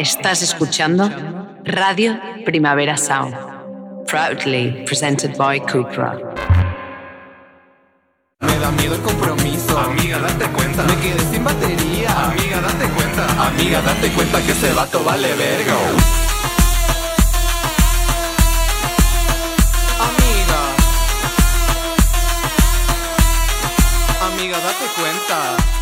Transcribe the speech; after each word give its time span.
Estás 0.00 0.40
escuchando 0.40 1.10
Radio 1.62 2.18
Primavera 2.46 2.96
Sound, 2.96 3.36
proudly 4.06 4.82
presented 4.86 5.36
by 5.36 5.60
Cupra. 5.60 6.14
Me 8.40 8.58
da 8.58 8.70
miedo 8.70 8.94
el 8.94 9.02
compromiso. 9.02 9.78
Amiga, 9.78 10.18
date 10.20 10.46
cuenta. 10.52 10.84
Me 10.84 10.96
quedé 10.96 11.20
sin 11.30 11.44
batería. 11.44 12.30
Amiga, 12.30 12.62
date 12.62 12.88
cuenta. 12.94 13.46
Amiga, 13.46 13.82
date 13.82 14.08
cuenta 14.12 14.40
que 14.40 14.52
ese 14.52 14.72
vato 14.72 15.04
vale 15.04 15.34
verga. 15.34 15.74
Amiga. 20.08 20.60
Amiga, 24.32 24.58
date 24.60 24.86
cuenta. 24.98 25.79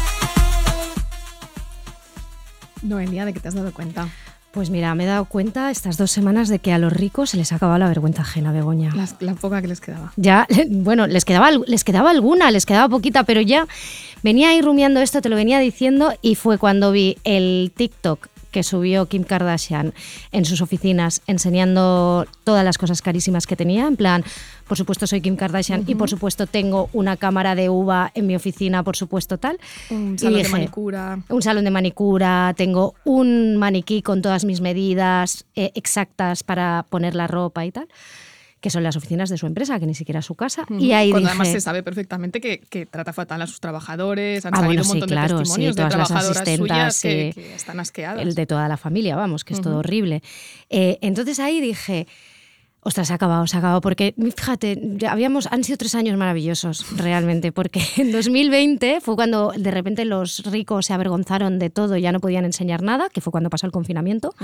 Noelia, 2.82 3.24
¿de 3.24 3.32
qué 3.32 3.40
te 3.40 3.48
has 3.48 3.54
dado 3.54 3.72
cuenta? 3.72 4.08
Pues 4.50 4.70
mira, 4.70 4.94
me 4.94 5.04
he 5.04 5.06
dado 5.06 5.26
cuenta 5.26 5.70
estas 5.70 5.98
dos 5.98 6.10
semanas 6.10 6.48
de 6.48 6.58
que 6.58 6.72
a 6.72 6.78
los 6.78 6.92
ricos 6.92 7.30
se 7.30 7.36
les 7.36 7.52
ha 7.52 7.56
acabado 7.56 7.78
la 7.78 7.88
vergüenza 7.88 8.22
ajena, 8.22 8.50
Begoña. 8.50 8.94
La, 8.94 9.06
la 9.20 9.34
poca 9.34 9.60
que 9.60 9.68
les 9.68 9.80
quedaba. 9.80 10.12
Ya, 10.16 10.46
bueno, 10.70 11.06
les 11.06 11.24
quedaba, 11.24 11.50
les 11.50 11.84
quedaba 11.84 12.10
alguna, 12.10 12.50
les 12.50 12.64
quedaba 12.64 12.88
poquita, 12.88 13.24
pero 13.24 13.40
ya 13.40 13.66
venía 14.22 14.48
ahí 14.48 14.62
rumiando 14.62 15.00
esto, 15.00 15.20
te 15.20 15.28
lo 15.28 15.36
venía 15.36 15.58
diciendo, 15.58 16.14
y 16.22 16.34
fue 16.34 16.58
cuando 16.58 16.92
vi 16.92 17.18
el 17.24 17.72
TikTok 17.76 18.28
que 18.50 18.62
subió 18.62 19.06
Kim 19.06 19.24
Kardashian 19.24 19.94
en 20.32 20.44
sus 20.44 20.60
oficinas 20.60 21.22
enseñando 21.26 22.26
todas 22.44 22.64
las 22.64 22.78
cosas 22.78 23.02
carísimas 23.02 23.46
que 23.46 23.56
tenía, 23.56 23.86
en 23.86 23.96
plan, 23.96 24.24
por 24.66 24.76
supuesto 24.76 25.06
soy 25.06 25.20
Kim 25.20 25.36
Kardashian 25.36 25.84
y 25.86 25.94
por 25.94 26.10
supuesto 26.10 26.46
tengo 26.46 26.90
una 26.92 27.16
cámara 27.16 27.54
de 27.54 27.68
uva 27.68 28.10
en 28.14 28.26
mi 28.26 28.36
oficina, 28.36 28.82
por 28.82 28.96
supuesto 28.96 29.38
tal. 29.38 29.58
Un 29.90 30.18
salón 30.18 30.42
de 30.42 30.48
manicura. 30.48 31.18
un 31.28 31.42
salón 31.42 31.64
de 31.64 31.70
manicura, 31.70 32.54
tengo 32.56 32.94
un 33.04 33.56
maniquí 33.56 34.02
con 34.02 34.22
todas 34.22 34.44
mis 34.44 34.60
medidas 34.60 35.46
eh, 35.54 35.72
exactas 35.74 36.42
para 36.42 36.86
poner 36.88 37.14
la 37.14 37.26
ropa 37.26 37.64
y 37.64 37.72
tal, 37.72 37.88
que 38.60 38.70
son 38.70 38.82
las 38.82 38.96
oficinas 38.96 39.30
de 39.30 39.38
su 39.38 39.46
empresa, 39.46 39.78
que 39.78 39.86
ni 39.86 39.94
siquiera 39.94 40.20
es 40.20 40.26
su 40.26 40.34
casa. 40.34 40.64
Y 40.78 40.92
ahí 40.92 41.10
Cuando 41.10 41.28
dije, 41.28 41.30
además 41.40 41.48
se 41.52 41.60
sabe 41.60 41.82
perfectamente 41.82 42.40
que, 42.40 42.58
que 42.60 42.86
trata 42.86 43.12
fatal 43.12 43.40
a 43.42 43.46
sus 43.46 43.60
trabajadores. 43.60 44.44
Han 44.46 44.54
Ah, 44.54 44.58
salido 44.58 44.68
bueno, 44.68 44.80
un 44.80 44.84
sí, 44.84 44.90
montón 44.90 45.08
claro, 45.08 45.38
de 45.38 45.44
sí, 45.44 45.48
testimonios 45.50 45.76
de 45.76 45.82
todas 45.82 45.98
las 45.98 46.08
trabajadoras 46.08 46.56
suyas 46.56 47.02
que, 47.02 47.32
sí. 47.34 47.40
que 47.40 47.54
están 47.54 47.80
asqueadas. 47.80 48.22
el 48.22 48.34
de 48.34 48.46
toda 48.46 48.66
la 48.68 48.76
familia, 48.76 49.16
vamos, 49.16 49.44
que 49.44 49.54
es 49.54 49.60
todo 49.60 49.78
horrible. 49.78 50.22
Eh, 50.70 50.98
entonces 51.02 51.38
ahí 51.40 51.60
dije, 51.60 52.06
ostras, 52.88 53.06
se 53.06 53.12
ha 53.12 53.16
acabado, 53.16 53.46
se 53.46 53.56
ha 53.56 53.58
acabado, 53.60 53.80
porque 53.80 54.14
fíjate, 54.36 54.80
ya 54.96 55.12
habíamos, 55.12 55.46
han 55.52 55.62
sido 55.62 55.76
tres 55.78 55.94
años 55.94 56.16
maravillosos, 56.16 56.86
realmente, 56.96 57.52
porque 57.52 57.80
en 57.96 58.10
2020 58.10 59.00
fue 59.00 59.14
cuando 59.14 59.52
de 59.56 59.70
repente 59.70 60.04
los 60.04 60.42
ricos 60.50 60.86
se 60.86 60.94
avergonzaron 60.94 61.58
de 61.58 61.70
todo 61.70 61.96
y 61.96 62.02
ya 62.02 62.12
no 62.12 62.20
podían 62.20 62.44
enseñar 62.44 62.82
nada, 62.82 63.08
que 63.10 63.20
fue 63.20 63.30
cuando 63.30 63.50
pasó 63.50 63.66
el 63.66 63.72
confinamiento, 63.72 64.34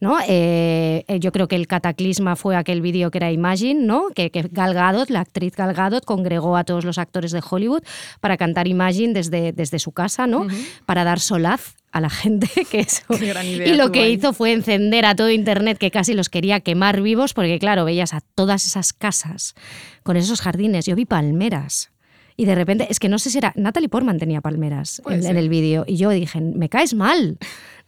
¿no? 0.00 0.18
Eh, 0.26 1.04
eh, 1.06 1.20
yo 1.20 1.32
creo 1.32 1.48
que 1.48 1.56
el 1.56 1.66
cataclisma 1.66 2.34
fue 2.34 2.56
aquel 2.56 2.80
vídeo 2.80 3.10
que 3.10 3.18
era 3.18 3.30
Imagine, 3.30 3.84
¿no? 3.84 4.08
Que, 4.14 4.30
que 4.30 4.42
Gal 4.50 4.74
Gadot, 4.74 5.10
la 5.10 5.20
actriz 5.20 5.54
Gal 5.54 5.74
Gadot, 5.74 6.04
congregó 6.04 6.56
a 6.56 6.64
todos 6.64 6.84
los 6.84 6.98
actores 6.98 7.30
de 7.30 7.42
Hollywood 7.48 7.82
para 8.20 8.36
cantar 8.36 8.66
Imagine 8.66 9.12
desde, 9.12 9.52
desde 9.52 9.78
su 9.78 9.92
casa, 9.92 10.26
¿no? 10.26 10.46
Para 10.86 11.04
dar 11.04 11.20
solaz 11.20 11.74
a 11.92 12.00
la 12.00 12.10
gente 12.10 12.48
que 12.70 12.80
eso. 12.80 13.02
Idea 13.14 13.42
y 13.42 13.76
lo 13.76 13.92
que 13.92 14.00
ahí. 14.00 14.12
hizo 14.14 14.32
fue 14.32 14.52
encender 14.52 15.04
a 15.04 15.14
todo 15.14 15.30
internet 15.30 15.78
que 15.78 15.90
casi 15.90 16.14
los 16.14 16.28
quería 16.28 16.60
quemar 16.60 17.00
vivos 17.02 17.34
porque 17.34 17.58
claro, 17.58 17.84
veías 17.84 18.14
a 18.14 18.20
todas 18.34 18.66
esas 18.66 18.92
casas 18.92 19.54
con 20.02 20.16
esos 20.16 20.40
jardines, 20.40 20.86
yo 20.86 20.96
vi 20.96 21.04
palmeras. 21.04 21.90
Y 22.34 22.46
de 22.46 22.54
repente, 22.54 22.86
es 22.90 22.98
que 22.98 23.10
no 23.10 23.18
sé 23.18 23.28
si 23.28 23.38
era. 23.38 23.52
Natalie 23.56 23.90
Portman 23.90 24.18
tenía 24.18 24.40
palmeras 24.40 25.02
en, 25.06 25.26
en 25.26 25.36
el 25.36 25.50
vídeo. 25.50 25.84
Y 25.86 25.96
yo 25.96 26.08
dije, 26.08 26.40
me 26.40 26.70
caes 26.70 26.94
mal, 26.94 27.38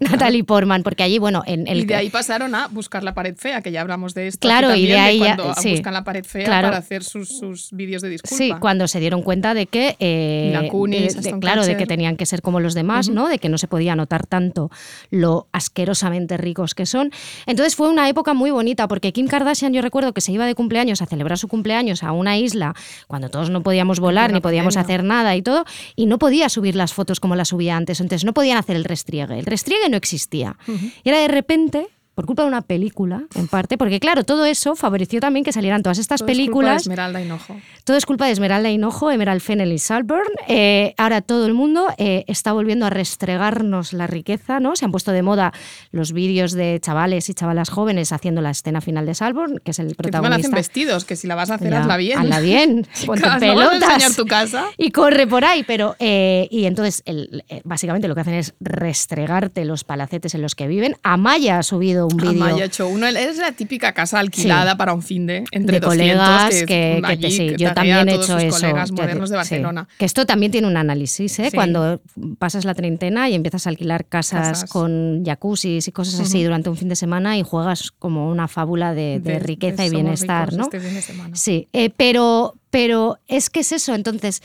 Natalie 0.11 0.45
Portman, 0.45 0.83
porque 0.83 1.03
allí, 1.03 1.19
bueno, 1.19 1.43
en 1.47 1.67
el. 1.67 1.81
y 1.81 1.85
de 1.85 1.95
ahí 1.95 2.11
pasaron 2.11 2.55
a 2.55 2.69
buscar 2.69 3.03
la 3.03 3.15
pared 3.15 3.35
fea, 3.37 3.61
que 3.63 3.73
ya 3.73 3.81
hablamos 3.81 4.15
de 4.15 4.29
esto. 4.29 4.41
Claro, 4.41 4.75
y 4.75 4.87
de 4.87 4.99
ahí 4.99 5.19
ya- 5.19 5.37
cuando 5.37 5.55
sí. 5.61 5.71
buscan 5.73 5.95
la 5.95 6.05
pared 6.05 6.25
fea 6.25 6.45
Claro. 6.45 6.69
para 6.69 6.79
hacer 6.79 7.03
sus, 7.05 7.29
sus 7.29 7.71
vídeos 7.73 8.03
de 8.03 8.11
disculpa. 8.11 8.37
Sí, 8.37 8.53
cuando 8.61 8.89
se 8.89 9.01
dieron 9.01 9.23
cuenta 9.23 9.55
de 9.55 9.67
que, 9.67 9.97
eh, 9.99 10.69
Kunis, 10.71 11.21
de- 11.23 11.33
de- 11.33 11.39
claro, 11.41 11.65
de 11.67 11.77
que 11.77 11.87
tenían 11.87 12.17
que 12.17 12.27
ser 12.27 12.43
como 12.43 12.61
los 12.61 12.75
demás, 12.75 13.09
¿no? 13.09 13.29
De 13.29 13.39
que 13.39 13.49
no 13.49 13.59
se 13.59 13.69
podía 13.69 13.97
notar 13.97 14.27
tanto 14.27 14.71
lo 15.11 15.47
asquerosamente 15.53 16.37
ricos 16.37 16.75
que 16.75 16.87
son. 16.87 17.11
Entonces 17.47 17.77
fue 17.77 17.89
una 17.89 18.09
época 18.09 18.35
muy 18.35 18.51
bonita 18.51 18.89
porque 18.89 19.13
Kim 19.13 19.27
Kardashian, 19.27 19.73
yo 19.73 19.83
recuerdo 19.83 20.13
que 20.13 20.21
se 20.21 20.33
iba 20.33 20.47
de 20.47 20.55
cumpleaños 20.55 21.03
a 21.03 21.07
celebrar 21.07 21.39
su 21.39 21.49
cumpleaños 21.49 22.03
a 22.03 22.13
una 22.13 22.37
isla 22.39 22.75
cuando 23.07 23.29
todos 23.31 23.51
no 23.51 23.63
podíamos 23.63 24.01
volar 24.01 24.33
ni 24.33 24.41
podíamos 24.41 24.77
hacer 24.77 25.03
nada 25.05 25.35
y 25.37 25.43
todo, 25.43 25.65
y 25.97 26.07
no 26.07 26.19
podía 26.19 26.49
subir 26.49 26.77
las 26.77 26.93
fotos 26.95 27.21
como 27.21 27.37
las 27.37 27.49
subía 27.49 27.77
antes. 27.77 28.01
Entonces 28.01 28.25
no 28.25 28.33
podían 28.33 28.59
hacer 28.59 28.77
el 28.77 28.85
restriegue. 28.85 29.39
El 29.39 29.47
restriegue 29.47 29.89
no 29.95 29.99
existía. 29.99 30.57
Y 31.03 31.09
era 31.09 31.21
de 31.21 31.29
repente. 31.29 31.89
Por 32.15 32.27
culpa 32.27 32.43
de 32.43 32.49
una 32.49 32.63
película, 32.63 33.25
en 33.35 33.49
parte, 33.49 33.77
porque 33.77 33.99
claro, 33.99 34.23
todo 34.25 34.45
eso 34.45 34.77
favoreció 34.77 35.19
también 35.21 35.45
que 35.45 35.53
salieran 35.53 35.83
todas 35.83 35.99
estas 35.99 36.21
Todo 36.21 36.29
es 36.29 36.37
culpa 36.37 36.43
de 36.43 36.47
películas. 36.47 36.83
Esmeralda 36.83 37.21
Hinojo. 37.21 37.57
Todo 37.85 37.97
es 37.97 38.07
culpa 38.07 38.27
de 38.27 38.33
Esmeralda 38.33 38.71
Hinojo, 38.71 39.11
Emerald 39.11 39.41
Fennel 39.41 39.73
y 39.73 39.79
Salburn. 39.79 40.29
Eh, 40.49 40.95
ahora 40.97 41.23
todo 41.23 41.47
el 41.47 41.55
mundo 41.55 41.89
eh, 41.99 42.25
está 42.29 42.53
volviendo 42.53 42.87
a 42.87 42.91
restregarnos 42.91 43.93
la 43.93 44.07
riqueza, 44.07 44.61
¿no? 44.61 44.77
Se 44.77 44.85
han 44.85 44.93
puesto 44.93 45.11
de 45.13 45.23
moda 45.23 45.53
los 45.91 46.13
vídeos 46.13 46.53
de 46.53 46.79
chavales 46.81 47.29
y 47.29 47.35
chavalas 47.35 47.69
jóvenes 47.69 48.13
haciendo 48.13 48.41
la 48.43 48.51
escena 48.51 48.81
final 48.81 49.07
de 49.07 49.15
Salburn, 49.15 49.59
que 49.65 49.73
es 49.73 49.79
el 49.81 49.89
Que 49.89 49.95
protagonista. 49.95 50.37
hacen 50.39 50.51
vestidos, 50.53 51.05
que 51.05 51.17
si 51.17 51.27
la 51.27 51.35
vas 51.35 51.51
a 51.51 51.55
hacer, 51.55 51.71
Ya, 51.73 51.81
hazla 51.81 51.97
bien. 51.97 52.19
hazla 52.19 52.41
bien, 52.41 52.87
ponte 53.07 53.23
Claro, 53.23 53.41
no 53.47 53.55
pelotas. 53.55 53.81
vas 53.81 53.89
a 53.91 53.95
enseñar 53.95 54.15
tu 54.17 54.27
casa. 54.27 54.65
Y 54.79 54.91
corre 54.93 55.27
por 55.27 55.45
ahí, 55.45 55.65
pero. 55.65 55.97
eh, 55.99 56.47
y 56.51 56.67
entonces, 56.67 57.03
el- 57.07 57.43
básicamente 57.65 58.07
lo 58.07 58.15
que 58.15 58.21
hacen 58.21 58.35
es 58.35 58.55
restregarte 58.61 59.65
los 59.65 59.83
palacetes 59.85 60.35
en 60.35 60.43
los 60.43 60.55
que 60.55 60.67
viven. 60.69 60.97
Amaya 61.03 61.59
ha 61.59 61.63
subido 61.63 62.04
un 62.07 62.17
vídeo. 62.17 62.31
Amaya 62.31 62.63
ha 62.65 62.67
hecho 62.67 62.89
uno. 62.89 63.07
Es 63.07 63.37
la 63.39 63.53
típica 63.53 63.93
casa 63.93 64.19
alquilada 64.19 64.77
para 64.77 64.93
un 64.93 65.03
fin 65.03 65.27
de 65.27 65.45
entre 65.51 65.81
de 65.81 65.87
200 65.87 65.89
colegas 66.19 66.65
que, 66.67 67.01
allí, 67.05 67.31
sí, 67.31 67.55
yo 67.59 67.73
también 67.75 68.09
he 68.09 68.15
hecho 68.15 68.39
eso 68.39 68.57
colegas 68.61 68.91
ya 68.91 68.95
te- 68.97 69.03
modernos 69.03 69.31
de 69.31 69.35
sí. 69.35 69.39
Barcelona. 69.39 69.89
que 69.99 70.05
esto 70.05 70.27
también 70.27 70.53
tiene 70.53 70.67
un 70.69 70.77
análisis 70.77 71.39
¿eh? 71.39 71.51
Cuando 71.55 72.01
pasas 72.39 72.65
la 72.65 72.75
treintena 72.75 73.29
y 73.29 73.35
empiezas 73.35 73.67
a 73.67 73.71
alquilar 73.71 74.07
casas, 74.07 74.49
Casas. 74.49 74.71
con 74.71 75.23
jacuzzis 75.25 75.87
y 75.89 75.93
cosas 75.93 76.21
así 76.21 76.43
durante 76.43 76.69
un 76.71 76.77
fin 76.77 76.89
de 76.89 76.97
semana 76.97 77.37
y 77.39 77.43
juegas 77.43 77.91
como 77.99 78.29
una 78.31 78.49
fábula 78.49 78.95
de, 78.95 79.21
de 79.21 79.33
De- 79.35 79.39
riqueza 79.39 79.85
y 79.85 79.91
bienestar 79.91 80.53
¿no? 80.53 80.65
este 80.65 80.81
fin 80.81 80.95
de 80.95 81.03
semana. 81.03 81.35
sí 81.37 81.69
eh, 81.73 81.91
pero 81.97 82.55
pero 82.71 83.19
es 83.29 83.51
que 83.51 83.61
es 83.61 83.73
eso 83.73 83.95
entonces 83.95 84.43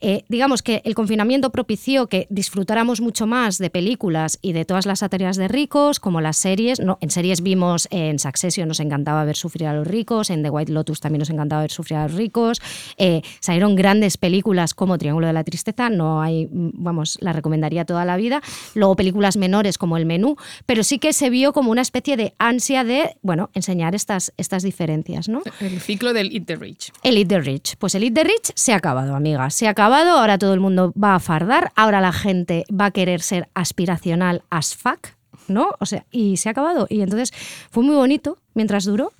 eh, 0.00 0.24
digamos 0.28 0.62
que 0.62 0.82
el 0.84 0.94
confinamiento 0.94 1.50
propició 1.50 2.06
que 2.06 2.26
disfrutáramos 2.30 3.00
mucho 3.00 3.26
más 3.26 3.58
de 3.58 3.70
películas 3.70 4.38
y 4.42 4.52
de 4.52 4.64
todas 4.64 4.86
las 4.86 5.00
sátires 5.00 5.36
de 5.36 5.48
ricos, 5.48 6.00
como 6.00 6.20
las 6.20 6.36
series. 6.36 6.80
No, 6.80 6.98
en 7.00 7.10
series 7.10 7.42
vimos 7.42 7.86
eh, 7.90 8.08
en 8.08 8.18
Succession, 8.18 8.68
nos 8.68 8.80
encantaba 8.80 9.24
ver 9.24 9.36
sufrir 9.36 9.66
a 9.66 9.74
los 9.74 9.86
ricos, 9.86 10.30
en 10.30 10.42
The 10.42 10.50
White 10.50 10.72
Lotus 10.72 11.00
también 11.00 11.20
nos 11.20 11.30
encantaba 11.30 11.62
ver 11.62 11.70
sufrir 11.70 11.98
a 11.98 12.08
los 12.08 12.14
ricos. 12.16 12.60
Eh, 12.96 13.22
salieron 13.40 13.74
grandes 13.74 14.16
películas 14.16 14.74
como 14.74 14.98
Triángulo 14.98 15.26
de 15.26 15.32
la 15.32 15.44
Tristeza, 15.44 15.90
no 15.90 16.22
hay, 16.22 16.46
mm, 16.46 16.70
vamos, 16.74 17.18
la 17.20 17.32
recomendaría 17.32 17.84
toda 17.84 18.04
la 18.04 18.16
vida. 18.16 18.42
Luego 18.74 18.96
películas 18.96 19.36
menores 19.36 19.78
como 19.78 19.96
El 19.96 20.06
Menú, 20.06 20.36
pero 20.66 20.82
sí 20.82 20.98
que 20.98 21.12
se 21.12 21.30
vio 21.30 21.52
como 21.52 21.70
una 21.70 21.82
especie 21.82 22.16
de 22.16 22.34
ansia 22.38 22.84
de, 22.84 23.16
bueno, 23.22 23.50
enseñar 23.54 23.94
estas, 23.94 24.32
estas 24.36 24.62
diferencias, 24.62 25.28
¿no? 25.28 25.42
El 25.60 25.80
ciclo 25.80 26.12
del 26.12 26.32
Eat 26.34 26.46
the 26.46 26.56
Rich. 26.56 26.92
El 27.02 27.18
Eat 27.18 27.28
the 27.28 27.40
Rich. 27.40 27.76
Pues 27.78 27.94
el 27.94 28.04
Eat 28.04 28.14
the 28.14 28.24
Rich 28.24 28.52
se 28.54 28.72
ha 28.72 28.76
acabado, 28.76 29.14
amiga. 29.14 29.50
Se 29.50 29.66
ha 29.66 29.70
acabado, 29.70 29.89
ahora 29.94 30.38
todo 30.38 30.54
el 30.54 30.60
mundo 30.60 30.92
va 31.02 31.14
a 31.14 31.20
fardar, 31.20 31.72
ahora 31.76 32.00
la 32.00 32.12
gente 32.12 32.64
va 32.70 32.86
a 32.86 32.90
querer 32.90 33.20
ser 33.22 33.48
aspiracional 33.54 34.42
as 34.50 34.74
fuck, 34.76 35.08
¿no? 35.48 35.74
O 35.78 35.86
sea, 35.86 36.04
y 36.10 36.36
se 36.36 36.48
ha 36.48 36.52
acabado. 36.52 36.86
Y 36.88 37.00
entonces 37.02 37.32
fue 37.70 37.82
muy 37.82 37.96
bonito 37.96 38.38
mientras 38.54 38.84
duró, 38.84 39.12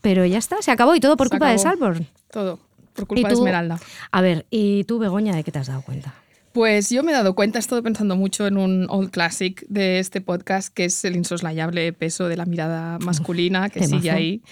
pero 0.00 0.24
ya 0.24 0.38
está, 0.38 0.60
se 0.62 0.70
acabó 0.70 0.94
y 0.94 1.00
todo 1.00 1.16
por 1.16 1.26
Se 1.26 1.30
culpa 1.30 1.50
de. 1.50 1.58
Salborn. 1.58 2.06
Todo. 2.30 2.58
Por 2.94 3.06
culpa 3.06 3.28
de 3.28 3.34
Esmeralda. 3.34 3.78
A 4.10 4.20
ver, 4.22 4.46
¿y 4.50 4.84
tú, 4.84 4.98
Begoña, 4.98 5.34
de 5.34 5.44
qué 5.44 5.52
te 5.52 5.58
has 5.58 5.66
dado 5.66 5.82
cuenta? 5.82 6.14
Pues 6.52 6.88
yo 6.88 7.02
me 7.02 7.12
he 7.12 7.14
dado 7.14 7.34
cuenta, 7.34 7.58
he 7.58 7.60
estado 7.60 7.82
pensando 7.82 8.16
mucho 8.16 8.46
en 8.46 8.56
un 8.56 8.86
old 8.88 9.10
classic 9.10 9.66
de 9.68 9.98
este 9.98 10.22
podcast, 10.22 10.72
que 10.72 10.86
es 10.86 11.04
el 11.04 11.14
insoslayable 11.14 11.92
peso 11.92 12.28
de 12.28 12.36
la 12.38 12.46
mirada 12.46 12.98
masculina 13.00 13.68
que 13.68 13.80
Temazo. 13.80 13.96
sigue 13.96 14.10
ahí. 14.10 14.42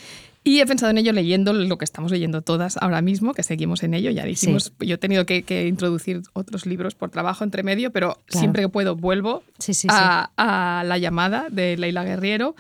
Y 0.47 0.61
he 0.61 0.67
pensado 0.67 0.91
en 0.91 0.99
ello 0.99 1.13
leyendo 1.13 1.55
lo 1.55 1.79
que 1.79 1.87
estamos 1.87 2.13
leyendo 2.13 2.43
todas 2.43 2.77
ahora 2.77 3.01
mismo, 3.01 3.33
que 3.33 3.43
seguimos 3.43 3.83
en 3.83 3.95
ello. 3.95 4.11
Ya 4.11 4.25
dijimos, 4.27 4.75
yo 4.79 4.97
he 4.97 4.99
tenido 4.99 5.25
que, 5.25 5.43
que 5.43 5.67
introducir 5.67 6.21
otros 6.35 6.67
libros 6.67 6.95
por 6.95 7.09
trabajo 7.11 7.45
entre 7.45 7.63
medio, 7.63 7.91
pero 7.93 8.19
Claro. 8.27 8.41
siempre 8.41 8.63
que 8.63 8.69
puedo 8.69 8.95
vuelvo 8.95 9.43
Sí, 9.59 9.73
sí, 9.73 9.83
sí. 9.83 9.87
a, 9.91 10.31
a 10.37 10.85
La 10.85 10.99
llamada 10.99 11.47
de 11.51 11.79
Leila 11.79 12.05
Guerriero. 12.05 12.57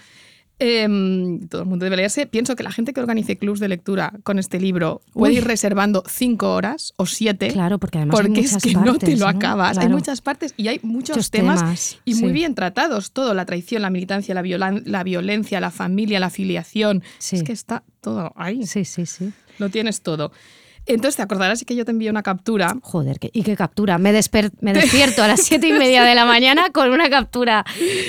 Em, 0.60 1.48
todo 1.48 1.62
el 1.62 1.68
mundo 1.68 1.84
debe 1.84 1.96
leerse. 1.96 2.26
Pienso 2.26 2.54
que 2.54 2.62
la 2.62 2.70
gente 2.70 2.92
que 2.92 3.00
organice 3.00 3.36
clubs 3.36 3.58
de 3.58 3.68
lectura 3.68 4.12
con 4.22 4.38
este 4.38 4.60
libro 4.60 5.02
puede 5.12 5.32
Uy. 5.32 5.38
ir 5.38 5.44
reservando 5.44 6.04
cinco 6.08 6.54
horas 6.54 6.94
o 6.96 7.06
siete. 7.06 7.48
Claro, 7.48 7.78
porque 7.78 7.98
además 7.98 8.20
hay 8.20 8.26
porque 8.26 8.40
es 8.40 8.56
que 8.58 8.74
no 8.74 8.96
te 8.96 9.16
lo 9.16 9.24
¿no? 9.24 9.28
acabas. 9.28 9.78
Hay 9.78 9.88
muchas 9.88 10.20
partes 10.20 10.54
y 10.56 10.68
hay 10.68 10.78
muchos, 10.82 11.16
Muchos 11.16 11.30
temas, 11.30 11.60
temas, 11.60 11.98
y 12.04 12.14
muy 12.14 12.32
bien 12.32 12.54
tratados. 12.54 13.10
Todo, 13.10 13.34
la 13.34 13.46
traición, 13.46 13.82
la 13.82 13.90
militancia, 13.90 14.34
la 14.34 15.02
violencia, 15.02 15.60
la 15.60 15.70
familia, 15.70 16.20
la 16.20 16.26
afiliación. 16.26 17.02
Sí. 17.18 17.36
Es 17.36 17.42
que 17.42 17.52
está 17.52 17.82
todo 18.00 18.32
ahí. 18.36 18.66
Sí, 18.66 18.84
sí, 18.84 19.06
sí. 19.06 19.32
Lo 19.58 19.70
tienes 19.70 20.02
todo. 20.02 20.30
Entonces 20.86 21.16
te 21.16 21.22
acordarás 21.22 21.64
que 21.64 21.74
yo 21.74 21.84
te 21.84 21.90
envié 21.92 22.10
una 22.10 22.22
captura. 22.22 22.76
Joder, 22.82 23.18
¿qué- 23.18 23.30
¿y 23.32 23.42
qué 23.42 23.56
captura? 23.56 23.96
Me, 23.98 24.12
desper- 24.12 24.52
me 24.60 24.72
despierto 24.74 25.22
a 25.22 25.28
las 25.28 25.40
siete 25.44 25.68
y 25.68 25.72
media 25.72 26.02
de 26.04 26.14
la 26.14 26.26
mañana 26.26 26.70
con 26.70 26.90
una 26.90 27.08
captura 27.08 27.64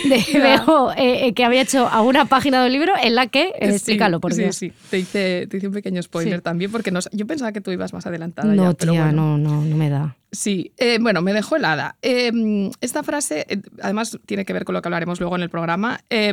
de 0.09 0.23
veo, 0.39 0.91
eh, 0.93 1.27
eh, 1.27 1.33
que 1.33 1.45
había 1.45 1.61
hecho 1.61 1.87
a 1.87 2.01
una 2.01 2.25
página 2.25 2.63
del 2.63 2.73
libro 2.73 2.93
en 3.01 3.15
la 3.15 3.27
que, 3.27 3.53
eh, 3.59 3.69
Sí, 3.69 3.75
explícalo, 3.75 4.19
por 4.19 4.33
sí, 4.33 4.41
Dios. 4.41 4.55
Sí, 4.57 4.73
te 4.89 4.99
hice, 4.99 5.47
te 5.49 5.57
hice 5.57 5.67
un 5.67 5.73
pequeño 5.73 6.01
spoiler 6.03 6.39
Sí. 6.39 6.43
también, 6.43 6.71
porque 6.71 6.91
no, 6.91 6.99
yo 7.11 7.25
pensaba 7.25 7.51
que 7.51 7.61
tú 7.61 7.71
ibas 7.71 7.93
más 7.93 8.05
adelantada. 8.05 8.53
No, 8.53 8.71
ya, 8.71 8.77
pero 8.77 8.91
tía, 8.91 9.03
bueno. 9.05 9.37
no, 9.37 9.49
no, 9.49 9.61
no 9.65 9.75
me 9.77 9.89
da. 9.89 10.15
Sí, 10.35 10.71
eh, 10.77 10.97
bueno, 10.99 11.21
me 11.21 11.33
dejó 11.33 11.55
helada. 11.55 11.95
Eh, 12.01 12.69
esta 12.81 13.03
frase, 13.03 13.45
eh, 13.49 13.61
además, 13.81 14.17
tiene 14.25 14.45
que 14.45 14.53
ver 14.53 14.65
con 14.65 14.73
lo 14.73 14.81
que 14.81 14.87
hablaremos 14.87 15.19
luego 15.19 15.35
en 15.35 15.41
el 15.43 15.49
programa. 15.49 16.01
Eh, 16.09 16.31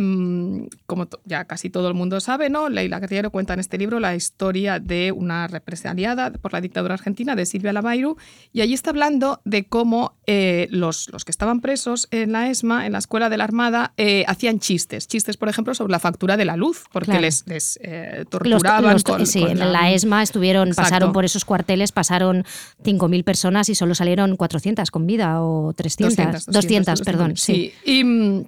como 0.87 1.09
ya 1.25 1.45
casi 1.45 1.71
todo 1.71 1.89
el 1.89 1.95
mundo 1.95 2.21
sabe, 2.21 2.51
¿no? 2.51 2.69
Leila 2.69 2.99
Guerriero 3.01 3.31
cuenta 3.31 3.55
en 3.55 3.61
este 3.61 3.79
libro 3.79 4.01
la 4.01 4.15
historia 4.15 4.79
de 4.81 5.13
una 5.13 5.47
represaliada 5.47 6.33
por 6.33 6.53
la 6.53 6.61
dictadura 6.61 6.95
argentina 6.95 7.37
de 7.37 7.47
Silvia 7.47 7.73
Lavairu, 7.73 8.17
y 8.53 8.61
allí 8.61 8.75
está 8.75 8.91
hablando 8.91 9.41
de 9.45 9.65
cómo 9.65 10.17
eh, 10.27 10.67
los, 10.71 11.09
los 11.13 11.25
que 11.25 11.31
estaban 11.31 11.61
presos 11.61 12.09
en 12.11 12.33
la 12.33 12.49
ESMA, 12.51 12.87
en 12.87 12.93
la 12.93 12.99
Escuela 12.99 13.29
de 13.31 13.37
la 13.37 13.45
Armada, 13.45 13.93
eh, 13.97 14.25
hacían 14.27 14.59
chistes. 14.61 15.07
Chistes, 15.09 15.37
por 15.37 15.49
ejemplo, 15.49 15.75
sobre 15.75 15.93
la 15.93 15.99
factura 16.01 16.37
de 16.37 16.45
la 16.45 16.57
luz, 16.57 16.85
porque 16.93 17.07
Claro. 17.13 17.21
les, 17.23 17.47
les, 17.47 17.79
eh, 17.83 18.19
Los- 18.19 18.29
torturaban 18.31 18.93
los- 18.95 19.05
con, 19.05 19.27
sí, 19.27 19.41
con 19.41 19.51
en 19.51 19.73
la 19.73 19.93
ESMA 19.93 20.23
estuvieron, 20.23 20.69
Exacto. 20.69 20.83
pasaron 20.91 21.13
por 21.13 21.25
esos 21.25 21.45
cuarteles, 21.45 21.93
pasaron 21.93 22.45
5.000 22.83 23.25
personas 23.25 23.69
y 23.69 23.75
solo 23.75 23.92
salieron 23.95 24.37
400 24.37 24.91
con 24.91 25.07
vida 25.07 25.43
o 25.43 25.73
300. 25.73 26.47
200, 26.47 27.03
perdón. 27.03 27.37
Sí. 27.37 27.73
Y 27.85 28.05
mm, 28.05 28.45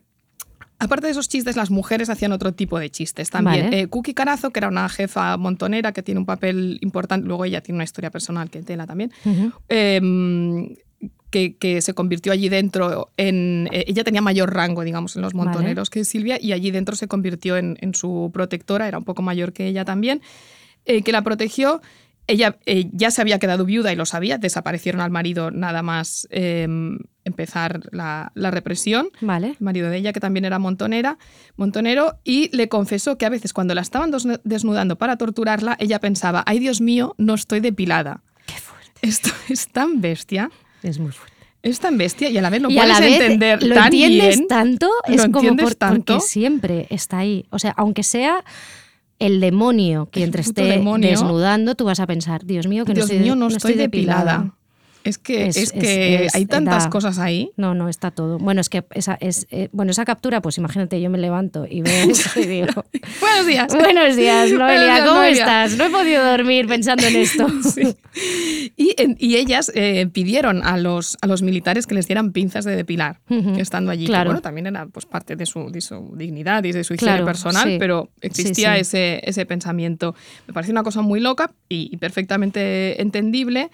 aparte 0.78 1.06
de 1.06 1.12
esos 1.12 1.28
chistes, 1.28 1.56
las 1.56 1.70
mujeres 1.70 2.10
hacían 2.10 2.32
otro 2.32 2.52
tipo 2.52 2.78
de 2.78 2.90
chistes 2.90 3.30
también. 3.30 3.66
Vale. 3.66 3.80
Eh, 3.80 3.86
Cookie 3.88 4.14
Carazo, 4.14 4.50
que 4.50 4.60
era 4.60 4.68
una 4.68 4.88
jefa 4.88 5.36
montonera 5.36 5.92
que 5.92 6.02
tiene 6.02 6.20
un 6.20 6.26
papel 6.26 6.78
importante, 6.82 7.26
luego 7.26 7.44
ella 7.44 7.60
tiene 7.60 7.76
una 7.76 7.84
historia 7.84 8.10
personal 8.10 8.50
que 8.50 8.62
tela 8.62 8.86
también. 8.86 9.12
Eh, 9.68 10.76
que, 11.34 11.56
que 11.56 11.82
se 11.82 11.94
convirtió 11.94 12.32
allí 12.32 12.48
dentro 12.48 13.10
en... 13.16 13.68
eh, 13.72 13.86
ella 13.88 14.04
tenía 14.04 14.20
mayor 14.20 14.54
rango, 14.54 14.84
digamos, 14.84 15.16
en 15.16 15.22
los 15.22 15.32
Vale. 15.32 15.46
montoneros 15.50 15.90
que 15.90 16.04
Silvia, 16.04 16.38
y 16.40 16.52
allí 16.52 16.70
dentro 16.70 16.94
se 16.94 17.08
convirtió 17.08 17.56
en, 17.56 17.76
en 17.80 17.92
su 17.92 18.30
protectora, 18.32 18.86
era 18.86 18.98
un 18.98 19.04
poco 19.04 19.20
mayor 19.20 19.52
que 19.52 19.66
ella 19.66 19.84
también, 19.84 20.22
eh, 20.84 21.02
que 21.02 21.10
la 21.10 21.22
protegió. 21.22 21.82
Ella 22.26 22.56
eh, 22.64 22.88
ya 22.92 23.10
se 23.10 23.20
había 23.20 23.38
quedado 23.38 23.64
viuda 23.66 23.92
y 23.92 23.96
lo 23.96 24.06
sabía, 24.06 24.38
desaparecieron 24.38 25.02
al 25.02 25.10
marido 25.10 25.50
nada 25.50 25.82
más 25.82 26.26
eh, 26.30 26.66
empezar 27.24 27.80
la, 27.92 28.32
la 28.34 28.50
represión 28.50 29.08
Vale. 29.20 29.48
el 29.48 29.56
marido 29.60 29.90
de 29.90 29.98
ella, 29.98 30.12
que 30.14 30.20
también 30.20 30.44
era 30.46 30.58
montonera, 30.58 31.18
montonero, 31.56 32.18
y 32.24 32.54
le 32.56 32.68
confesó 32.70 33.18
que 33.18 33.26
a 33.26 33.28
veces 33.28 33.52
cuando 33.52 33.74
la 33.74 33.82
estaban 33.82 34.10
desnudando 34.44 34.96
para 34.96 35.16
torturarla, 35.18 35.76
ella 35.78 36.00
pensaba, 36.00 36.42
ay 36.46 36.60
Dios 36.60 36.80
mío, 36.80 37.14
no 37.18 37.34
estoy 37.34 37.60
depilada. 37.60 38.22
Qué 38.46 38.54
fuerte. 38.54 38.92
Esto 39.02 39.28
es 39.50 39.68
tan 39.68 40.00
bestia, 40.00 40.50
Es 40.82 40.98
muy 40.98 41.12
fuerte. 41.12 41.34
es 41.62 41.78
tan 41.80 41.98
bestia 41.98 42.30
y 42.30 42.38
a 42.38 42.42
la 42.42 42.48
vez 42.50 42.62
lo 42.62 42.70
y 42.70 42.78
a 42.78 42.82
puedes 42.82 43.00
la 43.00 43.04
vez 43.06 43.20
entender 43.20 43.62
lo 43.62 43.74
tan 43.74 43.84
entiendes 43.86 44.36
bien. 44.36 44.48
tanto, 44.48 44.88
lo 45.08 45.14
es 45.14 45.28
como 45.28 45.56
por- 45.56 45.74
tanto. 45.74 46.14
porque 46.14 46.26
siempre 46.26 46.86
está 46.88 47.18
ahí. 47.18 47.44
O 47.50 47.58
sea, 47.58 47.72
aunque 47.76 48.02
sea 48.02 48.44
el 49.18 49.40
demonio 49.40 50.08
quien 50.10 50.30
te 50.30 50.40
esté 50.40 50.64
demonio. 50.64 51.08
desnudando, 51.08 51.74
tú 51.74 51.84
vas 51.84 52.00
a 52.00 52.06
pensar, 52.06 52.44
Dios 52.44 52.66
mío, 52.66 52.84
que 52.84 52.94
Dios 52.94 53.08
no 53.08 53.12
estoy, 53.12 53.24
mío, 53.24 53.36
no, 53.36 53.48
estoy, 53.48 53.74
depilada. 53.74 54.54
Es 55.04 55.18
que, 55.18 55.46
Es- 55.48 55.70
que 55.72 56.24
es- 56.24 56.34
hay 56.34 56.46
tantas 56.46 56.84
da- 56.84 56.90
cosas 56.90 57.18
ahí. 57.18 57.50
No, 57.56 57.74
no, 57.74 57.88
está 57.90 58.10
todo. 58.10 58.38
Bueno, 58.38 58.60
es 58.62 58.68
que 58.70 58.84
esa, 58.94 59.16
es, 59.20 59.46
eh, 59.50 59.68
bueno, 59.72 59.90
esa 59.90 60.04
captura, 60.04 60.40
pues 60.40 60.56
imagínate, 60.58 61.00
yo 61.00 61.10
me 61.10 61.18
levanto 61.18 61.66
y 61.68 61.82
veo 61.82 61.92
eso 62.10 62.40
y 62.40 62.46
digo, 62.46 62.66
Buenos 63.20 63.46
días. 63.46 63.74
buenos 63.74 64.16
días, 64.16 64.50
Noelia, 64.52 65.00
¿cómo 65.04 65.16
Noelia". 65.20 65.40
estás? 65.40 65.76
No 65.76 65.84
he 65.84 65.90
podido 65.90 66.24
dormir 66.24 66.66
pensando 66.66 67.06
en 67.06 67.16
esto. 67.16 67.46
Sí. 67.62 67.94
Y, 68.76 68.94
y 69.18 69.36
ellas 69.36 69.70
eh, 69.74 70.06
pidieron 70.12 70.62
a 70.64 70.76
los, 70.78 71.18
a 71.20 71.26
los 71.26 71.42
militares 71.42 71.86
que 71.86 71.94
les 71.94 72.06
dieran 72.06 72.32
pinzas 72.32 72.64
de 72.64 72.74
depilar, 72.76 73.20
estando 73.58 73.90
allí. 73.90 74.04
que, 74.04 74.10
claro. 74.10 74.30
bueno, 74.30 74.40
también 74.40 74.66
era 74.68 74.86
pues, 74.86 75.04
parte 75.04 75.36
de 75.36 75.44
su, 75.46 75.70
de 75.70 75.80
su 75.80 76.14
dignidad 76.16 76.64
y 76.64 76.72
de 76.72 76.82
su 76.84 76.94
higiene 76.94 77.12
Claro, 77.14 77.26
personal, 77.26 77.64
sí. 77.68 77.76
pero 77.78 78.08
existía 78.20 78.74
Sí. 78.74 78.80
Ese, 78.80 79.20
ese 79.24 79.44
pensamiento. 79.46 80.14
Me 80.46 80.54
parece 80.54 80.72
una 80.72 80.82
cosa 80.82 81.02
muy 81.02 81.20
loca 81.20 81.50
y 81.68 81.96
perfectamente 81.98 83.00
entendible. 83.02 83.70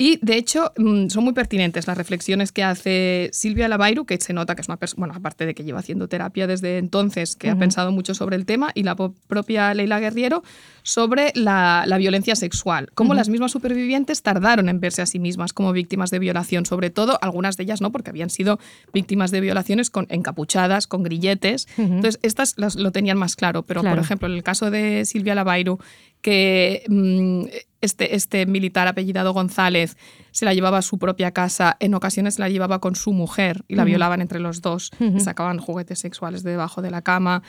Y 0.00 0.18
de 0.22 0.38
hecho, 0.38 0.72
mm, 0.78 1.08
son 1.08 1.24
muy 1.24 1.34
pertinentes 1.34 1.86
las 1.86 1.98
reflexiones 1.98 2.52
que 2.52 2.64
hace 2.64 3.28
Silvia 3.34 3.68
Lavairu, 3.68 4.06
que 4.06 4.18
se 4.18 4.32
nota 4.32 4.54
que 4.54 4.62
es 4.62 4.68
una 4.68 4.78
persona, 4.78 5.00
bueno, 5.00 5.14
aparte 5.14 5.44
de 5.44 5.54
que 5.54 5.62
lleva 5.62 5.80
haciendo 5.80 6.08
terapia 6.08 6.46
desde 6.46 6.78
entonces, 6.78 7.36
que 7.36 7.50
ha 7.50 7.56
pensado 7.56 7.92
mucho 7.92 8.14
sobre 8.14 8.36
el 8.36 8.46
tema, 8.46 8.70
y 8.74 8.82
la 8.82 8.96
propia 8.96 9.74
Leila 9.74 10.00
Guerriero 10.00 10.42
sobre 10.82 11.32
la, 11.34 11.84
la 11.86 11.98
violencia 11.98 12.34
sexual. 12.36 12.90
Cómo 12.94 13.14
las 13.14 13.28
mismas 13.28 13.52
supervivientes 13.52 14.22
tardaron 14.22 14.68
en 14.68 14.80
verse 14.80 15.02
a 15.02 15.06
sí 15.06 15.18
mismas 15.18 15.52
como 15.52 15.72
víctimas 15.72 16.10
de 16.10 16.18
violación, 16.18 16.66
sobre 16.66 16.90
todo 16.90 17.18
algunas 17.22 17.56
de 17.56 17.64
ellas 17.64 17.80
no, 17.80 17.92
porque 17.92 18.10
habían 18.10 18.30
sido 18.30 18.58
víctimas 18.92 19.30
de 19.30 19.40
violaciones 19.40 19.90
con 19.90 20.06
encapuchadas, 20.10 20.86
con 20.86 21.02
grilletes. 21.02 21.66
Entonces, 21.76 22.18
estas 22.22 22.54
las- 22.56 22.76
lo 22.76 22.92
tenían 22.92 23.18
más 23.18 23.36
claro, 23.36 23.62
pero 23.62 23.80
Claro. 23.80 23.96
por 23.96 24.04
ejemplo, 24.04 24.28
en 24.28 24.34
el 24.34 24.42
caso 24.42 24.70
de 24.70 25.04
Silvia 25.04 25.34
Lavairu, 25.34 25.78
que 26.22 26.84
mm, 26.88 27.44
este, 27.80 28.14
este 28.14 28.44
militar 28.46 28.88
apellidado 28.88 29.32
González 29.32 29.96
se 30.32 30.44
la 30.44 30.54
llevaba 30.54 30.78
a 30.78 30.82
su 30.82 30.98
propia 30.98 31.30
casa, 31.32 31.76
en 31.80 31.94
ocasiones 31.94 32.38
la 32.38 32.48
llevaba 32.48 32.78
con 32.80 32.94
su 32.96 33.12
mujer 33.12 33.62
y 33.68 33.74
la 33.74 33.84
violaban 33.84 34.20
entre 34.20 34.40
los 34.40 34.60
dos, 34.62 34.90
Ujú. 35.00 35.20
sacaban 35.20 35.58
juguetes 35.58 35.98
sexuales 35.98 36.42
de 36.42 36.52
debajo 36.52 36.82
de 36.82 36.90
la 36.90 37.02
cama, 37.02 37.42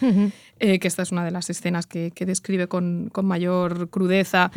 eh, 0.60 0.80
que 0.80 0.88
esta 0.88 1.02
es 1.04 1.12
una 1.12 1.24
de 1.26 1.32
las 1.32 1.50
escenas 1.50 1.86
que, 1.88 2.12
que 2.12 2.26
describe 2.26 2.68
con, 2.68 3.10
con 3.12 3.26
mayor 3.26 3.90
crudeza. 3.90 4.52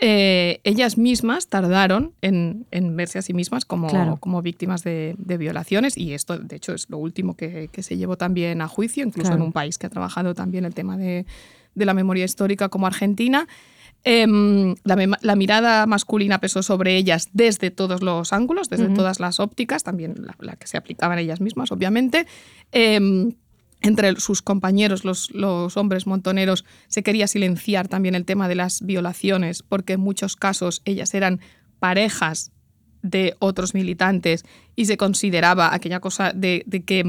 Eh, 0.00 0.60
ellas 0.62 0.96
mismas 0.96 1.48
tardaron 1.48 2.12
en, 2.22 2.66
en 2.70 2.94
verse 2.96 3.18
a 3.18 3.22
sí 3.22 3.34
mismas 3.34 3.64
como, 3.64 3.88
Claro. 3.88 4.16
como 4.18 4.42
víctimas 4.42 4.84
de, 4.84 5.16
de 5.18 5.36
violaciones 5.38 5.98
y 5.98 6.12
esto 6.14 6.38
de 6.38 6.54
hecho 6.54 6.72
es 6.72 6.88
lo 6.88 6.98
último 6.98 7.34
que, 7.36 7.68
que 7.72 7.82
se 7.82 7.96
llevó 7.96 8.16
también 8.16 8.60
a 8.62 8.68
juicio, 8.68 9.02
incluso 9.04 9.30
Claro. 9.30 9.42
en 9.42 9.46
un 9.48 9.52
país 9.52 9.76
que 9.76 9.88
ha 9.88 9.90
trabajado 9.90 10.34
también 10.34 10.64
el 10.64 10.72
tema 10.72 10.96
de, 10.96 11.26
de 11.74 11.84
la 11.84 11.94
memoria 11.94 12.24
histórica 12.24 12.68
como 12.68 12.86
Argentina. 12.86 13.48
Em, 14.04 14.74
la, 14.84 15.36
mirada 15.36 15.86
masculina 15.86 16.40
pesó 16.40 16.62
sobre 16.62 16.96
ellas 16.96 17.28
desde 17.32 17.70
todos 17.70 18.02
los 18.02 18.32
ángulos, 18.32 18.70
desde 18.70 18.88
todas 18.88 19.20
las 19.20 19.40
ópticas, 19.40 19.82
también 19.82 20.14
la, 20.18 20.36
la 20.38 20.56
que 20.56 20.66
se 20.66 20.76
aplicaban 20.76 21.18
ellas 21.18 21.40
mismas, 21.40 21.72
obviamente. 21.72 22.26
Em, 22.72 23.32
entre 23.80 24.18
sus 24.20 24.42
compañeros, 24.42 25.04
los, 25.04 25.30
los 25.32 25.76
hombres 25.76 26.06
montoneros, 26.06 26.64
se 26.88 27.02
quería 27.02 27.26
silenciar 27.26 27.88
también 27.88 28.14
el 28.14 28.24
tema 28.24 28.48
de 28.48 28.54
las 28.54 28.82
violaciones, 28.82 29.62
porque 29.62 29.94
en 29.94 30.00
muchos 30.00 30.36
casos 30.36 30.82
ellas 30.84 31.14
eran 31.14 31.40
parejas 31.78 32.52
de 33.02 33.36
otros 33.38 33.74
militantes 33.74 34.44
y 34.76 34.86
se 34.86 34.96
consideraba 34.96 35.72
aquella 35.74 36.00
cosa 36.00 36.32
de, 36.34 36.62
de 36.66 36.82
que 36.82 37.04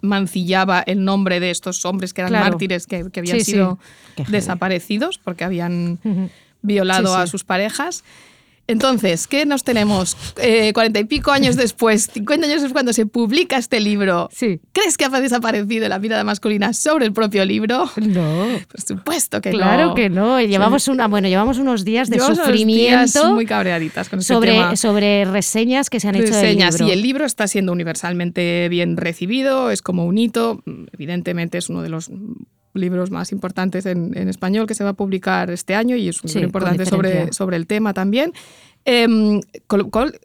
mancillaba, 0.00 0.80
el 0.86 1.04
nombre 1.04 1.40
de 1.40 1.50
estos 1.50 1.84
hombres 1.84 2.12
que 2.14 2.20
eran 2.22 2.30
Claro. 2.30 2.50
mártires 2.50 2.86
que, 2.86 3.10
que 3.10 3.20
habían 3.20 3.38
Sí, 3.40 3.44
sido 3.52 3.78
desaparecidos 4.28 5.18
porque 5.18 5.44
habían 5.44 5.98
violado 6.62 7.08
Sí, 7.08 7.14
sí. 7.16 7.20
a 7.22 7.26
sus 7.26 7.44
parejas. 7.44 8.04
Entonces, 8.68 9.26
¿qué 9.26 9.44
nos 9.44 9.64
tenemos? 9.64 10.16
Eh, 10.40 10.72
Cuarenta 10.72 11.00
y 11.00 11.04
pico 11.04 11.30
años 11.32 11.56
después, 11.56 12.08
50 12.12 12.46
años 12.46 12.56
después, 12.62 12.72
cuando 12.72 12.92
se 12.92 13.06
publica 13.06 13.56
este 13.58 13.80
libro, 13.80 14.28
Sí. 14.32 14.60
¿crees 14.72 14.96
que 14.96 15.04
ha 15.04 15.08
desaparecido 15.08 15.88
la 15.88 15.98
mirada 15.98 16.24
masculina 16.24 16.72
sobre 16.72 17.06
el 17.06 17.12
propio 17.12 17.44
libro? 17.44 17.90
No. 17.96 18.46
Por 18.70 18.80
supuesto 18.80 19.40
que 19.40 19.50
Claro 19.50 19.88
no. 19.88 19.94
que 19.94 20.08
no. 20.10 20.40
Llevamos 20.40 20.88
una, 20.88 21.08
bueno, 21.08 21.28
llevamos 21.28 21.58
unos 21.58 21.84
días 21.84 22.08
de 22.08 22.16
Llevamos 22.16 22.38
unos 22.38 22.48
días 22.52 22.56
sufrimiento 23.12 23.34
muy 23.34 23.46
cabreaditas 23.46 24.08
con 24.08 24.20
este 24.20 24.32
sobre, 24.32 24.52
tema. 24.52 24.76
sobre 24.76 25.24
reseñas 25.24 25.90
que 25.90 25.98
se 26.00 26.08
han 26.08 26.14
hecho 26.14 26.26
reseñas 26.32 26.74
del 26.78 26.86
libro. 26.86 26.88
y 26.88 26.98
el 26.98 27.02
libro 27.02 27.24
está 27.26 27.46
siendo 27.48 27.72
universalmente 27.72 28.68
bien 28.68 28.96
recibido, 28.96 29.70
es 29.70 29.82
como 29.82 30.06
un 30.06 30.18
hito, 30.18 30.62
evidentemente 30.92 31.58
es 31.58 31.68
uno 31.68 31.82
de 31.82 31.88
los 31.88 32.10
libros 32.74 33.10
más 33.10 33.32
importantes 33.32 33.86
en, 33.86 34.16
en 34.16 34.28
español 34.28 34.66
que 34.66 34.74
se 34.74 34.84
va 34.84 34.90
a 34.90 34.94
publicar 34.94 35.50
este 35.50 35.74
año 35.74 35.96
y 35.96 36.08
es 36.08 36.22
un 36.22 36.28
Sí, 36.28 36.34
libro 36.38 36.48
importante 36.48 36.86
sobre, 36.86 37.32
sobre 37.32 37.56
el 37.56 37.66
tema 37.66 37.92
también. 37.94 38.32
Em, 38.84 39.40
con 39.66 39.78
lo 39.80 39.90
cual, 39.90 40.18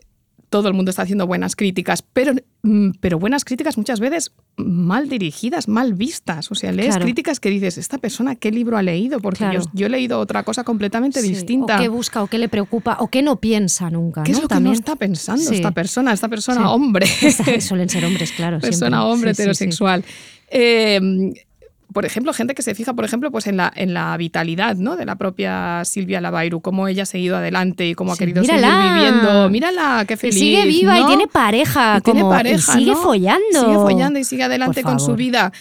todo 0.49 0.69
el 0.69 0.73
mundo 0.73 0.89
está 0.91 1.01
haciendo 1.01 1.27
buenas 1.27 1.57
críticas, 1.57 2.01
pero, 2.01 2.31
mm, 2.63 2.91
pero 3.01 3.19
buenas 3.19 3.43
críticas 3.43 3.77
muchas 3.77 3.99
veces 3.99 4.31
mal 4.55 5.09
dirigidas, 5.09 5.67
mal 5.67 5.93
vistas. 5.93 6.49
O 6.49 6.55
sea, 6.55 6.71
lees 6.71 6.87
Claro. 6.91 7.03
críticas 7.03 7.41
que 7.41 7.49
dices, 7.49 7.77
¿esta 7.77 7.97
persona 7.97 8.35
qué 8.35 8.49
libro 8.49 8.77
ha 8.77 8.81
leído? 8.81 9.19
Porque 9.19 9.39
Claro. 9.39 9.59
yo, 9.59 9.69
yo 9.73 9.85
he 9.87 9.89
leído 9.89 10.19
otra 10.21 10.43
cosa 10.43 10.63
completamente 10.63 11.19
Sí, 11.21 11.27
distinta. 11.27 11.75
O 11.75 11.81
qué 11.81 11.89
busca, 11.89 12.23
o 12.23 12.27
qué 12.27 12.37
le 12.37 12.47
preocupa, 12.47 12.95
o 13.01 13.09
qué 13.09 13.21
no 13.23 13.35
piensa 13.41 13.89
nunca. 13.89 14.23
¿Qué 14.23 14.31
es 14.31 14.41
lo 14.41 14.47
que 14.47 14.59
no 14.61 14.71
está 14.71 14.95
pensando 14.95 15.43
Sí. 15.43 15.55
esta 15.55 15.71
persona? 15.71 16.13
Esta 16.13 16.29
persona 16.29 16.61
Sí. 16.61 16.65
hombre. 16.67 17.07
Suelen 17.59 17.89
ser 17.89 18.05
hombres, 18.05 18.31
claro. 18.31 18.59
persona 18.61 18.97
siempre. 18.99 19.13
hombre 19.13 19.31
heterosexual. 19.31 20.05
Eh, 20.49 21.33
por 21.93 22.05
ejemplo, 22.05 22.33
gente 22.33 22.53
que 22.53 22.61
se 22.61 22.75
fija, 22.75 22.93
por 22.93 23.05
ejemplo, 23.05 23.31
pues 23.31 23.47
en 23.47 23.57
la, 23.57 23.71
en 23.75 23.93
la 23.93 24.15
vitalidad 24.17 24.75
¿no? 24.75 24.97
de 24.97 25.05
la 25.05 25.15
propia 25.15 25.83
Silvia 25.85 26.19
Lavairu, 26.21 26.61
cómo 26.61 26.87
ella 26.87 27.03
ha 27.03 27.05
seguido 27.05 27.37
adelante 27.37 27.87
y 27.87 27.95
cómo 27.95 28.13
ha 28.13 28.17
querido 28.17 28.41
mírala. 28.41 28.69
seguir 28.69 28.93
viviendo. 28.93 29.49
Mírala, 29.49 30.05
qué 30.07 30.15
Y 30.15 30.17
feliz. 30.17 30.39
sigue 30.39 30.65
viva 30.65 30.97
¿no? 30.97 31.05
y 31.05 31.07
tiene 31.07 31.27
pareja. 31.27 31.97
Y 31.97 32.01
tiene 32.01 32.23
pareja, 32.23 32.57
y 32.57 32.79
sigue 32.79 32.91
¿no? 32.91 32.97
follando. 32.97 33.59
Sigue 33.59 33.75
follando 33.75 34.19
y 34.19 34.23
sigue 34.23 34.43
adelante 34.43 34.83
con 34.83 34.99
su 34.99 35.15
vida. 35.15 35.51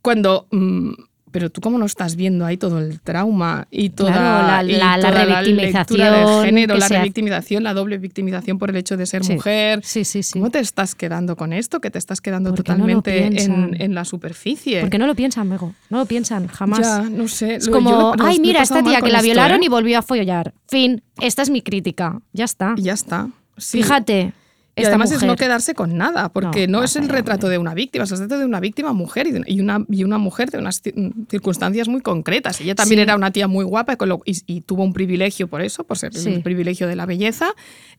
Cuando 0.00 0.46
mm, 0.50 0.90
pero 1.30 1.50
tú 1.50 1.60
cómo 1.60 1.78
no 1.78 1.86
estás 1.86 2.16
viendo 2.16 2.44
ahí 2.46 2.56
todo 2.56 2.78
el 2.78 3.00
trauma 3.00 3.66
y 3.70 3.90
toda 3.90 4.12
Claro, 4.12 4.46
la- 4.46 4.64
y 4.64 4.76
la- 4.76 4.96
la 4.96 5.10
revictimización 5.10 5.98
lectura 5.98 6.10
del 6.12 6.44
género, 6.46 6.76
la 6.76 6.88
revictimización, 6.88 7.62
la 7.62 7.74
doble 7.74 7.98
victimización 7.98 8.58
por 8.58 8.70
el 8.70 8.76
hecho 8.76 8.96
de 8.96 9.06
ser 9.06 9.24
Sí. 9.24 9.34
mujer. 9.34 9.80
Sí, 9.84 10.04
sí, 10.04 10.22
sí. 10.22 10.32
¿Cómo 10.34 10.50
te 10.50 10.58
estás 10.60 10.94
quedando 10.94 11.36
con 11.36 11.52
esto? 11.52 11.80
Que 11.80 11.90
te 11.90 11.98
estás 11.98 12.20
quedando 12.20 12.50
no 12.50 12.56
totalmente 12.56 13.26
en, 13.42 13.80
en 13.80 13.94
la 13.94 14.04
superficie. 14.04 14.80
Porque 14.80 14.98
no 14.98 15.06
lo 15.06 15.14
piensan, 15.14 15.48
Mego. 15.48 15.74
No 15.90 15.98
lo 15.98 16.06
piensan, 16.06 16.46
jamás. 16.48 16.80
Ya, 16.80 17.02
no 17.02 17.28
sé. 17.28 17.56
Es 17.56 17.68
como, 17.68 17.90
yo 17.90 18.24
ay, 18.24 18.38
mira, 18.40 18.62
esta 18.62 18.82
tía 18.82 19.00
que 19.00 19.10
la 19.10 19.18
esto, 19.18 19.24
violaron 19.24 19.62
¿eh? 19.62 19.66
y 19.66 19.68
volvió 19.68 19.98
a 19.98 20.02
follar. 20.02 20.52
Fin. 20.68 21.02
Esta 21.20 21.42
es 21.42 21.50
mi 21.50 21.62
crítica. 21.62 22.20
Ya 22.32 22.44
está. 22.44 22.74
Ya 22.78 22.92
está. 22.92 23.28
Sí. 23.56 23.82
Fíjate. 23.82 24.32
Y 24.78 24.82
esta 24.82 24.90
además 24.90 25.10
es 25.12 25.20
no 25.22 25.26
mujer. 25.28 25.38
quedarse 25.46 25.74
con 25.74 25.96
nada, 25.96 26.28
porque 26.30 26.66
no, 26.66 26.78
No, 26.78 26.84
es 26.84 26.94
el 26.96 27.08
retrato 27.08 27.48
de 27.48 27.58
una 27.58 27.74
víctima, 27.74 28.04
es 28.04 28.12
el 28.12 28.18
retrato 28.18 28.38
de 28.40 28.46
una 28.46 28.60
víctima 28.60 28.92
mujer 28.92 29.26
y, 29.26 29.32
de- 29.32 29.44
y 29.46 29.60
una, 29.60 29.84
y 29.90 30.04
una 30.04 30.18
mujer 30.18 30.50
de 30.50 30.58
unas 30.58 30.82
ci- 30.82 31.12
circunstancias 31.30 31.88
muy 31.88 32.00
concretas. 32.00 32.60
Ella 32.60 32.74
también 32.74 32.98
Sí. 32.98 33.02
era 33.02 33.16
una 33.16 33.30
tía 33.32 33.48
muy 33.48 33.64
guapa 33.64 33.96
y, 34.24 34.38
y 34.46 34.60
tuvo 34.62 34.84
un 34.84 34.92
privilegio 34.92 35.48
por 35.48 35.60
eso, 35.62 35.84
por 35.84 35.98
ser 35.98 36.14
Sí. 36.14 36.28
el 36.34 36.42
privilegio 36.42 36.86
de 36.86 36.96
la 36.96 37.06
belleza. 37.06 37.48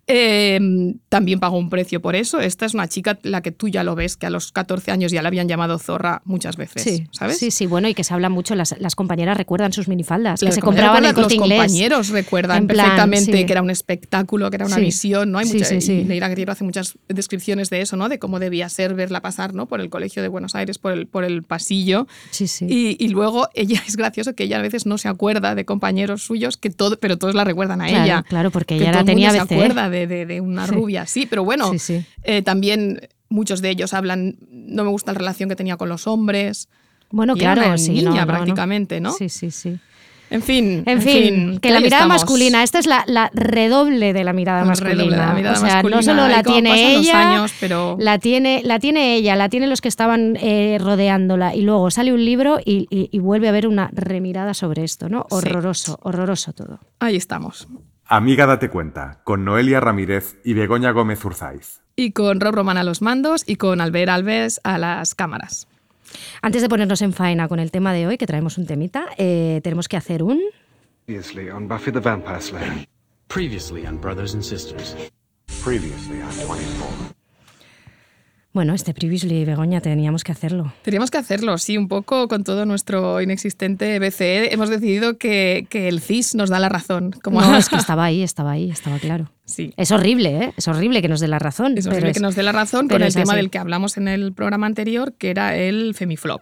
Eh, 0.07 0.59
también 1.09 1.39
pagó 1.39 1.57
un 1.57 1.69
precio 1.69 2.01
por 2.01 2.15
eso. 2.15 2.39
Esta 2.39 2.65
es 2.65 2.73
una 2.73 2.87
chica 2.87 3.19
la 3.23 3.41
que 3.41 3.51
tú 3.51 3.67
ya 3.67 3.83
lo 3.83 3.93
ves, 3.95 4.17
que 4.17 4.25
a 4.25 4.29
los 4.31 4.51
14 4.51 4.91
años 4.91 5.11
ya 5.11 5.21
la 5.21 5.27
habían 5.27 5.47
llamado 5.47 5.77
zorra 5.77 6.21
muchas 6.25 6.57
veces, 6.57 6.81
Sí, 6.81 7.07
¿sabes? 7.11 7.37
sí, 7.37 7.51
sí, 7.51 7.67
bueno, 7.67 7.87
y 7.87 7.93
que 7.93 8.03
se 8.03 8.13
habla 8.15 8.29
mucho, 8.29 8.55
las, 8.55 8.75
las 8.79 8.95
compañeras 8.95 9.37
recuerdan 9.37 9.71
sus 9.71 9.87
minifaldas, 9.87 10.39
que 10.39 10.47
Las 10.47 10.55
se 10.55 10.61
compañeras 10.61 10.89
compraban 10.95 11.09
en 11.09 11.15
corte 11.15 11.35
los 11.35 11.43
compañeros 11.47 12.09
recuerdan 12.09 12.65
plan, 12.67 12.77
perfectamente 12.85 13.45
que 13.45 13.51
era 13.51 13.61
un 13.61 13.69
espectáculo, 13.69 14.49
que 14.49 14.55
era 14.55 14.65
una 14.65 14.77
visión, 14.77 15.31
¿no? 15.31 15.37
Hay 15.37 15.45
mucha, 15.45 15.69
Leira 16.07 16.27
Griero 16.29 16.51
hace 16.53 16.63
muchas 16.69 16.97
descripciones 17.07 17.69
de 17.69 17.81
eso, 17.81 17.97
¿no? 17.97 18.09
De 18.09 18.19
cómo 18.19 18.39
debía 18.39 18.69
ser 18.69 18.93
verla 18.93 19.21
pasar, 19.21 19.53
¿no? 19.53 19.65
Por 19.65 19.81
el 19.81 19.89
colegio 19.89 20.21
de 20.21 20.27
Buenos 20.27 20.55
Aires, 20.55 20.77
por 20.77 20.91
el, 20.93 21.07
por 21.07 21.23
el 21.23 21.43
pasillo. 21.43 22.07
Sí, 22.31 22.47
sí. 22.47 22.65
Y, 22.69 23.03
y 23.03 23.09
luego 23.09 23.49
ella, 23.53 23.81
es 23.87 23.95
gracioso 23.97 24.33
que 24.35 24.43
ella 24.45 24.59
a 24.59 24.61
veces 24.61 24.85
no 24.85 24.97
se 24.97 25.07
acuerda 25.07 25.55
de 25.55 25.65
compañeros 25.65 26.23
suyos, 26.23 26.57
que 26.57 26.69
todo, 26.69 26.97
pero 26.99 27.17
todos 27.17 27.35
la 27.35 27.43
recuerdan 27.43 27.81
a 27.81 27.87
Claro, 27.87 28.03
ella. 28.03 28.23
claro, 28.27 28.51
porque 28.51 28.77
Que 28.77 28.83
ella 28.83 28.91
la 28.93 29.03
tenía 29.03 29.31
se 29.31 29.39
BCE. 29.43 29.55
acuerda 29.55 29.89
de, 29.89 30.07
de- 30.07 30.25
de 30.25 30.41
una 30.41 30.65
Sí. 30.67 30.73
rubia, 30.73 31.05
sí, 31.05 31.25
pero 31.25 31.43
bueno, 31.43 31.71
Sí, 31.73 31.79
sí. 31.79 32.05
eh, 32.23 32.41
también 32.41 33.01
muchos 33.29 33.61
de 33.61 33.69
ellos 33.69 33.93
hablan, 33.93 34.37
no 34.51 34.83
me 34.83 34.89
gusta 34.89 35.11
la 35.13 35.19
relación 35.19 35.49
que 35.49 35.55
tenía 35.55 35.77
con 35.77 35.89
los 35.89 36.07
hombres. 36.07 36.69
Bueno, 37.11 37.33
Y 37.35 37.39
era 37.41 37.53
claro, 37.55 37.69
una 37.69 37.77
sí. 37.79 37.89
niña 37.91 38.03
no, 38.03 38.15
no, 38.15 38.21
no. 38.21 38.27
prácticamente, 38.27 38.99
¿no? 39.01 39.11
Sí, 39.13 39.29
sí, 39.29 39.49
sí. 39.51 39.79
En 40.31 40.43
fin, 40.43 40.83
En 40.85 41.01
fin, 41.01 41.59
que 41.59 41.71
la 41.71 41.79
mirada 41.79 42.03
estamos. 42.03 42.21
masculina, 42.21 42.61
esta 42.63 42.77
es 42.79 42.85
la, 42.85 43.03
la 43.07 43.31
redoble 43.33 44.13
de 44.13 44.23
la 44.23 44.31
mirada 44.33 44.63
masculina. 44.63 44.95
redoble 44.97 45.15
de 45.17 45.21
la 45.25 45.33
mirada 45.33 45.55
o 45.57 45.59
sea, 45.59 45.73
masculina, 45.75 45.97
no 45.97 46.03
solo 46.03 46.27
la 46.27 46.43
tiene 46.43 46.95
ella, 46.95 47.31
años, 47.33 47.53
pero- 47.59 47.97
la, 47.99 48.19
tiene, 48.19 48.61
la 48.63 48.79
tiene 48.79 49.15
ella, 49.15 49.35
la 49.35 49.49
tienen 49.49 49.69
los 49.69 49.81
que 49.81 49.87
estaban 49.87 50.35
eh, 50.39 50.77
rodeándola 50.79 51.55
y 51.55 51.61
luego 51.63 51.89
sale 51.89 52.13
un 52.13 52.23
libro 52.23 52.59
y, 52.63 52.87
y- 52.91 53.09
y 53.11 53.19
vuelve 53.19 53.47
a 53.47 53.49
haber 53.49 53.67
una 53.67 53.89
remirada 53.93 54.53
sobre 54.53 54.83
esto, 54.83 55.09
¿no? 55.09 55.25
Sí. 55.29 55.35
Horroroso, 55.35 55.97
horroroso 56.03 56.53
todo. 56.53 56.79
Ahí 56.99 57.15
estamos. 57.15 57.67
Amiga 58.05 58.45
Date 58.45 58.69
Cuenta, 58.69 59.21
con 59.23 59.45
Noelia 59.45 59.79
Ramírez 59.79 60.37
y 60.43 60.53
Begoña 60.53 60.91
Gómez 60.91 61.23
Urzaiz. 61.25 61.81
Y 61.95 62.11
con 62.11 62.39
Rob 62.39 62.55
Román 62.55 62.77
a 62.77 62.83
los 62.83 63.01
mandos 63.01 63.43
y 63.45 63.55
con 63.57 63.81
Albert 63.81 64.09
Alves 64.09 64.61
a 64.63 64.77
las 64.77 65.15
cámaras. 65.15 65.67
Antes 66.41 66.61
de 66.61 66.69
ponernos 66.69 67.01
en 67.01 67.13
faena 67.13 67.47
con 67.47 67.59
el 67.59 67.71
tema 67.71 67.93
de 67.93 68.07
hoy, 68.07 68.17
que 68.17 68.27
traemos 68.27 68.57
un 68.57 68.65
temita, 68.65 69.07
eh, 69.17 69.61
tenemos 69.63 69.87
que 69.87 69.97
hacer 69.97 70.23
un... 70.23 70.39
Previously 71.05 71.49
on 71.49 71.67
Buffy 71.67 71.91
the 71.91 71.99
Vampire 71.99 72.41
Slayer. 72.41 72.87
Previously 73.27 73.85
on 73.85 73.99
Brothers 73.99 74.33
and 74.33 74.43
Sisters. 74.43 74.95
Previously 75.63 76.21
on 76.21 76.29
24. 76.29 77.19
Bueno, 78.51 78.73
este 78.73 78.93
Previously, 78.93 79.45
Begoña, 79.45 79.79
teníamos 79.79 80.23
que 80.23 80.31
hacerlo. 80.31 80.73
Teníamos 80.81 81.11
que 81.11 81.19
hacerlo, 81.19 81.57
sí, 81.59 81.77
un 81.77 81.87
poco 81.87 82.27
con 82.27 82.43
todo 82.43 82.65
nuestro 82.65 83.21
inexistente 83.21 83.99
BCE. 83.99 84.51
Hemos 84.53 84.69
decidido 84.69 85.17
que, 85.17 85.67
que 85.69 85.87
el 85.87 86.01
CIS 86.01 86.33
nos 86.33 86.49
da 86.49 86.59
la 86.59 86.69
razón. 86.69 87.11
Como 87.23 87.41
No, 87.41 87.55
es 87.57 87.69
que 87.69 87.75
estaba 87.75 88.05
ahí, 88.05 88.23
estaba 88.23 88.51
ahí, 88.51 88.71
estaba 88.71 88.97
claro. 88.97 89.31
Sí. 89.49 89.73
Es 89.77 89.91
horrible, 89.91 90.43
¿eh? 90.45 90.53
Es 90.57 90.67
horrible 90.67 91.01
que 91.01 91.07
nos 91.09 91.19
dé 91.19 91.27
la 91.27 91.39
razón. 91.39 91.77
Es 91.77 91.85
pero 91.85 91.95
horrible 91.97 92.11
es- 92.11 92.17
que 92.17 92.21
nos 92.21 92.35
dé 92.35 92.43
la 92.43 92.51
razón 92.51 92.87
con 92.87 93.01
el 93.01 93.13
tema 93.13 93.33
así. 93.33 93.35
del 93.37 93.49
que 93.49 93.57
hablamos 93.57 93.97
en 93.97 94.07
el 94.07 94.31
programa 94.33 94.67
anterior, 94.67 95.13
que 95.17 95.29
era 95.31 95.55
el 95.57 95.93
femiflop. 95.95 96.41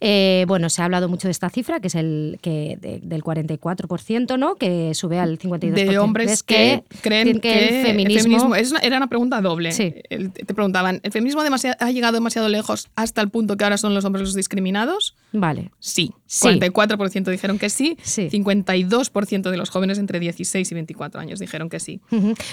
Eh, 0.00 0.44
bueno, 0.48 0.70
se 0.70 0.82
ha 0.82 0.84
hablado 0.84 1.08
mucho 1.08 1.28
de 1.28 1.32
esta 1.32 1.50
cifra, 1.50 1.80
que 1.80 1.88
es 1.88 1.94
el 1.94 2.38
que 2.42 2.78
de- 2.80 3.00
del 3.02 3.22
44%, 3.24 4.36
¿no? 4.38 4.56
Que 4.56 4.94
sube 4.94 5.18
al 5.18 5.38
52%. 5.38 5.90
de 5.90 5.98
hombres 5.98 6.26
¿Ves 6.28 6.42
que, 6.42 6.82
creen 7.00 7.40
que, 7.40 7.80
el 7.80 7.86
feminismo... 7.86 8.54
es 8.54 8.70
una- 8.70 8.80
era 8.80 8.96
una 8.98 9.08
pregunta 9.08 9.40
doble. 9.40 9.72
Sí. 9.72 9.94
El- 10.10 10.30
te 10.32 10.52
preguntaban, 10.54 11.00
¿el 11.02 11.12
feminismo 11.12 11.40
ha 11.42 11.90
llegado 11.90 12.12
demasiado 12.14 12.48
lejos 12.48 12.88
hasta 12.96 13.20
el 13.22 13.30
punto 13.30 13.56
que 13.56 13.64
ahora 13.64 13.78
son 13.78 13.94
los 13.94 14.04
hombres 14.04 14.22
los 14.22 14.34
discriminados? 14.34 15.16
Vale. 15.32 15.70
Sí. 15.78 16.12
Sí. 16.32 16.46
44% 16.46 17.28
dijeron 17.28 17.58
que 17.58 17.70
sí, 17.70 17.96
Sí. 18.04 18.28
52% 18.30 19.50
de 19.50 19.56
los 19.56 19.68
jóvenes 19.68 19.98
entre 19.98 20.20
16 20.20 20.70
y 20.70 20.74
24 20.74 21.20
años 21.20 21.40
dijeron 21.40 21.68
que 21.68 21.80
sí. 21.80 22.00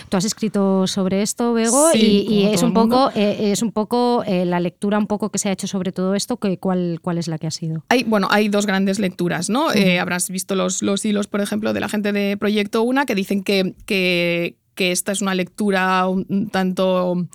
Tú 0.09 0.17
has 0.17 0.25
escrito 0.25 0.87
sobre 0.87 1.21
esto, 1.21 1.53
Bego, 1.53 1.91
Sí, 1.91 2.25
y, 2.27 2.39
y 2.39 2.41
como 2.41 2.53
es, 2.55 2.63
un 2.63 2.73
poco, 2.73 3.11
eh, 3.13 3.51
es 3.51 3.61
un 3.61 3.71
poco 3.71 4.23
eh, 4.25 4.45
la 4.45 4.59
lectura 4.59 4.97
un 4.97 5.05
poco 5.05 5.29
que 5.29 5.37
se 5.37 5.49
ha 5.49 5.51
hecho 5.51 5.67
sobre 5.67 5.91
todo 5.91 6.15
esto, 6.15 6.37
que, 6.37 6.57
¿cuál, 6.57 6.97
¿cuál 7.03 7.19
es 7.19 7.27
la 7.27 7.37
que 7.37 7.45
ha 7.45 7.51
sido? 7.51 7.83
Hay, 7.89 8.03
bueno, 8.03 8.27
hay 8.31 8.49
dos 8.49 8.65
grandes 8.65 8.97
lecturas, 8.97 9.47
¿no? 9.51 9.71
Eh, 9.71 9.99
habrás 9.99 10.31
visto 10.31 10.55
los, 10.55 10.81
los 10.81 11.05
hilos, 11.05 11.27
por 11.27 11.41
ejemplo, 11.41 11.71
de 11.71 11.79
la 11.79 11.87
gente 11.87 12.11
de 12.11 12.35
Proyecto 12.35 12.81
Una 12.81 13.05
que 13.05 13.13
dicen 13.13 13.43
que, 13.43 13.75
que, 13.85 14.55
que 14.73 14.91
esta 14.91 15.11
es 15.11 15.21
una 15.21 15.35
lectura 15.35 16.07
un, 16.07 16.25
un 16.29 16.49
tanto 16.49 17.27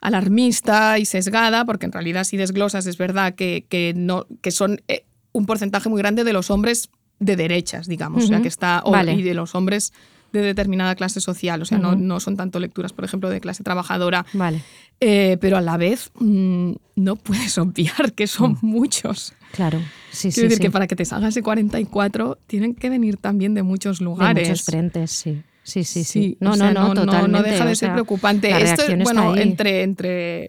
alarmista 0.00 0.98
y 0.98 1.04
sesgada, 1.04 1.64
porque 1.64 1.86
en 1.86 1.92
realidad 1.92 2.24
si 2.24 2.36
desglosas 2.36 2.86
es 2.86 2.98
verdad 2.98 3.34
que, 3.34 3.66
que 3.68 3.92
no, 3.94 4.26
que 4.40 4.50
son 4.50 4.80
eh, 4.88 5.04
un 5.32 5.46
porcentaje 5.46 5.88
muy 5.88 5.98
grande 5.98 6.24
de 6.24 6.32
los 6.32 6.50
hombres 6.50 6.88
de 7.18 7.36
derechas, 7.36 7.86
digamos, 7.86 8.24
o 8.24 8.26
sea, 8.28 8.42
que 8.42 8.48
está, 8.48 8.82
Vale. 8.84 9.14
y 9.14 9.22
de 9.22 9.34
los 9.34 9.54
hombres 9.54 9.92
de 10.32 10.40
determinada 10.40 10.94
clase 10.94 11.20
social, 11.20 11.60
o 11.60 11.64
sea, 11.66 11.78
no, 11.78 11.94
no 11.94 12.18
son 12.18 12.36
tanto 12.36 12.58
lecturas, 12.58 12.92
por 12.92 13.04
ejemplo, 13.04 13.28
de 13.28 13.40
clase 13.40 13.62
trabajadora, 13.62 14.24
Vale, 14.32 14.62
eh, 14.98 15.36
pero 15.40 15.58
a 15.58 15.60
la 15.60 15.76
vez 15.76 16.10
mm, 16.18 16.72
no 16.96 17.16
puedes 17.16 17.58
obviar 17.58 18.12
que 18.14 18.26
son 18.26 18.52
Mm. 18.52 18.58
muchos. 18.66 19.34
claro. 19.52 19.78
Sí, 20.10 20.30
sí, 20.30 20.34
Quiero 20.34 20.48
decir 20.48 20.56
sí. 20.58 20.62
que 20.62 20.70
para 20.70 20.86
que 20.86 20.96
te 20.96 21.04
salgas 21.04 21.34
de 21.34 21.42
44 21.42 22.38
tienen 22.46 22.74
que 22.74 22.90
venir 22.90 23.16
también 23.18 23.54
de 23.54 23.62
muchos 23.62 23.98
De 24.00 24.04
lugares. 24.06 24.48
muchos 24.48 24.64
frentes, 24.64 25.10
sí. 25.10 25.42
Sí, 25.64 25.84
sí, 25.84 26.02
sí. 26.02 26.22
Sí, 26.22 26.36
No, 26.40 26.52
o 26.52 26.56
no, 26.56 26.72
no, 26.72 26.92
totalmente. 26.92 27.28
No 27.30 27.42
deja 27.42 27.64
de 27.64 27.72
o 27.72 27.76
ser 27.76 27.88
sea, 27.88 27.92
preocupante. 27.92 28.50
Esto, 28.50 28.82
está 28.82 28.96
bueno, 29.04 29.32
ahí. 29.32 29.42
entre, 29.42 29.82
entre 29.84 30.48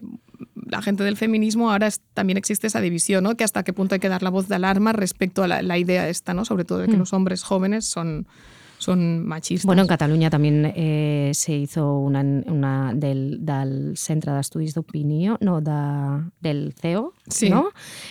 la 0.74 0.82
gente 0.82 1.04
del 1.04 1.16
feminismo 1.16 1.70
ahora 1.70 1.86
es- 1.86 2.00
también 2.14 2.36
existe 2.36 2.66
esa 2.66 2.80
división, 2.80 3.24
¿no? 3.24 3.36
Que 3.36 3.44
hasta 3.44 3.62
qué 3.62 3.72
punto 3.72 3.94
hay 3.94 4.00
que 4.00 4.08
dar 4.08 4.22
la 4.22 4.30
voz 4.30 4.48
de 4.48 4.56
alarma 4.56 4.92
respecto 4.92 5.42
a 5.44 5.48
la, 5.48 5.62
la 5.62 5.78
idea 5.78 6.08
esta, 6.08 6.34
¿no? 6.34 6.44
Sobre 6.44 6.64
todo 6.64 6.78
de 6.80 6.86
que 6.88 6.96
Mm. 6.96 6.98
los 7.00 7.12
hombres 7.12 7.42
jóvenes 7.44 7.84
son, 7.86 8.26
son 8.78 9.24
machistas. 9.24 9.64
Bueno, 9.66 9.82
en 9.82 9.88
Cataluña 9.88 10.28
también 10.28 10.70
eh, 10.76 11.30
se 11.32 11.54
hizo 11.54 11.96
una, 11.98 12.20
una 12.20 12.92
del, 12.94 13.38
del 13.40 13.96
Centre 13.96 14.32
d'Estudis 14.32 14.74
d'Opinió, 14.74 15.38
no, 15.40 15.60
da- 15.62 16.28
del 16.40 16.74
CEO, 16.78 17.14
Sí. 17.28 17.48
¿no? 17.48 17.68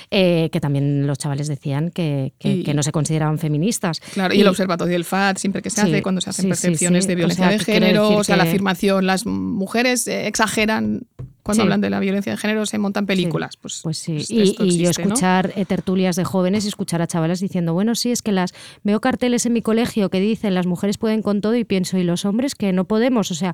Eh, 0.10 0.50
que 0.52 0.60
también 0.60 1.06
los 1.06 1.18
chavales 1.20 1.48
decían 1.48 1.92
que, 1.92 2.34
que- 2.40 2.54
Y- 2.56 2.64
que 2.64 2.74
no 2.74 2.82
se 2.82 2.92
consideraban 2.92 3.38
feministas. 3.38 4.00
Claro, 4.14 4.34
y, 4.34 4.42
el 4.42 4.48
observatorio 4.48 4.94
del 4.94 5.04
FAD, 5.06 5.38
siempre 5.38 5.62
que 5.62 5.70
se 5.70 5.82
Sí, 5.82 5.88
hace, 5.90 6.02
cuando 6.02 6.22
se 6.22 6.30
hacen 6.32 6.44
sí, 6.46 6.50
percepciones 6.50 7.06
de 7.08 7.14
O 7.14 7.18
violencia 7.18 7.50
sea, 7.50 7.58
de 7.58 7.64
género, 7.64 8.10
o 8.10 8.24
sea, 8.24 8.38
la 8.38 8.44
afirmación, 8.44 9.06
las 9.06 9.26
mujeres 9.28 10.08
eh, 10.08 10.28
exageran 10.28 11.02
cuando 11.44 11.62
Sí. 11.62 11.66
hablan 11.66 11.82
de 11.82 11.90
la 11.90 12.00
violencia 12.00 12.32
de 12.32 12.38
género, 12.38 12.66
se 12.66 12.78
montan 12.78 13.06
películas. 13.06 13.58
Pues, 13.58 13.82
Pues 13.84 13.98
sí, 13.98 14.14
pues 14.16 14.30
y, 14.32 14.56
y 14.60 14.78
yo 14.78 14.90
escuchar 14.90 15.52
eh, 15.56 15.66
tertulias 15.66 16.16
de 16.16 16.24
jóvenes 16.24 16.66
y 16.66 16.70
escuchar 16.70 17.02
a 17.02 17.08
chavales 17.08 17.40
diciendo, 17.42 17.74
bueno, 17.74 17.96
sí, 17.96 18.12
es 18.12 18.22
que 18.22 18.32
las 18.32 18.54
veo 18.84 19.02
carteles 19.02 19.46
en 19.46 19.54
mi 19.54 19.62
colegio 19.62 20.10
que 20.10 20.20
dicen 20.22 20.56
las 20.56 20.66
mujeres 20.68 20.98
pueden 20.98 21.22
con 21.22 21.42
todo 21.42 21.56
y 21.56 21.66
pienso, 21.66 21.98
¿y 21.98 22.04
los 22.04 22.24
hombres 22.26 22.56
que 22.56 22.72
no 22.74 22.86
podemos? 22.86 23.30
O 23.30 23.36
sea, 23.36 23.54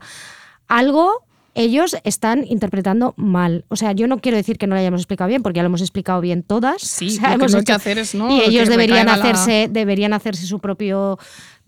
algo 0.68 1.26
ellos 1.56 1.98
están 2.04 2.46
interpretando 2.48 3.16
mal. 3.18 3.66
O 3.70 3.76
sea, 3.76 3.92
yo 3.92 4.08
no 4.08 4.20
quiero 4.20 4.38
decir 4.38 4.58
que 4.58 4.68
no 4.68 4.76
lo 4.76 4.80
hayamos 4.82 5.02
explicado 5.02 5.28
bien, 5.28 5.42
porque 5.42 5.58
ya 5.58 5.64
lo 5.64 5.68
hemos 5.68 5.82
explicado 5.82 6.22
bien 6.22 6.44
todas. 6.44 6.82
Sí, 6.82 7.08
O 7.10 7.10
sea, 7.10 7.22
lo 7.22 7.28
que 7.30 7.34
hemos 7.36 7.52
no 7.54 7.58
hay 7.58 7.64
que 7.66 7.72
hacer 7.74 7.98
es, 7.98 8.14
¿no? 8.16 8.30
Y 8.32 8.42
ellos 8.42 8.70
deberían 8.70 9.08
la- 9.08 9.16
hacerse, 9.16 9.68
deberían 9.70 10.14
hacerse 10.14 10.46
su 10.46 10.60
propio 10.60 11.18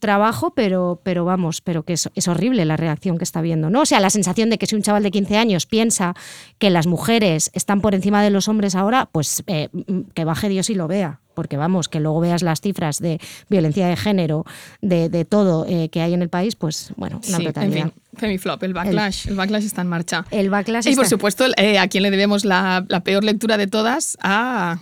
trabajo, 0.01 0.51
pero, 0.53 0.99
pero 1.03 1.23
vamos, 1.23 1.61
pero 1.61 1.83
que 1.83 1.93
es, 1.93 2.09
es 2.15 2.27
horrible 2.27 2.65
la 2.65 2.75
reacción 2.75 3.17
que 3.17 3.23
está 3.23 3.41
viendo, 3.41 3.69
¿no? 3.69 3.81
O 3.81 3.85
sea, 3.85 4.01
la 4.01 4.09
sensación 4.09 4.49
de 4.49 4.57
que 4.57 4.65
si 4.65 4.75
un 4.75 4.81
chaval 4.81 5.03
de 5.03 5.11
15 5.11 5.37
años 5.37 5.65
piensa 5.65 6.13
que 6.57 6.69
las 6.69 6.87
mujeres 6.87 7.51
están 7.53 7.79
por 7.79 7.95
encima 7.95 8.21
de 8.21 8.31
los 8.31 8.49
hombres 8.49 8.75
ahora, 8.75 9.07
pues 9.09 9.43
eh, 9.47 9.69
mm, 9.71 10.11
que 10.13 10.25
baje 10.25 10.49
Dios 10.49 10.69
y 10.69 10.75
lo 10.75 10.89
vea. 10.89 11.21
Porque 11.33 11.55
vamos, 11.55 11.87
que 11.87 12.01
luego 12.01 12.19
veas 12.19 12.41
las 12.41 12.59
cifras 12.59 12.99
de 12.99 13.21
violencia 13.47 13.87
de 13.87 13.95
género, 13.95 14.43
de, 14.81 15.07
de 15.07 15.23
todo 15.23 15.65
eh, 15.65 15.87
que 15.89 16.01
hay 16.01 16.13
en 16.13 16.21
el 16.21 16.27
país, 16.27 16.57
pues 16.57 16.93
bueno, 16.97 17.21
una 17.25 17.37
Sí, 17.37 17.47
en 17.55 17.71
fin, 17.71 17.93
Femiflop, 18.17 18.61
el 18.63 18.73
backlash. 18.73 19.27
El, 19.29 19.35
backlash 19.35 19.63
está 19.63 19.81
en 19.81 19.87
marcha. 19.87 20.25
El 20.29 20.49
backlash 20.49 20.87
Y 20.87 20.95
por 20.95 21.07
supuesto, 21.07 21.45
eh, 21.55 21.79
¿a 21.79 21.87
quién 21.87 22.03
le 22.03 22.11
debemos 22.11 22.43
la, 22.43 22.85
la 22.89 22.99
peor 23.03 23.23
lectura 23.23 23.55
de 23.55 23.67
todas? 23.67 24.17
A. 24.21 24.79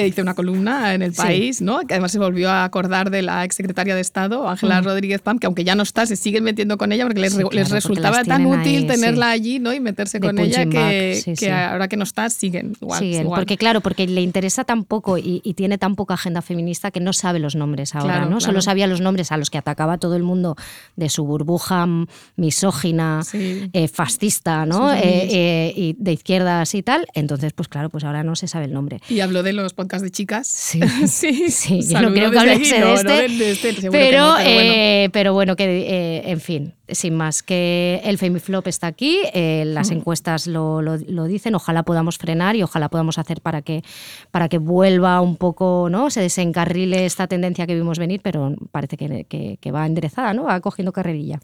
que 0.00 0.06
hizo 0.06 0.20
una 0.22 0.34
columna 0.34 0.92
en 0.94 1.02
el 1.02 1.14
Sí. 1.14 1.22
país, 1.22 1.62
¿no? 1.62 1.80
Que 1.80 1.94
además 1.94 2.12
se 2.12 2.18
volvió 2.18 2.50
a 2.50 2.64
acordar 2.64 3.10
de 3.10 3.22
la 3.22 3.44
exsecretaria 3.44 3.94
de 3.94 4.00
Estado, 4.02 4.48
Ángela 4.48 4.80
Rodríguez 4.82 5.20
Pam, 5.22 5.38
que 5.38 5.46
aunque 5.46 5.64
ya 5.64 5.74
no 5.74 5.82
está, 5.82 6.04
se 6.06 6.16
siguen 6.16 6.44
metiendo 6.44 6.76
con 6.76 6.92
ella 6.92 7.04
porque 7.06 7.20
les, 7.20 7.32
Sí, 7.32 7.38
re- 7.38 7.48
claro, 7.48 7.54
les 7.56 7.68
porque 7.68 7.74
resultaba 7.74 8.24
tan 8.24 8.44
útil 8.46 8.82
ahí, 8.82 8.86
tenerla 8.86 9.30
allí, 9.30 9.58
¿no? 9.58 9.72
Y 9.72 9.80
meterse 9.80 10.18
De 10.20 10.26
con 10.26 10.38
ella 10.38 10.66
que, 10.66 11.22
ahora 11.50 11.88
que 11.88 11.96
no 11.96 12.04
está, 12.04 12.28
siguen 12.30 12.76
igual. 12.80 12.98
Siguen, 13.00 13.22
igual. 13.22 13.40
porque 13.40 13.56
claro, 13.56 13.80
porque 13.80 14.06
le 14.06 14.20
interesa 14.20 14.64
tan 14.64 14.84
poco 14.84 15.16
y, 15.18 15.40
y 15.44 15.54
tiene 15.54 15.78
tan 15.78 15.94
poca 15.96 16.14
agenda 16.14 16.42
feminista 16.42 16.90
que 16.90 17.00
no 17.00 17.12
sabe 17.12 17.38
los 17.38 17.56
nombres 17.56 17.94
ahora, 17.94 18.06
Claro, 18.14 18.20
¿no? 18.24 18.36
claro. 18.36 18.40
Solo 18.40 18.60
sabía 18.60 18.86
los 18.86 19.00
nombres 19.00 19.32
a 19.32 19.36
los 19.38 19.48
que 19.50 19.58
atacaba 19.58 19.98
todo 19.98 20.14
el 20.16 20.22
mundo 20.22 20.56
de 20.96 21.08
su 21.08 21.24
burbuja 21.24 21.86
mm, 21.86 22.06
misógina, 22.36 23.20
eh, 23.32 23.88
fascista, 23.88 24.66
¿no? 24.66 24.92
Eh, 24.92 24.98
eh, 25.02 25.72
y 25.76 25.96
de 25.98 26.12
izquierdas 26.12 26.74
y 26.74 26.82
tal. 26.82 27.06
Entonces, 27.14 27.52
pues 27.52 27.68
claro, 27.68 27.88
pues 27.90 28.04
ahora 28.04 28.22
no 28.22 28.36
se 28.36 28.46
sabe 28.48 28.66
el 28.66 28.72
nombre. 28.72 29.00
Y 29.08 29.20
habló 29.20 29.42
de 29.42 29.52
los 29.52 29.72
podcasts 29.86 30.02
de 30.02 30.10
chicas. 30.10 30.46
Sí. 30.48 30.80
sí, 31.06 31.50
Sí, 31.50 31.80
yo 31.82 32.00
no 32.02 32.12
creo 32.12 32.30
que 32.30 32.38
aquí, 32.38 32.70
de 32.70 32.80
no, 32.80 32.94
este, 32.94 33.04
no 33.04 33.38
de 33.38 33.50
este, 33.52 33.74
que 33.74 33.90
pero, 33.90 34.26
no, 34.28 34.34
pero 34.36 34.54
bueno. 34.54 34.72
eh, 34.74 35.08
pero 35.12 35.32
bueno, 35.32 35.56
que 35.56 35.64
eh, 35.64 36.30
en 36.30 36.40
fin, 36.40 36.74
sin 36.88 37.14
más, 37.14 37.42
que 37.42 38.00
el 38.04 38.18
Femiflop 38.18 38.66
está 38.66 38.86
aquí, 38.88 39.18
eh, 39.32 39.64
las 39.66 39.90
encuestas 39.90 40.46
lo, 40.46 40.82
lo- 40.82 40.96
lo 40.96 41.24
dicen, 41.24 41.54
ojalá 41.54 41.82
podamos 41.84 42.18
frenar 42.18 42.56
y 42.56 42.62
ojalá 42.62 42.88
podamos 42.88 43.18
hacer 43.18 43.40
para 43.40 43.62
que, 43.62 43.82
para 44.30 44.48
que 44.48 44.58
vuelva 44.58 45.20
un 45.20 45.36
poco, 45.36 45.88
¿no? 45.90 46.10
Se 46.10 46.20
desencarrile 46.20 47.06
esta 47.06 47.26
tendencia 47.26 47.66
que 47.66 47.74
vimos 47.74 47.98
venir, 47.98 48.20
pero 48.22 48.54
parece 48.72 48.96
que, 48.96 49.24
que- 49.24 49.58
que 49.60 49.72
va 49.72 49.86
enderezada, 49.86 50.34
¿no? 50.34 50.44
Va 50.44 50.60
cogiendo 50.60 50.92
carrerilla. 50.92 51.40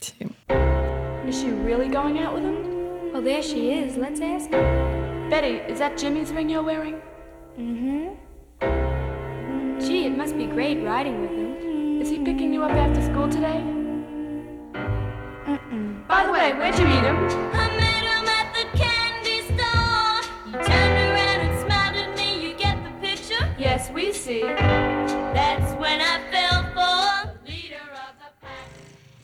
Is 1.28 1.36
she 1.40 1.48
really 1.64 1.88
going 1.88 2.18
out 2.18 2.34
with 2.34 2.42
him? 2.44 3.24
There 3.24 3.42
she 3.42 3.70
is. 3.72 3.96
Let's 3.96 4.20
ask 4.20 4.50
her. 4.52 5.28
Betty, 5.30 5.60
is 5.72 5.78
that 5.78 5.96
Jimmy's 5.96 6.30
ring 6.32 6.50
you're 6.50 6.64
wearing? 6.64 6.96
Gee, 9.84 10.06
it 10.06 10.16
must 10.16 10.36
be 10.38 10.46
great 10.46 10.80
riding 10.84 11.20
with 11.22 11.30
him. 11.32 12.00
Is 12.00 12.08
he 12.08 12.18
picking 12.20 12.54
you 12.54 12.62
up 12.62 12.70
after 12.70 13.02
school 13.02 13.28
today? 13.28 13.60
By 16.06 16.24
the 16.24 16.30
way, 16.30 16.52
where'd 16.52 16.78
you 16.78 16.86
meet 16.86 17.02
him? 17.02 17.16
I 17.52 17.66
met 17.76 18.04
him 18.04 18.28
at 18.28 18.54
the 18.54 18.78
candy 18.78 19.42
store. 19.50 20.22
He 20.46 20.52
turned 20.52 20.98
around 21.10 21.40
and 21.46 21.60
smiled 21.66 21.96
at 21.96 22.16
me. 22.16 22.48
You 22.48 22.54
get 22.56 22.76
the 22.84 22.90
picture? 23.04 23.44
Yes, 23.58 23.90
we 23.90 24.12
see. 24.12 24.44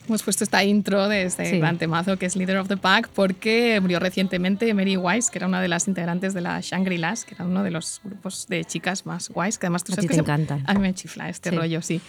Hemos 0.08 0.22
puesto 0.22 0.42
esta 0.42 0.64
intro 0.64 1.06
de 1.08 1.24
este 1.24 1.44
Sí. 1.50 1.58
gran 1.58 1.76
temazo 1.78 2.16
que 2.16 2.26
es 2.26 2.34
Leader 2.34 2.56
of 2.58 2.68
the 2.68 2.76
Pack 2.78 3.08
porque 3.14 3.78
murió 3.80 3.98
recientemente 4.00 4.72
Mary 4.74 4.96
Wise, 4.96 5.30
que 5.30 5.38
era 5.38 5.46
una 5.46 5.60
de 5.60 5.68
las 5.68 5.86
integrantes 5.86 6.32
de 6.34 6.40
la 6.40 6.60
Shangri-Las, 6.60 7.24
que 7.26 7.34
era 7.34 7.44
uno 7.44 7.62
de 7.62 7.70
los 7.70 8.00
grupos 8.02 8.46
de 8.48 8.64
chicas 8.64 9.04
más 9.06 9.28
guays, 9.28 9.58
que 9.58 9.66
además 9.66 9.84
tú 9.84 9.92
A 9.92 9.96
sabes 9.96 10.04
ti 10.04 10.08
que 10.08 10.12
te 10.14 10.14
se- 10.16 10.20
encantan. 10.22 10.64
A 10.66 10.74
mí 10.74 10.80
me 10.80 10.94
chifla 10.94 11.28
este 11.28 11.50
Sí. 11.50 11.56
rollo, 11.56 11.82
sí. 11.82 12.00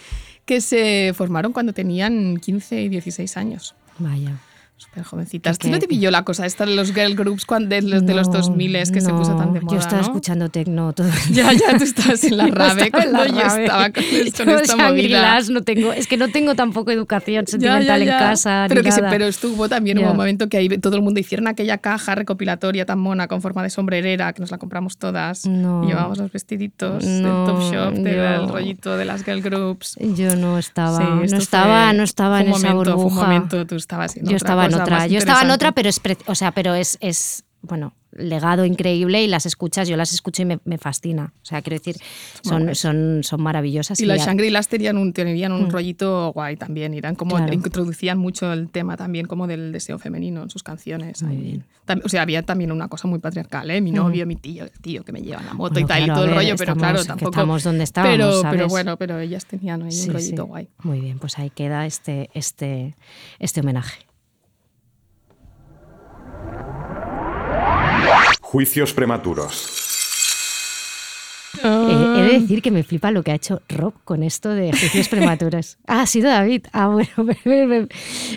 Que 0.46 0.60
se 0.62 1.12
formaron 1.14 1.52
cuando 1.52 1.72
tenían 1.74 2.38
15 2.38 2.80
y 2.80 2.88
16 2.88 3.36
años. 3.36 3.74
Vaya. 3.98 4.32
Súper 4.80 5.04
jovencitas. 5.04 5.58
Qué- 5.58 5.68
¿Tú 5.68 5.72
no 5.72 5.78
te 5.78 5.86
pilló 5.86 6.10
la 6.10 6.24
cosa 6.24 6.46
esta 6.46 6.64
de 6.64 6.74
los 6.74 6.94
girl 6.94 7.14
groups 7.14 7.44
cuando, 7.44 7.68
de 7.68 7.82
los, 7.82 8.06
de 8.06 8.14
los 8.14 8.28
No, 8.28 8.32
2000 8.34 8.72
que 8.90 9.00
se 9.02 9.10
puso 9.12 9.36
tan 9.36 9.52
de 9.52 9.60
moda? 9.60 9.74
Yo 9.74 9.78
estaba 9.78 9.98
¿no? 9.98 10.02
escuchando 10.08 10.48
tecno 10.48 10.92
todo 10.94 11.06
el 11.08 11.12
Ya, 11.34 11.52
ya, 11.52 11.76
tú 11.76 11.84
estabas 11.84 12.24
en 12.24 12.36
la 12.38 12.46
rave 12.50 12.90
cuando 12.90 13.26
yo 13.26 13.40
estaba 13.42 13.90
con, 13.90 14.02
esto, 14.10 14.44
Yo 14.44 14.58
esta 14.58 14.76
movida. 14.76 15.38
No 15.50 15.60
tengo, 15.62 15.92
es 15.92 16.06
que 16.06 16.16
no 16.16 16.28
tengo 16.28 16.54
tampoco 16.54 16.90
educación 16.92 17.46
sentimental 17.46 18.00
ya, 18.00 18.04
ya. 18.06 18.12
en 18.14 18.18
casa. 18.18 18.64
Pero, 18.68 18.80
ni 18.80 18.84
que 18.86 18.92
se- 18.92 19.00
nada. 19.02 19.12
pero 19.12 19.26
estuvo 19.26 19.68
también 19.68 19.98
un 19.98 20.06
momento 20.16 20.48
que 20.48 20.56
ahí 20.56 20.68
todo 20.78 20.96
el 20.96 21.02
mundo 21.02 21.20
hicieron 21.20 21.46
aquella 21.46 21.76
caja 21.78 22.14
recopilatoria 22.14 22.86
tan 22.86 22.98
mona 23.00 23.28
con 23.28 23.42
forma 23.42 23.62
de 23.62 23.68
sombrerera 23.70 24.32
que 24.32 24.40
nos 24.40 24.50
la 24.50 24.56
compramos 24.56 24.96
todas. 24.96 25.44
Y 25.44 25.50
llevábamos 25.50 26.16
los 26.18 26.32
vestiditos 26.32 27.04
del 27.04 27.22
Top 27.22 27.60
Shop, 27.70 27.92
del 27.92 28.48
rollito 28.48 28.96
de 28.96 29.04
las 29.04 29.24
girl 29.24 29.42
groups. 29.42 29.96
Yo 30.00 30.36
no 30.36 30.58
estaba, 30.58 30.98
Sí, 30.98 31.04
no 31.32 31.38
estaba, 31.38 31.92
no 31.92 32.02
estaba 32.02 32.40
en 32.40 32.48
esa 32.48 32.68
momento, 32.72 32.84
fue 32.84 32.92
un 32.94 33.02
burbuja. 33.10 33.26
momento, 33.26 33.66
tú 33.66 33.74
estabas 33.76 34.16
en 34.16 34.22
yo 34.22 34.28
otra 34.28 34.36
estaba 34.36 34.68
en 34.76 34.80
otra, 34.82 35.06
yo 35.06 35.18
estaba 35.18 35.42
en 35.42 35.50
otra, 35.50 35.72
pero 35.72 35.88
es, 35.88 36.00
pre- 36.00 36.16
o 36.26 36.34
sea, 36.34 36.52
pero 36.52 36.74
es, 36.74 36.96
es 37.00 37.44
bueno, 37.62 37.92
legado 38.12 38.64
increíble 38.64 39.22
y 39.22 39.28
las 39.28 39.44
escuchas, 39.44 39.86
yo 39.86 39.96
las 39.96 40.14
escucho 40.14 40.40
y 40.42 40.44
me, 40.46 40.58
me 40.64 40.78
fascina. 40.78 41.34
O 41.42 41.44
sea, 41.44 41.60
quiero 41.60 41.76
decir, 41.78 41.96
son, 42.42 42.74
son, 42.74 43.20
son 43.22 43.42
maravillosas. 43.42 44.00
Y 44.00 44.06
las 44.06 44.18
ya- 44.20 44.24
Shangri-Las 44.32 44.66
tenían 44.68 44.96
un, 44.96 45.12
tenían 45.12 45.52
un 45.52 45.70
rollito 45.70 46.32
guay 46.32 46.56
también. 46.56 46.94
Eran 46.94 47.14
como, 47.14 47.34
Mm. 47.36 47.38
Claro. 47.38 47.52
introducían 47.52 48.18
mucho 48.18 48.50
el 48.52 48.70
tema 48.70 48.96
también 48.96 49.26
como 49.26 49.46
del 49.46 49.72
deseo 49.72 49.98
femenino 49.98 50.42
en 50.42 50.48
sus 50.50 50.62
canciones. 50.62 51.22
Muy 51.22 51.36
bien. 51.36 51.64
Tam- 51.86 52.00
o 52.02 52.08
sea, 52.08 52.22
había 52.22 52.42
también 52.42 52.72
una 52.72 52.88
cosa 52.88 53.06
muy 53.06 53.18
patriarcal, 53.18 53.70
¿eh? 53.70 53.80
Mi 53.82 53.92
novio, 53.92 54.26
mi 54.26 54.36
tío, 54.36 54.64
el 54.64 54.70
tío 54.70 55.04
que 55.04 55.12
me 55.12 55.20
lleva 55.20 55.42
la 55.42 55.52
moto 55.52 55.74
Bueno, 55.74 55.84
y 55.84 55.88
tal, 55.88 56.04
claro, 56.04 56.12
y 56.12 56.14
todo 56.14 56.22
a 56.22 56.24
el 56.24 56.30
ver, 56.30 56.36
rollo, 56.38 56.54
pero 56.56 56.72
estamos- 56.72 56.80
claro, 56.82 57.00
que 57.02 57.06
tampoco... 57.08 57.30
estamos 57.30 57.62
donde 57.64 57.84
estábamos, 57.84 58.16
pero, 58.16 58.30
pero 58.30 58.42
¿sabes? 58.42 58.68
bueno, 58.68 58.96
pero 58.96 59.18
ellas 59.20 59.44
tenían 59.44 59.82
ahí 59.82 59.92
Sí, 59.92 60.08
un 60.08 60.14
rollito 60.14 60.42
sí. 60.44 60.48
guay. 60.48 60.68
Muy 60.82 61.00
bien, 61.00 61.18
pues 61.18 61.38
ahí 61.38 61.50
queda 61.50 61.84
este, 61.86 62.30
este, 62.32 62.96
este 63.38 63.60
homenaje. 63.60 64.00
Juicios 68.54 68.92
prematuros. 68.92 69.86
Eh, 71.62 72.14
he 72.18 72.22
de 72.32 72.40
decir 72.40 72.62
que 72.62 72.72
me 72.72 72.82
flipa 72.82 73.12
lo 73.12 73.22
que 73.22 73.30
ha 73.30 73.34
hecho 73.36 73.62
Rob 73.68 73.94
con 74.04 74.24
esto 74.24 74.48
de 74.48 74.70
juicios 74.72 75.06
prematuros. 75.08 75.78
Ah, 75.86 76.02
ha 76.02 76.06
sido 76.06 76.28
David. 76.30 76.64
Ah, 76.72 76.88
bueno, 76.88 77.10
me, 77.18 77.36
me- 77.44 77.66
me- 77.66 77.88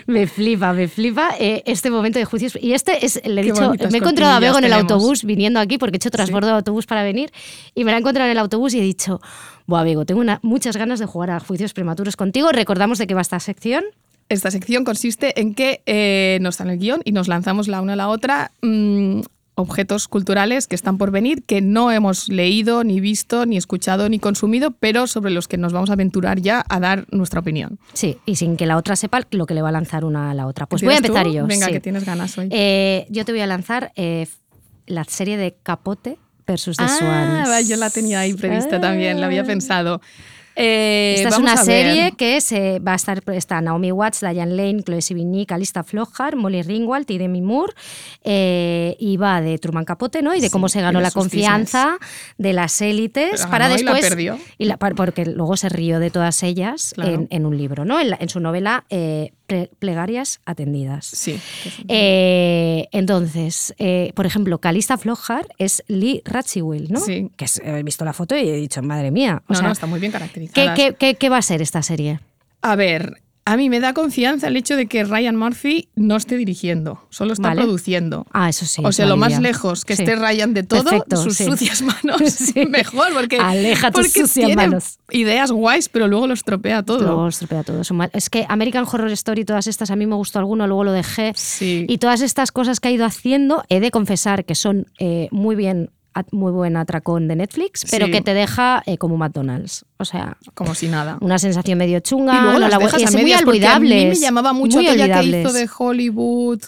me 0.06 0.26
flipa, 0.28 0.72
me 0.72 0.86
flipa 0.86 1.30
eh, 1.40 1.64
este 1.66 1.90
momento 1.90 2.20
de 2.20 2.26
juicios. 2.26 2.56
Y 2.60 2.74
este 2.74 3.04
es, 3.04 3.20
le 3.24 3.40
he 3.40 3.44
Qué 3.44 3.50
dicho, 3.52 3.72
me 3.90 3.96
he 3.96 3.96
encontrado 3.96 4.34
a 4.34 4.38
Bego 4.38 4.58
en 4.58 4.64
el 4.64 4.70
tenemos. 4.70 4.92
autobús 4.92 5.24
viniendo 5.24 5.58
aquí 5.58 5.78
porque 5.78 5.96
he 5.96 5.98
hecho 5.98 6.10
transbordo 6.12 6.46
de 6.46 6.54
autobús 6.54 6.86
para 6.86 7.02
venir 7.02 7.32
y 7.74 7.82
me 7.82 7.90
la 7.90 7.96
he 7.96 8.00
encontrado 8.00 8.26
en 8.28 8.32
el 8.32 8.38
autobús 8.38 8.72
y 8.74 8.78
he 8.78 8.82
dicho, 8.82 9.20
Buah, 9.66 9.82
Bego, 9.82 10.04
tengo 10.06 10.20
una- 10.20 10.38
muchas 10.44 10.76
ganas 10.76 11.00
de 11.00 11.06
jugar 11.06 11.30
a 11.32 11.40
juicios 11.40 11.72
prematuros 11.72 12.14
contigo. 12.14 12.52
Recordamos 12.52 12.98
de 12.98 13.08
qué 13.08 13.14
va 13.14 13.20
esta 13.22 13.40
sección. 13.40 13.82
Esta 14.28 14.52
sección 14.52 14.84
consiste 14.84 15.40
en 15.40 15.54
que 15.56 15.82
eh, 15.86 16.38
nos 16.40 16.58
dan 16.58 16.70
el 16.70 16.78
guion 16.78 17.02
y 17.04 17.10
nos 17.10 17.26
lanzamos 17.26 17.66
la 17.66 17.80
una 17.80 17.94
a 17.94 17.96
la 17.96 18.08
otra 18.08 18.52
mm, 18.62 19.20
objetos 19.56 20.08
culturales 20.08 20.66
que 20.66 20.74
están 20.74 20.98
por 20.98 21.10
venir, 21.10 21.44
que 21.44 21.60
no 21.60 21.90
hemos 21.92 22.28
leído, 22.28 22.82
ni 22.84 23.00
visto, 23.00 23.46
ni 23.46 23.56
escuchado, 23.56 24.08
ni 24.08 24.18
consumido, 24.18 24.72
pero 24.72 25.06
sobre 25.06 25.30
los 25.30 25.46
que 25.46 25.56
nos 25.58 25.72
vamos 25.72 25.90
a 25.90 25.92
aventurar 25.92 26.40
ya 26.40 26.64
a 26.68 26.80
dar 26.80 27.06
nuestra 27.12 27.40
opinión. 27.40 27.78
Sí, 27.92 28.18
y 28.26 28.36
sin 28.36 28.56
que 28.56 28.66
la 28.66 28.76
otra 28.76 28.96
sepa 28.96 29.22
lo 29.30 29.46
que 29.46 29.54
le 29.54 29.62
va 29.62 29.68
a 29.68 29.72
lanzar 29.72 30.04
una 30.04 30.30
a 30.30 30.34
la 30.34 30.46
otra. 30.46 30.66
Pues 30.66 30.82
voy 30.82 30.94
a 30.94 30.96
¿Empiezas 30.96 31.14
tú? 31.14 31.18
empezar 31.28 31.42
yo. 31.42 31.46
Venga, 31.46 31.66
sí. 31.66 31.72
que 31.72 31.80
tienes 31.80 32.04
ganas 32.04 32.36
hoy. 32.36 32.48
Eh, 32.50 33.06
yo 33.10 33.24
te 33.24 33.32
voy 33.32 33.42
a 33.42 33.46
lanzar 33.46 33.92
eh, 33.96 34.26
la 34.86 35.04
serie 35.04 35.36
de 35.36 35.56
Capote 35.62 36.18
versus 36.46 36.76
The 36.76 36.84
ah, 36.84 36.88
Swans. 37.46 37.68
yo 37.68 37.76
la 37.76 37.90
tenía 37.90 38.20
ahí 38.20 38.34
prevista 38.34 38.80
también, 38.80 39.20
la 39.20 39.26
había 39.26 39.42
Ah. 39.42 39.46
pensado. 39.46 40.00
Eh, 40.56 41.14
Esta 41.18 41.30
es 41.30 41.38
una 41.38 41.54
ver. 41.56 41.64
serie 41.64 42.12
que 42.16 42.40
se 42.40 42.78
va 42.78 42.92
a 42.92 42.96
estar 42.96 43.22
está 43.32 43.60
Naomi 43.60 43.90
Watts, 43.92 44.20
Diane 44.20 44.54
Lane, 44.54 44.82
Chloe 44.84 45.02
Sevigny, 45.02 45.46
Calista 45.46 45.82
Flockhart, 45.82 46.36
Molly 46.36 46.62
Ringwald 46.62 47.10
y 47.10 47.18
Demi 47.18 47.42
Moore 47.42 47.72
eh, 48.22 48.96
y 48.98 49.16
va 49.16 49.40
de 49.40 49.58
Truman 49.58 49.84
Capote, 49.84 50.22
¿no? 50.22 50.34
Y 50.34 50.40
de 50.40 50.46
Sí, 50.46 50.52
cómo 50.52 50.68
se 50.68 50.80
ganó 50.80 51.00
la 51.00 51.10
confianza 51.10 51.98
de 52.38 52.52
las 52.52 52.80
élites 52.80 53.46
para 53.46 53.66
ganó 53.68 53.80
y 53.80 53.84
la 53.84 53.92
después 53.92 54.10
perdió. 54.10 54.38
y 54.58 54.64
la- 54.66 54.76
par- 54.76 54.94
porque 54.94 55.26
luego 55.26 55.56
se 55.56 55.68
rió 55.68 55.98
de 55.98 56.10
todas 56.10 56.42
ellas 56.42 56.92
Claro. 56.94 57.12
en, 57.12 57.26
en 57.30 57.46
un 57.46 57.56
libro, 57.58 57.84
¿no? 57.84 57.98
En, 58.00 58.10
la- 58.10 58.18
en 58.20 58.28
su 58.28 58.40
novela 58.40 58.84
eh, 58.90 59.32
Plegarias 59.78 60.40
atendidas. 60.46 61.06
Sí. 61.06 61.38
Eh, 61.88 62.88
entonces, 62.92 63.74
eh, 63.78 64.12
por 64.14 64.26
ejemplo, 64.26 64.58
Calista 64.58 64.96
Flockhart 64.96 65.50
es 65.58 65.82
Lee 65.86 66.22
Ratziwill, 66.24 66.90
¿no? 66.90 67.00
Sí. 67.00 67.30
Que 67.36 67.44
es- 67.44 67.60
he 67.64 67.82
visto 67.82 68.04
la 68.04 68.12
foto 68.12 68.36
y 68.36 68.48
he 68.48 68.56
dicho, 68.56 68.82
madre 68.82 69.10
mía. 69.10 69.42
O 69.46 69.52
no, 69.52 69.58
sea, 69.58 69.66
no, 69.66 69.72
está 69.72 69.86
muy 69.86 70.00
bien 70.00 70.12
¿qué, 70.12 70.18
caracterizada. 70.18 70.74
qué, 70.74 70.94
qué- 70.98 71.14
qué 71.16 71.28
va 71.28 71.38
a 71.38 71.42
ser 71.42 71.60
esta 71.62 71.82
serie? 71.82 72.20
A 72.62 72.76
ver, 72.76 73.20
a 73.46 73.56
mí 73.58 73.68
me 73.68 73.78
da 73.80 73.92
confianza 73.92 74.48
el 74.48 74.56
hecho 74.56 74.74
de 74.76 74.86
que 74.86 75.04
Ryan 75.04 75.36
Murphy 75.36 75.88
no 75.96 76.16
esté 76.16 76.36
dirigiendo, 76.38 77.06
solo 77.10 77.34
está 77.34 77.48
Vale. 77.48 77.60
produciendo. 77.62 78.26
Ah, 78.32 78.48
eso 78.48 78.64
sí. 78.64 78.80
o 78.84 78.90
sea, 78.90 79.04
lo 79.04 79.16
más 79.18 79.38
lejos 79.40 79.84
que 79.84 79.96
Sí. 79.96 80.02
esté 80.02 80.16
Ryan 80.16 80.54
de 80.54 80.62
todo, 80.62 80.82
Perfecto, 80.82 81.16
sus 81.18 81.36
sí. 81.36 81.44
sucias 81.44 81.82
manos, 82.04 82.22
Sí. 82.32 82.64
mejor, 82.66 83.12
porque, 83.12 83.36
Aleja 83.38 83.90
tus 83.90 84.06
porque 84.06 84.20
sucias 84.22 84.46
tiene 84.46 84.56
manos. 84.56 84.98
ideas 85.10 85.50
guays, 85.52 85.90
pero 85.90 86.08
luego 86.08 86.26
lo 86.26 86.32
estropea 86.34 86.82
todo. 86.82 87.00
Luego 87.02 87.28
estropea 87.28 87.62
todo. 87.64 87.82
Es 88.12 88.30
que 88.30 88.46
American 88.48 88.86
Horror 88.90 89.10
Story, 89.12 89.44
todas 89.44 89.66
estas, 89.66 89.90
a 89.90 89.96
mí 89.96 90.06
me 90.06 90.14
gustó 90.16 90.38
alguno, 90.38 90.66
luego 90.66 90.84
lo 90.84 90.92
dejé. 90.92 91.32
Sí. 91.36 91.84
Y 91.86 91.98
todas 91.98 92.22
estas 92.22 92.50
cosas 92.50 92.80
que 92.80 92.88
ha 92.88 92.92
ido 92.92 93.04
haciendo, 93.04 93.62
he 93.68 93.80
de 93.80 93.90
confesar 93.90 94.46
que 94.46 94.54
son 94.54 94.86
eh, 94.98 95.28
muy 95.30 95.54
bien, 95.54 95.90
muy 96.30 96.52
buen 96.52 96.76
atracón 96.76 97.28
de 97.28 97.36
Netflix, 97.36 97.84
pero 97.90 98.06
Sí. 98.06 98.12
que 98.12 98.20
te 98.22 98.34
deja 98.34 98.82
eh, 98.86 98.98
como 98.98 99.16
McDonald's. 99.16 99.84
O 99.98 100.04
sea, 100.04 100.36
Como 100.54 100.74
si 100.74 100.88
nada. 100.88 101.18
una 101.20 101.38
sensación 101.38 101.78
medio 101.78 102.00
chunga. 102.00 102.36
y 102.38 102.40
luego 102.42 102.58
las 102.58 102.70
la 102.70 102.78
dejas 102.78 103.00
y 103.00 103.04
a 103.04 103.06
es 103.06 103.12
muy 103.14 103.22
porque 103.44 103.66
a 103.66 103.78
mí 103.78 103.88
me 103.88 103.94
olvidables, 103.94 104.20
llamaba 104.20 104.52
mucho 104.52 104.78
aquella 104.78 105.06
que 105.06 105.10
hizo 105.10 105.18
olvidables. 105.20 105.54
de 105.54 105.68
Hollywood. 105.78 106.60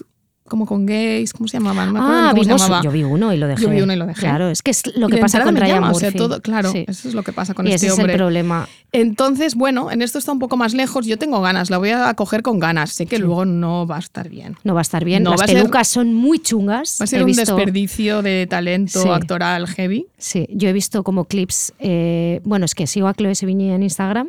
Como 0.48 0.66
con 0.66 0.86
gays, 0.86 1.32
¿cómo 1.32 1.48
se 1.48 1.58
llamaba? 1.58 1.86
No 1.86 1.98
Ah, 2.00 2.28
cómo 2.30 2.42
se 2.42 2.48
vimos, 2.48 2.62
llamaba. 2.62 2.82
yo 2.82 2.90
vi 2.90 3.02
uno 3.04 3.32
y 3.32 3.36
lo 3.36 3.46
dejé. 3.46 3.62
Yo 3.62 3.70
vi 3.70 3.80
uno 3.80 3.92
y 3.92 3.96
lo 3.96 4.06
dejé. 4.06 4.20
Claro, 4.20 4.48
es 4.50 4.62
que 4.62 4.70
es 4.70 4.82
lo 4.96 5.08
que 5.08 5.18
pasa 5.18 5.42
con 5.42 5.56
Ryan 5.56 5.76
llama, 5.76 5.88
o 5.88 5.92
Murphy. 5.92 6.00
sea, 6.10 6.12
todo- 6.12 6.40
claro, 6.42 6.72
Sí. 6.72 6.84
eso 6.88 7.08
es 7.08 7.14
lo 7.14 7.22
que 7.22 7.32
pasa 7.32 7.54
con 7.54 7.66
y 7.66 7.72
este 7.72 7.86
ese 7.86 7.92
hombre. 7.92 8.12
es 8.12 8.14
el 8.14 8.18
problema. 8.18 8.68
Entonces, 8.92 9.54
bueno, 9.56 9.90
en 9.90 10.00
esto 10.00 10.18
está 10.18 10.32
un 10.32 10.38
poco 10.38 10.56
más 10.56 10.72
lejos. 10.72 11.06
Yo 11.06 11.18
tengo 11.18 11.40
ganas, 11.42 11.68
la 11.70 11.76
voy 11.78 11.90
a 11.90 12.14
coger 12.14 12.42
con 12.42 12.58
ganas. 12.58 12.92
Sé 12.92 13.06
que 13.06 13.18
luego 13.18 13.44
no 13.44 13.86
va 13.86 13.96
a 13.96 13.98
estar 13.98 14.28
bien. 14.28 14.56
No 14.64 14.72
va 14.74 14.80
a 14.80 14.82
estar 14.82 15.04
bien. 15.04 15.22
No, 15.22 15.32
Las 15.32 15.42
a 15.42 15.46
ser- 15.46 15.56
pelucas 15.56 15.88
son 15.88 16.14
muy 16.14 16.38
chungas. 16.38 16.96
Va 17.00 17.04
a 17.04 17.06
ser 17.06 17.20
He 17.20 17.22
un 17.22 17.26
visto- 17.26 17.54
desperdicio 17.56 18.22
de 18.22 18.46
talento 18.48 19.02
Sí. 19.02 19.08
actoral 19.08 19.66
heavy. 19.66 20.06
Sí, 20.16 20.46
yo 20.50 20.68
he 20.68 20.72
visto 20.72 21.02
como 21.02 21.24
clips, 21.26 21.74
eh, 21.78 22.40
bueno, 22.44 22.64
es 22.64 22.74
que 22.74 22.86
sigo 22.86 23.08
a 23.08 23.14
Chloe 23.14 23.34
Sevigny 23.34 23.70
en 23.70 23.82
Instagram 23.82 24.28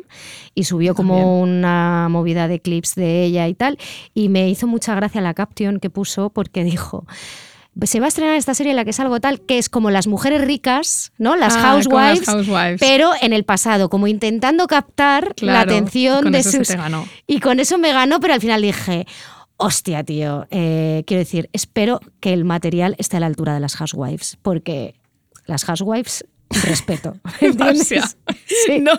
y 0.54 0.64
subió 0.64 0.94
como 0.94 1.40
una 1.40 2.08
movida 2.10 2.46
de 2.48 2.60
clips 2.60 2.94
de 2.94 3.24
ella 3.24 3.48
y 3.48 3.54
tal, 3.54 3.78
y 4.12 4.28
me 4.28 4.50
hizo 4.50 4.66
mucha 4.66 4.94
gracia 4.94 5.20
la 5.20 5.32
caption 5.32 5.78
que 5.80 5.88
puso 5.88 6.07
porque 6.30 6.64
dijo, 6.64 7.06
se 7.82 8.00
va 8.00 8.06
a 8.06 8.08
estrenar 8.08 8.34
esta 8.36 8.54
serie 8.54 8.70
en 8.70 8.76
la 8.76 8.84
que 8.84 8.90
es 8.90 9.00
algo 9.00 9.20
tal, 9.20 9.40
que 9.40 9.58
es 9.58 9.68
como 9.68 9.90
las 9.90 10.06
mujeres 10.06 10.40
ricas, 10.44 11.12
¿no? 11.18 11.36
Las 11.36 11.54
Ah, 11.56 11.76
las 11.76 12.26
housewives, 12.26 12.76
pero 12.80 13.12
en 13.20 13.32
el 13.32 13.44
pasado, 13.44 13.88
como 13.88 14.06
intentando 14.06 14.66
captar 14.66 15.34
la 15.40 15.60
atención 15.60 16.32
de 16.32 16.42
sus... 16.42 16.68
ganó. 16.70 17.06
Y 17.26 17.40
con 17.40 17.60
eso 17.60 17.78
me 17.78 17.92
ganó, 17.92 18.20
pero 18.20 18.34
al 18.34 18.40
final 18.40 18.62
dije... 18.62 19.06
Hostia, 19.60 20.04
tío, 20.04 20.46
eh, 20.50 21.02
quiero 21.04 21.18
decir, 21.18 21.50
espero 21.52 21.98
que 22.20 22.32
el 22.32 22.44
material 22.44 22.94
esté 22.98 23.16
a 23.16 23.20
la 23.20 23.26
altura 23.26 23.54
de 23.54 23.58
las 23.58 23.74
housewives, 23.74 24.38
porque 24.40 24.94
las 25.46 25.64
housewives, 25.64 26.24
respeto. 26.50 27.16
O 27.40 27.44
¿entiendes? 27.44 27.88
sea, 27.88 28.02
Sí. 28.66 28.78
no, 28.80 28.92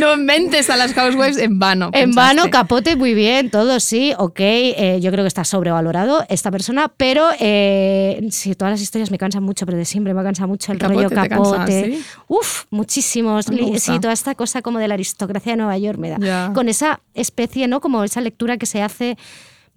no 0.00 0.16
mentes 0.16 0.68
a 0.70 0.76
las 0.76 0.92
housewives 0.94 1.38
en 1.38 1.58
vano. 1.58 1.86
En 1.86 2.10
pensaste. 2.10 2.36
vano, 2.36 2.50
capote, 2.50 2.96
muy 2.96 3.14
bien, 3.14 3.50
todo 3.50 3.80
sí, 3.80 4.12
ok. 4.18 4.40
eh, 4.40 4.98
yo 5.00 5.10
creo 5.10 5.24
que 5.24 5.28
está 5.28 5.44
sobrevalorado 5.44 6.24
esta 6.28 6.50
persona, 6.50 6.88
pero 6.96 7.28
eh, 7.40 8.20
sí, 8.30 8.54
todas 8.54 8.72
las 8.72 8.80
historias 8.80 9.10
me 9.10 9.18
cansan 9.18 9.42
mucho, 9.42 9.64
pero 9.66 9.78
de 9.78 9.84
siempre 9.84 10.12
me 10.14 10.22
cansa 10.22 10.46
mucho 10.46 10.72
el, 10.72 10.82
El 10.82 10.88
rollo 10.88 11.08
capote 11.10 11.28
cansa, 11.28 11.52
capote. 11.56 11.84
¿sí? 11.92 12.04
Uf, 12.26 12.64
muchísimos. 12.70 13.46
Sí, 13.78 13.98
toda 14.00 14.12
esta 14.12 14.34
cosa 14.34 14.62
como 14.62 14.78
de 14.78 14.88
la 14.88 14.94
aristocracia 14.94 15.52
de 15.52 15.56
Nueva 15.58 15.78
York 15.78 15.98
me 15.98 16.10
da. 16.10 16.52
Con 16.54 16.68
esa 16.68 17.00
especie, 17.14 17.68
¿no? 17.68 17.80
Como 17.80 18.04
esa 18.04 18.20
lectura 18.20 18.56
que 18.58 18.66
se 18.66 18.82
hace 18.82 19.16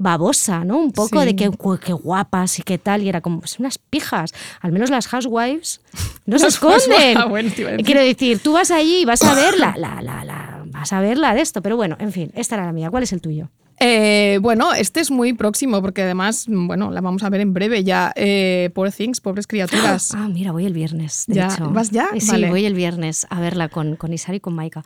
babosa, 0.01 0.63
¿no? 0.65 0.77
Un 0.77 0.91
poco 0.91 1.19
Sí. 1.21 1.25
de 1.27 1.35
que, 1.35 1.49
qué 1.85 1.93
guapas 1.93 2.59
y 2.59 2.63
qué 2.63 2.77
tal, 2.77 3.03
y 3.03 3.09
era 3.09 3.21
como 3.21 3.39
pues, 3.39 3.59
unas 3.59 3.77
pijas. 3.77 4.33
Al 4.59 4.71
menos 4.71 4.89
las 4.89 5.07
housewives 5.07 5.81
no 6.25 6.39
se 6.39 6.47
esconden. 6.53 7.17
ah, 7.17 7.25
bueno. 7.25 7.49
Quiero 7.85 8.01
decir, 8.01 8.39
tú 8.39 8.53
vas 8.53 8.71
allí 8.71 9.01
y 9.01 9.05
vas 9.05 9.21
a 9.23 9.33
ver 9.35 9.57
la, 9.57 9.73
la, 9.77 10.01
la, 10.01 10.23
la- 10.25 10.63
vas 10.65 10.93
a 10.93 10.99
ver 11.01 11.17
la 11.17 11.33
de 11.33 11.41
esto, 11.41 11.61
pero 11.61 11.75
bueno, 11.75 11.95
en 11.99 12.11
fin, 12.11 12.31
esta 12.35 12.55
era 12.55 12.65
la 12.65 12.71
mía. 12.71 12.89
¿Cuál 12.89 13.03
es 13.03 13.13
el 13.13 13.21
tuyo? 13.21 13.49
Eh, 13.83 14.37
bueno, 14.43 14.73
este 14.73 14.99
es 14.99 15.09
muy 15.09 15.33
próximo 15.33 15.81
porque 15.81 16.03
además, 16.03 16.45
bueno, 16.47 16.91
la 16.91 17.01
vamos 17.01 17.23
a 17.23 17.29
ver 17.31 17.41
en 17.41 17.51
breve 17.51 17.83
ya. 17.83 18.13
Eh, 18.15 18.69
Poor 18.75 18.91
Things, 18.91 19.19
pobres 19.21 19.47
criaturas. 19.47 20.13
Ah, 20.15 20.27
mira, 20.31 20.51
voy 20.51 20.67
el 20.67 20.73
viernes. 20.73 21.23
De 21.27 21.35
Ya, 21.35 21.47
hecho. 21.47 21.71
¿vas 21.71 21.89
ya? 21.89 22.09
Sí, 22.19 22.27
Vale. 22.29 22.49
voy 22.49 22.65
el 22.65 22.75
viernes 22.75 23.25
a 23.31 23.39
verla 23.39 23.69
con, 23.69 23.95
con 23.95 24.13
Isari 24.13 24.37
y 24.37 24.39
con 24.39 24.53
Maika. 24.53 24.83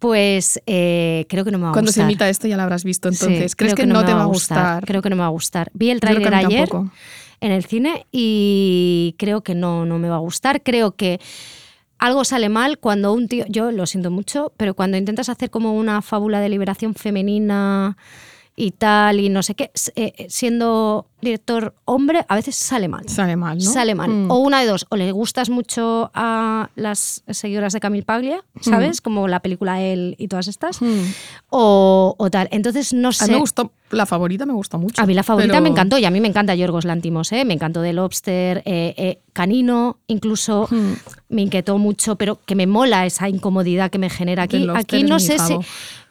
Pues 0.00 0.60
eh, 0.66 1.24
creo 1.28 1.44
que 1.44 1.52
no 1.52 1.58
me 1.58 1.64
va 1.64 1.70
a 1.70 1.72
Cuando 1.72 1.92
se 1.92 2.00
gustar. 2.00 2.10
emita 2.10 2.28
esto 2.28 2.48
ya 2.48 2.56
la 2.56 2.64
habrás 2.64 2.82
visto. 2.82 3.12
Sí, 3.12 3.18
Entonces, 3.24 3.54
¿crees 3.54 3.74
que, 3.74 3.86
no, 3.86 4.04
te 4.04 4.12
va 4.12 4.22
a 4.22 4.26
gustar? 4.26 4.84
Creo 4.86 5.02
que 5.02 5.10
no 5.10 5.14
me 5.16 5.20
va 5.20 5.26
a 5.26 5.30
gustar. 5.30 5.70
Vi 5.74 5.90
el 5.90 6.00
tráiler 6.00 6.28
mí 6.28 6.36
ayer 6.36 6.68
tampoco. 6.68 6.90
en 7.40 7.52
el 7.52 7.64
cine 7.64 8.06
y 8.10 9.14
creo 9.18 9.42
que 9.42 9.54
no, 9.54 9.86
no 9.86 10.00
me 10.00 10.08
va 10.08 10.16
a 10.16 10.20
gustar. 10.20 10.62
Creo 10.64 10.96
que 10.96 11.20
algo 11.98 12.24
sale 12.24 12.48
mal 12.48 12.78
cuando 12.80 13.12
un 13.12 13.28
tío, 13.28 13.44
yo 13.48 13.70
lo 13.70 13.86
siento 13.86 14.10
mucho, 14.10 14.52
pero 14.56 14.74
cuando 14.74 14.96
intentas 14.96 15.28
hacer 15.28 15.48
como 15.50 15.74
una 15.74 16.02
fábula 16.02 16.40
de 16.40 16.48
liberación 16.48 16.94
femenina 16.96 17.96
y 18.56 18.72
tal 18.72 19.20
y 19.20 19.28
no 19.28 19.42
sé 19.42 19.54
qué, 19.54 19.70
s- 19.74 19.92
eh, 19.96 20.26
siendo 20.28 21.06
director 21.22 21.74
hombre, 21.86 22.26
a 22.28 22.34
veces 22.34 22.56
sale 22.56 22.88
mal. 22.88 23.08
Sale 23.08 23.36
mal, 23.36 23.56
¿no? 23.56 23.64
Sale 23.64 23.94
mal. 23.94 24.10
Mm. 24.10 24.30
O 24.30 24.38
una 24.38 24.60
de 24.60 24.66
dos, 24.66 24.86
o 24.90 24.96
le 24.96 25.10
gustas 25.12 25.48
mucho 25.48 26.10
a 26.14 26.68
las 26.76 27.22
seguidoras 27.28 27.72
de 27.72 27.80
Camille 27.80 28.04
Paglia, 28.04 28.44
¿sabes? 28.60 29.00
Como 29.00 29.28
la 29.28 29.40
película 29.40 29.80
Él 29.80 30.16
y 30.18 30.28
todas 30.28 30.48
estas, 30.48 30.82
Mm. 30.82 31.00
o, 31.50 32.14
o 32.18 32.30
tal. 32.30 32.48
Entonces 32.50 32.92
no 32.92 33.12
sé. 33.12 33.24
A 33.24 33.26
mí 33.28 33.34
me 33.34 33.40
gustó, 33.40 33.72
la 33.90 34.04
favorita 34.06 34.46
me 34.46 34.52
gustó 34.52 34.78
mucho. 34.78 35.00
A 35.00 35.06
mí 35.06 35.14
la 35.14 35.22
favorita 35.22 35.52
pero- 35.54 35.62
me 35.62 35.68
encantó 35.70 35.98
y 35.98 36.04
a 36.04 36.10
mí 36.10 36.20
me 36.20 36.28
encanta 36.28 36.54
Yorgos 36.54 36.84
Lantimos, 36.84 37.30
¿eh? 37.32 37.44
me 37.44 37.54
encantó 37.54 37.82
The 37.82 37.92
Lobster, 37.92 38.58
eh, 38.64 38.94
eh, 38.96 39.18
Canino, 39.32 39.98
incluso 40.08 40.68
me 41.30 41.42
inquietó 41.42 41.78
mucho, 41.78 42.16
pero 42.16 42.38
que 42.44 42.54
me 42.54 42.66
mola 42.66 43.06
esa 43.06 43.28
incomodidad 43.30 43.90
que 43.90 43.98
me 43.98 44.10
genera 44.10 44.42
aquí. 44.42 44.66
Aquí 44.74 45.04
no 45.04 45.18
sé 45.20 45.38
si... 45.38 45.56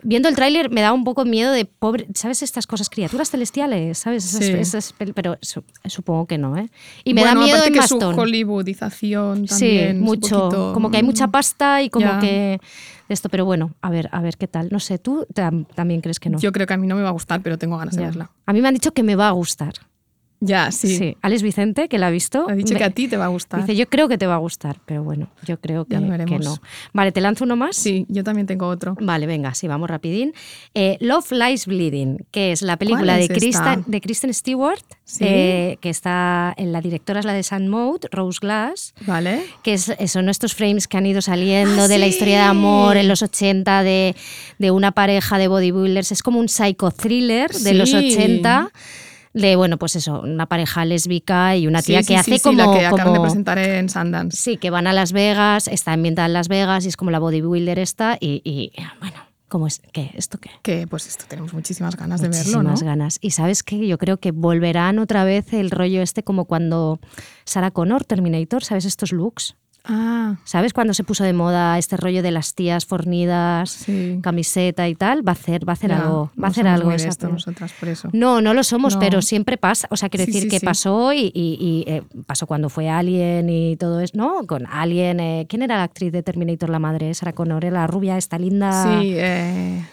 Viendo 0.04 0.28
el 0.30 0.36
tráiler 0.36 0.72
me 0.72 0.82
da 0.82 0.94
un 0.94 1.04
poco 1.04 1.26
miedo 1.26 1.52
de 1.52 1.66
pobre, 1.66 2.08
¿sabes 2.16 2.42
estas 2.42 2.66
cosas? 2.66 2.90
Criaturas 2.90 3.30
celestiales, 3.30 4.00
¿sabes? 4.00 4.26
Esas- 4.26 4.44
Sí. 4.48 4.52
esas 4.54 4.94
pero 5.14 5.38
su- 5.42 5.64
supongo 5.86 6.26
que 6.28 6.38
no, 6.38 6.58
¿eh? 6.58 6.70
Y 7.04 7.14
me 7.14 7.22
Bueno, 7.22 7.40
da 7.42 7.46
miedo 7.46 7.66
en 7.66 7.74
que 7.74 7.82
su 7.88 7.98
hollywoodización 7.98 9.48
Sí, 9.48 9.50
también. 9.50 10.02
mucho. 10.02 10.40
poquito- 10.50 10.74
Como 10.74 10.92
que 10.92 10.98
hay 10.98 11.04
mucha 11.04 11.28
pasta 11.28 11.82
y 11.82 11.90
como 11.90 12.06
Ya. 12.06 12.20
que 12.20 12.60
esto, 13.10 13.30
pero 13.30 13.46
bueno, 13.46 13.72
a 13.82 13.90
ver, 13.90 14.10
a 14.12 14.22
ver 14.22 14.38
qué 14.38 14.48
tal. 14.48 14.70
No 14.72 14.80
sé, 14.80 14.98
tú 15.00 15.26
tam- 15.34 15.66
también 15.76 16.02
crees 16.02 16.20
que 16.20 16.30
no. 16.30 16.40
Yo 16.40 16.52
creo 16.52 16.68
que 16.68 16.74
a 16.74 16.78
mí 16.78 16.88
no 16.88 16.96
me 16.96 17.02
va 17.02 17.10
a 17.10 17.14
gustar, 17.14 17.42
pero 17.42 17.58
tengo 17.58 17.78
ganas 17.78 17.96
de 17.96 18.04
verla. 18.04 18.32
A 18.46 18.54
mí 18.54 18.62
me 18.62 18.68
han 18.68 18.74
dicho 18.74 18.94
que 18.94 19.04
me 19.04 19.16
va 19.16 19.28
a 19.28 19.32
gustar. 19.32 19.74
Ya, 20.44 20.72
sí. 20.72 20.98
Sí, 20.98 21.18
Alex 21.22 21.44
Vicente, 21.44 21.88
que 21.88 22.00
la 22.00 22.08
ha 22.08 22.10
visto. 22.10 22.48
Ha 22.50 22.56
dicho 22.56 22.74
me- 22.74 22.80
que 22.80 22.84
a 22.84 22.90
ti 22.90 23.08
te 23.08 23.16
va 23.16 23.26
a 23.26 23.28
gustar. 23.28 23.62
Dice, 23.62 23.76
yo 23.76 23.88
creo 23.88 24.08
que 24.08 24.18
te 24.18 24.26
va 24.26 24.34
a 24.34 24.38
gustar, 24.40 24.78
pero 24.88 25.04
bueno, 25.04 25.30
yo 25.46 25.60
creo 25.60 25.86
que, 25.86 25.98
no. 26.00 26.58
Vale, 26.94 27.12
¿te 27.12 27.22
lanzo 27.22 27.44
uno 27.44 27.56
más? 27.56 27.76
Sí, 27.76 28.08
yo 28.10 28.24
también 28.24 28.48
tengo 28.48 28.68
otro. 28.68 28.98
Vale, 29.00 29.28
venga, 29.28 29.54
sí, 29.54 29.68
vamos 29.68 29.88
rapidín. 29.88 30.34
Eh, 30.74 30.98
Love 31.00 31.32
Lies 31.32 31.68
Bleeding, 31.68 32.26
que 32.32 32.52
es 32.52 32.64
la 32.64 32.78
película 32.78 33.14
¿Cuál 33.14 33.28
de, 33.28 33.28
Kristen, 33.28 33.50
esta? 33.80 33.84
de 33.86 34.02
Kristen 34.02 34.34
Stewart, 34.34 34.82
Sí. 35.04 35.26
eh, 35.28 35.78
que 35.80 35.90
está 35.92 36.54
en 36.58 36.72
la 36.72 36.82
directora 36.82 37.20
es 37.20 37.26
la 37.26 37.34
de 37.34 37.44
Sun 37.44 37.68
Mode, 37.68 38.08
Rose 38.12 38.40
Glass, 38.42 38.96
¿Vale? 39.06 39.44
que 39.62 39.74
es, 39.74 39.94
son 40.08 40.28
estos 40.30 40.56
frames 40.56 40.88
que 40.88 40.98
han 40.98 41.06
ido 41.06 41.22
saliendo 41.22 41.84
Ah, 41.84 41.88
de 41.88 42.00
la 42.00 42.08
historia 42.08 42.38
de 42.40 42.46
amor 42.46 42.98
en 42.98 43.08
los 43.08 43.22
80 43.22 43.84
de, 43.84 44.16
de 44.58 44.72
una 44.72 44.92
pareja 44.92 45.38
de 45.38 45.48
bodybuilders. 45.48 46.12
Es 46.12 46.24
como 46.24 46.40
un 46.40 46.50
psychothriller 46.50 47.52
de 47.52 47.74
los 47.76 47.90
Sí. 47.92 47.98
80. 48.16 48.72
De, 49.34 49.56
bueno, 49.56 49.78
pues 49.78 49.96
eso, 49.96 50.22
una 50.22 50.46
pareja 50.46 50.84
lésbica 50.84 51.56
y 51.56 51.68
una 51.68 51.82
tía 51.82 52.02
Sí, 52.02 52.08
que 52.08 52.14
sí, 52.14 52.20
hace 52.20 52.38
sí, 52.38 52.44
como. 52.44 52.58
la 52.58 52.78
que 52.78 52.86
acaban 52.86 53.14
de 53.14 53.20
presentar 53.22 53.58
en 53.60 53.88
Sundance. 53.90 54.36
Sí, 54.38 54.58
que 54.58 54.70
van 54.70 54.88
a 54.88 54.94
Las 54.94 55.14
Vegas, 55.14 55.68
está 55.70 55.94
ambientada 55.94 56.26
en 56.26 56.34
Las 56.34 56.48
Vegas 56.50 56.86
y 56.86 56.90
es 56.90 56.98
como 56.98 57.12
la 57.12 57.20
bodybuilder 57.20 57.80
esta 57.80 58.18
y, 58.20 58.42
y, 58.44 58.74
bueno, 59.00 59.16
¿cómo 59.48 59.68
es? 59.68 59.82
¿Qué? 59.94 60.12
¿Esto 60.16 60.38
qué? 60.38 60.50
Que 60.64 60.86
pues 60.86 61.08
esto 61.08 61.24
tenemos 61.30 61.54
muchísimas 61.54 61.96
ganas 61.96 62.20
de 62.22 62.28
verlo, 62.28 62.44
Muchísimas 62.44 62.82
¿no? 62.82 62.88
ganas. 62.88 63.18
Y 63.22 63.32
sabes 63.32 63.64
qué, 63.64 63.88
yo 63.88 63.98
creo 63.98 64.18
que 64.18 64.32
volverán 64.32 65.00
otra 65.00 65.24
vez 65.24 65.54
el 65.54 65.72
rollo 65.72 66.02
este 66.02 66.24
como 66.24 66.44
cuando 66.46 67.00
Sarah 67.46 67.72
Connor, 67.72 68.04
Terminator, 68.04 68.64
¿sabes? 68.66 68.84
Estos 68.86 69.12
looks. 69.14 69.56
Ah, 69.84 70.36
¿Sabes? 70.44 70.74
Cuando 70.74 70.94
se 70.94 71.04
puso 71.04 71.24
de 71.24 71.34
moda 71.34 71.78
este 71.80 71.98
rollo 71.98 72.22
de 72.22 72.30
las 72.30 72.54
tías 72.54 72.86
fornidas, 72.86 73.72
sí. 73.72 74.20
camiseta 74.22 74.88
y 74.88 74.94
tal, 74.94 75.28
va 75.28 75.32
a 75.32 75.34
hacer, 75.34 75.68
va 75.68 75.72
a 75.72 75.74
hacer 75.74 75.92
algo, 75.92 76.32
va 76.42 76.48
a 76.48 76.52
hacer 76.52 76.68
algo 76.68 76.92
esa 76.92 77.08
esto 77.10 77.28
nosotras 77.30 77.74
por 77.80 77.90
eso. 77.90 78.08
No, 78.14 78.42
no 78.42 78.54
lo 78.54 78.64
somos, 78.64 78.94
No. 78.94 79.00
pero 79.00 79.24
siempre 79.24 79.58
pasa. 79.58 79.88
O 79.90 79.98
sea, 79.98 80.10
quiero 80.10 80.26
Sí, 80.26 80.32
decir 80.34 80.52
sí, 80.52 80.60
que 80.60 80.64
pasó 80.64 81.14
y, 81.14 81.32
y- 81.34 81.58
y, 81.60 81.84
eh, 81.92 82.04
pasó 82.28 82.46
cuando 82.46 82.70
fue 82.70 82.90
Alien 82.90 83.50
y 83.50 83.76
todo 83.78 84.00
eso, 84.02 84.14
¿no? 84.16 84.46
Con 84.46 84.68
Alien. 84.68 85.20
eh, 85.20 85.46
¿Quién 85.50 85.64
era 85.64 85.78
la 85.78 85.84
actriz 85.84 86.12
de 86.12 86.22
Terminator, 86.22 86.70
la 86.70 86.80
madre? 86.80 87.12
Sarah 87.16 87.34
Connor, 87.34 87.64
la 87.64 87.88
rubia, 87.88 88.18
esta 88.18 88.38
linda. 88.38 88.84
Sí, 88.84 89.14
eh, 89.16 89.84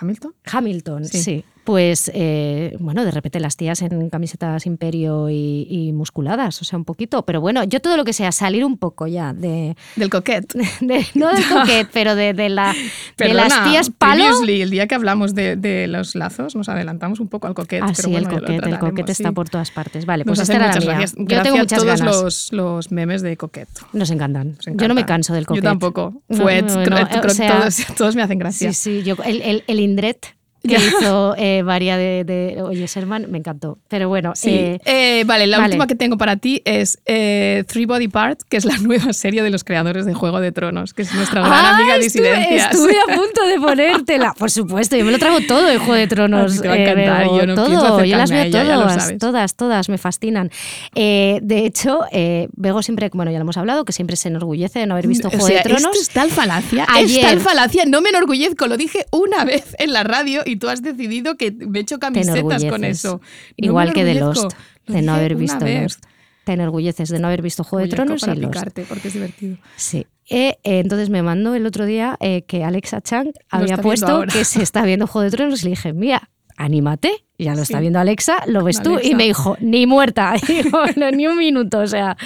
Hamilton. 0.00 0.32
Hamilton, 0.50 1.04
sí. 1.04 1.44
Pues, 1.68 2.10
eh, 2.14 2.74
bueno, 2.80 3.04
de 3.04 3.10
repente 3.10 3.40
las 3.40 3.58
tías 3.58 3.82
en 3.82 4.08
camisetas 4.08 4.64
imperio 4.64 5.28
y, 5.28 5.66
y 5.68 5.92
musculadas, 5.92 6.62
o 6.62 6.64
sea, 6.64 6.78
un 6.78 6.86
poquito. 6.86 7.26
Pero 7.26 7.42
bueno, 7.42 7.62
yo 7.62 7.80
todo 7.80 7.98
lo 7.98 8.04
que 8.06 8.14
sea 8.14 8.32
salir 8.32 8.64
un 8.64 8.78
poco 8.78 9.06
ya 9.06 9.34
de. 9.34 9.76
Del 9.94 10.08
coquet. 10.08 10.50
de- 10.80 11.06
no 11.14 11.28
del 11.30 11.46
coquet, 11.46 11.90
pero 11.92 12.14
de, 12.14 12.32
de 12.32 12.48
la, 12.48 12.72
de 12.72 12.78
Perdona, 13.16 13.48
las 13.48 13.64
tías 13.64 13.90
palo. 13.90 14.24
el 14.48 14.70
día 14.70 14.86
que 14.86 14.94
hablamos 14.94 15.34
de, 15.34 15.56
de 15.56 15.88
los 15.88 16.14
lazos, 16.14 16.56
nos 16.56 16.70
adelantamos 16.70 17.20
un 17.20 17.28
poco 17.28 17.46
al 17.48 17.52
coquet. 17.52 17.82
Ah, 17.82 17.92
pero 17.94 18.08
sí, 18.08 18.12
bueno, 18.12 18.30
el 18.30 18.40
coquet, 18.40 18.66
el 18.66 18.78
coquet 18.78 19.08
está 19.10 19.28
sí. 19.28 19.34
por 19.34 19.50
todas 19.50 19.70
partes. 19.70 20.06
Vale, 20.06 20.24
Nos 20.24 20.38
pues 20.38 20.48
esta 20.48 20.56
era 20.56 20.72
la 20.74 20.80
mía. 20.80 20.88
gracias. 20.88 21.14
Yo 21.18 21.24
Gracias 21.26 21.42
tengo 21.44 21.56
a 21.58 21.60
muchas 21.60 21.78
todos 21.84 21.98
ganas. 22.00 22.16
Los, 22.22 22.52
los 22.54 22.90
memes 22.92 23.20
de 23.20 23.36
coquet. 23.36 23.68
Nos 23.92 24.10
encantan. 24.10 24.52
Nos 24.66 24.74
Yo 24.74 24.88
no 24.88 24.94
me 24.94 25.04
canso 25.04 25.34
del 25.34 25.44
coquet. 25.44 25.62
Yo 25.62 25.68
tampoco. 25.68 26.22
No, 26.30 26.36
Fuet, 26.38 26.62
no, 26.64 26.82
no, 26.86 26.96
o 27.26 27.28
sea, 27.28 27.58
todos, 27.60 27.76
todos 27.94 28.16
me 28.16 28.22
hacen 28.22 28.38
gracia. 28.38 28.72
Sí, 28.72 29.00
sí, 29.00 29.02
yo, 29.02 29.16
el, 29.26 29.42
el, 29.42 29.64
el 29.66 29.80
Indret 29.80 30.37
que 30.66 30.74
hizo 31.00 31.34
eh, 31.36 31.62
Varia 31.62 31.96
de, 31.96 32.24
de 32.24 32.62
Oye 32.62 32.86
Sherman 32.86 33.30
me 33.30 33.38
encantó. 33.38 33.78
Pero 33.88 34.08
bueno, 34.08 34.32
Sí. 34.34 34.50
eh, 34.50 34.80
Eh, 34.84 35.24
vale, 35.26 35.46
la 35.46 35.58
vale. 35.58 35.68
última 35.70 35.86
que 35.86 35.94
tengo 35.94 36.16
para 36.18 36.36
ti 36.36 36.62
es 36.64 36.98
eh, 37.06 37.64
Three 37.66 37.86
Body 37.86 38.08
Part, 38.08 38.40
que 38.48 38.56
es 38.56 38.64
la 38.64 38.76
nueva 38.78 39.12
serie 39.12 39.42
de 39.42 39.50
los 39.50 39.64
creadores 39.64 40.06
de 40.06 40.14
Juego 40.14 40.40
de 40.40 40.52
Tronos, 40.52 40.94
que 40.94 41.02
es 41.02 41.14
nuestra 41.14 41.40
gran 41.40 41.52
¡Ah, 41.52 41.76
amiga 41.76 41.96
estuve, 41.96 42.28
Disidencias. 42.34 42.72
estuve 42.72 42.94
a 42.98 43.04
punto 43.14 43.46
de 43.46 43.60
ponértela. 43.60 44.34
Por 44.38 44.50
supuesto, 44.50 44.96
yo 44.96 45.04
me 45.04 45.12
lo 45.12 45.18
trago 45.18 45.38
todo 45.46 45.64
de 45.66 45.78
Juego 45.78 45.94
de 45.94 46.06
Tronos. 46.06 46.60
Te 46.60 46.68
va 46.68 46.74
a 46.74 46.78
encantar, 46.78 47.18
Bego, 47.24 47.38
yo 47.40 47.46
no 47.46 47.54
todo, 47.54 48.04
yo 48.04 48.16
las 48.16 48.30
veo 48.30 48.42
ella, 48.44 48.64
todas, 48.74 49.18
todas, 49.18 49.54
todas, 49.54 49.88
me 49.88 49.98
fascinan. 49.98 50.50
De 50.94 51.62
hecho, 51.64 52.00
Bego 52.56 52.82
siempre, 52.82 53.10
bueno, 53.12 53.30
ya 53.30 53.38
lo 53.38 53.42
hemos 53.42 53.56
hablado, 53.56 53.84
que 53.84 53.92
siempre 53.92 54.16
se 54.16 54.28
enorgullece 54.28 54.80
de 54.80 54.86
no 54.86 54.94
haber 54.94 55.06
visto 55.06 55.28
O 55.28 55.30
Juego 55.30 55.46
sea, 55.46 55.58
de 55.58 55.62
Tronos. 55.62 55.84
Esto 55.92 56.00
es 56.00 56.08
tal 56.10 56.30
falacia, 56.30 56.86
Ayer- 56.88 57.20
es 57.20 57.26
tal 57.26 57.40
falacia, 57.40 57.84
no 57.86 58.00
me 58.00 58.10
enorgullezco, 58.10 58.66
lo 58.66 58.76
dije 58.76 59.06
una 59.12 59.44
vez 59.44 59.74
en 59.78 59.92
la 59.92 60.02
radio 60.04 60.42
y 60.48 60.56
tú 60.56 60.68
has 60.68 60.82
decidido 60.82 61.36
que 61.36 61.52
me 61.52 61.78
he 61.78 61.82
hecho 61.82 61.96
Te 61.96 62.00
camisetas 62.00 62.64
con 62.64 62.84
eso. 62.84 63.20
No 63.20 63.20
Igual 63.56 63.92
que 63.92 64.04
de. 64.04 64.14
Lost, 64.14 64.52
Lo 64.86 64.94
de 64.94 65.02
no 65.02 65.14
haber 65.14 65.34
visto 65.34 65.64
vez. 65.64 65.82
Lost. 65.82 66.04
Te 66.44 66.52
enorgulleces 66.54 67.10
de 67.10 67.18
no 67.18 67.26
haber 67.26 67.42
visto 67.42 67.62
Juego 67.62 67.80
de 67.80 67.84
Oye, 67.84 67.96
Tronos 67.96 68.20
para 68.22 68.34
y 68.34 68.40
Lost. 68.40 68.54
picarte, 68.54 68.86
porque 68.88 69.08
es 69.08 69.14
divertido. 69.14 69.58
Sí. 69.76 70.06
Eh, 70.30 70.58
eh, 70.62 70.78
entonces 70.80 71.10
me 71.10 71.22
mandó 71.22 71.54
el 71.54 71.66
otro 71.66 71.86
día 71.86 72.16
eh, 72.20 72.42
que 72.42 72.64
Alexa 72.64 73.00
Chang 73.00 73.32
había 73.50 73.78
puesto 73.78 74.24
que 74.30 74.44
se 74.44 74.62
está 74.62 74.82
viendo 74.84 75.06
Juego 75.06 75.24
de 75.24 75.30
Tronos 75.30 75.62
y 75.62 75.64
le 75.64 75.70
dije, 75.70 75.92
mira, 75.92 76.30
anímate. 76.58 77.24
Ya 77.40 77.54
lo 77.54 77.62
está 77.62 77.78
viendo 77.78 78.00
Alexa, 78.00 78.42
lo 78.48 78.64
ves 78.64 78.82
tú. 78.82 78.98
Y 79.00 79.14
me 79.14 79.22
dijo, 79.22 79.56
ni 79.60 79.86
muerta. 79.86 80.34
Digo, 80.48 80.80
"No, 80.96 81.08
ni 81.12 81.28
un 81.28 81.38
minuto. 81.38 81.78
O 81.78 81.86
sea, 81.86 82.16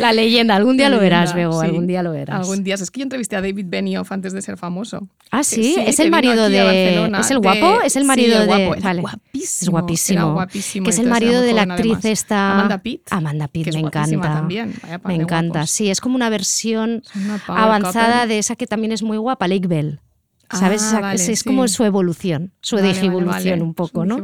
la 0.00 0.12
leyenda. 0.12 0.56
Algún 0.56 0.76
día 0.76 0.88
lo 0.88 0.98
verás, 0.98 1.34
Bego. 1.36 1.60
sí. 1.60 1.66
Algún 1.68 1.86
día 1.86 2.02
lo 2.02 2.10
verás. 2.10 2.40
Algún 2.40 2.64
día. 2.64 2.74
Es 2.74 2.90
que 2.90 2.98
yo 2.98 3.04
entrevisté 3.04 3.36
a 3.36 3.40
David 3.42 3.66
Benioff 3.68 4.10
antes 4.10 4.32
de 4.32 4.42
ser 4.42 4.56
famoso. 4.56 5.06
Ah, 5.30 5.44
sí, 5.44 5.76
es 5.86 6.00
el 6.00 6.10
marido 6.10 6.48
de. 6.48 6.64
Barcelona, 6.64 7.20
¿Es 7.20 7.30
el 7.30 7.40
de- 7.40 7.60
guapo? 7.60 7.80
Es 7.82 7.94
el 7.94 8.04
marido 8.06 8.40
de. 8.40 8.46
guapo, 8.46 8.74
era 8.74 8.82
vale. 8.82 9.00
guapísimo, 9.02 9.46
Es 9.62 9.68
guapísimo. 9.70 10.18
era 10.20 10.32
guapísimo, 10.32 10.84
Que 10.84 10.90
es 10.90 10.98
el 10.98 11.06
marido 11.06 11.42
de 11.42 11.52
la 11.52 11.62
actriz 11.62 11.92
además. 11.98 12.04
esta. 12.06 12.52
Amanda 12.54 12.78
Pitt. 12.78 13.02
Amanda 13.10 13.46
Pitt, 13.46 13.64
que 13.66 13.72
me 13.72 13.78
encanta. 13.78 14.20
también, 14.20 14.74
vaya 14.82 14.98
me 15.04 15.14
de 15.16 15.22
encanta. 15.22 15.58
guapos. 15.60 15.70
Sí, 15.70 15.90
es 15.90 16.00
como 16.00 16.16
una 16.16 16.28
versión 16.28 17.04
una 17.14 17.40
avanzada 17.46 18.26
de 18.26 18.38
esa 18.40 18.56
que 18.56 18.66
también 18.66 18.90
es 18.90 19.04
muy 19.04 19.16
guapa, 19.16 19.46
Lake 19.46 19.68
Bell. 19.68 20.00
¿Sabes? 20.50 20.82
Ah, 20.92 21.00
vale, 21.00 21.16
es, 21.16 21.28
es 21.28 21.38
sí. 21.40 21.44
como 21.48 21.66
su 21.68 21.84
evolución, 21.84 22.52
su 22.60 22.76
Vale, 22.76 22.88
vale, 22.88 22.94
digievolución 23.00 23.50
vale. 23.58 23.62
un 23.62 23.74
poco, 23.74 24.02
Su 24.02 24.06
¿no? 24.06 24.16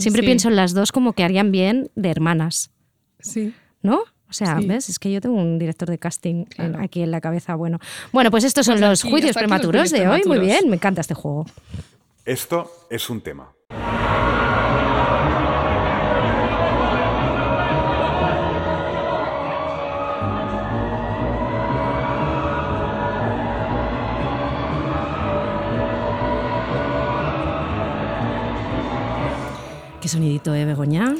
Siempre 0.00 0.22
sí. 0.22 0.26
pienso 0.26 0.48
en 0.48 0.56
las 0.56 0.74
dos 0.74 0.90
como 0.92 1.12
que 1.12 1.22
harían 1.24 1.52
bien 1.52 1.90
de 1.94 2.10
hermanas, 2.10 2.70
Sí. 3.20 3.54
¿no? 3.82 3.98
O 4.28 4.32
sea, 4.32 4.58
Sí. 4.58 4.66
¿ves? 4.66 4.88
Es 4.90 4.98
que 4.98 5.10
yo 5.10 5.20
tengo 5.20 5.36
un 5.36 5.58
director 5.58 5.88
de 5.88 5.98
casting 5.98 6.44
Claro. 6.46 6.78
aquí 6.82 7.00
en 7.02 7.10
la 7.10 7.20
cabeza. 7.20 7.54
Bueno, 7.54 7.78
bueno 8.12 8.30
pues 8.30 8.44
estos 8.44 8.66
son 8.66 8.74
Pues 8.78 8.88
los 8.90 9.00
aquí, 9.04 9.10
juicios 9.10 9.34
prematuros 9.36 9.90
de 9.90 10.06
hoy. 10.08 10.22
Muy 10.26 10.38
bien, 10.38 10.68
me 10.68 10.76
encanta 10.76 11.00
este 11.00 11.14
juego. 11.14 11.46
Esto 12.24 12.70
es 12.90 13.08
un 13.08 13.20
tema. 13.22 13.52
Qué 30.08 30.12
sonidito, 30.12 30.54
¿eh, 30.54 30.64
Begoña? 30.64 31.14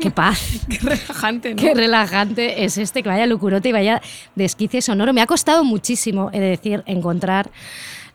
Qué 0.00 0.10
paz. 0.10 0.66
Qué 0.68 0.78
relajante, 0.78 1.54
¿no? 1.54 1.62
Qué 1.62 1.74
relajante 1.74 2.64
es 2.64 2.76
este, 2.76 3.04
que 3.04 3.08
vaya 3.08 3.24
lucurote 3.24 3.68
y 3.68 3.72
vaya 3.72 4.02
desquicie 4.34 4.82
sonoro. 4.82 5.12
Me 5.12 5.22
ha 5.22 5.28
costado 5.28 5.62
muchísimo, 5.62 6.28
he 6.32 6.40
de 6.40 6.48
decir, 6.48 6.82
encontrar 6.86 7.52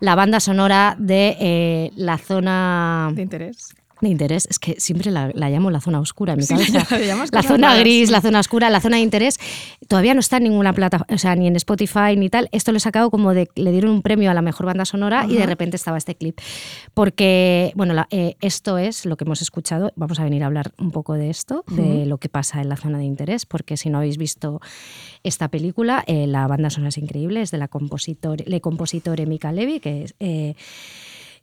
la 0.02 0.16
banda 0.16 0.42
sonora 0.42 0.98
de 1.00 1.38
eh, 1.40 1.92
la 1.96 2.18
zona 2.18 3.10
De 3.14 3.22
interés. 3.22 3.74
De 4.02 4.10
interés. 4.10 4.48
Es 4.50 4.60
que 4.60 4.76
siempre 4.80 5.12
la, 5.12 5.32
la 5.34 5.50
llamo 5.50 5.72
la 5.72 5.82
zona 5.82 6.00
oscura 6.00 6.34
en 6.34 6.40
mi 6.40 6.44
Sí, 6.46 6.54
cabeza. 6.90 7.26
la 7.32 7.44
zona 7.44 7.68
raras, 7.70 7.80
gris, 7.82 8.12
la 8.12 8.22
zona 8.22 8.40
oscura, 8.40 8.70
la 8.70 8.82
zona 8.82 8.98
de 8.98 9.04
interés. 9.04 9.40
Todavía 9.88 10.14
no 10.14 10.20
está 10.20 10.38
en 10.38 10.44
ninguna 10.44 10.74
plataforma, 10.74 11.14
o 11.16 11.18
sea, 11.18 11.36
ni 11.36 11.48
en 11.48 11.56
Spotify 11.56 12.16
ni 12.18 12.30
tal. 12.30 12.50
Esto 12.52 12.72
lo 12.72 12.78
he 12.78 12.82
sacado 12.82 13.10
como 13.12 13.34
de, 13.34 13.50
le 13.56 13.72
dieron 13.72 13.92
un 13.92 14.02
premio 14.02 14.30
a 14.32 14.34
la 14.34 14.42
mejor 14.42 14.66
banda 14.66 14.86
sonora 14.86 15.26
y 15.30 15.36
de 15.36 15.46
repente 15.46 15.76
estaba 15.76 15.98
este 15.98 16.16
clip. 16.16 16.40
Porque, 16.94 17.72
bueno, 17.76 17.94
la- 17.94 18.08
eh, 18.12 18.36
esto 18.42 18.78
es 18.78 19.06
lo 19.06 19.18
que 19.18 19.24
hemos 19.26 19.42
escuchado. 19.42 19.92
Vamos 19.96 20.20
a 20.20 20.24
venir 20.24 20.44
a 20.44 20.48
hablar 20.48 20.72
un 20.78 20.92
poco 20.92 21.14
de 21.14 21.30
esto, 21.30 21.64
de 21.68 22.06
lo 22.06 22.18
que 22.18 22.30
pasa 22.30 22.62
en 22.62 22.70
la 22.70 22.78
zona 22.78 22.98
de 22.98 23.04
interés, 23.06 23.46
porque 23.46 23.78
si 23.78 23.90
no 23.90 23.98
habéis 24.00 24.18
visto 24.18 24.62
esta 25.24 25.48
película, 25.50 26.04
eh, 26.08 26.28
la 26.28 26.48
banda 26.48 26.70
sonora 26.70 26.90
es 26.90 26.98
increíble, 26.98 27.42
es 27.42 27.52
de 27.52 27.58
la 27.58 27.68
compositor, 27.68 28.42
le 28.48 28.62
compositore 28.62 29.26
Mika 29.26 29.52
Levy, 29.52 29.80
que 29.80 30.04
es... 30.04 30.16
eh, 30.20 30.56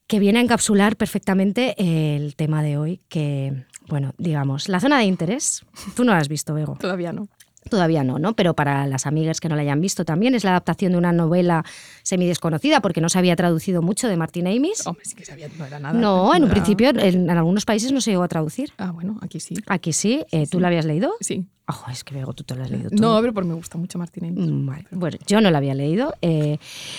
que 0.07 0.19
viene 0.19 0.39
a 0.39 0.43
encapsular 0.43 0.97
perfectamente 0.97 1.75
el 1.79 2.37
tema 2.37 2.63
de 2.63 2.77
hoy, 2.77 3.01
que, 3.09 3.65
bueno, 3.89 4.15
digamos, 4.19 4.69
la 4.69 4.81
zona 4.81 4.99
de 4.99 5.05
interés, 5.05 5.65
tú 5.97 6.05
no 6.05 6.13
la 6.13 6.19
has 6.19 6.29
visto, 6.29 6.55
Bego. 6.55 6.77
Todavía 6.79 7.13
no. 7.13 7.29
Todavía 7.69 8.05
no, 8.05 8.19
¿no? 8.19 8.35
Pero 8.35 8.55
para 8.55 8.87
las 8.87 9.07
amigas 9.07 9.41
que 9.41 9.49
no 9.49 9.57
la 9.57 9.63
hayan 9.63 9.81
visto 9.81 10.05
también 10.05 10.35
es 10.35 10.45
la 10.45 10.51
adaptación 10.51 10.93
de 10.93 10.99
una 10.99 11.13
novela 11.13 11.65
semidesconocida 12.03 12.81
porque 12.81 13.01
no 13.01 13.09
se 13.09 13.19
había 13.19 13.35
traducido 13.37 13.83
mucho 13.83 14.09
de 14.09 14.17
Martin 14.17 14.47
Amis. 14.47 14.87
Hombre, 14.87 15.05
sí 15.05 15.15
que 15.15 15.25
sabía, 15.25 15.49
no 15.59 15.65
era 15.65 15.79
nada. 15.79 15.99
no, 15.99 16.35
en 16.35 16.43
un 16.45 16.51
era- 16.51 16.55
principio 16.55 16.91
en, 16.91 17.01
en 17.01 17.31
algunos 17.31 17.65
países 17.65 17.93
no 17.93 18.01
se 18.01 18.11
llegó 18.11 18.23
a 18.23 18.29
traducir. 18.29 18.73
Ah, 18.79 18.91
bueno, 18.93 19.19
aquí 19.23 19.41
sí. 19.41 19.55
Aquí 19.67 19.93
sí, 19.93 20.25
eh, 20.31 20.47
¿tú 20.47 20.59
sí. 20.59 20.63
la 20.63 20.69
habías 20.69 20.85
leído? 20.85 21.13
Sí. 21.21 21.47
Ojo, 21.67 21.91
es 21.91 22.05
que 22.05 22.13
Bego, 22.15 22.35
tú 22.35 22.45
te 22.45 22.55
la 22.55 22.65
has 22.65 22.71
leído 22.71 22.91
No, 22.93 22.99
todo. 23.01 23.21
pero 23.23 23.33
porque 23.33 23.49
me 23.49 23.55
gusta 23.55 23.79
mucho 23.79 23.99
Martín 23.99 24.27
Amis. 24.27 24.51
Mm, 24.51 24.67
vale. 24.67 24.85
Bueno, 24.91 25.17
yo 25.27 25.41
no 25.41 25.51
la 25.51 25.57
había 25.57 25.73
leído. 25.73 26.13
eh, 26.21 26.59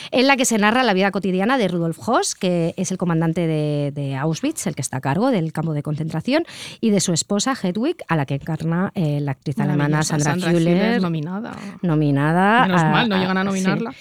en 0.10 0.26
la 0.26 0.38
que 0.38 0.46
se 0.46 0.58
narra 0.58 0.82
la 0.82 0.94
vida 0.96 1.12
cotidiana 1.12 1.60
de 1.60 1.68
Rudolf 1.68 2.00
Hoss, 2.10 2.34
que 2.34 2.74
es 2.76 2.90
el 2.92 2.98
comandante 2.98 3.46
de, 3.46 3.92
de 3.94 4.16
Auschwitz, 4.16 4.66
el 4.66 4.74
que 4.74 4.82
está 4.82 4.98
a 4.98 5.02
cargo 5.02 5.30
del 5.30 5.54
campo 5.54 5.76
de 5.76 5.84
concentración, 5.84 6.46
y 6.82 6.90
de 6.90 7.00
su 7.00 7.14
esposa 7.14 7.54
Hedwig, 7.62 7.98
a 8.08 8.16
la 8.16 8.26
que 8.26 8.34
encarna 8.36 8.92
eh, 8.96 9.20
la 9.22 9.34
actriz 9.34 9.60
alemana 9.60 9.98
Maravillosa, 10.00 10.20
Sandra, 10.20 10.52
Nominada. 11.02 11.52
nominada. 11.82 12.62
Menos 12.68 12.82
a- 12.82 12.90
mal, 12.92 13.10
no 13.10 13.18
llegan 13.18 13.38
a 13.38 13.42
sí. 13.42 13.46
nominarla. 13.48 13.94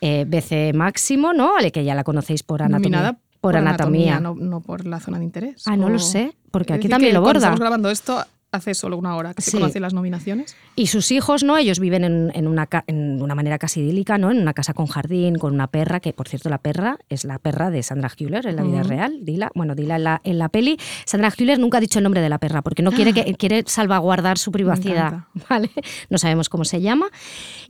Eh, 0.00 0.24
BC 0.26 0.72
Máximo, 0.74 1.32
¿no? 1.32 1.56
Ale, 1.56 1.70
que 1.72 1.84
ya 1.84 1.94
la 1.94 2.04
conocéis 2.04 2.42
por 2.42 2.62
anatomía. 2.62 2.98
Nominada 2.98 3.18
por 3.40 3.56
anatomía. 3.56 4.20
no, 4.20 4.34
no 4.36 4.60
por 4.60 4.86
la 4.86 5.00
zona 5.00 5.18
de 5.18 5.24
interés. 5.24 5.62
Ah, 5.66 5.76
no 5.76 5.88
lo 5.88 5.98
sé, 5.98 6.34
porque 6.50 6.72
aquí 6.72 6.88
también 6.88 7.14
lo 7.14 7.20
borda. 7.20 7.38
Estamos 7.38 7.60
grabando 7.60 7.90
esto 7.90 8.24
hace 8.52 8.74
solo 8.74 8.98
una 8.98 9.16
hora 9.16 9.32
que 9.32 9.40
se 9.42 9.50
Sí. 9.52 9.56
conocen 9.56 9.80
las 9.82 9.94
nominaciones. 9.94 10.54
Y 10.76 10.86
sus 10.88 11.10
hijos, 11.10 11.42
¿no? 11.42 11.56
Ellos 11.56 11.80
viven 11.80 12.04
en, 12.04 12.30
en 12.34 12.46
una, 12.46 12.68
en 12.86 13.22
una 13.22 13.34
manera 13.34 13.58
casi 13.58 13.80
idílica, 13.80 14.18
¿no? 14.18 14.30
En 14.30 14.38
una 14.40 14.52
casa 14.52 14.74
con 14.74 14.86
jardín, 14.86 15.36
con 15.36 15.54
una 15.54 15.66
perra, 15.68 16.00
que 16.00 16.12
por 16.12 16.28
cierto 16.28 16.50
la 16.50 16.58
perra 16.58 16.98
es 17.08 17.24
la 17.24 17.38
perra 17.38 17.70
de 17.70 17.82
Sandra 17.82 18.10
Hüller 18.16 18.46
en 18.46 18.56
la 18.56 18.62
vida 18.62 18.80
Ujú. 18.80 18.88
real, 18.90 19.18
Dila. 19.24 19.50
Bueno, 19.54 19.74
Dila 19.74 19.96
en 19.96 20.04
la, 20.04 20.20
en 20.24 20.38
la 20.38 20.48
peli. 20.50 20.76
Sandra 21.06 21.32
Hüller 21.36 21.58
nunca 21.58 21.78
ha 21.78 21.80
dicho 21.80 21.98
el 21.98 22.02
nombre 22.02 22.20
de 22.20 22.28
la 22.28 22.38
perra 22.38 22.60
porque 22.62 22.82
no 22.82 22.92
quiere, 22.92 23.14
que, 23.14 23.34
quiere 23.34 23.64
salvaguardar 23.66 24.36
su 24.36 24.52
privacidad. 24.52 25.24
¿vale? 25.48 25.70
No 26.10 26.18
sabemos 26.18 26.48
cómo 26.50 26.64
se 26.66 26.80
llama. 26.82 27.06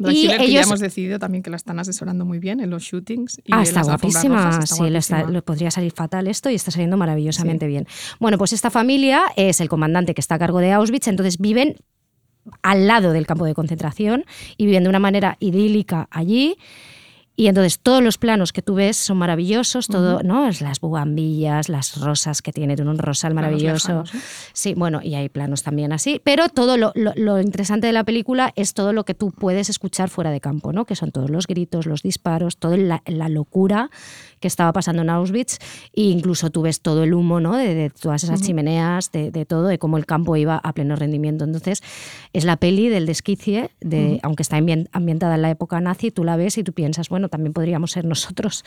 Y 0.01 0.05
Killer, 0.05 0.39
que 0.39 0.45
ya 0.47 0.51
ellos... 0.59 0.67
hemos 0.67 0.81
decidido 0.81 1.19
también 1.21 1.43
que 1.45 1.51
la 1.51 1.57
están 1.57 1.79
asesorando 1.79 2.25
muy 2.25 2.41
bien 2.41 2.59
en 2.61 2.71
los 2.71 2.83
shootings. 2.83 3.39
Y 3.45 3.53
Ah, 3.53 3.63
está 3.63 3.83
guapísima. 3.83 4.51
está 4.51 4.67
sí, 4.67 4.85
está- 4.85 5.17
guapísima. 5.17 5.31
le 5.31 5.43
podría 5.43 5.71
salir 5.71 5.93
fatal 5.93 6.27
esto 6.27 6.51
y 6.51 6.55
está 6.57 6.71
saliendo 6.73 6.97
maravillosamente 6.97 7.67
bien. 7.69 7.87
Bueno, 8.19 8.37
pues 8.37 8.53
esta 8.53 8.71
familia 8.71 9.23
es 9.37 9.61
el 9.61 9.69
comandante 9.69 10.15
que 10.15 10.21
está 10.21 10.35
a 10.35 10.39
cargo 10.41 10.59
de 10.59 10.72
Auschwitz, 10.73 11.09
entonces 11.09 11.39
viven 11.39 11.77
al 12.63 12.87
lado 12.87 13.13
del 13.13 13.27
campo 13.27 13.45
de 13.45 13.55
concentración 13.55 14.25
y 14.57 14.67
viven 14.67 14.83
de 14.85 14.89
una 14.89 14.99
manera 14.99 15.37
idílica 15.41 16.09
allí. 16.11 16.57
Y 17.35 17.47
entonces 17.47 17.81
todos 17.81 18.03
los 18.03 18.19
planos 18.19 18.53
que 18.53 18.61
tú 18.61 18.75
ves 18.75 18.99
son 18.99 19.17
maravillosos, 19.17 19.87
todo, 19.87 20.23
¿no? 20.23 20.47
Es 20.49 20.61
las 20.61 20.81
bugambillas, 20.81 21.71
las 21.71 21.99
rosas 21.99 22.43
que 22.43 22.53
tiene, 22.53 22.77
tiene 22.77 22.91
un 22.91 22.99
rosal 22.99 23.33
maravilloso. 23.33 24.05
Sí, 24.53 24.75
bueno, 24.75 25.01
y 25.03 25.15
hay 25.15 25.31
planos 25.31 25.63
también 25.63 25.95
así, 25.95 26.21
pero 26.23 26.51
todo 26.51 26.77
lo, 26.77 26.93
lo- 26.95 27.15
lo 27.17 27.41
interesante 27.41 27.87
de 27.87 27.95
la 27.95 28.05
película 28.05 28.53
es 28.55 28.75
todo 28.75 28.93
lo 28.93 29.05
que 29.07 29.15
tú 29.15 29.31
puedes 29.31 29.71
escuchar 29.71 30.11
fuera 30.11 30.31
de 30.31 30.43
campo, 30.43 30.75
¿no? 30.75 30.85
Que 30.85 30.95
son 30.95 31.11
todos 31.11 31.31
los 31.31 31.47
gritos, 31.47 31.87
los 31.87 32.03
disparos, 32.03 32.59
toda 32.59 32.77
la, 32.77 33.03
la 33.07 33.31
locura 33.31 33.89
que 34.43 34.49
estaba 34.49 34.75
pasando 34.75 35.01
en 35.01 35.09
Auschwitz 35.09 35.59
e 35.95 36.03
incluso 36.03 36.51
tú 36.51 36.61
ves 36.61 36.83
todo 36.83 37.05
el 37.05 37.15
humo, 37.15 37.41
¿no? 37.41 37.57
De, 37.57 37.75
de 37.75 37.89
todas 37.89 38.25
esas 38.25 38.43
chimeneas, 38.43 39.11
de, 39.13 39.31
de 39.31 39.47
todo, 39.47 39.69
de 39.69 39.79
cómo 39.79 39.97
el 39.97 40.05
campo 40.05 40.37
iba 40.37 40.59
a 40.59 40.73
pleno 40.75 40.97
rendimiento. 40.97 41.45
Entonces, 41.45 41.83
es 42.35 42.45
la 42.45 42.57
peli 42.57 42.91
del 42.91 43.07
desquicie, 43.07 43.71
de, 43.81 44.21
aunque 44.23 44.43
está 44.43 44.59
ambien- 44.59 44.89
ambientada 44.93 45.37
en 45.37 45.43
la 45.43 45.51
época 45.51 45.81
nazi, 45.81 46.11
tú 46.11 46.25
la 46.25 46.37
ves 46.37 46.59
y 46.59 46.65
tú 46.65 46.73
piensas, 46.73 47.09
bueno, 47.09 47.29
también 47.29 47.53
podríamos 47.53 47.93
ser 47.93 48.05
nosotros 48.05 48.65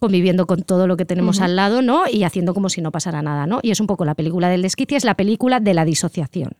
conviviendo 0.00 0.46
con 0.46 0.62
todo 0.62 0.86
lo 0.86 0.96
que 0.96 1.04
tenemos 1.04 1.42
al 1.42 1.56
lado, 1.56 1.82
¿no? 1.82 2.04
Y 2.10 2.24
haciendo 2.24 2.54
como 2.54 2.70
si 2.70 2.80
no 2.80 2.90
pasara 2.90 3.20
nada, 3.20 3.46
¿no? 3.46 3.60
Y 3.62 3.70
es 3.70 3.80
un 3.80 3.86
poco 3.86 4.06
la 4.06 4.14
película 4.14 4.48
del 4.48 4.62
desquicie, 4.62 4.96
es 4.96 5.04
la 5.04 5.14
película 5.14 5.60
de 5.60 5.74
la 5.74 5.84
disociación. 5.84 6.52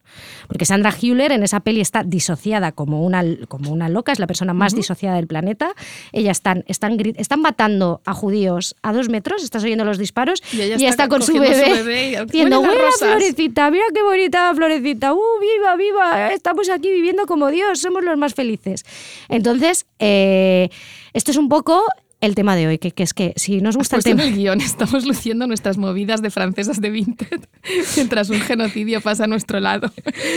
Porque 0.46 0.66
Sandra 0.66 0.92
Hüller 0.92 1.33
en 1.33 1.42
esa 1.42 1.61
peli 1.61 1.81
está 1.81 2.05
disociada 2.05 2.73
como 2.73 3.03
una, 3.03 3.25
como 3.49 3.73
una 3.73 3.88
loca, 3.88 4.12
es 4.12 4.18
la 4.18 4.27
persona 4.27 4.53
más 4.53 4.75
disociada 4.75 5.16
del 5.16 5.27
planeta. 5.27 5.73
Ella 6.12 6.33
están, 6.33 6.64
están, 6.66 6.99
están 7.16 7.40
matando 7.40 8.03
a 8.05 8.12
judíos 8.12 8.50
a 8.83 8.93
dos 8.93 9.09
metros, 9.09 9.43
estás 9.43 9.63
oyendo 9.65 9.85
los 9.85 9.99
disparos, 9.99 10.43
Y 10.53 10.61
ella 10.61 10.77
está, 10.77 10.89
está 10.89 11.09
con 11.09 11.23
su 11.23 11.33
bebé, 11.35 11.55
su 11.55 11.71
bebé 11.85 12.11
y- 12.13 12.25
diciendo, 12.27 12.61
"Huelen 12.61 12.61
las 12.61 12.61
¡Huele 12.69 12.83
rosas". 12.83 13.09
florecita! 13.09 13.71
Mira 13.71 13.85
qué 13.95 14.03
bonita 14.03 14.55
florecita, 14.55 15.13
¡uh, 15.15 15.19
viva, 15.41 15.77
viva! 15.77 16.33
Estamos 16.33 16.69
aquí 16.71 16.91
viviendo 16.91 17.27
como 17.27 17.49
Dios, 17.51 17.81
somos 17.81 18.03
los 18.05 18.17
más 18.19 18.35
felices. 18.35 18.85
Entonces, 19.29 19.87
eh, 19.99 20.69
esto 21.13 21.31
es 21.31 21.37
un 21.37 21.49
poco 21.49 21.83
el 22.23 22.35
tema 22.35 22.55
de 22.55 22.67
hoy, 22.67 22.77
que, 22.79 22.91
que 22.91 23.03
es 23.03 23.15
que 23.15 23.33
si 23.37 23.63
nos 23.63 23.79
gusta 23.79 23.97
el 23.97 24.03
en 24.05 24.17
tema... 24.19 24.25
el 24.29 24.35
guion, 24.37 24.61
estamos 24.61 25.07
luciendo 25.07 25.47
nuestras 25.47 25.79
movidas 25.79 26.21
de 26.21 26.31
francesas 26.31 26.79
de 26.79 26.91
Vinted 26.91 27.41
mientras 27.97 28.29
un 28.29 28.41
genocidio 28.41 29.01
pasa 29.01 29.25
a 29.25 29.27
nuestro 29.27 29.59
lado. 29.59 29.91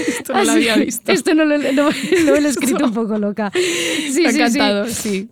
Esto 0.07 0.31
no 0.31 0.39
Ah, 0.39 0.43
lo 0.45 0.53
sí, 0.53 0.59
había 0.69 0.77
visto. 0.77 1.11
Esto 1.11 1.33
no 1.33 1.43
lo, 1.43 1.57
no- 1.57 1.71
no 1.73 1.89
lo 2.25 2.35
he 2.35 2.47
escrito 2.47 2.85
un 2.85 2.93
poco 2.93 3.17
loca. 3.17 3.51
Sí, 3.53 4.21
Me 4.21 4.27
ha 4.29 4.31
sí, 4.31 4.37
encantado, 4.39 4.87
sí. 4.87 5.29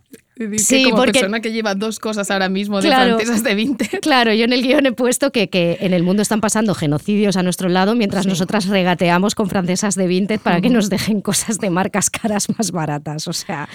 Sí, 0.57 0.83
como 0.85 0.97
porque- 0.97 1.13
persona 1.13 1.39
que 1.41 1.51
lleva 1.51 1.75
dos 1.75 1.99
cosas 1.99 2.29
ahora 2.31 2.49
mismo 2.49 2.81
de 2.81 2.87
Claro. 2.87 3.15
francesas 3.15 3.43
de 3.43 3.55
vintage. 3.55 3.99
Claro, 4.01 4.33
yo 4.33 4.45
en 4.45 4.53
el 4.53 4.61
guion 4.63 4.85
he 4.85 4.91
puesto 4.91 5.31
que, 5.31 5.49
que 5.49 5.77
en 5.81 5.93
el 5.93 6.03
mundo 6.03 6.21
están 6.21 6.41
pasando 6.41 6.73
genocidios 6.75 7.35
a 7.37 7.43
nuestro 7.43 7.69
lado 7.69 7.95
mientras 7.95 8.25
nosotras 8.27 8.67
regateamos 8.67 9.35
con 9.35 9.49
francesas 9.49 9.95
de 9.95 10.07
vintage 10.07 10.39
para 10.39 10.61
que 10.61 10.69
nos 10.69 10.89
dejen 10.89 11.21
cosas 11.21 11.57
de 11.59 11.69
marcas 11.69 12.09
caras 12.09 12.47
más 12.57 12.71
baratas. 12.71 13.27
O 13.27 13.33
sea, 13.33 13.69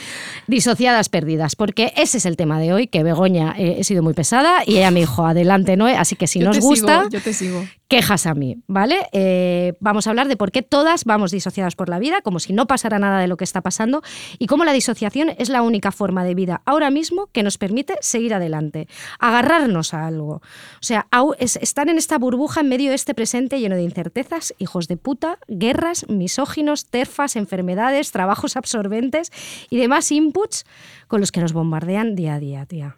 disociadas 0.46 1.08
perdidas. 1.08 1.56
Porque 1.56 1.92
ese 1.96 2.18
es 2.18 2.26
el 2.26 2.36
tema 2.36 2.58
de 2.60 2.72
hoy, 2.72 2.86
que 2.86 3.02
Begoña 3.02 3.54
eh, 3.58 3.76
he 3.78 3.84
sido 3.84 4.02
muy 4.02 4.14
pesada 4.14 4.62
y 4.66 4.76
ella 4.78 4.90
me 4.90 5.00
dijo, 5.00 5.26
adelante, 5.26 5.76
Noé. 5.76 5.96
Así 5.96 6.16
que 6.16 6.26
si 6.26 6.40
Yo 6.40 6.46
nos 6.46 6.58
gusta, 6.60 6.98
sigo, 7.00 7.10
yo 7.10 7.20
te 7.20 7.32
sigo. 7.32 7.64
quejas 7.88 8.26
a 8.26 8.34
mí, 8.34 8.58
¿vale? 8.66 8.96
Eh, 9.12 9.74
vamos 9.80 10.06
a 10.06 10.10
hablar 10.10 10.28
de 10.28 10.36
por 10.36 10.50
qué 10.52 10.62
todas 10.62 11.04
vamos 11.04 11.30
disociadas 11.30 11.74
por 11.76 11.88
la 11.88 11.98
vida, 11.98 12.20
como 12.22 12.38
si 12.40 12.52
no 12.52 12.66
pasara 12.66 12.98
nada 12.98 13.18
de 13.20 13.26
lo 13.28 13.36
que 13.36 13.44
está 13.44 13.60
pasando, 13.60 14.02
y 14.38 14.46
cómo 14.46 14.64
la 14.64 14.72
disociación 14.72 15.30
es 15.38 15.48
la 15.48 15.62
única 15.62 15.92
forma 15.92 16.24
de 16.24 16.34
vida 16.34 16.55
ahora 16.64 16.90
mismo 16.90 17.28
que 17.32 17.42
nos 17.42 17.58
permite 17.58 17.96
seguir 18.00 18.34
adelante, 18.34 18.88
agarrarnos 19.18 19.94
a 19.94 20.06
algo. 20.06 20.34
O 20.36 20.82
sea, 20.82 21.06
au- 21.10 21.34
es- 21.38 21.56
estar 21.56 21.88
en 21.88 21.98
esta 21.98 22.18
burbuja 22.18 22.60
en 22.60 22.68
medio 22.68 22.90
de 22.90 22.94
este 22.96 23.14
presente 23.14 23.60
lleno 23.60 23.76
de 23.76 23.82
incertezas, 23.82 24.54
hijos 24.58 24.88
de 24.88 24.96
puta, 24.96 25.38
guerras, 25.48 26.08
misóginos, 26.08 26.86
terfas, 26.86 27.36
enfermedades, 27.36 28.12
trabajos 28.12 28.56
absorbentes 28.56 29.30
y 29.70 29.76
demás 29.78 30.10
inputs 30.12 30.64
con 31.08 31.20
los 31.20 31.32
que 31.32 31.40
nos 31.40 31.52
bombardean 31.52 32.14
día 32.16 32.34
a 32.34 32.40
día, 32.40 32.66
tía. 32.66 32.96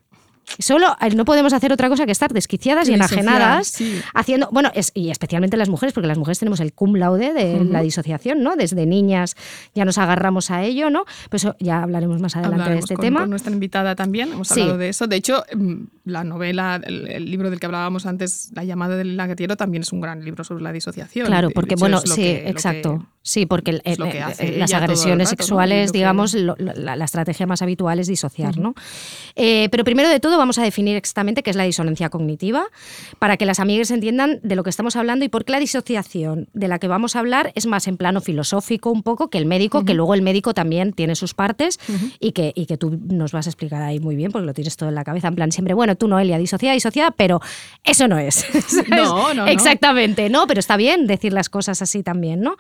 Solo 0.59 0.97
eh, 1.01 1.15
no 1.15 1.25
podemos 1.25 1.53
hacer 1.53 1.73
otra 1.73 1.89
cosa 1.89 2.07
que 2.07 2.13
estar 2.13 2.33
desquiciadas 2.33 2.89
y 2.89 2.95
enajenadas 2.95 3.69
sí. 3.69 4.01
haciendo, 4.15 4.49
bueno, 4.51 4.71
es, 4.75 4.91
y 4.95 5.11
especialmente 5.11 5.57
las 5.57 5.69
mujeres, 5.69 5.93
porque 5.93 6.07
las 6.07 6.19
mujeres 6.19 6.39
tenemos 6.39 6.61
el 6.61 6.73
cum 6.73 6.95
laude 6.97 7.33
de 7.33 7.65
la 7.65 7.83
disociación, 7.83 8.43
¿no? 8.43 8.57
Desde 8.57 8.87
niñas 8.87 9.37
ya 9.75 9.85
nos 9.85 9.99
agarramos 9.99 10.51
a 10.51 10.65
ello, 10.65 10.91
¿no? 10.91 11.05
Pues 11.31 11.47
ya 11.61 11.83
hablaremos 11.83 12.21
más 12.21 12.37
adelante 12.37 12.71
de 12.71 12.79
este 12.79 12.95
con, 12.95 13.05
tema. 13.05 13.21
con 13.21 13.31
nuestra 13.31 13.53
invitada 13.53 13.95
también, 13.95 14.33
hemos 14.33 14.49
Sí. 14.49 14.61
hablado 14.61 14.79
de 14.79 14.89
eso. 14.89 15.07
De 15.07 15.17
hecho, 15.17 15.45
mm, 15.55 15.75
la 16.05 16.25
novela, 16.25 16.81
el, 16.85 17.07
el 17.09 17.31
libro 17.31 17.51
del 17.51 17.61
que 17.61 17.67
hablábamos 17.67 18.07
antes, 18.07 18.51
La 18.55 18.65
llamada 18.65 18.97
del 18.97 19.17
lagartiero, 19.17 19.57
también 19.57 19.83
es 19.83 19.93
un 19.93 20.01
gran 20.01 20.25
libro 20.25 20.45
sobre 20.45 20.63
la 20.65 20.73
disociación. 20.73 21.27
Claro, 21.27 21.51
porque 21.51 21.75
hecho, 21.75 21.81
bueno, 21.81 22.01
sí, 22.01 22.15
que- 22.23 22.49
exacto. 22.49 23.07
Sí, 23.29 23.47
porque 23.47 23.71
el- 23.73 23.83
es 23.85 23.99
lo 23.99 24.07
el- 24.07 24.13
que 24.13 24.19
el- 24.19 24.25
hace 24.25 24.53
las 24.59 24.73
agresiones 24.73 25.29
sexuales, 25.31 25.93
digamos, 25.93 26.35
lo- 26.35 26.57
la, 26.59 26.97
la 26.97 27.05
estrategia 27.05 27.47
más 27.47 27.63
habitual 27.63 27.99
es 27.99 28.07
disociar, 28.07 28.59
¿no? 28.59 28.75
Eh, 29.37 29.69
pero 29.71 29.85
primero 29.85 30.09
de 30.09 30.21
todo 30.21 30.39
vamos 30.39 30.59
a 30.59 30.63
definir 30.63 30.97
exactamente 30.97 31.43
qué 31.43 31.51
es 31.51 31.57
la 31.57 31.65
disonancia 31.65 32.09
cognitiva, 32.11 32.65
para 33.19 33.37
que 33.37 33.47
las 33.47 33.61
amigas 33.61 33.91
entiendan 33.91 34.41
de 34.43 34.57
lo 34.57 34.63
que 34.65 34.71
estamos 34.71 34.97
hablando 34.97 35.25
y 35.25 35.29
por 35.29 35.45
qué 35.45 35.53
la 35.53 35.61
disociación 35.61 36.49
de 36.55 36.69
la 36.69 36.79
que 36.79 36.89
vamos 36.89 37.17
a 37.17 37.21
hablar 37.21 37.53
es 37.55 37.67
más 37.67 37.87
en 37.89 37.97
plano 37.97 38.21
filosófico 38.21 38.91
un 38.91 39.03
poco 39.03 39.29
que 39.31 39.39
el 39.39 39.47
médico, 39.47 39.85
que 39.85 39.95
luego 39.95 40.15
el 40.15 40.23
médico 40.23 40.55
también 40.55 40.93
tiene 40.93 41.15
sus 41.15 41.35
partes 41.35 41.79
y, 42.21 42.33
que, 42.33 42.53
y 42.55 42.67
que 42.67 42.77
tú 42.77 42.99
nos 43.09 43.33
vas 43.33 43.47
a 43.47 43.51
explicar 43.51 43.83
ahí 43.83 44.01
muy 44.01 44.17
bien, 44.17 44.33
porque 44.33 44.47
lo 44.47 44.55
tienes 44.55 44.77
todo 44.77 44.89
en 44.89 44.95
la 44.95 45.05
cabeza, 45.05 45.29
en 45.29 45.35
plan 45.35 45.53
siempre, 45.53 45.75
bueno, 45.75 45.97
tú 45.97 46.09
Noelia, 46.09 46.39
disociada, 46.39 46.75
disociada, 46.75 47.11
pero 47.13 47.41
eso 47.85 48.09
no 48.09 48.19
es. 48.19 48.35
¿sabes? 48.69 48.89
No, 48.89 49.35
no, 49.35 49.35
no. 49.35 49.47
Exactamente, 49.47 50.29
¿no? 50.31 50.47
Pero 50.47 50.61
está 50.61 50.77
bien 50.77 51.07
decir 51.07 51.33
las 51.33 51.49
cosas 51.49 51.83
así 51.83 52.03
también, 52.03 52.41
¿no? 52.41 52.57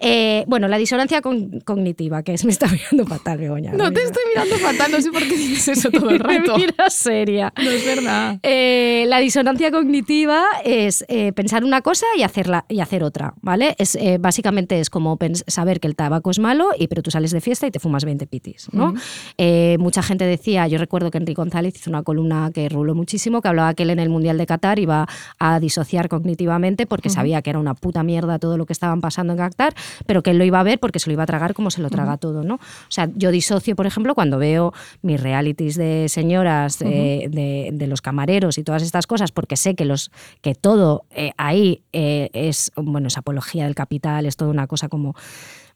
Eh, 0.00 0.07
bueno, 0.46 0.68
la 0.68 0.78
disonancia 0.78 1.20
con- 1.20 1.60
cognitiva, 1.60 2.22
que 2.22 2.34
es, 2.34 2.44
me 2.44 2.50
está 2.52 2.66
mirando 2.72 3.06
fatal, 3.06 3.38
Begoña. 3.38 3.72
No 3.72 3.92
te 3.92 4.02
estoy 4.02 4.22
mirando 4.34 4.56
fatal, 4.56 4.90
no 4.92 5.00
sé 5.00 5.10
por 5.10 5.22
qué 5.22 5.36
dices 5.36 5.78
eso 5.78 5.90
todo 5.90 6.10
el 6.10 6.18
Me 6.26 6.38
rato. 6.38 6.56
mira 6.56 6.90
seria. 6.90 7.52
No 7.62 7.70
es 7.70 7.84
verdad. 7.84 8.38
Eh, 8.42 9.04
la 9.08 9.18
disonancia 9.18 9.70
cognitiva 9.70 10.44
es 10.64 11.04
eh, 11.08 11.32
pensar 11.32 11.64
una 11.64 11.82
cosa 11.82 12.06
y 12.16 12.22
hacerla 12.22 12.64
y 12.68 12.80
hacer 12.80 13.02
otra, 13.04 13.34
¿vale? 13.40 13.74
Es, 13.78 13.94
eh, 13.96 14.18
básicamente 14.20 14.80
es 14.80 14.90
como 14.90 15.18
saber 15.46 15.80
que 15.80 15.86
el 15.88 15.96
tabaco 15.96 16.30
es 16.30 16.38
malo, 16.38 16.70
y, 16.78 16.88
pero 16.88 17.02
tú 17.02 17.10
sales 17.10 17.30
de 17.30 17.40
fiesta 17.40 17.66
y 17.66 17.70
te 17.70 17.78
fumas 17.80 18.04
20 18.04 18.26
pitis, 18.26 18.68
¿no? 18.72 18.94
Eh, 19.36 19.76
mucha 19.78 20.02
gente 20.02 20.24
decía, 20.24 20.66
yo 20.68 20.78
recuerdo 20.78 21.10
que 21.10 21.18
Enrique 21.18 21.36
González 21.40 21.74
hizo 21.76 21.90
una 21.90 22.02
columna 22.02 22.50
que 22.52 22.68
ruló 22.68 22.94
muchísimo, 22.94 23.40
que 23.42 23.48
hablaba 23.48 23.74
que 23.74 23.82
él 23.84 23.90
en 23.90 23.98
el 23.98 24.08
Mundial 24.08 24.38
de 24.38 24.46
Qatar 24.46 24.78
iba 24.78 25.06
a 25.38 25.60
disociar 25.60 26.08
cognitivamente 26.08 26.86
porque 26.86 27.10
sabía 27.10 27.42
que 27.42 27.50
era 27.50 27.58
una 27.58 27.74
puta 27.74 28.02
mierda 28.02 28.38
todo 28.38 28.56
lo 28.56 28.66
que 28.66 28.72
estaban 28.72 29.00
pasando 29.00 29.32
en 29.32 29.38
Qatar, 29.38 29.74
pero 30.06 30.22
que 30.22 30.30
él 30.30 30.38
lo 30.38 30.44
iba 30.44 30.60
a 30.60 30.62
ver 30.62 30.78
porque 30.80 30.98
se 30.98 31.08
lo 31.08 31.12
iba 31.14 31.22
a 31.22 31.26
tragar 31.26 31.54
como 31.54 31.70
se 31.70 31.80
lo 31.82 31.90
traga 31.90 32.16
todo, 32.16 32.44
¿no? 32.44 32.54
O 32.56 32.90
sea, 32.90 33.08
yo 33.14 33.30
disocio, 33.30 33.76
por 33.76 33.86
ejemplo, 33.86 34.14
cuando 34.14 34.38
veo 34.38 34.72
mis 35.02 35.20
realities 35.20 35.76
de 35.76 36.06
señoras, 36.08 36.80
eh, 36.82 37.28
de, 37.30 37.70
de 37.72 37.86
los 37.86 38.00
camareros 38.02 38.58
y 38.58 38.64
todas 38.64 38.82
estas 38.82 39.06
cosas, 39.06 39.32
porque 39.32 39.56
sé 39.56 39.74
que, 39.74 39.84
los, 39.84 40.10
que 40.42 40.54
todo 40.54 41.04
eh, 41.10 41.32
ahí 41.36 41.82
eh, 41.92 42.30
es, 42.32 42.70
bueno, 42.76 43.08
es 43.08 43.18
apología 43.18 43.64
del 43.64 43.74
capital, 43.74 44.26
es 44.26 44.36
toda 44.36 44.50
una 44.50 44.66
cosa 44.66 44.88
como 44.88 45.14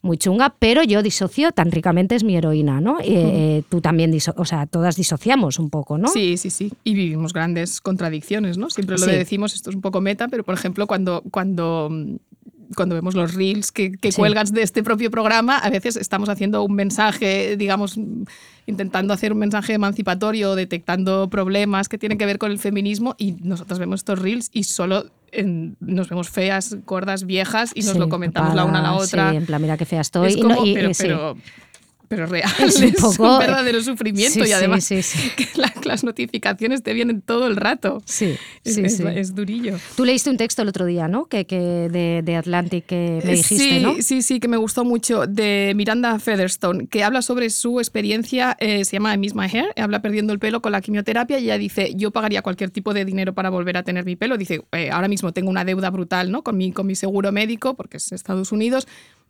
muy 0.01 0.17
chunga, 0.17 0.53
pero 0.59 0.83
yo 0.83 1.01
disocio, 1.01 1.53
tan 1.53 1.71
ricamente 1.71 2.15
es 2.15 2.25
mi 2.25 2.35
heroína, 2.35 2.81
¿no? 2.81 2.97
Eh, 3.01 3.63
tú 3.69 3.79
también, 3.79 4.11
diso- 4.11 4.33
o 4.35 4.43
sea, 4.43 4.65
todas 4.65 4.97
disociamos 4.97 5.59
un 5.59 5.69
poco, 5.69 5.97
¿no? 5.97 6.09
Sí, 6.09 6.35
sí, 6.35 6.49
sí. 6.49 6.73
Y 6.83 6.93
vivimos 6.93 7.31
grandes 7.31 7.79
contradicciones, 7.79 8.57
¿no? 8.57 8.69
Siempre 8.69 8.97
lo 8.97 9.05
Sí. 9.05 9.11
decimos, 9.11 9.53
esto 9.53 9.69
es 9.69 9.75
un 9.77 9.81
poco 9.81 10.01
meta, 10.01 10.27
pero 10.27 10.43
por 10.43 10.55
ejemplo, 10.55 10.87
cuando, 10.87 11.23
cuando, 11.31 11.87
mm, 11.89 12.15
cuando 12.75 12.95
vemos 12.95 13.15
los 13.15 13.33
reels 13.33 13.71
que, 13.71 13.91
que 13.91 14.11
Sí. 14.11 14.17
cuelgan 14.17 14.45
de 14.47 14.61
este 14.61 14.83
propio 14.83 15.09
programa, 15.11 15.57
a 15.57 15.69
veces 15.69 15.95
estamos 15.95 16.29
haciendo 16.29 16.63
un 16.63 16.73
mensaje, 16.75 17.55
digamos, 17.57 17.97
intentando 18.65 19.13
hacer 19.13 19.33
un 19.33 19.39
mensaje 19.39 19.73
emancipatorio, 19.73 20.55
detectando 20.55 21.29
problemas 21.29 21.89
que 21.89 21.97
tienen 21.97 22.17
que 22.17 22.25
ver 22.25 22.37
con 22.37 22.51
el 22.51 22.59
feminismo, 22.59 23.15
y 23.17 23.33
nosotros 23.41 23.79
vemos 23.79 23.99
estos 24.01 24.19
reels 24.19 24.49
y 24.53 24.63
solo 24.63 25.05
en- 25.31 25.75
nos 25.79 26.09
vemos 26.09 26.29
feas, 26.29 26.77
gordas, 26.85 27.25
viejas, 27.25 27.71
y 27.73 27.81
nos 27.81 27.93
Sí, 27.93 27.99
lo 27.99 28.07
comentamos 28.09 28.53
la 28.55 28.65
una 28.65 28.79
a 28.79 28.83
la 28.83 28.93
otra. 28.93 29.31
Sí, 29.31 29.37
en 29.37 29.45
plan, 29.45 29.61
mira 29.61 29.77
qué 29.77 29.85
fea 29.85 30.01
estoy. 30.01 30.27
Es 30.29 30.37
y 30.37 30.41
no- 30.41 30.55
como- 30.55 30.65
y- 30.67 30.73
pero, 30.75 30.89
y 30.89 30.93
sí. 30.93 31.03
pero, 31.03 31.37
pero 32.07 32.25
real, 32.25 32.49
Es 32.59 32.77
un 32.77 32.85
un, 32.85 32.93
poco- 32.93 33.39
verdadero 33.39 33.81
sufrimiento 33.81 34.43
Sí, 34.43 34.49
y 34.49 34.53
además 34.53 34.83
sí, 34.83 35.01
sí. 35.03 35.19
que 35.37 35.47
la- 35.55 35.73
las 35.85 36.03
notificaciones 36.03 36.83
te 36.83 36.93
vienen 36.93 37.21
todo 37.21 37.47
el 37.47 37.55
rato. 37.55 38.01
Sí, 38.05 38.35
Es, 38.63 38.77
es- 38.77 38.99
es 38.99 39.35
durillo. 39.35 39.77
Tú 39.95 40.05
leíste 40.05 40.29
un 40.29 40.37
texto 40.37 40.61
el 40.61 40.67
otro 40.69 40.85
día, 40.85 41.07
¿no? 41.07 41.25
Que, 41.25 41.45
que 41.45 41.57
de, 41.59 42.21
de 42.23 42.35
Atlantic 42.35 42.85
que 42.85 43.21
me 43.23 43.31
dijiste, 43.35 43.55
sí, 43.57 43.79
¿no? 43.81 43.95
sí, 44.01 44.21
sí, 44.21 44.39
que 44.39 44.47
me 44.47 44.57
gustó 44.57 44.85
mucho, 44.85 45.25
de 45.27 45.73
Miranda 45.75 46.19
Featherstone, 46.19 46.87
que 46.87 47.03
habla 47.03 47.21
sobre 47.21 47.49
su 47.49 47.79
experiencia, 47.79 48.55
eh, 48.59 48.85
se 48.85 48.93
llama 48.97 49.15
Miss 49.17 49.35
My 49.35 49.45
Hair, 49.45 49.73
habla 49.77 50.01
perdiendo 50.01 50.33
el 50.33 50.39
pelo 50.39 50.61
con 50.61 50.71
la 50.71 50.81
quimioterapia 50.81 51.39
y 51.39 51.45
ella 51.45 51.57
dice, 51.57 51.93
yo 51.95 52.11
pagaría 52.11 52.41
cualquier 52.41 52.69
tipo 52.69 52.93
de 52.93 53.05
dinero 53.05 53.33
para 53.33 53.49
volver 53.49 53.77
a 53.77 53.83
tener 53.83 54.05
mi 54.05 54.15
pelo. 54.15 54.37
Dice, 54.37 54.61
"Eh, 54.71 54.89
ahora 54.91 55.07
mismo 55.07 55.31
tengo 55.33 55.49
una 55.49 55.65
deuda 55.65 55.89
brutal 55.89 56.31
¿no? 56.31 56.43
con, 56.43 56.57
mi, 56.57 56.71
con 56.71 56.87
mi 56.87 56.95
seguro 56.95 57.31
médico, 57.31 57.73
porque 57.75 57.97
es 57.97 58.11
Estados 58.11 58.51
Unidos, 58.51 58.87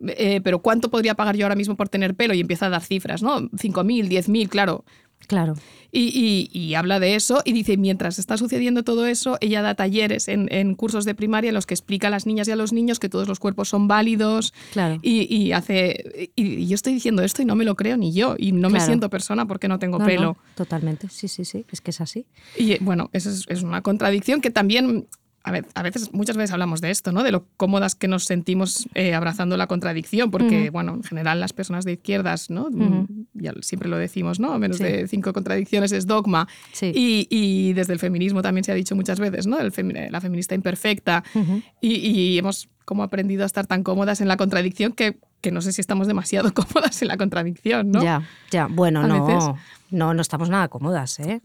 eh, 0.07 0.41
pero 0.43 0.59
¿cuánto 0.59 0.89
podría 0.89 1.15
pagar 1.15 1.35
yo 1.37 1.45
ahora 1.45 1.55
mismo 1.55 1.75
por 1.75 1.89
tener 1.89 2.15
pelo? 2.15 2.33
Y 2.33 2.39
empieza 2.41 2.67
a 2.67 2.69
dar 2.69 2.83
cifras, 2.83 3.21
¿no? 3.23 3.41
5.000, 3.51 4.07
10.000, 4.07 4.49
claro. 4.49 4.83
Claro. 5.25 5.53
Y, 5.89 6.09
y- 6.13 6.49
y 6.59 6.73
habla 6.73 6.99
de 6.99 7.15
eso 7.15 7.41
y 7.45 7.53
dice, 7.53 7.77
mientras 7.77 8.19
está 8.19 8.35
sucediendo 8.35 8.83
todo 8.83 9.05
eso, 9.07 9.37
ella 9.39 9.61
da 9.61 9.73
talleres 9.73 10.27
en, 10.27 10.51
en 10.51 10.75
cursos 10.75 11.05
de 11.05 11.15
primaria 11.15 11.47
en 11.49 11.53
los 11.53 11.65
que 11.65 11.73
explica 11.75 12.07
a 12.07 12.09
las 12.09 12.25
niñas 12.25 12.47
y 12.49 12.51
a 12.51 12.57
los 12.57 12.73
niños 12.73 12.99
que 12.99 13.07
todos 13.07 13.27
los 13.29 13.39
cuerpos 13.39 13.69
son 13.69 13.87
válidos 13.87 14.53
Claro. 14.73 14.99
y, 15.01 15.33
y 15.33 15.53
hace... 15.53 16.29
Y, 16.35 16.65
yo 16.67 16.75
estoy 16.75 16.93
diciendo 16.95 17.21
esto 17.23 17.41
y 17.41 17.45
no 17.45 17.55
me 17.55 17.63
lo 17.63 17.75
creo 17.75 17.95
ni 17.95 18.11
yo 18.11 18.35
y 18.37 18.51
no 18.51 18.69
me 18.69 18.81
siento 18.81 19.09
persona 19.09 19.45
porque 19.45 19.69
no 19.69 19.79
tengo 19.79 19.99
No, 19.99 20.05
pelo. 20.05 20.21
no, 20.23 20.37
totalmente, 20.55 21.07
sí, 21.09 21.29
sí, 21.29 21.45
sí, 21.45 21.63
es 21.71 21.79
que 21.79 21.91
es 21.91 22.01
así. 22.01 22.25
Y 22.57 22.77
bueno, 22.83 23.09
eso 23.13 23.29
es, 23.29 23.45
es 23.47 23.63
una 23.63 23.81
contradicción 23.81 24.41
que 24.41 24.49
también, 24.49 25.07
a, 25.43 25.81
veces, 25.83 26.13
muchas 26.13 26.37
veces 26.37 26.51
hablamos 26.53 26.79
de 26.79 26.89
esto, 26.89 27.11
¿no? 27.11 27.21
De 27.23 27.31
lo 27.31 27.45
cómodas 27.57 27.95
que 27.95 28.07
nos 28.07 28.23
sentimos 28.23 28.87
eh, 28.95 29.13
abrazando 29.13 29.57
la 29.57 29.67
contradicción, 29.67 30.31
porque, 30.31 30.69
bueno, 30.69 30.93
en 30.95 31.03
general 31.03 31.39
las 31.41 31.51
personas 31.51 31.83
de 31.83 31.93
izquierdas, 31.93 32.49
¿no? 32.49 32.69
Ya 33.33 33.53
siempre 33.61 33.89
lo 33.89 33.97
decimos, 33.97 34.39
¿no? 34.39 34.57
Menos 34.57 34.77
Sí. 34.77 34.83
de 34.85 35.07
cinco 35.07 35.33
contradicciones 35.33 35.91
es 35.91 36.07
dogma. 36.07 36.47
Sí. 36.71 36.91
Y, 36.95 37.27
y 37.29 37.73
desde 37.73 37.91
el 37.93 37.99
feminismo 37.99 38.41
también 38.41 38.63
se 38.63 38.71
ha 38.71 38.75
dicho 38.75 38.95
muchas 38.95 39.19
veces, 39.19 39.45
¿no? 39.45 39.59
El 39.59 39.71
femi- 39.73 40.09
la 40.09 40.21
feminista 40.21 40.55
imperfecta. 40.55 41.23
y, 41.81 41.95
y 41.95 42.37
hemos 42.37 42.69
como 42.85 43.03
aprendido 43.03 43.43
a 43.43 43.45
estar 43.45 43.65
tan 43.67 43.83
cómodas 43.83 44.19
en 44.21 44.27
la 44.27 44.37
contradicción 44.37 44.91
que, 44.93 45.17
que 45.41 45.51
no 45.51 45.61
sé 45.61 45.71
si 45.73 45.81
estamos 45.81 46.07
demasiado 46.07 46.53
cómodas 46.53 47.01
en 47.01 47.07
la 47.09 47.17
contradicción, 47.17 47.91
¿no? 47.91 48.01
Ya, 48.03 48.23
ya. 48.51 48.67
Bueno, 48.67 49.01
A 49.01 49.07
no, 49.07 49.25
veces. 49.25 49.43
no, 49.91 50.13
no 50.13 50.21
estamos 50.21 50.49
nada 50.49 50.67
cómodas, 50.69 51.19
¿eh? 51.19 51.41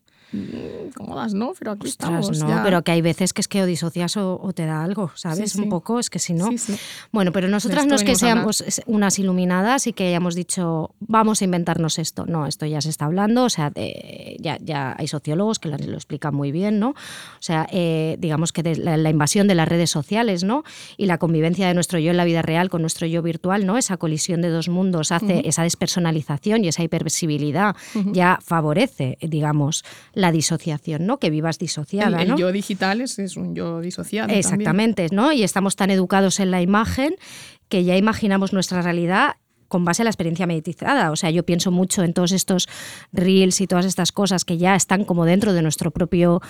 Cómodas, 0.94 1.32
¿no? 1.34 1.52
Pero 1.58 1.72
aquí 1.72 1.88
Ostras, 1.88 2.10
estamos. 2.26 2.38
no, 2.40 2.48
ya. 2.48 2.62
pero 2.62 2.82
que 2.82 2.92
hay 2.92 3.00
veces 3.00 3.32
que 3.32 3.40
es 3.40 3.48
que 3.48 3.62
o 3.62 3.66
disocias 3.66 4.16
o, 4.16 4.38
o 4.42 4.52
te 4.52 4.66
da 4.66 4.82
algo, 4.84 5.10
¿sabes? 5.14 5.52
Sí, 5.52 5.58
sí. 5.58 5.62
Un 5.62 5.68
poco, 5.70 5.98
es 5.98 6.10
que 6.10 6.18
si 6.18 6.34
no. 6.34 6.48
Sí. 6.58 6.76
Bueno, 7.12 7.32
pero 7.32 7.48
nosotras 7.48 7.86
no 7.86 7.94
es 7.94 8.04
que 8.04 8.14
seamos 8.14 8.62
unas 8.86 9.18
iluminadas 9.18 9.86
y 9.86 9.92
que 9.92 10.08
hayamos 10.08 10.34
dicho, 10.34 10.94
vamos 11.00 11.40
a 11.40 11.44
inventarnos 11.44 11.98
esto. 11.98 12.26
No, 12.26 12.46
esto 12.46 12.66
ya 12.66 12.80
se 12.80 12.90
está 12.90 13.06
hablando, 13.06 13.44
o 13.44 13.50
sea, 13.50 13.70
de- 13.70 14.36
ya, 14.40 14.58
ya 14.60 14.94
hay 14.98 15.08
sociólogos 15.08 15.58
que 15.58 15.68
lo, 15.68 15.78
lo 15.78 15.94
explican 15.94 16.34
muy 16.34 16.52
bien, 16.52 16.78
¿no? 16.78 16.90
O 16.90 16.94
sea, 17.40 17.66
eh, 17.72 18.16
digamos 18.18 18.52
que 18.52 18.62
de 18.62 18.76
la, 18.76 18.96
la 18.96 19.10
invasión 19.10 19.48
de 19.48 19.54
las 19.54 19.68
redes 19.68 19.90
sociales, 19.90 20.44
¿no? 20.44 20.62
Y 20.96 21.06
la 21.06 21.18
convivencia 21.18 21.66
de 21.68 21.74
nuestro 21.74 21.98
yo 21.98 22.10
en 22.10 22.16
la 22.16 22.24
vida 22.24 22.42
real 22.42 22.68
con 22.68 22.82
nuestro 22.82 23.06
yo 23.06 23.22
virtual, 23.22 23.64
¿no? 23.66 23.78
Esa 23.78 23.96
colisión 23.96 24.42
de 24.42 24.48
dos 24.50 24.68
mundos 24.68 25.10
hace 25.12 25.48
esa 25.48 25.62
despersonalización 25.62 26.64
y 26.64 26.68
esa 26.68 26.82
hipervisibilidad 26.82 27.74
ya 28.12 28.38
favorece, 28.44 29.16
digamos, 29.22 29.84
la 30.18 30.32
disociación, 30.32 31.06
¿no? 31.06 31.18
Que 31.18 31.30
vivas 31.30 31.58
disociada, 31.58 32.16
el, 32.16 32.22
el 32.22 32.28
¿no? 32.30 32.38
yo 32.38 32.50
digital 32.50 33.00
es, 33.00 33.20
es 33.20 33.36
un 33.36 33.54
yo 33.54 33.80
disociado. 33.80 34.26
también. 34.26 34.40
Exactamente, 34.40 35.06
¿no? 35.12 35.30
Y 35.30 35.44
estamos 35.44 35.76
tan 35.76 35.90
educados 35.90 36.40
en 36.40 36.50
la 36.50 36.60
imagen 36.60 37.14
que 37.68 37.84
ya 37.84 37.96
imaginamos 37.96 38.52
nuestra 38.52 38.82
realidad 38.82 39.36
con 39.68 39.84
base 39.84 40.02
a 40.02 40.04
la 40.04 40.10
experiencia 40.10 40.46
meditizada. 40.46 41.12
O 41.12 41.16
sea, 41.16 41.30
yo 41.30 41.44
pienso 41.44 41.70
mucho 41.70 42.02
en 42.02 42.14
todos 42.14 42.32
estos 42.32 42.68
reels 43.12 43.60
y 43.60 43.68
todas 43.68 43.84
estas 43.84 44.10
cosas 44.10 44.44
que 44.44 44.58
ya 44.58 44.74
están 44.74 45.04
como 45.04 45.24
dentro 45.24 45.52
de 45.52 45.62
nuestro 45.62 45.92
propio 45.92 46.42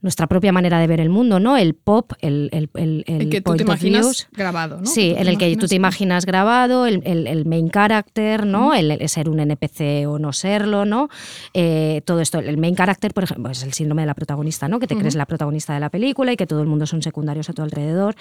nuestra 0.00 0.26
propia 0.28 0.52
manera 0.52 0.78
de 0.78 0.86
ver 0.86 1.00
el 1.00 1.08
mundo, 1.10 1.40
¿no? 1.40 1.56
El 1.56 1.74
pop, 1.74 2.12
el, 2.20 2.48
el, 2.52 2.70
el, 2.74 3.04
el 3.06 3.30
que 3.30 3.40
tú 3.40 3.56
te 3.56 3.62
imaginas 3.64 4.02
views. 4.02 4.28
grabado, 4.32 4.78
¿no? 4.80 4.86
Sí, 4.86 5.12
Que 5.14 5.20
en 5.22 5.26
el 5.28 5.38
que 5.38 5.56
tú 5.56 5.66
te 5.66 5.74
imaginas- 5.74 6.24
grabado, 6.24 6.86
el, 6.86 7.02
el- 7.04 7.26
el 7.26 7.44
main 7.46 7.68
character, 7.70 8.46
¿no? 8.46 8.74
el, 8.74 8.90
el 8.92 9.08
ser 9.08 9.28
un 9.28 9.40
NPC 9.40 10.06
o 10.06 10.18
no 10.18 10.32
serlo, 10.32 10.84
¿no? 10.84 11.08
Eh, 11.54 12.02
todo 12.04 12.20
esto, 12.20 12.38
el 12.38 12.58
main 12.58 12.76
character, 12.76 13.12
por 13.12 13.24
ejemplo, 13.24 13.50
es 13.50 13.62
el 13.62 13.72
síndrome 13.72 14.02
de 14.02 14.06
la 14.06 14.14
protagonista, 14.14 14.68
¿no? 14.68 14.78
Que 14.78 14.86
te 14.86 14.96
crees 14.96 15.14
la 15.16 15.26
protagonista 15.26 15.74
de 15.74 15.80
la 15.80 15.90
película 15.90 16.32
y 16.32 16.36
que 16.36 16.46
todo 16.46 16.60
el 16.62 16.68
mundo 16.68 16.86
son 16.86 17.02
secundarios 17.02 17.48
a 17.50 17.52
tu 17.52 17.62
alrededor. 17.62 18.14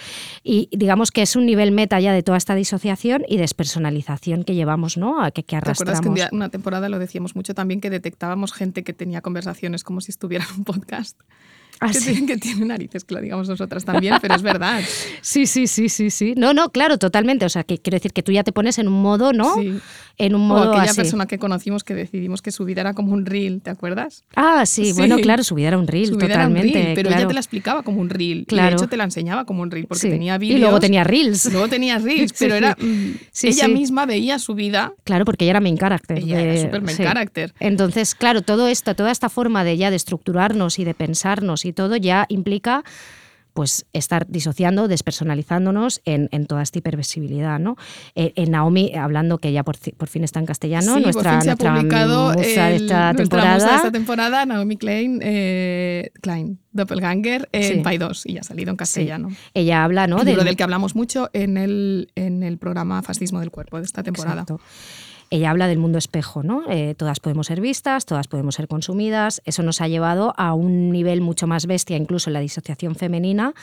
Y 0.44 0.70
digamos 0.72 1.12
que 1.12 1.22
es 1.22 1.36
un 1.36 1.46
nivel 1.46 1.72
meta 1.72 2.00
ya 2.00 2.12
de 2.14 2.24
toda 2.24 2.38
esta 2.38 2.56
disociación 2.56 3.24
y 3.28 3.38
despersonalización 3.38 4.44
que 4.44 4.56
llevamos, 4.56 4.98
¿no? 4.98 5.22
A 5.24 5.32
que, 5.32 5.44
que 5.44 5.50
¿Te 5.50 5.58
acuerdas 5.58 5.82
arrastramos. 5.82 6.02
que 6.04 6.10
un 6.10 6.16
día, 6.16 6.30
una 6.32 6.50
temporada 6.50 6.90
lo 6.90 6.98
decíamos 7.00 7.36
mucho 7.36 7.54
también 7.54 7.82
que 7.82 7.90
detectábamos 7.90 8.52
gente 8.54 8.84
que 8.84 8.94
tenía 8.94 9.22
conversaciones 9.22 9.84
como 9.84 10.02
si 10.02 10.12
estuviera 10.12 10.46
en 10.52 10.58
un 10.60 10.64
podcast? 10.64 11.20
Ah, 11.80 11.88
que, 11.92 12.00
sí. 12.00 12.12
tiene, 12.14 12.28
que 12.28 12.38
tiene 12.38 12.66
narices, 12.66 13.04
que 13.04 13.14
lo 13.16 13.22
digamos 13.22 13.48
nosotras 13.48 13.86
también, 13.86 14.16
pero 14.22 14.36
es 14.36 14.42
verdad. 14.42 14.82
Sí, 15.22 15.46
sí, 15.46 15.68
sí, 15.68 15.90
sí, 15.90 16.10
sí. 16.10 16.34
No, 16.38 16.54
no, 16.54 16.70
claro, 16.72 16.98
totalmente. 16.98 17.46
O 17.46 17.50
sea, 17.50 17.64
que 17.64 17.78
quiero 17.80 17.96
decir 17.98 18.14
que 18.14 18.24
tú 18.24 18.32
ya 18.32 18.44
te 18.44 18.52
pones 18.52 18.78
en 18.80 18.88
un 18.88 19.02
modo, 19.02 19.34
¿no? 19.34 19.56
Sí. 19.56 19.78
En 20.18 20.34
un 20.36 20.42
O 20.42 20.46
modo 20.46 20.72
aquella 20.72 20.92
así. 20.92 20.96
persona 21.02 21.26
que 21.28 21.38
conocimos 21.38 21.84
que 21.84 21.94
decidimos 21.94 22.42
que 22.42 22.52
su 22.52 22.66
vida 22.66 22.82
era 22.82 22.94
como 22.94 23.14
un 23.14 23.26
reel, 23.26 23.62
¿te 23.62 23.70
acuerdas? 23.70 24.24
Ah, 24.36 24.66
sí, 24.66 24.86
Sí. 24.86 24.94
bueno, 24.94 25.18
claro, 25.18 25.44
su 25.44 25.54
vida 25.56 25.68
era 25.68 25.78
un 25.78 25.86
reel, 25.88 26.08
Su 26.08 26.16
vida 26.16 26.26
era 26.26 26.48
un 26.48 26.54
totalmente. 26.54 26.80
reel, 26.84 26.96
pero 26.96 27.08
claro. 27.10 27.22
ella 27.22 27.28
te 27.28 27.34
la 27.36 27.40
explicaba 27.40 27.84
como 27.84 28.02
un 28.02 28.10
reel. 28.10 28.40
Y 28.40 28.46
Claro. 28.46 28.70
de 28.70 28.76
hecho 28.78 28.90
te 28.90 28.98
la 28.98 29.04
enseñaba 29.04 29.46
como 29.46 29.62
un 29.62 29.70
reel, 29.70 29.86
porque 29.86 30.02
Sí. 30.02 30.10
tenía 30.10 30.36
Y 30.36 30.40
vídeos. 30.40 30.60
luego 30.62 30.80
tenía 30.80 31.04
reels. 31.04 31.46
Luego 31.52 31.68
tenía 31.68 32.00
reels, 32.00 32.34
pero 32.40 32.56
era. 32.56 32.76
mm, 32.80 33.12
ella 33.44 33.68
misma 33.68 34.06
veía 34.06 34.40
su 34.40 34.56
vida. 34.56 34.94
Claro, 35.04 35.26
porque 35.26 35.46
ella 35.46 35.52
era 35.52 35.60
main 35.60 35.78
character. 35.78 36.18
Ella 36.20 36.42
era 36.42 36.54
de- 36.54 36.62
súper 36.64 36.82
main 36.82 36.98
character. 36.98 37.54
Entonces, 37.60 38.16
claro, 38.16 38.42
todo 38.42 38.68
esto, 38.68 38.96
toda 38.96 39.12
esta 39.12 39.30
forma 39.30 39.64
de 39.64 39.78
ya 39.78 39.90
de 39.92 39.98
estructurarnos 39.98 40.80
y 40.80 40.84
de 40.86 40.94
pensarnos 40.94 41.66
y 41.68 41.74
todo 41.74 41.96
ya 41.98 42.26
implica 42.30 42.84
pues 43.54 43.88
estar 43.92 44.28
disociando, 44.28 44.88
despersonalizándonos 44.88 46.02
en, 46.06 46.30
en 46.32 46.46
toda 46.46 46.62
esta 46.62 46.78
hipervisibilidad, 46.78 47.58
¿no? 47.60 47.76
Eh, 48.14 48.32
en 48.36 48.52
Naomi, 48.52 48.94
hablando 48.94 49.40
que 49.40 49.52
ya 49.52 49.64
por, 49.64 49.78
por 49.98 50.08
fin 50.10 50.24
está 50.24 50.40
en 50.40 50.46
castellano, 50.46 50.94
sí, 50.94 51.02
nuestra, 51.02 51.24
por 51.24 51.32
fin 51.32 51.42
se 51.42 51.50
ha 51.50 51.54
nuestra 51.56 51.74
publicado 51.74 52.34
musa 52.34 52.40
de 52.40 52.76
el- 52.76 52.84
esta 52.84 53.14
nuestra 53.14 53.14
temporada. 53.16 53.54
musa 53.56 53.70
de 53.72 53.76
esta 53.78 53.92
temporada, 53.92 54.46
Naomi 54.46 54.78
Klein, 54.78 55.20
eh, 55.24 56.12
Klein 56.22 56.60
Doppelganger, 56.72 57.50
en 57.52 57.64
Sí. 57.78 57.80
Pay 57.80 57.98
2, 57.98 58.28
y 58.28 58.34
ya 58.34 58.42
ha 58.42 58.44
salido 58.44 58.70
en 58.70 58.76
Sí. 58.76 58.78
castellano. 58.78 59.30
Ella 59.56 59.84
habla, 59.84 60.06
¿no? 60.06 60.18
Un 60.18 60.26
libro 60.26 60.42
del- 60.42 60.46
del 60.50 60.56
que 60.56 60.62
hablamos 60.64 60.96
mucho 60.96 61.32
en 61.34 61.58
el, 61.58 62.12
en 62.14 62.44
el 62.44 62.60
programa 62.60 63.02
Fascismo 63.02 63.40
del 63.40 63.50
Cuerpo 63.50 63.78
de 63.80 63.86
esta 63.86 64.04
temporada. 64.04 64.42
Exacto. 64.44 64.62
Ella 65.30 65.50
habla 65.50 65.68
del 65.68 65.78
mundo 65.78 65.98
espejo, 65.98 66.42
¿no? 66.42 66.64
Eh, 66.70 66.96
todas 66.98 67.20
podemos 67.20 67.48
ser 67.48 67.60
vistas, 67.60 68.06
todas 68.06 68.28
podemos 68.28 68.56
ser 68.56 68.68
consumidas. 68.68 69.42
Eso 69.46 69.62
nos 69.62 69.82
ha 69.82 69.88
llevado 69.88 70.34
a 70.38 70.54
un 70.54 70.90
nivel 70.92 71.20
mucho 71.22 71.48
más 71.48 71.66
bestia, 71.66 71.98
incluso 71.98 72.30
en 72.30 72.34
la 72.36 72.40
disociación 72.40 72.96
femenina, 72.96 73.54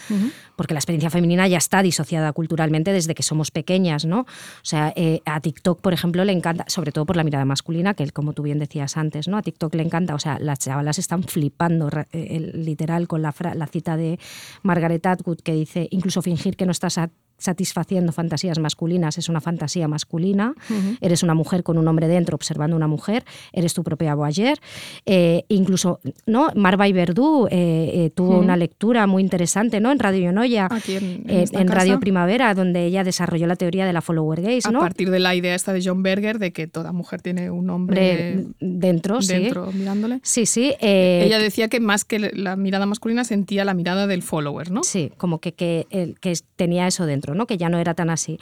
porque 0.56 0.74
la 0.74 0.78
experiencia 0.80 1.08
femenina 1.10 1.48
ya 1.48 1.56
está 1.58 1.82
disociada 1.82 2.32
culturalmente 2.32 2.92
desde 2.92 3.14
que 3.14 3.22
somos 3.22 3.50
pequeñas, 3.50 4.04
¿no? 4.04 4.20
O 4.20 4.26
sea, 4.64 4.92
eh, 4.94 5.20
a 5.24 5.40
TikTok, 5.40 5.80
por 5.80 5.92
ejemplo, 5.94 6.24
le 6.24 6.32
encanta, 6.32 6.64
sobre 6.68 6.92
todo 6.92 7.06
por 7.06 7.16
la 7.16 7.24
mirada 7.24 7.44
masculina, 7.46 7.94
que 7.94 8.10
como 8.10 8.34
tú 8.34 8.42
bien 8.42 8.58
decías 8.58 8.96
antes, 8.96 9.26
¿no? 9.28 9.38
A 9.38 9.42
TikTok 9.42 9.74
le 9.74 9.82
encanta, 9.84 10.14
o 10.14 10.18
sea, 10.18 10.38
las 10.38 10.58
chavalas 10.58 10.98
están 10.98 11.22
flipando, 11.22 11.88
eh, 12.12 12.26
el- 12.30 12.64
literal, 12.64 13.08
con 13.08 13.22
la, 13.22 13.34
la 13.54 13.66
cita 13.66 13.96
de 13.96 14.18
Margaret 14.62 15.04
Atwood 15.06 15.38
que 15.40 15.52
dice, 15.54 15.88
incluso 15.90 16.20
fingir 16.22 16.56
que 16.56 16.66
no 16.66 16.72
estás 16.72 16.98
satisfaciendo 17.44 18.12
fantasías 18.12 18.58
masculinas 18.58 19.18
es 19.18 19.28
una 19.28 19.40
fantasía 19.40 19.86
masculina, 19.88 20.54
eres 21.00 21.22
una 21.22 21.34
mujer 21.34 21.62
con 21.62 21.78
un 21.78 21.86
hombre 21.88 22.08
dentro 22.08 22.34
observando 22.34 22.74
una 22.76 22.88
mujer, 22.88 23.24
eres 23.52 23.74
tu 23.74 23.82
propia 23.84 24.14
voyeur. 24.14 24.58
Eh, 25.06 25.44
incluso, 25.48 26.00
¿no? 26.26 26.50
Marva 26.54 26.88
Verdú 26.88 27.46
eh, 27.50 27.90
eh, 28.06 28.10
tuvo 28.14 28.38
una 28.38 28.56
lectura 28.56 29.06
muy 29.06 29.22
interesante, 29.22 29.80
¿no? 29.80 29.92
En 29.92 29.98
Radio 29.98 30.20
Yonoya, 30.24 30.68
Aquí 30.70 30.96
en, 30.96 31.04
en 31.04 31.30
eh, 31.30 31.44
en 31.52 31.68
Radio. 31.68 32.00
Primavera, 32.00 32.54
donde 32.54 32.84
ella 32.86 33.04
desarrolló 33.04 33.46
la 33.46 33.56
teoría 33.56 33.86
de 33.86 33.92
la 33.92 34.00
follower 34.00 34.40
gaze, 34.42 34.68
A 34.68 34.70
¿no? 34.72 34.80
partir 34.80 35.10
de 35.10 35.18
la 35.20 35.34
idea 35.34 35.54
esta 35.54 35.72
de 35.72 35.82
John 35.84 36.02
Berger 36.02 36.38
de 36.38 36.52
que 36.52 36.66
toda 36.66 36.92
mujer 36.92 37.20
tiene 37.22 37.50
un 37.50 37.68
hombre 37.70 38.00
De- 38.00 38.46
dentro, 38.60 39.20
sí. 39.22 39.32
dentro 39.34 39.70
mirándole. 39.72 40.20
Sí, 40.22 40.46
sí. 40.46 40.74
eh, 40.80 41.22
Ella 41.26 41.38
decía 41.38 41.68
que 41.68 41.80
más 41.80 42.04
que 42.04 42.18
la 42.18 42.56
mirada 42.56 42.86
masculina 42.86 43.24
sentía 43.24 43.64
la 43.64 43.74
mirada 43.74 44.06
del 44.06 44.22
follower, 44.22 44.70
¿no? 44.70 44.82
Sí, 44.82 45.12
como 45.16 45.38
que, 45.40 45.52
que, 45.52 45.86
que 46.20 46.32
tenía 46.56 46.86
eso 46.86 47.06
dentro, 47.06 47.33
¿no? 47.34 47.46
que 47.46 47.56
ya 47.56 47.68
no 47.68 47.78
era 47.78 47.94
tan 47.94 48.10
así. 48.10 48.38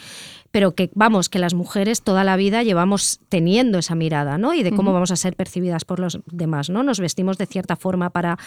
Pero 0.51 0.75
que, 0.75 0.91
vamos, 0.95 1.29
que 1.29 1.39
las 1.39 1.55
mujeres 1.55 2.03
toda 2.03 2.25
la 2.25 2.37
vida 2.37 2.63
llevamos 2.63 3.21
teniendo 3.29 3.79
esa 3.79 3.95
mirada, 3.95 4.39
¿no? 4.39 4.55
Y 4.55 4.63
de 4.63 4.73
cómo 4.73 4.93
vamos 4.93 5.11
a 5.11 5.17
ser 5.17 5.35
percibidas 5.35 5.85
por 5.85 5.99
los 5.99 6.21
demás, 6.27 6.71
¿no? 6.71 6.83
Nos 6.83 7.01
vestimos 7.01 7.39
de 7.39 7.47
cierta 7.47 7.77
forma 7.77 8.11
para 8.11 8.39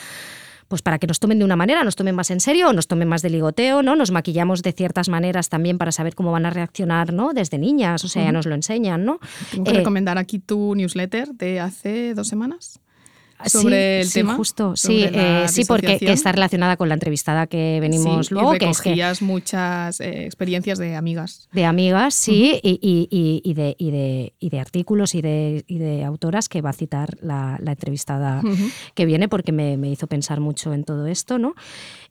pues 0.67 0.81
para 0.81 0.97
que 0.97 1.05
nos 1.05 1.19
tomen 1.19 1.37
de 1.37 1.45
una 1.45 1.55
manera, 1.55 1.83
nos 1.83 1.95
tomen 1.95 2.15
más 2.15 2.31
en 2.31 2.39
serio 2.39 2.69
o 2.69 2.73
nos 2.73 2.87
tomen 2.87 3.07
más 3.07 3.21
de 3.21 3.29
ligoteo, 3.29 3.83
¿no? 3.83 3.95
Nos 3.95 4.09
maquillamos 4.09 4.63
de 4.63 4.71
ciertas 4.71 5.09
maneras 5.09 5.47
también 5.47 5.77
para 5.77 5.91
saber 5.91 6.15
cómo 6.15 6.31
van 6.31 6.47
a 6.47 6.49
reaccionar, 6.49 7.13
¿no? 7.13 7.33
Desde 7.33 7.59
niñas, 7.59 8.03
o 8.03 8.07
sea, 8.07 8.23
ya 8.23 8.31
nos 8.31 8.47
lo 8.47 8.55
enseñan, 8.55 9.05
¿no? 9.05 9.19
Tengo 9.51 9.63
que 9.65 9.71
Eh, 9.71 9.73
recomendar 9.75 10.17
aquí 10.17 10.39
tu 10.39 10.73
newsletter 10.73 11.35
de 11.35 11.59
hace 11.59 12.15
dos 12.15 12.27
semanas. 12.27 12.79
Sí, 13.45 13.57
sobre 13.61 14.01
el 14.01 14.07
sí, 14.07 14.13
tema, 14.19 14.35
justo, 14.35 14.75
sí, 14.75 15.03
eh, 15.03 15.45
sí, 15.49 15.65
porque 15.65 15.97
está 16.01 16.31
relacionada 16.31 16.77
con 16.77 16.87
la 16.89 16.93
entrevistada 16.95 17.47
que 17.47 17.79
venimos 17.79 18.27
Sí, 18.27 18.33
luego, 18.33 18.55
y 18.55 18.57
que 18.59 18.69
es 18.69 18.81
que 18.81 18.89
recogías 18.89 19.21
muchas 19.21 19.99
eh, 20.01 20.25
experiencias 20.25 20.77
de 20.79 20.95
amigas. 20.95 21.47
De 21.53 21.65
amigas, 21.65 22.13
sí, 22.13 22.59
y, 22.63 22.79
y- 22.81 23.07
y- 23.11 23.41
y 23.43 23.53
de, 23.53 23.75
y, 23.77 23.91
de, 23.91 24.33
y 24.39 24.49
de 24.49 24.59
artículos 24.59 25.15
y 25.15 25.21
de, 25.21 25.63
y 25.67 25.77
de 25.77 26.03
autoras 26.03 26.49
que 26.49 26.61
va 26.61 26.71
a 26.71 26.73
citar 26.73 27.17
la, 27.21 27.57
la 27.61 27.71
entrevistada 27.71 28.41
que 28.93 29.05
viene 29.05 29.27
porque 29.29 29.51
me, 29.51 29.77
me 29.77 29.89
hizo 29.89 30.07
pensar 30.07 30.39
mucho 30.39 30.73
en 30.73 30.83
todo 30.83 31.07
esto, 31.07 31.37
¿no? 31.39 31.53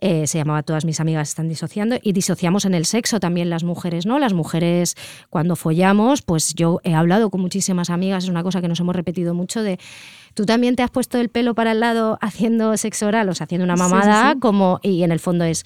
Eh, 0.00 0.26
se 0.26 0.38
llamaba 0.38 0.62
Todas 0.62 0.84
mis 0.84 1.00
amigas 1.00 1.28
están 1.30 1.48
disociando 1.48 1.96
y 2.02 2.12
disociamos 2.12 2.64
en 2.64 2.74
el 2.74 2.84
sexo 2.86 3.20
también 3.20 3.50
las 3.50 3.64
mujeres, 3.64 4.06
¿no? 4.06 4.18
Las 4.18 4.32
mujeres 4.34 4.96
cuando 5.30 5.56
follamos, 5.56 6.22
pues 6.22 6.54
yo 6.54 6.80
he 6.84 6.94
hablado 6.94 7.30
con 7.30 7.40
muchísimas 7.40 7.90
amigas, 7.90 8.24
es 8.24 8.30
una 8.30 8.42
cosa 8.42 8.60
que 8.60 8.68
nos 8.68 8.80
hemos 8.80 8.94
repetido 8.94 9.34
mucho 9.34 9.62
de... 9.62 9.78
Tú 10.34 10.44
también 10.46 10.76
te 10.76 10.82
has 10.82 10.90
puesto 10.90 11.18
el 11.18 11.28
pelo 11.28 11.54
para 11.54 11.72
el 11.72 11.80
lado 11.80 12.18
haciendo 12.20 12.76
sexo 12.76 13.06
oral, 13.06 13.28
o 13.28 13.34
sea, 13.34 13.44
haciendo 13.44 13.64
una 13.64 13.76
Sí, 13.76 13.82
sí, 13.82 13.88
mamada, 13.88 14.32
sí. 14.32 14.38
como, 14.40 14.80
y 14.82 15.02
en 15.02 15.12
el 15.12 15.20
fondo 15.20 15.44
es, 15.44 15.64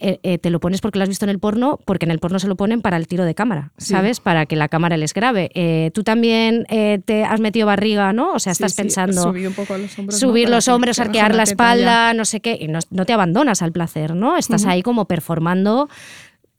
eh, 0.00 0.18
eh, 0.24 0.38
te 0.38 0.50
lo 0.50 0.58
pones 0.58 0.80
porque 0.80 0.98
lo 0.98 1.04
has 1.04 1.08
visto 1.08 1.24
en 1.24 1.30
el 1.30 1.38
porno, 1.38 1.78
porque 1.84 2.06
en 2.06 2.10
el 2.10 2.18
porno 2.18 2.40
se 2.40 2.48
lo 2.48 2.56
ponen 2.56 2.82
para 2.82 2.96
el 2.96 3.06
tiro 3.06 3.24
de 3.24 3.34
cámara, 3.36 3.70
Sí. 3.78 3.94
¿sabes? 3.94 4.18
Para 4.18 4.44
que 4.44 4.56
la 4.56 4.68
cámara 4.68 4.96
les 4.96 5.14
grabe. 5.14 5.50
Eh, 5.54 5.92
tú 5.94 6.02
también 6.02 6.66
te 7.04 7.24
has 7.24 7.40
metido 7.40 7.66
barriga, 7.68 8.12
¿no? 8.12 8.32
O 8.32 8.38
sea, 8.40 8.52
Sí, 8.52 8.64
estás 8.64 8.72
sí, 8.72 8.82
pensando 8.82 9.22
subir 9.22 9.46
un 9.46 9.54
poco 9.54 9.74
a 9.74 9.78
los 9.78 9.96
hombros. 9.98 10.18
subir 10.18 10.48
los 10.50 10.66
hombros, 10.68 10.98
arquear 10.98 11.30
la 11.36 11.44
ya. 11.44 11.50
espalda, 11.52 12.14
no 12.14 12.24
sé 12.24 12.40
qué, 12.40 12.58
y 12.60 12.66
no, 12.68 12.80
no 12.90 13.06
te 13.06 13.12
abandonas 13.12 13.62
al 13.62 13.70
placer, 13.72 14.14
¿no? 14.16 14.36
Estás 14.36 14.66
ahí 14.66 14.82
como 14.82 15.04
performando 15.06 15.88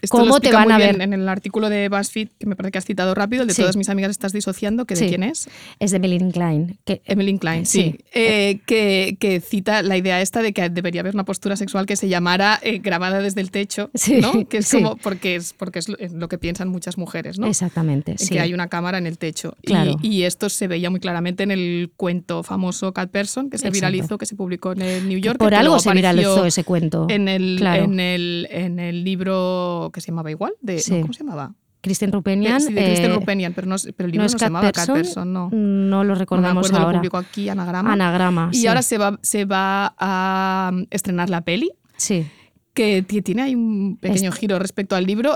Esto 0.02 0.18
lo 0.18 0.24
cómo 0.26 0.40
te 0.40 0.48
explica 0.50 0.58
van 0.58 0.66
muy 0.66 0.74
a 0.74 0.78
bien 0.78 0.98
ver. 1.00 1.02
En 1.02 1.14
el 1.14 1.28
artículo 1.28 1.70
de 1.70 1.90
BuzzFeed, 1.90 2.30
que 2.40 2.46
me 2.46 2.56
parece 2.56 2.72
que 2.72 2.78
has 2.78 2.86
citado 2.86 3.16
rápido, 3.16 3.42
el 3.42 3.48
de 3.48 3.54
Sí. 3.56 3.62
todas 3.64 3.76
mis 3.78 3.90
amigas 3.90 4.12
estás 4.12 4.32
disociando, 4.32 4.86
que 4.86 4.94
de 4.96 5.08
quién 5.08 5.24
es? 5.24 5.50
Es 5.80 5.92
de 5.92 6.00
Melanie 6.00 6.32
Klein. 6.32 6.78
Que, 6.86 7.02
Emily 7.06 7.38
Klein, 7.40 7.66
sí. 7.66 7.96
Sí. 7.98 8.06
Eh, 8.14 8.60
que, 8.68 9.18
que 9.20 9.40
cita 9.42 9.82
la 9.82 9.98
idea 9.98 10.22
esta 10.22 10.42
de 10.42 10.54
que 10.54 10.70
debería 10.70 11.02
haber 11.02 11.14
una 11.16 11.26
postura 11.26 11.56
sexual 11.56 11.86
que 11.86 11.96
se 11.96 12.08
llamara 12.10 12.60
eh, 12.62 12.78
grabada 12.80 13.20
desde 13.22 13.42
el 13.42 13.50
techo, 13.52 13.90
¿no? 14.22 14.48
Que 14.48 14.58
es 14.58 14.72
como, 14.72 14.98
porque 14.98 15.36
es, 15.36 15.54
porque 15.54 15.80
es 15.80 15.90
lo- 15.90 15.98
lo 16.14 16.28
que 16.30 16.38
piensan 16.38 16.70
muchas 16.70 16.98
mujeres, 16.98 17.40
¿no? 17.40 17.48
Exactamente, 17.48 18.16
que 18.30 18.40
hay 18.40 18.54
una 18.54 18.68
cámara 18.68 18.98
en 19.00 19.08
el 19.08 19.18
techo. 19.18 19.56
Y- 20.02 20.24
esto 20.24 20.50
se 20.50 20.68
veía 20.68 20.90
muy 20.90 21.00
claramente 21.00 21.44
en 21.44 21.52
el 21.52 21.92
cuento 21.96 22.44
famoso 22.44 22.92
Cat 22.94 23.10
Person, 23.10 23.50
que 23.50 23.58
se 23.58 23.68
Exacto. 23.68 23.74
viralizó, 23.92 24.18
que 24.18 24.26
se 24.26 24.36
publicó 24.36 24.74
en 24.74 24.82
el 24.82 25.08
New 25.08 25.18
York. 25.20 25.38
Por 25.40 25.56
algo 25.56 25.80
se 25.80 25.92
viralizó 25.94 26.46
ese 26.46 26.64
cuento. 26.64 27.08
En 27.10 27.28
el, 27.28 27.56
Claro. 27.58 27.86
en, 27.86 28.00
el, 28.00 28.48
en 28.52 28.80
el 28.80 29.04
libro 29.04 29.87
que 29.92 30.02
se 30.02 30.08
llamaba 30.12 30.32
igual, 30.32 30.54
de, 30.62 30.80
Sí. 30.80 30.94
no, 30.96 31.02
¿cómo 31.02 31.14
se 31.14 31.24
llamaba? 31.24 31.54
Christian 31.82 32.12
Rupenian. 32.12 32.60
Sí, 32.60 32.74
de 32.74 32.84
Kristen 32.84 33.12
eh, 33.12 33.16
Rupenian, 33.16 33.54
pero, 33.54 33.68
no, 33.68 33.76
pero 33.96 34.06
el 34.08 34.12
libro 34.12 34.24
no, 34.24 34.26
es 34.26 34.32
se 34.34 34.38
llamaba 34.40 34.72
Person, 34.72 34.96
Person, 34.96 35.32
no. 35.34 35.50
No 35.52 36.04
lo 36.04 36.10
No 36.10 36.14
me 36.14 36.20
recordamos 36.20 36.66
acuerdo, 36.66 36.80
lo 36.80 36.86
ahora. 36.88 37.00
publicó 37.00 37.18
aquí 37.18 37.50
Anagrama. 37.50 37.94
Anagrama. 37.94 38.50
Y 38.52 38.58
sí. 38.58 38.68
ahora 38.68 38.82
se 38.82 38.98
va, 38.98 39.18
se 39.22 39.46
va 39.46 39.94
a 39.98 40.72
mm, 40.74 40.84
estrenar 40.90 41.30
la 41.30 41.42
peli, 41.42 41.72
Sí. 41.96 42.26
que 42.74 43.04
ti- 43.04 43.22
tiene 43.22 43.44
ahí 43.44 43.56
un 43.56 43.98
pequeño 43.98 44.32
giro 44.32 44.60
respecto 44.60 44.96
al 44.96 45.06
libro. 45.06 45.36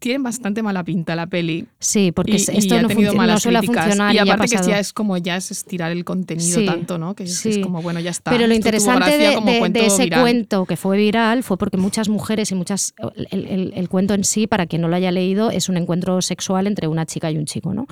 Tiene 0.00 0.18
bastante 0.24 0.62
mala 0.62 0.82
pinta 0.82 1.14
la 1.14 1.26
peli. 1.28 1.66
Sí, 1.78 2.10
porque 2.10 2.32
y, 2.32 2.36
es- 2.36 2.48
y 2.48 2.56
esto 2.56 2.74
ha 2.74 2.82
no, 2.82 2.88
tenido 2.88 3.12
críticas. 3.12 3.84
funcionar. 3.84 4.12
Y 4.12 4.16
ya 4.16 4.22
ha 4.22 4.24
aparte 4.24 4.56
que 4.56 4.62
ya 4.66 4.78
es 4.80 4.92
como 4.92 5.16
ya 5.18 5.36
es 5.36 5.50
estirar 5.50 5.92
el 5.92 6.04
contenido 6.04 6.58
Sí, 6.58 6.66
tanto, 6.66 6.98
¿no? 6.98 7.14
Que 7.14 7.24
es, 7.24 7.36
sí. 7.36 7.50
es 7.50 7.58
como, 7.58 7.82
bueno, 7.82 8.00
ya 8.00 8.10
está. 8.10 8.30
Pero 8.30 8.46
lo 8.46 8.54
Esto 8.54 8.56
interesante 8.68 9.16
de, 9.18 9.86
ese 9.86 10.04
viral. 10.04 10.20
cuento 10.22 10.64
que 10.66 10.76
fue 10.76 10.96
viral 10.96 11.42
fue 11.42 11.58
porque 11.58 11.76
muchas 11.76 12.08
mujeres 12.08 12.50
y 12.50 12.54
muchas. 12.54 12.94
El, 13.30 13.46
el- 13.46 13.72
el 13.76 13.88
cuento 13.90 14.14
en 14.14 14.24
sí, 14.24 14.46
para 14.46 14.66
quien 14.66 14.82
no 14.82 14.88
lo 14.88 14.96
haya 14.96 15.10
leído, 15.12 15.50
es 15.50 15.68
un 15.68 15.76
encuentro 15.76 16.22
sexual 16.22 16.66
entre 16.66 16.88
una 16.88 17.04
chica 17.06 17.30
y 17.30 17.36
un 17.36 17.44
chico, 17.44 17.74
¿no? 17.74 17.86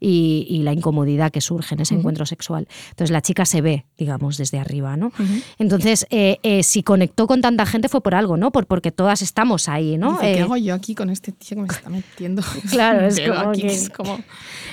Y, 0.00 0.46
y 0.48 0.62
la 0.62 0.72
incomodidad 0.72 1.30
que 1.30 1.40
surge 1.40 1.74
en 1.74 1.80
ese 1.80 1.94
encuentro 1.94 2.26
sexual. 2.26 2.68
Entonces 2.90 3.10
la 3.10 3.20
chica 3.22 3.44
se 3.44 3.60
ve, 3.60 3.84
digamos, 3.96 4.36
desde 4.36 4.58
arriba, 4.58 4.96
¿no? 4.96 5.12
Entonces, 5.58 6.06
eh, 6.10 6.38
eh, 6.42 6.62
si 6.62 6.82
conectó 6.82 7.26
con 7.26 7.40
tanta 7.40 7.66
gente 7.66 7.88
fue 7.88 8.00
por 8.00 8.14
algo, 8.14 8.36
¿no? 8.36 8.50
Por, 8.52 8.66
porque 8.66 8.92
todas 8.92 9.22
estamos 9.22 9.68
ahí, 9.68 9.98
¿no? 9.98 10.12
Dice, 10.12 10.32
¿Qué 10.32 10.38
Eh, 10.38 10.42
hago 10.42 10.56
yo 10.56 10.74
aquí 10.74 10.94
con 10.94 11.10
este 11.10 11.32
tío 11.32 11.56
que 11.56 11.62
me 11.62 11.68
está 11.68 11.90
metiendo? 11.90 12.42
Claro, 12.70 13.06
es 13.06 13.20
como 13.20 13.50
aquí, 13.50 13.62
que- 13.62 13.66
es 13.68 13.90
como- 13.90 14.20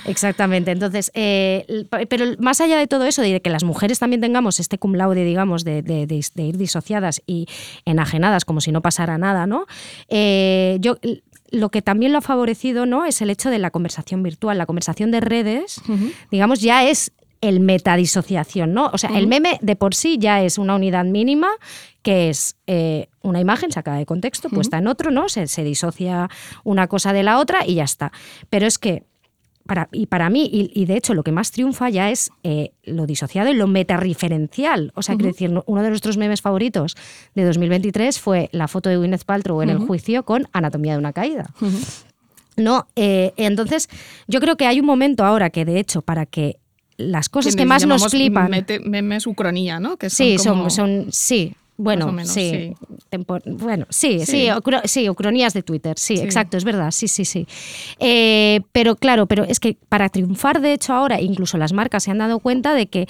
Exactamente. 0.06 0.72
Entonces, 0.72 1.12
pero 2.10 2.26
más 2.40 2.62
allá 2.62 2.78
de 2.78 2.88
todo 2.88 3.06
eso, 3.06 3.22
de 3.22 3.42
que 3.42 3.50
las 3.50 3.64
mujeres 3.64 4.00
también 4.00 4.22
tengamos 4.22 4.60
este 4.60 4.78
cum 4.78 4.94
laude, 4.96 5.24
digamos, 5.24 5.64
de, 5.64 5.82
de- 5.82 6.06
de- 6.08 6.26
de 6.34 6.44
ir 6.44 6.58
disociadas 6.58 7.22
y 7.26 7.48
enajenadas 7.86 8.46
como 8.46 8.62
si 8.62 8.72
no 8.72 8.82
pasara 8.82 9.18
nada, 9.18 9.48
¿no? 9.48 9.66
Eh, 10.10 10.78
yo 10.82 10.98
lo 11.52 11.70
que 11.70 11.82
también 11.82 12.12
lo 12.12 12.20
ha 12.20 12.22
favorecido, 12.22 12.86
¿no? 12.86 13.06
Es 13.06 13.22
el 13.22 13.30
hecho 13.30 13.50
de 13.50 13.60
la 13.60 13.72
conversación 13.72 14.24
virtual, 14.24 14.58
la 14.58 14.66
conversación 14.66 15.12
de 15.12 15.20
redes, 15.20 15.82
digamos, 16.32 16.62
ya 16.62 16.84
es 16.84 17.12
el 17.42 17.60
metadisociación, 17.60 18.74
¿no? 18.74 18.90
O 18.94 18.98
sea, 18.98 19.12
el 19.12 19.28
meme 19.28 19.60
de 19.62 19.76
por 19.76 19.94
sí 19.94 20.18
ya 20.18 20.42
es 20.42 20.58
una 20.58 20.76
unidad 20.76 21.06
mínima 21.06 21.50
que 22.02 22.30
es 22.30 22.56
eh, 22.68 23.08
una 23.22 23.40
imagen 23.40 23.72
sacada 23.72 23.98
de 23.98 24.06
contexto, 24.06 24.50
puesta 24.50 24.78
en 24.78 24.88
otro, 24.88 25.12
¿no? 25.12 25.28
Se, 25.30 25.48
se 25.48 25.64
disocia 25.64 26.30
una 26.64 26.88
cosa 26.88 27.14
de 27.14 27.24
la 27.24 27.40
otra 27.40 27.66
y 27.66 27.76
ya 27.76 27.84
está. 27.84 28.12
Pero 28.50 28.68
es 28.68 28.78
que 28.78 29.04
para, 29.66 29.90
y 29.92 30.06
para 30.06 30.30
mí, 30.30 30.50
y, 30.52 30.72
y 30.80 30.86
de 30.86 30.96
hecho 30.98 31.14
lo 31.14 31.24
que 31.24 31.32
más 31.32 31.52
triunfa 31.52 31.90
ya 31.90 32.12
es 32.12 32.30
eh, 32.44 32.72
lo 32.84 33.06
disociado 33.06 33.50
y 33.50 33.54
lo 33.56 33.68
metareferencial. 33.68 34.92
O 34.96 35.02
sea, 35.02 35.16
quiero 35.16 35.32
decir, 35.32 35.50
no- 35.52 35.64
uno 35.68 35.82
de 35.82 35.90
nuestros 35.90 36.18
memes 36.18 36.42
favoritos 36.42 36.96
de 37.34 37.44
2023 37.46 38.20
fue 38.20 38.50
la 38.52 38.68
foto 38.68 38.90
de 38.90 38.98
Gwyneth 38.98 39.24
Paltrow 39.26 39.62
en 39.62 39.70
el 39.70 39.78
juicio 39.80 40.24
con 40.24 40.48
Anatomía 40.54 40.94
de 40.94 41.00
una 41.00 41.14
caída. 41.14 41.50
No, 42.58 42.88
eh, 42.96 43.34
entonces 43.38 43.90
yo 44.28 44.40
creo 44.40 44.56
que 44.56 44.66
hay 44.66 44.80
un 44.80 44.86
momento 44.86 45.26
ahora 45.26 45.50
que 45.50 45.66
de 45.66 45.80
hecho 45.80 46.02
para 46.02 46.26
que 46.26 46.58
las 46.98 47.28
cosas 47.28 47.56
que 47.56 47.64
les 47.64 47.68
más 47.68 47.86
nos 47.86 48.08
flipan... 48.10 48.50
memes 48.86 49.28
ucronía, 49.28 49.80
¿no? 49.82 49.98
Que 49.98 50.10
son 50.10 50.16
Sí, 50.26 50.38
como- 50.38 50.70
son, 50.70 51.02
son, 51.04 51.12
sí. 51.12 51.56
Bueno, 51.78 52.12
menos, 52.12 52.32
sí. 52.32 52.74
sí. 53.12 53.18
Bueno, 53.48 53.86
sí, 53.90 54.20
sí, 54.26 54.48
Sí. 54.86 55.10
ucronías 55.10 55.54
de 55.54 55.62
Twitter, 55.62 55.98
sí, 56.00 56.18
Sí. 56.18 56.24
exacto, 56.24 56.56
es 56.58 56.64
verdad, 56.64 56.92
sí, 56.92 57.08
sí, 57.08 57.26
sí. 57.26 57.46
Eh, 58.00 58.62
pero 58.72 58.96
claro, 58.96 59.26
pero 59.26 59.44
es 59.44 59.60
que 59.60 59.78
para 59.90 60.08
triunfar, 60.10 60.62
de 60.62 60.74
hecho, 60.74 60.94
ahora 60.94 61.20
incluso 61.20 61.58
las 61.58 61.74
marcas 61.74 62.04
se 62.04 62.12
han 62.12 62.20
dado 62.20 62.40
cuenta 62.40 62.74
de 62.74 62.88
que 62.88 63.08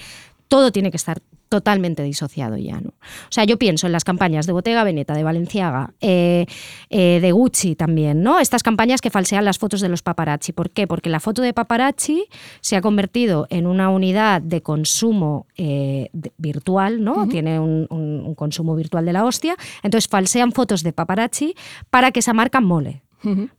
todo 0.48 0.72
tiene 0.72 0.90
que 0.92 0.98
estar 0.98 1.22
totalmente 1.50 2.04
disociado 2.04 2.58
ya, 2.58 2.80
¿no? 2.82 2.90
O 2.90 3.32
sea, 3.32 3.44
yo 3.44 3.58
pienso 3.58 3.86
en 3.86 3.94
las 3.94 4.04
campañas 4.04 4.46
de 4.48 4.54
Bottega 4.54 4.84
Veneta, 4.84 5.14
de 5.14 5.24
Valenciaga, 5.24 5.94
eh, 6.02 6.46
eh, 6.90 7.20
de 7.22 7.32
Gucci 7.32 7.76
también, 7.76 8.24
¿no? 8.24 8.40
Estas 8.40 8.64
campañas 8.64 9.02
que 9.02 9.10
falsean 9.10 9.46
las 9.46 9.58
fotos 9.60 9.82
de 9.82 9.90
los 9.90 10.02
paparazzi. 10.02 10.52
¿Por 10.54 10.72
qué? 10.72 10.88
Porque 10.88 11.10
la 11.10 11.20
foto 11.20 11.42
de 11.42 11.54
paparazzi 11.54 12.26
se 12.62 12.76
ha 12.76 12.82
convertido 12.82 13.48
en 13.50 13.68
una 13.68 13.90
unidad 13.90 14.42
de 14.42 14.62
consumo 14.62 15.46
eh, 15.58 16.10
virtual, 16.38 17.04
¿no? 17.04 17.28
Tiene 17.28 17.60
un, 17.60 17.88
un- 17.90 18.24
un 18.26 18.36
consumo 18.36 18.76
virtual 18.76 19.06
de 19.06 19.14
la 19.14 19.24
hostia. 19.26 19.56
Entonces 19.84 20.08
falsean 20.10 20.52
fotos 20.52 20.84
de 20.84 20.94
paparazzi 20.94 21.56
para 21.90 22.12
que 22.12 22.20
esa 22.20 22.34
marca 22.34 22.60
mole. 22.60 23.04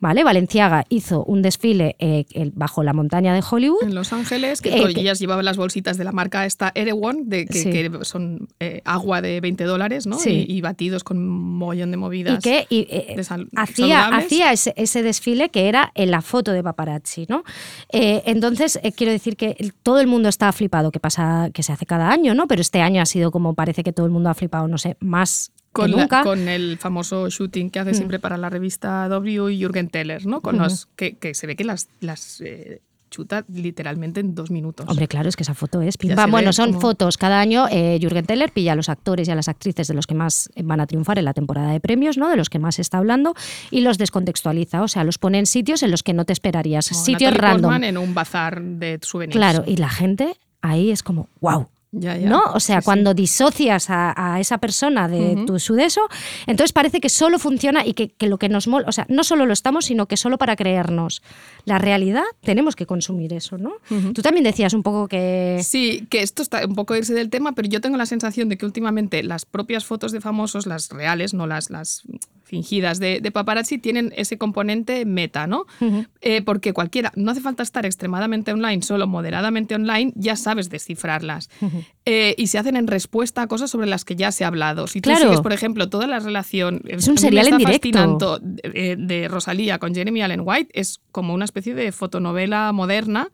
¿Vale? 0.00 0.24
Valenciaga 0.24 0.84
hizo 0.88 1.24
un 1.24 1.42
desfile 1.42 1.96
eh, 1.98 2.24
bajo 2.54 2.82
la 2.82 2.92
montaña 2.92 3.34
de 3.34 3.42
Hollywood. 3.48 3.82
En 3.82 3.94
Los 3.94 4.12
Ángeles, 4.12 4.60
que 4.62 4.68
Eh, 4.76 4.94
que- 4.94 5.00
ellas 5.00 5.18
llevaban 5.18 5.44
las 5.44 5.56
bolsitas 5.56 5.96
de 5.98 6.04
la 6.04 6.12
marca 6.12 6.46
esta 6.46 6.72
Erewhon, 6.74 7.28
de, 7.28 7.46
que, 7.46 7.58
Sí. 7.58 7.70
que 7.70 7.90
son 8.02 8.48
eh, 8.60 8.82
agua 8.84 9.20
de 9.22 9.40
20 9.40 9.64
dólares, 9.64 10.06
¿no? 10.06 10.18
Sí. 10.18 10.46
Y, 10.48 10.56
y 10.58 10.60
batidos 10.60 11.04
con 11.04 11.18
un 11.18 11.28
mollón 11.58 11.90
de 11.90 11.96
movidas. 11.96 12.38
y 12.38 12.42
que 12.48 12.66
y, 12.70 12.86
eh, 12.90 13.14
de 13.16 13.24
sal- 13.24 13.48
hacía, 13.56 14.06
hacía 14.08 14.52
ese, 14.52 14.72
ese 14.76 15.02
desfile 15.02 15.48
que 15.48 15.68
era 15.68 15.92
en 15.94 16.10
la 16.10 16.22
foto 16.22 16.52
de 16.52 16.62
paparazzi, 16.62 17.26
¿no? 17.28 17.42
Entonces, 17.90 18.78
quiero 18.96 19.12
decir 19.12 19.36
que 19.36 19.72
todo 19.82 20.00
el 20.00 20.06
mundo 20.06 20.28
está 20.28 20.52
flipado, 20.52 20.90
que 20.90 21.00
pasa, 21.00 21.50
que 21.52 21.62
se 21.62 21.72
hace 21.72 21.86
cada 21.86 22.10
año, 22.10 22.34
¿no? 22.34 22.46
Pero 22.46 22.60
este 22.60 22.80
año 22.80 23.02
ha 23.02 23.06
sido 23.06 23.30
como 23.30 23.54
parece 23.54 23.82
que 23.82 23.92
todo 23.92 24.06
el 24.06 24.12
mundo 24.12 24.30
ha 24.30 24.34
flipado, 24.34 24.68
no 24.68 24.78
sé, 24.78 24.96
más 25.00 25.52
con, 25.76 25.86
que 25.90 25.96
la- 25.96 26.02
nunca. 26.02 26.20
Mm. 26.22 26.24
con 26.24 26.48
el 26.48 26.78
famoso 26.78 27.28
shooting 27.30 27.70
que 27.70 27.78
hace 27.78 27.94
siempre 27.94 28.18
para 28.18 28.36
la 28.36 28.50
revista 28.50 29.08
W 29.08 29.52
y 29.52 29.58
Jürgen 29.60 29.88
Teller, 29.88 30.26
¿no? 30.26 30.40
Con 30.40 30.58
los, 30.58 30.86
que, 30.96 31.16
que 31.16 31.34
se 31.34 31.46
ve 31.46 31.54
que 31.56 31.64
las, 31.64 31.88
las 32.00 32.40
eh, 32.40 32.80
chuta 33.08 33.44
literalmente 33.48 34.18
en 34.20 34.34
dos 34.34 34.50
minutos. 34.50 34.84
Hombre, 34.88 35.06
claro, 35.06 35.28
es 35.28 35.36
que 35.36 35.44
esa 35.44 35.54
foto 35.54 35.80
es 35.80 35.96
pim, 35.96 36.10
Ya 36.10 36.16
pam. 36.16 36.26
se 36.26 36.30
Bueno, 36.32 36.52
son 36.52 36.70
como- 36.70 36.80
fotos. 36.80 37.16
Cada 37.16 37.40
año 37.40 37.66
eh, 37.70 37.98
Jürgen 38.00 38.26
Teller 38.26 38.50
pilla 38.52 38.72
a 38.72 38.76
los 38.76 38.88
actores 38.88 39.28
y 39.28 39.30
a 39.30 39.34
las 39.36 39.48
actrices 39.48 39.86
de 39.88 39.94
los 39.94 40.06
que 40.06 40.14
más 40.14 40.50
van 40.62 40.80
a 40.80 40.86
triunfar 40.86 41.18
en 41.18 41.24
la 41.24 41.32
temporada 41.32 41.70
de 41.70 41.80
premios, 41.80 42.18
¿no? 42.18 42.28
De 42.28 42.36
los 42.36 42.50
que 42.50 42.58
más 42.58 42.74
se 42.74 42.82
está 42.82 42.98
hablando, 42.98 43.34
y 43.70 43.80
los 43.82 43.96
descontextualiza. 43.96 44.82
O 44.82 44.88
sea, 44.88 45.04
los 45.04 45.18
pone 45.18 45.38
en 45.38 45.46
sitios 45.46 45.82
en 45.84 45.92
los 45.92 46.02
que 46.02 46.12
no 46.14 46.24
te 46.24 46.32
esperarías. 46.32 46.86
Sitios 46.86 47.30
Natalie 47.32 47.38
random. 47.40 47.62
Portman 47.70 47.84
en 47.84 47.96
un 47.98 48.12
bazar 48.12 48.60
de 48.60 48.98
souvenirs. 49.02 49.36
Claro, 49.36 49.64
y 49.66 49.76
la 49.76 49.88
gente 49.88 50.36
ahí 50.60 50.90
es 50.90 51.02
como, 51.04 51.28
wow. 51.40 51.68
Ya, 51.98 52.14
ya. 52.16 52.28
¿No? 52.28 52.42
O 52.52 52.60
sea, 52.60 52.76
Sí, 52.76 52.82
sí. 52.82 52.84
cuando 52.84 53.14
disocias 53.14 53.88
a, 53.88 54.34
a 54.34 54.38
esa 54.38 54.58
persona 54.58 55.08
de 55.08 55.44
tu 55.46 55.58
su 55.58 55.74
de 55.74 55.84
eso, 55.86 56.02
entonces 56.46 56.72
parece 56.74 57.00
que 57.00 57.08
solo 57.08 57.38
funciona 57.38 57.86
y 57.86 57.94
que, 57.94 58.08
que 58.10 58.26
lo 58.26 58.36
que 58.38 58.50
nos 58.50 58.68
mola, 58.68 58.86
o 58.86 58.92
sea, 58.92 59.06
no 59.08 59.24
solo 59.24 59.46
lo 59.46 59.54
estamos, 59.54 59.86
sino 59.86 60.06
que 60.06 60.18
solo 60.18 60.36
para 60.36 60.56
creernos 60.56 61.22
la 61.64 61.78
realidad 61.78 62.24
tenemos 62.42 62.76
que 62.76 62.84
consumir 62.84 63.32
eso, 63.32 63.56
¿no? 63.56 63.72
Tú 64.12 64.20
también 64.20 64.44
decías 64.44 64.74
un 64.74 64.82
poco 64.82 65.08
que... 65.08 65.60
Sí, 65.64 66.06
que 66.10 66.20
esto 66.20 66.42
está 66.42 66.66
un 66.66 66.74
poco 66.74 66.94
irse 66.94 67.14
del 67.14 67.30
tema, 67.30 67.52
pero 67.52 67.66
yo 67.68 67.80
tengo 67.80 67.96
la 67.96 68.06
sensación 68.06 68.48
de 68.50 68.58
que 68.58 68.66
últimamente 68.66 69.22
las 69.22 69.46
propias 69.46 69.84
fotos 69.86 70.12
de 70.12 70.20
famosos, 70.20 70.66
las 70.66 70.90
reales, 70.90 71.32
no 71.32 71.46
las, 71.46 71.70
las 71.70 72.02
fingidas 72.46 73.00
de, 73.00 73.20
de 73.20 73.30
paparazzi, 73.32 73.76
tienen 73.78 74.12
ese 74.16 74.38
componente 74.38 75.04
meta, 75.04 75.46
¿no? 75.48 75.66
Eh, 76.20 76.42
porque 76.42 76.72
cualquiera, 76.72 77.12
no 77.16 77.32
hace 77.32 77.40
falta 77.40 77.62
estar 77.64 77.84
extremadamente 77.84 78.52
online, 78.52 78.82
solo 78.82 79.06
moderadamente 79.08 79.74
online, 79.74 80.12
ya 80.14 80.36
sabes 80.36 80.70
descifrarlas. 80.70 81.50
Eh, 82.04 82.36
y 82.38 82.46
se 82.46 82.58
hacen 82.58 82.76
en 82.76 82.86
respuesta 82.86 83.42
a 83.42 83.46
cosas 83.48 83.68
sobre 83.68 83.88
las 83.88 84.04
que 84.04 84.14
ya 84.14 84.30
se 84.30 84.44
ha 84.44 84.46
hablado. 84.46 84.86
Si 84.86 85.00
tú 85.00 85.10
Claro. 85.10 85.24
sigues, 85.24 85.40
por 85.40 85.52
ejemplo, 85.52 85.88
toda 85.88 86.06
la 86.06 86.20
relación 86.20 86.82
Es 86.86 87.08
un 87.08 87.18
serial 87.18 87.48
en 87.48 87.58
directo. 87.58 88.40
eh, 88.62 88.94
de 88.96 89.26
Rosalía 89.28 89.78
con 89.80 89.92
Jeremy 89.92 90.22
Allen 90.22 90.42
White, 90.44 90.70
es 90.80 91.00
como 91.10 91.34
una 91.34 91.44
especie 91.44 91.74
de 91.74 91.90
fotonovela 91.90 92.70
moderna 92.72 93.28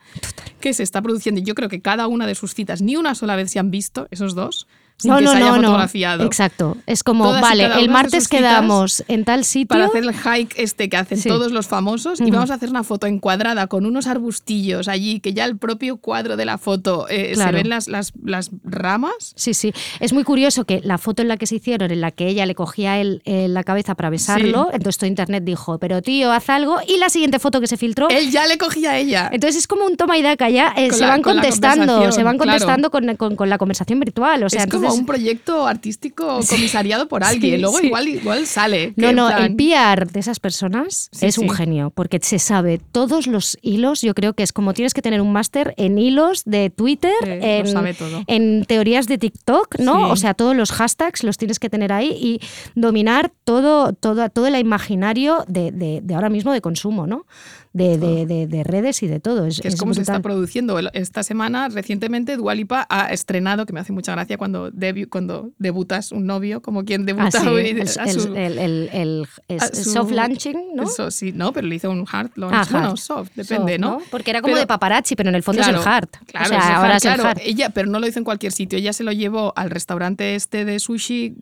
que 0.61 0.73
se 0.73 0.83
está 0.83 1.03
produciendo. 1.03 1.41
Y 1.41 1.45
yo 1.45 1.55
creo 1.55 1.69
que 1.69 1.83
cada 1.83 2.07
una 2.07 2.27
de 2.27 2.35
sus 2.35 2.55
citas, 2.55 2.81
ni 2.81 2.97
una 2.97 3.15
sola 3.15 3.37
vez 3.37 3.51
se 3.51 3.59
han 3.59 3.71
visto, 3.71 4.09
esos 4.11 4.35
dos, 4.35 4.67
sin 5.03 5.11
no, 5.11 5.19
que 5.19 5.25
no, 5.25 5.31
se 5.33 5.37
haya 5.39 5.47
no, 5.51 5.57
no. 5.57 5.63
fotografiado. 5.69 6.25
Exacto. 6.25 6.77
Es 6.87 7.03
como, 7.03 7.25
Todas 7.25 7.43
vale, 7.43 7.67
el 7.79 7.89
martes 7.91 8.29
quedamos 8.29 9.05
en 9.09 9.25
tal 9.25 9.45
sitio. 9.45 9.69
Para 9.69 9.87
hacer 9.87 10.05
el 10.05 10.15
hike 10.15 10.55
este 10.59 10.89
que 10.89 10.97
hacen 10.97 11.19
Sí. 11.19 11.29
todos 11.29 11.53
los 11.53 11.67
famosos 11.67 12.21
y 12.21 12.31
vamos 12.31 12.51
a 12.51 12.55
hacer 12.55 12.71
una 12.71 12.83
foto 12.85 13.07
encuadrada 13.07 13.67
con 13.67 13.87
unos 13.87 14.07
arbustillos 14.07 14.89
allí, 14.89 15.21
que 15.21 15.33
ya 15.35 15.45
el 15.45 15.57
propio 15.57 15.97
cuadro 15.99 16.37
de 16.37 16.45
la 16.45 16.59
foto 16.59 17.07
eh, 17.09 17.35
se 17.37 17.53
ven 17.53 17.69
las, 17.69 17.89
las, 17.89 18.13
las 18.25 18.51
ramas. 18.65 19.33
Sí, 19.37 19.55
sí. 19.55 19.73
Es 20.01 20.13
muy 20.13 20.25
curioso 20.25 20.65
que 20.65 20.81
la 20.83 20.99
foto 20.99 21.23
en 21.23 21.29
la 21.29 21.37
que 21.37 21.47
se 21.47 21.57
hicieron, 21.57 21.91
en 21.91 22.01
la 22.01 22.11
que 22.11 22.29
ella 22.29 22.47
le 22.47 22.55
cogía 22.55 22.99
él 22.99 23.23
en 23.25 23.55
la 23.55 23.65
cabeza 23.65 23.95
para 23.95 24.11
besarlo, 24.11 24.65
Sí. 24.71 24.77
entonces 24.77 24.99
todo 24.99 25.09
internet 25.09 25.45
dijo, 25.45 25.79
pero 25.79 26.03
tío, 26.03 26.33
haz 26.33 26.49
algo. 26.51 26.77
Y 26.87 26.99
la 26.99 27.09
siguiente 27.11 27.39
foto 27.39 27.61
que 27.61 27.67
se 27.67 27.77
filtró. 27.77 28.09
Él 28.09 28.31
ya 28.31 28.47
le 28.47 28.59
cogía 28.59 28.93
a 28.93 28.99
ella. 28.99 29.29
Entonces 29.33 29.57
es 29.61 29.67
como 29.67 29.85
un 29.87 29.97
toma 29.97 30.17
y 30.19 30.23
daca 30.23 30.49
ya, 30.51 30.73
eh, 30.77 30.91
se 30.93 31.01
la- 31.01 31.09
van 31.09 31.23
contestando, 31.23 32.13
se 32.13 32.23
van 32.23 32.39
contestando 32.39 32.91
con, 32.91 33.07
la 33.49 33.59
conversación 33.59 34.01
virtual. 34.01 34.45
O 34.45 34.49
sea, 34.51 34.63
es 34.65 34.67
como 34.71 34.92
un 34.95 35.07
proyecto 35.07 35.67
artístico 35.67 36.41
comisariado 36.49 37.09
por 37.09 37.25
alguien. 37.25 37.57
Sí, 37.57 37.61
Luego 37.61 37.79
sí. 37.79 37.87
igual, 37.87 38.09
igual 38.09 38.47
sale. 38.47 38.93
No, 38.97 39.13
no, 39.13 39.29
plan- 39.29 39.43
el 39.45 39.57
PR 39.57 40.07
de 40.11 40.21
esas 40.21 40.41
personas 40.41 41.09
Sí, 41.13 41.27
es 41.27 41.39
un 41.39 41.51
genio, 41.51 41.91
porque 41.91 42.19
se 42.23 42.39
sabe 42.39 42.79
todos 42.79 43.27
los 43.27 43.59
hilos. 43.63 44.03
Yo 44.03 44.15
creo 44.15 44.35
que 44.35 44.43
es 44.43 44.53
como 44.53 44.75
tienes 44.75 44.95
que 44.95 45.03
tener 45.03 45.21
un 45.21 45.33
máster 45.33 45.75
en 45.77 45.99
hilos 45.99 46.43
de 46.45 46.71
Twitter, 46.71 47.13
en, 47.23 47.67
sabe 47.67 47.95
todo. 47.95 48.23
en 48.27 48.65
teorías 48.67 49.07
de 49.07 49.19
TikTok, 49.19 49.79
¿no? 49.79 50.11
O 50.11 50.17
sea, 50.17 50.35
todos 50.35 50.55
los 50.57 50.73
hashtags 50.73 51.25
los 51.25 51.37
tienes 51.39 51.59
que 51.59 51.71
tener 51.71 51.93
ahí 51.93 52.11
y 52.11 52.41
dominar 52.75 53.33
todo, 53.45 53.93
todo, 53.93 54.29
todo 54.31 54.47
el 54.47 54.57
imaginario 54.57 55.45
de, 55.49 55.73
de- 55.73 56.01
de 56.03 56.15
ahora 56.15 56.29
mismo 56.31 56.53
de 56.53 56.61
consumo, 56.61 57.07
¿no? 57.07 57.27
De, 57.75 57.97
de- 57.97 58.27
de- 58.27 58.47
de 58.47 58.65
redes 58.65 59.03
y 59.03 59.07
de 59.07 59.19
todo. 59.19 59.47
Es, 59.47 59.61
que 59.61 59.69
es 59.69 59.75
es 59.75 59.81
como 59.81 59.95
se 59.95 60.03
está 60.03 60.21
produciendo. 60.21 60.79
Esta 60.93 61.23
semana, 61.23 61.69
recientemente, 61.71 62.37
Dualipa 62.37 62.87
ha 62.91 63.07
estrenado, 63.13 63.65
que 63.65 63.73
me 63.73 63.81
hace 63.81 63.93
mucha 63.95 64.13
gracia 64.13 64.37
cuando, 64.37 64.71
debu- 64.73 65.09
cuando 65.09 65.51
debutas 65.59 66.13
un 66.13 66.27
novio, 66.27 66.61
como 66.61 66.85
quien 66.85 67.07
debuta 67.07 67.39
Ah, 67.39 67.41
sí, 67.41 67.47
hoy 67.49 67.67
el, 67.69 67.81
a 67.83 67.87
su- 67.87 68.35
el- 68.35 68.59
el- 68.59 68.89
el- 68.93 69.29
el 69.49 69.61
a 69.61 69.69
su- 69.69 69.91
soft 69.91 70.11
launching, 70.11 70.75
¿no? 70.75 70.83
Eso 70.83 71.11
sí, 71.11 71.33
no, 71.33 71.53
pero 71.55 71.67
le 71.67 71.77
hizo 71.77 71.91
un 71.91 72.05
hard 72.11 72.31
launch. 72.37 72.55
Ah, 72.55 72.67
bueno, 72.71 72.89
hard. 72.91 72.97
soft, 72.99 73.31
depende, 73.35 73.73
Soft, 73.73 73.81
¿no? 73.81 73.99
Porque 74.11 74.31
era 74.33 74.43
como 74.43 74.53
Pero- 74.53 74.61
de 74.61 74.67
paparazzi, 74.67 75.17
pero 75.17 75.31
en 75.31 75.35
el 75.37 75.43
fondo 75.43 75.63
Claro, 75.63 75.79
es 75.81 75.87
el 75.87 75.93
hard. 75.93 76.09
Claro, 76.27 76.45
o 76.45 76.49
sea, 76.51 76.59
es 76.59 76.65
el 76.67 76.73
ahora 76.75 76.89
hard, 76.89 76.97
es 76.97 77.05
el 77.07 77.15
claro. 77.15 77.29
hard. 77.31 77.39
Ella, 77.43 77.71
pero 77.71 77.89
no 77.89 78.01
lo 78.01 78.07
hizo 78.07 78.19
en 78.19 78.25
cualquier 78.25 78.53
sitio. 78.53 78.79
Ella 78.79 78.93
se 78.93 79.03
lo 79.03 79.13
llevó 79.13 79.55
al 79.57 79.71
restaurante 79.71 80.35
este 80.35 80.67
de 80.67 80.79
sushi 80.79 81.35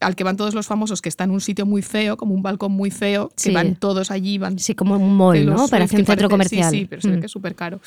al 0.00 0.16
que 0.16 0.24
van 0.24 0.36
todos 0.36 0.52
los 0.54 0.66
famosos, 0.66 1.00
que 1.00 1.08
está 1.08 1.22
en 1.24 1.30
un 1.30 1.40
sitio 1.40 1.64
muy 1.64 1.82
feo, 1.82 2.16
como 2.16 2.34
un 2.34 2.42
balcón 2.42 2.72
muy 2.72 2.90
feo, 2.90 3.28
que 3.28 3.34
Sí. 3.36 3.52
van 3.52 3.76
todos 3.76 4.10
allí, 4.10 4.38
van 4.38 4.58
Sí, 4.58 4.74
como 4.74 4.96
un 4.96 5.16
mall, 5.16 5.46
¿no? 5.46 5.68
Parece 5.80 5.96
que 5.96 6.02
un 6.02 6.06
centro 6.06 6.28
comercial. 6.28 6.70
Sí, 6.70 6.80
sí, 6.80 6.86
pero 6.86 7.02
se 7.02 7.08
ve 7.10 7.16
Mm. 7.16 7.20
que 7.20 7.26
es 7.26 7.32
súper 7.32 7.54
caro. 7.54 7.80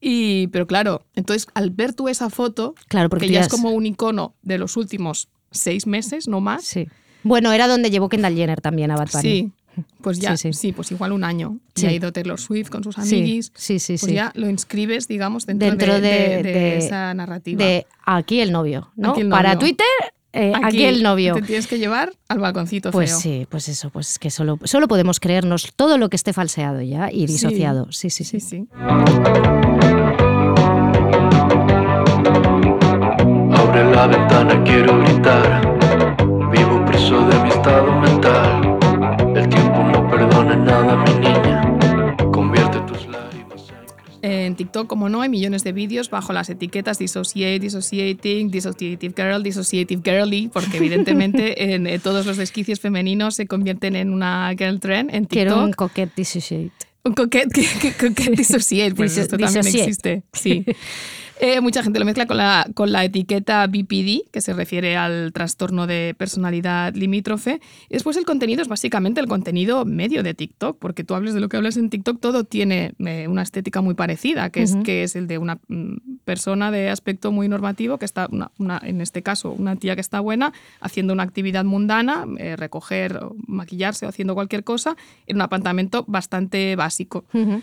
Y, 0.00 0.46
pero 0.48 0.66
claro, 0.66 1.04
entonces 1.14 1.46
al 1.54 1.70
ver 1.70 1.92
tú 1.94 2.08
esa 2.08 2.30
foto, 2.30 2.74
Claro, 2.88 3.08
porque 3.08 3.26
que 3.26 3.32
ya 3.32 3.40
ya 3.40 3.46
es 3.46 3.48
como 3.48 3.70
un 3.70 3.86
icono 3.86 4.34
de 4.42 4.58
los 4.58 4.76
últimos 4.76 5.28
seis 5.50 5.86
meses, 5.86 6.28
no 6.28 6.40
más. 6.40 6.64
Sí. 6.64 6.86
Bueno, 7.22 7.52
era 7.52 7.66
donde 7.68 7.90
llevó 7.90 8.08
Kendall 8.08 8.34
Jenner 8.34 8.60
también 8.60 8.90
a 8.90 8.96
Bad 8.96 9.08
Bunny. 9.12 9.22
Sí. 9.22 9.52
Pues 10.02 10.18
ya, 10.18 10.36
Sí, 10.36 10.52
sí, 10.52 10.58
sí. 10.58 10.72
pues 10.72 10.90
igual 10.90 11.12
un 11.12 11.22
año. 11.24 11.58
Sí. 11.74 11.86
Y 11.86 11.88
ha 11.88 11.92
ido 11.92 12.12
Taylor 12.12 12.38
Swift 12.40 12.68
con 12.70 12.82
sus 12.82 12.98
amiguis. 12.98 13.52
sí, 13.54 13.78
sí, 13.78 13.92
Pues 13.94 14.00
sí. 14.10 14.14
ya 14.14 14.32
lo 14.34 14.50
inscribes, 14.50 15.06
digamos, 15.06 15.46
dentro, 15.46 15.68
Dentro 15.68 15.94
de, 15.94 16.00
de, 16.00 16.08
de- 16.08 16.42
de 16.42 16.52
de- 16.52 16.76
esa 16.78 17.14
narrativa. 17.14 17.64
de 17.64 17.86
aquí 18.04 18.40
el 18.40 18.52
novio, 18.52 18.90
¿no? 18.96 19.14
El 19.16 19.28
Para 19.28 19.54
novio. 19.54 19.60
Twitter, 19.60 19.86
eh, 20.32 20.52
aquí, 20.62 20.84
el 20.84 21.02
novio. 21.02 21.34
Te 21.34 21.42
tienes 21.42 21.66
que 21.66 21.78
llevar 21.78 22.12
al 22.28 22.38
balconcito 22.38 22.90
Pues 22.90 23.10
feo. 23.10 23.20
sí, 23.20 23.46
pues 23.48 23.68
eso, 23.68 23.90
pues 23.90 24.10
es 24.10 24.18
que 24.18 24.30
solo, 24.30 24.58
solo 24.64 24.86
podemos 24.88 25.18
creernos 25.20 25.72
todo 25.76 25.98
lo 25.98 26.08
que 26.08 26.16
esté 26.16 26.32
falseado 26.32 26.80
ya 26.82 27.10
y 27.10 27.26
Sí. 27.26 27.32
disociado. 27.34 27.90
Sí, 27.92 28.10
sí, 28.10 28.24
sí. 28.24 28.40
Sí, 28.40 28.46
sí. 28.48 28.68
Abre 33.52 33.84
la 33.94 34.06
ventana, 34.06 34.62
quiero 34.64 34.98
gritar. 35.00 35.76
Vivo 36.50 36.84
preso 36.86 37.26
de 37.28 37.38
mi 37.42 37.48
estado 37.50 37.92
mental. 38.00 38.78
El 39.36 39.48
tiempo 39.48 39.82
no 39.92 40.08
perdona 40.10 40.56
nada, 40.56 40.96
mi 40.96 41.19
en 44.22 44.54
TikTok, 44.56 44.86
como 44.86 45.08
no, 45.08 45.22
hay 45.22 45.28
millones 45.28 45.64
de 45.64 45.72
vídeos 45.72 46.10
bajo 46.10 46.32
las 46.32 46.50
etiquetas 46.50 46.98
dissociate, 46.98 47.58
dissociating, 47.58 48.50
dissociative 48.50 49.14
girl, 49.16 49.42
dissociative 49.42 50.02
girly, 50.04 50.48
porque 50.52 50.76
evidentemente 50.78 51.72
en, 51.74 51.86
eh, 51.86 51.98
todos 51.98 52.26
los 52.26 52.36
desquicios 52.36 52.80
femeninos 52.80 53.34
se 53.36 53.46
convierten 53.46 53.96
en 53.96 54.12
una 54.12 54.50
girl 54.58 54.78
trend 54.80 55.10
en 55.14 55.26
TikTok. 55.26 55.30
Quiero 55.30 55.64
un 55.64 55.72
coquette 55.72 56.12
dissociate. 56.16 56.72
Un 57.02 57.14
coquette, 57.14 57.50
que, 57.54 57.64
que- 57.80 57.92
coquette 57.94 58.36
dissociate, 58.36 58.94
pues 58.94 59.12
Disso- 59.16 59.22
esto 59.22 59.38
también 59.38 59.62
dissociate. 59.64 59.82
existe. 59.88 60.22
Sí. 60.32 60.64
Eh, 61.42 61.62
mucha 61.62 61.82
gente 61.82 61.98
lo 61.98 62.04
mezcla 62.04 62.26
con 62.26 62.36
la, 62.36 62.66
con 62.74 62.92
la 62.92 63.02
etiqueta 63.02 63.66
BPD, 63.66 64.30
que 64.30 64.42
se 64.42 64.52
refiere 64.52 64.98
al 64.98 65.32
trastorno 65.32 65.86
de 65.86 66.14
personalidad 66.18 66.94
limítrofe. 66.94 67.62
Y 67.88 67.94
después 67.94 68.18
el 68.18 68.26
contenido 68.26 68.60
es 68.60 68.68
básicamente 68.68 69.22
el 69.22 69.26
contenido 69.26 69.86
medio 69.86 70.22
de 70.22 70.34
TikTok, 70.34 70.78
porque 70.78 71.02
tú 71.02 71.14
hables 71.14 71.32
de 71.32 71.40
lo 71.40 71.48
que 71.48 71.56
hablas 71.56 71.78
en 71.78 71.88
TikTok, 71.88 72.20
todo 72.20 72.44
tiene 72.44 72.92
eh, 72.98 73.26
una 73.26 73.40
estética 73.40 73.80
muy 73.80 73.94
parecida, 73.94 74.50
que, 74.50 74.60
es, 74.62 74.72
Ujú. 74.74 74.82
que 74.82 75.02
es 75.02 75.16
el 75.16 75.26
de 75.28 75.38
una 75.38 75.58
mm, 75.68 76.18
persona 76.26 76.70
de 76.70 76.90
aspecto 76.90 77.32
muy 77.32 77.48
normativo, 77.48 77.96
que 77.96 78.04
está, 78.04 78.28
una, 78.30 78.50
una- 78.58 78.82
en 78.84 79.00
este 79.00 79.22
caso, 79.22 79.50
una 79.52 79.76
tía 79.76 79.94
que 79.94 80.02
está 80.02 80.20
buena, 80.20 80.52
haciendo 80.82 81.14
una 81.14 81.22
actividad 81.22 81.64
mundana, 81.64 82.26
eh, 82.36 82.56
recoger, 82.56 83.18
maquillarse 83.46 84.04
o 84.04 84.10
haciendo 84.10 84.34
cualquier 84.34 84.62
cosa, 84.62 84.94
en 85.26 85.36
un 85.36 85.42
apartamento 85.42 86.04
bastante 86.06 86.76
básico 86.76 87.24
Ujú. 87.32 87.62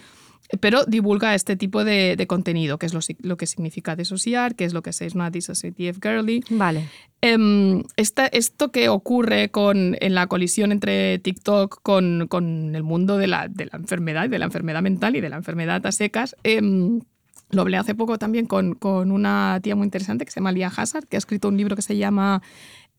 Pero 0.61 0.85
divulga 0.85 1.35
este 1.35 1.55
tipo 1.55 1.83
de, 1.83 2.15
de 2.15 2.27
contenido, 2.27 2.77
que 2.77 2.85
es 2.85 2.93
lo, 2.93 3.01
lo 3.19 3.37
que 3.37 3.47
significa 3.47 3.95
disociar, 3.95 4.55
que 4.55 4.65
es 4.65 4.73
lo 4.73 4.81
que 4.81 4.91
es 4.91 5.01
una 5.15 5.29
dissociative 5.29 5.97
girly. 6.01 6.43
Vale. 6.49 6.87
Em, 7.21 7.83
esta- 7.97 8.27
esto 8.27 8.71
que 8.71 8.89
ocurre 8.89 9.49
con, 9.49 9.95
en 9.99 10.13
la 10.15 10.27
colisión 10.27 10.71
entre 10.71 11.19
TikTok 11.19 11.81
con, 11.81 12.27
con 12.29 12.75
el 12.75 12.83
mundo 12.83 13.17
de 13.17 13.27
la, 13.27 13.47
de 13.47 13.65
la 13.65 13.77
enfermedad, 13.77 14.29
de 14.29 14.39
la 14.39 14.45
enfermedad 14.45 14.81
mental 14.81 15.15
y 15.15 15.21
de 15.21 15.29
la 15.29 15.35
enfermedad 15.37 15.85
a 15.85 15.91
secas, 15.91 16.35
em, 16.43 17.01
lo 17.49 17.61
hablé 17.61 17.77
hace 17.77 17.95
poco 17.95 18.17
también 18.17 18.45
con, 18.45 18.75
con 18.75 19.11
una 19.11 19.59
tía 19.63 19.75
muy 19.75 19.85
interesante 19.85 20.25
que 20.25 20.31
se 20.31 20.39
llama 20.41 20.51
Lia 20.51 20.67
Hazard, 20.75 21.07
que 21.07 21.17
ha 21.17 21.19
escrito 21.19 21.47
un 21.47 21.57
libro 21.57 21.75
que 21.75 21.81
se 21.81 21.95
llama 21.97 22.41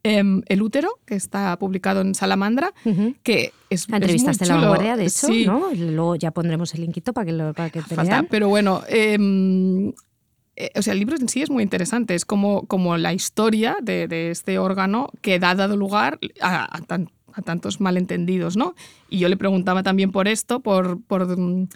em, 0.09 0.43
El 0.47 0.63
útero, 0.63 0.89
que 1.05 1.15
está 1.15 1.57
publicado 1.59 2.01
en 2.01 2.15
Salamandra, 2.15 2.73
Ujú. 2.85 3.15
que 3.23 3.53
es, 3.71 3.89
La 3.89 3.97
es 3.99 4.03
entrevistaste 4.03 4.45
muy 4.45 4.49
la 4.49 4.55
vanguardia, 4.61 4.97
de 4.97 5.05
hecho, 5.05 5.27
Sí. 5.27 5.47
¿no? 5.47 5.69
Luego 5.75 6.17
ya 6.17 6.31
pondremos 6.31 6.75
el 6.75 6.81
linkito 6.83 7.13
para 7.13 7.27
que, 7.27 7.33
lo, 7.33 7.53
para 7.55 7.71
que 7.71 7.83
te 7.83 7.95
Falta. 7.95 8.13
lean. 8.13 8.29
Pero 8.31 8.49
bueno, 8.49 8.83
em, 8.89 9.93
eh, 10.57 10.71
o 10.75 10.83
sea, 10.83 10.93
el 10.93 10.99
libro 10.99 11.17
en 11.17 11.29
sí 11.29 11.43
es 11.43 11.51
muy 11.51 11.63
interesante. 11.63 12.15
Es 12.15 12.25
como, 12.25 12.67
como 12.67 12.97
la 12.97 13.13
historia 13.13 13.77
de, 13.83 14.09
de 14.09 14.31
este 14.31 14.59
órgano 14.59 15.11
que 15.21 15.35
ha 15.35 15.55
dado 15.55 15.77
lugar 15.77 16.19
a, 16.41 16.77
a 16.77 16.81
tan- 16.83 17.11
a 17.35 17.43
tantos 17.43 17.81
malentendidos, 17.81 18.57
¿no? 18.57 18.75
Y 19.09 19.19
yo 19.19 19.29
le 19.29 19.37
preguntaba 19.37 19.83
también 19.85 20.11
por 20.11 20.27
esto, 20.27 20.59
por, 20.61 21.01
por, 21.03 21.39
mm, 21.39 21.69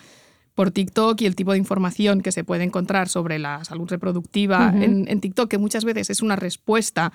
por 0.55 0.71
TikTok 0.73 1.21
y 1.21 1.27
el 1.27 1.37
tipo 1.37 1.53
de 1.53 1.59
información 1.59 2.21
que 2.21 2.33
se 2.33 2.43
puede 2.43 2.65
encontrar 2.65 3.09
sobre 3.09 3.39
la 3.39 3.65
salud 3.65 3.89
reproductiva 3.89 4.75
en 4.77 5.21
TikTok, 5.21 5.49
que 5.49 5.59
muchas 5.59 5.85
veces 5.85 6.11
es 6.11 6.21
una 6.21 6.35
respuesta 6.37 7.13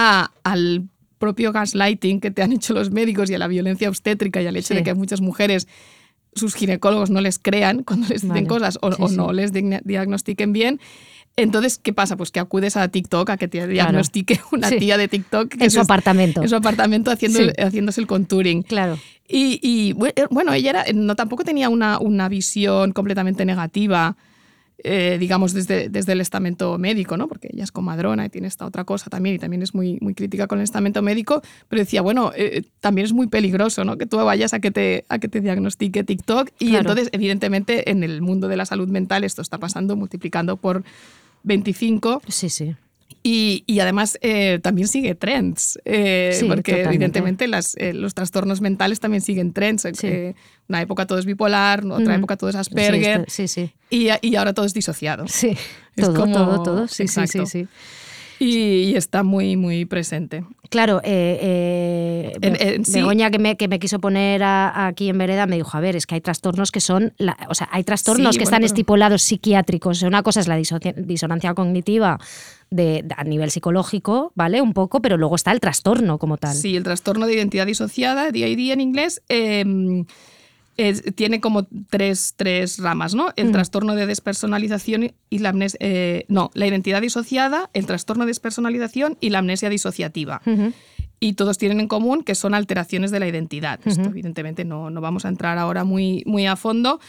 a, 0.00 0.30
al 0.44 0.84
propio 1.18 1.50
gaslighting 1.50 2.20
que 2.20 2.30
te 2.30 2.42
han 2.42 2.52
hecho 2.52 2.72
los 2.72 2.92
médicos 2.92 3.28
y 3.30 3.34
a 3.34 3.38
la 3.38 3.48
violencia 3.48 3.88
obstétrica 3.88 4.40
y 4.40 4.46
al 4.46 4.56
hecho 4.56 4.68
Sí. 4.68 4.74
de 4.74 4.84
que 4.84 4.94
muchas 4.94 5.20
mujeres 5.20 5.66
sus 6.34 6.54
ginecólogos 6.54 7.10
no 7.10 7.20
les 7.20 7.40
crean 7.40 7.82
cuando 7.82 8.06
les 8.06 8.22
dicen 8.22 8.28
Vale. 8.44 8.46
cosas 8.46 8.78
o, 8.80 8.92
Sí, 8.92 9.02
o 9.02 9.08
sí. 9.08 9.16
no 9.16 9.32
les 9.32 9.50
diagnostiquen 9.52 10.52
bien. 10.52 10.78
Entonces, 11.36 11.78
¿qué 11.78 11.92
pasa? 11.92 12.16
Pues 12.16 12.30
que 12.30 12.38
acudes 12.40 12.76
a 12.76 12.86
TikTok 12.88 13.30
a 13.30 13.36
que 13.36 13.48
te 13.48 13.66
diagnostique 13.66 14.40
una 14.52 14.68
Sí. 14.68 14.76
tía 14.78 14.96
de 14.96 15.08
TikTok 15.08 15.48
que 15.48 15.64
En 15.64 15.70
su 15.70 15.74
se- 15.76 15.80
apartamento. 15.80 16.42
en 16.42 16.48
su 16.48 16.54
apartamento 16.56 17.10
haciendo, 17.10 17.40
haciéndose 17.58 18.00
el 18.00 18.06
contouring. 18.06 18.62
Claro. 18.62 18.98
Y, 19.28 19.58
y, 19.62 19.94
bue- 19.94 20.14
bueno, 20.30 20.52
ella 20.52 20.70
era, 20.70 20.84
no, 20.94 21.16
tampoco 21.16 21.42
tenía 21.44 21.68
una, 21.68 21.98
una 21.98 22.28
visión 22.28 22.92
completamente 22.92 23.44
negativa, 23.44 24.16
eh, 24.84 25.16
digamos, 25.18 25.52
desde, 25.52 25.88
desde 25.88 26.12
el 26.12 26.20
estamento 26.20 26.78
médico, 26.78 27.16
¿no? 27.16 27.26
porque 27.28 27.48
ella 27.52 27.64
es 27.64 27.72
comadrona 27.72 28.26
y 28.26 28.28
tiene 28.28 28.46
esta 28.46 28.64
otra 28.64 28.84
cosa 28.84 29.10
también, 29.10 29.36
y 29.36 29.38
también 29.38 29.62
es 29.62 29.74
muy, 29.74 29.98
muy 30.00 30.14
crítica 30.14 30.46
con 30.46 30.58
el 30.58 30.64
estamento 30.64 31.02
médico, 31.02 31.42
pero 31.68 31.80
decía, 31.80 32.00
bueno, 32.00 32.32
eh, 32.36 32.62
también 32.80 33.04
es 33.04 33.12
muy 33.12 33.26
peligroso 33.26 33.84
¿no? 33.84 33.98
que 33.98 34.06
tú 34.06 34.16
vayas 34.18 34.54
a 34.54 34.60
que 34.60 34.70
te, 34.70 35.04
a 35.08 35.18
que 35.18 35.28
te 35.28 35.40
diagnostique 35.40 36.04
TikTok. 36.04 36.50
Y 36.58 36.68
Claro. 36.68 36.80
entonces, 36.80 37.08
evidentemente, 37.12 37.90
en 37.90 38.04
el 38.04 38.22
mundo 38.22 38.46
de 38.48 38.56
la 38.56 38.66
salud 38.66 38.88
mental 38.88 39.24
esto 39.24 39.42
está 39.42 39.58
pasando 39.58 39.96
multiplicando 39.96 40.56
por 40.56 40.84
25. 41.42 42.22
Sí, 42.28 42.48
sí. 42.48 42.76
Y, 43.22 43.64
y 43.66 43.80
además 43.80 44.16
eh, 44.22 44.60
también 44.62 44.86
sigue 44.88 45.14
trends, 45.14 45.78
eh, 45.84 46.30
Sí, 46.38 46.46
porque 46.46 46.72
totalmente. 46.72 46.88
evidentemente 46.88 47.48
las, 47.48 47.74
eh, 47.76 47.92
los 47.92 48.14
trastornos 48.14 48.60
mentales 48.60 49.00
también 49.00 49.20
siguen 49.22 49.52
trends. 49.52 49.82
Sí. 49.94 50.06
Eh, 50.06 50.34
una 50.68 50.80
época 50.82 51.06
todo 51.06 51.18
es 51.18 51.26
bipolar, 51.26 51.84
otra 51.84 52.14
Mm. 52.14 52.18
época 52.18 52.36
todo 52.36 52.48
es 52.50 52.56
Asperger 52.56 53.24
Sí, 53.28 53.48
sí, 53.48 53.72
y, 53.90 54.08
y 54.22 54.36
ahora 54.36 54.54
todo 54.54 54.66
es 54.66 54.72
disociado. 54.74 55.26
sí. 55.28 55.56
Es 55.96 56.04
Todo, 56.04 56.14
como- 56.20 56.32
todo, 56.34 56.62
todo. 56.62 56.88
Sí, 56.88 57.08
sí, 57.08 57.26
sí. 57.26 57.66
Y, 58.40 58.56
y 58.90 58.96
está 58.96 59.22
muy, 59.22 59.56
muy 59.56 59.84
presente. 59.84 60.44
Claro, 60.70 61.00
eh, 61.02 61.38
eh, 61.40 62.38
Be- 62.40 62.74
en 62.74 62.82
Begoña 62.92 63.30
que 63.30 63.38
me, 63.38 63.56
que 63.56 63.68
me 63.68 63.78
quiso 63.78 63.98
poner 64.00 64.42
a- 64.42 64.86
aquí 64.86 65.08
en 65.08 65.16
vereda 65.18 65.46
me 65.46 65.56
dijo, 65.56 65.76
a 65.76 65.80
ver, 65.80 65.96
es 65.96 66.06
que 66.06 66.14
hay 66.16 66.20
trastornos 66.20 66.70
que 66.70 66.80
son, 66.80 67.14
la- 67.18 67.36
o 67.48 67.54
sea, 67.54 67.68
hay 67.72 67.84
trastornos 67.84 68.34
Sí, 68.34 68.38
que 68.38 68.44
bueno, 68.44 68.48
están 68.48 68.58
pero- 68.60 68.66
estipulados 68.66 69.22
psiquiátricos. 69.22 70.02
Una 70.02 70.22
cosa 70.22 70.40
es 70.40 70.46
la 70.48 70.56
disonancia 70.56 71.54
cognitiva 71.54 72.18
de, 72.70 73.02
de- 73.02 73.14
a 73.16 73.24
nivel 73.24 73.50
psicológico, 73.50 74.32
¿vale? 74.34 74.60
Un 74.60 74.74
poco, 74.74 75.00
pero 75.00 75.16
luego 75.16 75.36
está 75.36 75.52
el 75.52 75.60
trastorno 75.60 76.18
como 76.18 76.36
tal. 76.36 76.54
Sí, 76.54 76.76
el 76.76 76.82
trastorno 76.84 77.26
de 77.26 77.34
identidad 77.34 77.66
disociada, 77.66 78.30
DID 78.30 78.72
en 78.72 78.80
inglés, 78.82 79.22
eh, 79.30 79.64
es- 80.78 81.02
tiene 81.14 81.40
como 81.40 81.66
tres, 81.90 82.32
tres 82.36 82.78
ramas, 82.78 83.14
¿no? 83.14 83.28
El 83.36 83.48
Mm. 83.48 83.52
trastorno 83.52 83.94
de 83.94 84.06
despersonalización 84.06 85.12
y 85.28 85.38
la 85.40 85.50
amnesia... 85.50 85.78
no, 86.28 86.50
la 86.54 86.66
identidad 86.66 87.02
disociada, 87.02 87.68
el 87.74 87.84
trastorno 87.86 88.24
de 88.24 88.28
despersonalización 88.30 89.18
y 89.20 89.30
la 89.30 89.40
amnesia 89.40 89.68
disociativa. 89.68 90.40
Y 91.20 91.32
todos 91.32 91.58
tienen 91.58 91.80
en 91.80 91.88
común 91.88 92.22
que 92.22 92.34
son 92.34 92.54
alteraciones 92.54 93.10
de 93.10 93.20
la 93.20 93.26
identidad. 93.26 93.80
Esto, 93.84 94.08
evidentemente, 94.08 94.64
no, 94.64 94.90
no 94.90 95.00
vamos 95.00 95.24
a 95.24 95.28
entrar 95.28 95.58
ahora 95.58 95.84
muy, 95.84 96.22
muy 96.26 96.46
a 96.46 96.56
fondo, 96.56 97.00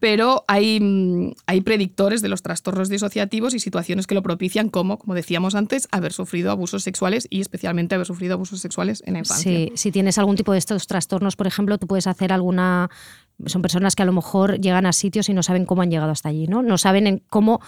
pero 0.00 0.44
hay, 0.46 0.78
mm, 0.80 1.32
hay 1.46 1.60
predictores 1.62 2.22
de 2.22 2.28
los 2.28 2.42
trastornos 2.42 2.88
disociativos 2.88 3.54
y 3.54 3.58
situaciones 3.58 4.06
que 4.06 4.14
lo 4.14 4.22
propician, 4.22 4.68
como, 4.68 4.98
como 4.98 5.14
decíamos 5.14 5.54
antes, 5.54 5.88
haber 5.90 6.12
sufrido 6.12 6.50
abusos 6.50 6.82
sexuales 6.82 7.26
y 7.30 7.40
especialmente 7.40 7.94
haber 7.94 8.06
sufrido 8.06 8.34
abusos 8.34 8.60
sexuales 8.60 9.02
en 9.06 9.14
la 9.14 9.20
infancia. 9.20 9.50
Sí, 9.50 9.72
si 9.74 9.90
tienes 9.90 10.18
algún 10.18 10.36
tipo 10.36 10.52
de 10.52 10.58
estos 10.58 10.86
trastornos, 10.86 11.36
por 11.36 11.46
ejemplo, 11.46 11.78
tú 11.78 11.86
puedes 11.86 12.06
hacer 12.06 12.32
alguna... 12.32 12.90
Son 13.46 13.60
personas 13.60 13.94
que 13.94 14.02
a 14.02 14.06
lo 14.06 14.12
mejor 14.12 14.58
llegan 14.60 14.86
a 14.86 14.94
sitios 14.94 15.28
y 15.28 15.34
no 15.34 15.42
saben 15.42 15.66
cómo 15.66 15.82
han 15.82 15.90
llegado 15.90 16.10
hasta 16.10 16.30
allí, 16.30 16.46
¿no? 16.46 16.62
No 16.62 16.78
saben 16.78 17.06
en 17.06 17.22
cómo, 17.28 17.60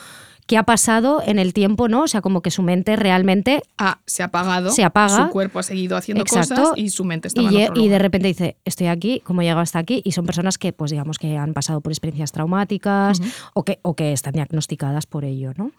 qué 0.49 0.57
ha 0.57 0.65
pasado 0.65 1.23
en 1.25 1.39
el 1.39 1.53
tiempo, 1.53 1.89
¿no? 1.89 2.03
O 2.03 2.09
sea, 2.09 2.21
como 2.23 2.41
que 2.43 2.51
su 2.51 2.63
mente 2.63 2.97
realmente... 2.97 3.63
Ah, 3.77 3.99
se 4.07 4.23
ha 4.23 4.27
apagado, 4.27 4.71
Se 4.73 4.83
apaga. 4.83 5.27
su 5.27 5.31
cuerpo 5.31 5.61
ha 5.61 5.63
seguido 5.63 5.97
haciendo 5.97 6.23
Exacto. 6.23 6.55
cosas 6.57 6.73
y 6.79 6.89
su 6.91 7.05
mente 7.05 7.29
estaba 7.29 7.53
Y, 7.53 7.57
en 7.57 7.61
lle- 7.61 7.71
otro 7.71 7.85
y 7.85 7.89
de 7.89 7.99
repente 8.01 8.27
dice, 8.29 8.57
estoy 8.65 8.87
aquí, 8.89 9.21
¿cómo 9.25 9.43
he 9.43 9.45
llegado 9.45 9.61
hasta 9.61 9.79
aquí? 9.79 10.01
Y 10.05 10.13
son 10.13 10.25
personas 10.27 10.59
que, 10.59 10.73
pues 10.73 10.91
digamos, 10.91 11.19
que 11.19 11.37
han 11.37 11.53
pasado 11.55 11.81
por 11.83 11.93
experiencias 11.93 12.33
traumáticas 12.33 13.21
o, 13.55 13.63
que, 13.63 13.79
o 13.83 13.95
que 13.95 14.13
están 14.13 14.33
diagnosticadas 14.33 15.07
por 15.07 15.25
ello, 15.25 15.53
¿no? 15.57 15.71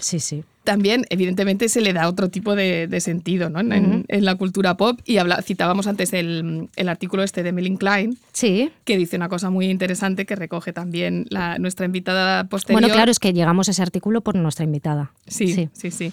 Sí, 0.00 0.20
sí. 0.20 0.44
También, 0.64 1.06
evidentemente, 1.08 1.68
se 1.68 1.80
le 1.80 1.92
da 1.92 2.08
otro 2.08 2.28
tipo 2.28 2.54
de, 2.54 2.86
de 2.86 3.00
sentido 3.00 3.48
¿no? 3.48 3.60
en, 3.60 4.04
la 4.08 4.34
cultura 4.34 4.76
pop. 4.76 5.00
Y 5.04 5.16
habla, 5.16 5.40
citábamos 5.42 5.86
antes 5.86 6.12
el, 6.12 6.68
el 6.76 6.88
artículo 6.88 7.22
este 7.22 7.42
de 7.42 7.52
Melin 7.52 7.76
Klein, 7.76 8.18
Sí. 8.32 8.70
que 8.84 8.98
dice 8.98 9.16
una 9.16 9.28
cosa 9.28 9.50
muy 9.50 9.70
interesante 9.70 10.26
que 10.26 10.36
recoge 10.36 10.72
también 10.72 11.26
la, 11.30 11.58
nuestra 11.58 11.86
invitada 11.86 12.44
posterior. 12.44 12.80
Bueno, 12.82 12.94
claro, 12.94 13.10
es 13.10 13.18
que 13.18 13.32
llegamos 13.32 13.68
a 13.68 13.70
ese 13.70 13.82
artículo 13.82 14.20
por 14.20 14.34
nuestra 14.36 14.64
invitada. 14.64 15.12
Sí, 15.26 15.70
sí, 15.72 15.90
sí. 15.90 16.12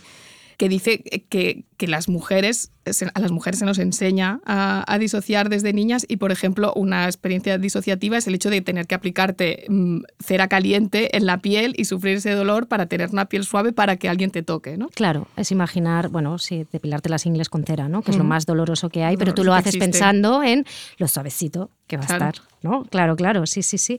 Que 0.58 0.70
dice 0.70 1.00
que, 1.30 1.66
que 1.78 1.88
las 1.88 2.10
mujeres, 2.10 2.72
a 3.14 3.20
las 3.20 3.32
mujeres 3.32 3.60
se 3.60 3.66
nos 3.66 3.78
enseña 3.78 4.40
a, 4.44 4.84
a 4.92 4.98
disociar 4.98 5.50
desde 5.50 5.72
niñas 5.72 6.04
y, 6.10 6.18
por 6.18 6.32
ejemplo, 6.32 6.74
una 6.76 7.06
experiencia 7.06 7.60
disociativa 7.60 8.18
es 8.18 8.26
el 8.26 8.34
hecho 8.34 8.50
de 8.50 8.62
tener 8.62 8.88
que 8.88 8.96
aplicarte 8.96 9.66
mm, 9.70 10.00
cera 10.20 10.48
caliente 10.48 11.16
en 11.16 11.28
la 11.28 11.38
piel 11.38 11.76
y 11.78 11.86
sufrir 11.86 12.18
ese 12.18 12.32
dolor 12.32 12.68
para 12.68 12.88
tener 12.88 13.12
una 13.12 13.26
piel 13.26 13.44
suave 13.44 13.72
para 13.72 13.98
que 13.98 14.10
alguien 14.10 14.32
te 14.32 14.42
toque, 14.42 14.78
¿no? 14.78 14.90
Claro, 14.90 15.28
es 15.38 15.52
imaginar, 15.52 16.10
bueno, 16.10 16.40
sí, 16.40 16.66
depilarte 16.72 17.10
las 17.10 17.28
ingles 17.28 17.50
con 17.50 17.64
cera, 17.64 17.88
¿no? 17.88 18.02
Que 18.02 18.10
es 18.12 18.18
lo 18.18 18.24
más 18.24 18.48
doloroso 18.48 18.90
que 18.90 19.04
hay, 19.04 19.16
pero 19.16 19.36
tú 19.36 19.44
lo 19.44 19.54
haces 19.54 19.78
pensando 19.78 20.42
en 20.42 20.66
lo 20.98 21.08
suavecito 21.08 21.70
que 21.86 21.98
va 21.98 22.06
Claro. 22.06 22.26
a 22.26 22.30
estar, 22.30 22.48
¿no? 22.68 22.84
Claro, 22.86 23.16
claro, 23.16 23.46
sí, 23.48 23.64
sí, 23.64 23.78
sí. 23.78 23.98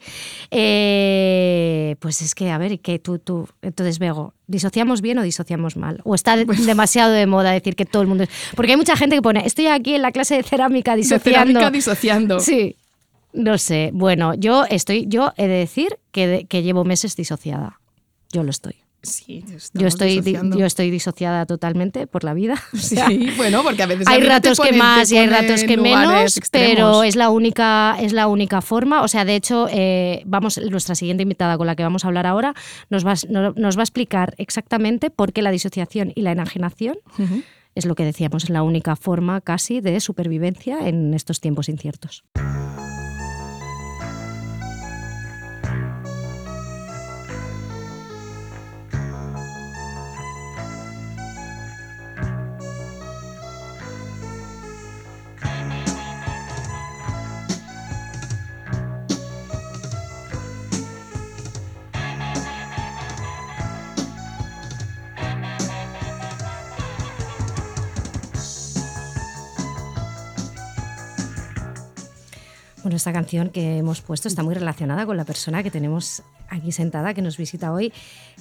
Eh, 0.51 1.97
pues 2.01 2.23
es 2.23 2.35
que, 2.35 2.51
a 2.51 2.59
ver, 2.59 2.81
que 2.81 2.99
tú, 2.99 3.19
tú, 3.19 3.49
entonces, 3.62 3.99
Bego, 3.99 4.35
¿disociamos 4.47 5.01
bien 5.01 5.19
o 5.19 5.23
disociamos 5.23 5.77
mal? 5.77 6.01
¿O 6.05 6.14
está 6.14 6.37
de- 6.37 6.45
demasiado 6.66 7.12
de 7.12 7.27
moda 7.27 7.53
decir 7.53 7.75
que 7.77 7.85
todo 7.87 8.03
el 8.03 8.09
mundo... 8.09 8.25
es- 8.25 8.31
Porque 8.55 8.73
hay 8.73 8.77
mucha 8.77 8.97
gente 8.97 9.16
que 9.16 9.23
pone, 9.23 9.45
estoy 9.47 9.66
aquí 9.69 9.95
en 9.95 10.03
la 10.03 10.12
clase 10.12 10.37
de 10.37 10.43
cerámica 10.43 10.93
De 10.93 10.99
disociando. 10.99 11.31
cerámica 11.31 11.71
disociando. 11.71 12.41
Sí. 12.41 12.77
No 13.33 13.59
sé. 13.59 13.91
Bueno, 13.93 14.35
yo 14.35 14.64
estoy, 14.69 15.07
yo 15.09 15.33
he 15.37 15.47
de 15.49 15.55
decir 15.59 15.99
que, 16.12 16.27
de- 16.27 16.45
que 16.47 16.62
llevo 16.62 16.85
meses 16.85 17.16
disociada. 17.16 17.81
Yo 18.33 18.43
lo 18.43 18.51
estoy. 18.51 18.77
Sí, 19.01 19.45
Yo 19.75 19.87
estoy, 19.87 20.09
disociando. 20.21 20.59
yo 20.59 20.67
estoy 20.67 20.91
disociada 20.91 21.47
totalmente 21.47 22.07
por 22.09 22.25
la 22.25 22.35
vida. 22.35 22.55
O 22.75 22.77
sea, 22.77 23.07
Sí, 23.07 23.29
bueno, 23.37 23.63
porque 23.63 23.83
a 23.83 23.87
veces 23.87 24.07
hay 24.09 24.21
ratos 24.23 24.59
que 24.59 24.73
más 24.73 25.11
y 25.13 25.19
hay 25.19 25.29
ratos 25.29 25.63
que 25.65 25.77
menos, 25.77 26.37
extremos. 26.37 26.71
pero 26.75 27.03
es 27.05 27.15
la 27.17 27.31
única, 27.31 27.97
es 28.01 28.13
la 28.13 28.27
única 28.27 28.61
forma. 28.61 29.03
O 29.03 29.09
sea, 29.09 29.25
de 29.25 29.37
hecho, 29.37 29.69
eh, 29.71 30.23
vamos, 30.27 30.59
nuestra 30.71 30.95
siguiente 30.97 31.23
invitada 31.23 31.57
con 31.57 31.67
la 31.69 31.77
que 31.77 31.85
vamos 31.85 32.05
a 32.05 32.09
hablar 32.09 32.27
ahora 32.27 32.55
nos 32.91 33.07
va, 33.07 33.15
no- 33.29 33.53
nos 33.57 33.77
va 33.77 33.83
a 33.83 33.85
explicar 33.85 34.35
exactamente 34.39 35.11
por 35.11 35.33
qué 35.33 35.43
la 35.43 35.51
disociación 35.53 36.13
y 36.15 36.23
la 36.23 36.33
enajenación 36.33 36.99
es 37.75 37.87
lo 37.87 37.95
que 37.95 38.05
decíamos, 38.05 38.45
es 38.45 38.51
la 38.51 38.63
única 38.65 38.97
forma 38.97 39.41
casi 39.41 39.81
de 39.81 40.01
supervivencia 40.01 40.89
en 40.89 41.15
estos 41.15 41.41
tiempos 41.41 41.69
inciertos. 41.69 42.25
Bueno, 72.89 72.97
esta 72.97 73.12
canción 73.12 73.51
que 73.51 73.76
hemos 73.76 74.01
puesto 74.01 74.28
está 74.28 74.43
muy 74.43 74.55
relacionada 74.55 75.05
con 75.05 75.18
la 75.18 75.26
persona 75.26 75.62
que 75.62 75.70
tenemos 75.70 76.22
aquí 76.49 76.72
sentada, 76.72 77.14
que 77.14 77.22
nos 77.22 77.36
visita 77.36 77.72
hoy. 77.72 77.93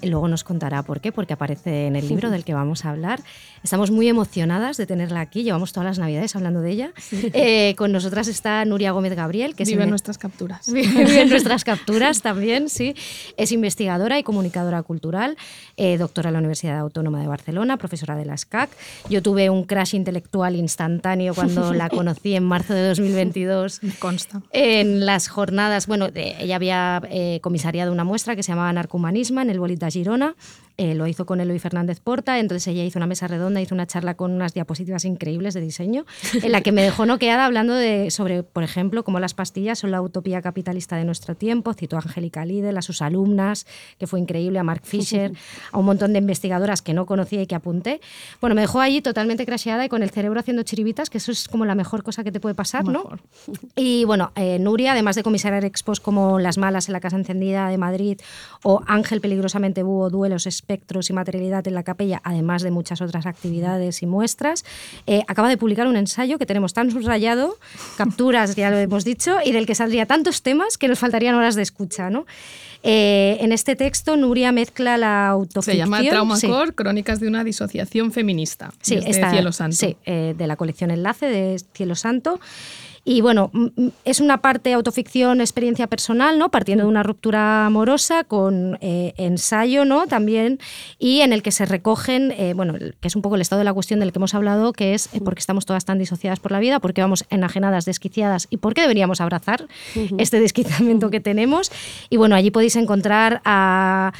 Y 0.02 0.08
luego 0.08 0.28
nos 0.28 0.44
contará 0.44 0.84
por 0.84 1.02
qué, 1.02 1.12
porque 1.12 1.34
aparece 1.34 1.88
en 1.88 1.96
el 1.96 2.08
libro 2.08 2.30
del 2.30 2.44
que 2.44 2.54
vamos 2.54 2.86
a 2.86 2.92
hablar. 2.92 3.20
Estamos 3.64 3.90
muy 3.90 4.08
emocionadas 4.08 4.78
de 4.78 4.86
tenerla 4.86 5.22
aquí, 5.22 5.44
llevamos 5.44 5.74
todas 5.74 5.86
las 5.86 6.00
navidades 6.00 6.36
hablando 6.36 6.62
de 6.62 6.72
ella. 6.72 6.92
Eh, 7.12 7.74
con 7.78 7.92
nosotras 7.92 8.28
está 8.28 8.64
Nuria 8.64 8.92
Gómez 8.92 9.16
Gabriel, 9.16 9.56
que 9.56 9.64
Vive 9.64 9.84
en 9.84 9.90
nuestras 9.90 10.18
capturas. 10.18 10.72
Vive 10.72 11.22
en 11.22 11.30
nuestras 11.30 11.64
capturas 11.64 12.22
también, 12.22 12.70
sí. 12.70 12.96
Es 13.38 13.52
investigadora 13.52 14.20
y 14.20 14.24
comunicadora 14.24 14.84
cultural, 14.84 15.36
eh, 15.78 15.98
doctora 15.98 16.30
en 16.30 16.34
la 16.34 16.40
Universidad 16.40 16.78
Autónoma 16.78 17.20
de 17.20 17.28
Barcelona, 17.28 17.78
profesora 17.78 18.16
de 18.16 18.26
la 18.26 18.38
SCAC. 18.38 18.70
Yo 19.10 19.22
tuve 19.24 19.50
un 19.50 19.64
crash 19.64 19.96
intelectual 19.96 20.56
instantáneo 20.56 21.34
cuando 21.34 21.74
la 21.74 21.90
conocí 21.98 22.36
en 22.36 22.44
marzo 22.44 22.76
de 22.76 22.88
2022 22.88 23.84
Me 23.84 23.94
en 24.52 25.06
las 25.06 25.28
jornadas, 25.28 25.88
bueno, 25.88 26.10
de- 26.10 26.36
ella 26.40 26.56
había 26.56 27.02
eh, 27.10 27.40
comisariado 27.42 27.92
una 27.92 28.04
muestra 28.04 28.36
que 28.36 28.44
se 28.44 28.52
llamaba 28.52 28.72
Narcomanisma 28.74 29.42
en 29.42 29.50
el 29.50 29.60
Bolita 29.60 29.90
Girona, 29.90 30.36
eh, 30.78 30.94
lo 30.94 31.08
hizo 31.08 31.26
con 31.26 31.42
Eloy 31.42 31.58
Fernández 31.58 32.00
Porta, 32.00 32.38
entonces 32.38 32.68
ella 32.68 32.84
hizo 32.84 33.00
una 33.00 33.08
mesa 33.08 33.28
redonda, 33.28 33.60
hizo 33.60 33.74
una 33.74 33.88
charla 33.88 34.16
con 34.16 34.32
unas 34.32 34.54
diapositivas 34.54 35.06
increíbles 35.06 35.56
de 35.56 35.62
diseño, 35.62 36.06
en 36.34 36.52
la 36.52 36.62
que 36.62 36.72
me 36.72 36.84
dejó 36.84 37.08
noqueada 37.08 37.46
hablando 37.46 37.74
de, 37.74 38.12
sobre, 38.12 38.44
por 38.44 38.64
ejemplo, 38.64 39.04
cómo 39.04 39.20
las 39.20 39.34
pastillas 39.34 39.80
son 39.80 39.90
la 39.90 40.02
utopía 40.02 40.42
capitalista 40.42 40.96
de 40.96 41.04
nuestro 41.04 41.36
tiempo, 41.36 41.74
citó 41.74 41.96
a 41.96 42.00
Angélica 42.00 42.46
Lidl, 42.46 42.78
a 42.78 42.84
sus 42.84 43.02
alumnas, 43.02 43.66
que 43.98 44.06
fue 44.06 44.20
increíble, 44.20 44.60
a 44.60 44.64
Mark 44.64 44.82
Fisher, 44.84 45.32
a 45.72 45.80
un 45.80 45.86
montón 45.86 46.14
de 46.14 46.20
investigadoras 46.20 46.84
que 46.84 46.94
no 46.94 47.08
conocía 47.08 47.42
y 47.42 47.48
que 47.48 47.56
apunté. 47.56 48.00
Bueno, 48.40 48.54
me 48.56 48.62
dejó 48.62 48.80
allí 48.80 49.02
totalmente 49.02 49.48
crasheada 49.48 49.84
y 49.86 49.90
con 49.90 50.04
el 50.04 50.12
cerebro 50.12 50.40
haciendo 50.40 50.62
chiribitas, 50.62 51.10
que 51.10 51.18
eso 51.18 51.32
es 51.32 51.48
como 51.48 51.66
la 51.66 51.74
mejor 51.74 52.04
cosa 52.04 52.24
que 52.24 52.32
te 52.32 52.40
puede 52.40 52.54
pasar, 52.54 52.86
¿no? 52.86 53.10
Y 53.76 54.06
bueno, 54.06 54.32
eh, 54.36 54.60
Nuria, 54.60 54.92
además 54.92 55.16
de 55.16 55.24
comisariar 55.24 55.66
expos 55.66 56.00
como 56.00 56.40
Las 56.40 56.58
Malas 56.58 56.88
en 56.88 56.94
la 56.94 57.00
Casa 57.00 57.16
Encendida 57.16 57.70
de 57.70 57.78
Madrid 57.78 58.20
o 58.64 58.82
Ángel 58.86 59.22
Peligrosamente 59.22 59.84
Búho, 59.84 60.10
Duelos, 60.10 60.46
Espectros 60.68 61.10
y 61.10 61.14
Materialidad 61.14 61.66
en 61.66 61.76
la 61.76 61.84
Capella, 61.84 62.20
además 62.26 62.62
de 62.62 62.72
muchas 62.72 63.00
otras 63.02 63.26
actividades 63.26 64.04
y 64.04 64.06
muestras, 64.06 64.66
eh, 65.06 65.24
acaba 65.30 65.48
de 65.48 65.56
publicar 65.56 65.88
un 65.88 65.96
ensayo 65.96 66.38
que 66.38 66.46
tenemos 66.46 66.74
tan 66.74 66.92
subrayado, 66.92 67.56
capturas, 67.96 68.54
ya 68.58 68.70
lo 68.70 68.78
hemos 68.78 69.06
dicho, 69.06 69.38
y 69.46 69.54
del 69.54 69.66
que 69.66 69.76
saldría 69.76 70.06
tantos 70.06 70.42
temas 70.42 70.78
que 70.78 70.90
nos 70.90 71.00
faltarían 71.00 71.36
horas 71.36 71.56
de 71.56 71.62
escucha. 71.62 72.10
¿no? 72.10 72.26
Eh, 72.84 73.38
en 73.40 73.54
este 73.54 73.78
texto, 73.78 74.18
Nuria 74.18 74.52
mezcla 74.52 74.98
la 74.98 75.30
autoficción. 75.30 75.74
Se 75.74 75.78
llama 75.78 76.02
Trauma 76.04 76.36
sí. 76.36 76.48
Core, 76.48 76.74
Crónicas 76.74 77.22
de 77.22 77.30
una 77.30 77.46
disociación 77.46 78.12
feminista. 78.12 78.74
Sí, 78.82 78.96
desde 78.96 79.12
esta- 79.12 79.32
Cielo 79.32 79.54
Santo. 79.54 79.78
Sí, 79.78 79.96
eh, 80.06 80.36
de 80.38 80.48
la 80.48 80.58
colección 80.58 80.92
Enlace 80.92 81.28
de 81.28 81.62
Cielo 81.74 81.96
Santo. 81.96 82.42
Y 83.10 83.22
bueno, 83.22 83.52
es 84.04 84.20
una 84.20 84.42
parte 84.42 84.74
autoficción, 84.74 85.40
experiencia 85.40 85.88
personal, 85.88 86.38
¿no? 86.38 86.52
Partiendo 86.52 86.84
de 86.84 86.90
una 86.90 87.04
ruptura 87.04 87.66
amorosa 87.66 88.26
con 88.26 88.78
eh, 88.82 89.14
ensayo, 89.16 89.86
¿no? 89.86 90.08
También, 90.08 90.60
y 91.00 91.22
en 91.22 91.32
el 91.32 91.42
que 91.42 91.54
se 91.54 91.66
recogen, 91.66 92.32
eh, 92.32 92.52
bueno, 92.54 92.74
que 92.74 93.08
es 93.08 93.16
un 93.16 93.22
poco 93.22 93.36
el 93.36 93.42
estado 93.42 93.60
de 93.60 93.64
la 93.64 93.74
cuestión 93.74 94.02
del 94.02 94.12
que 94.12 94.20
hemos 94.20 94.34
hablado, 94.34 94.74
que 94.74 94.94
es 94.94 95.08
eh, 95.14 95.22
por 95.22 95.36
qué 95.36 95.40
estamos 95.40 95.66
todas 95.66 95.86
tan 95.86 96.00
disociadas 96.00 96.42
por 96.42 96.52
la 96.52 96.60
vida, 96.60 96.82
por 96.82 96.94
qué 96.94 97.00
vamos 97.00 97.24
enajenadas, 97.30 97.86
desquiciadas 97.86 98.48
y 98.50 98.58
por 98.58 98.74
qué 98.74 98.82
deberíamos 98.82 99.22
abrazar 99.22 99.70
este 100.18 100.42
desquiciamiento 100.42 101.10
que 101.10 101.22
tenemos. 101.22 101.72
Y 102.10 102.18
bueno, 102.18 102.36
allí 102.36 102.52
podéis 102.52 102.76
encontrar 102.76 103.42
a... 103.46 104.12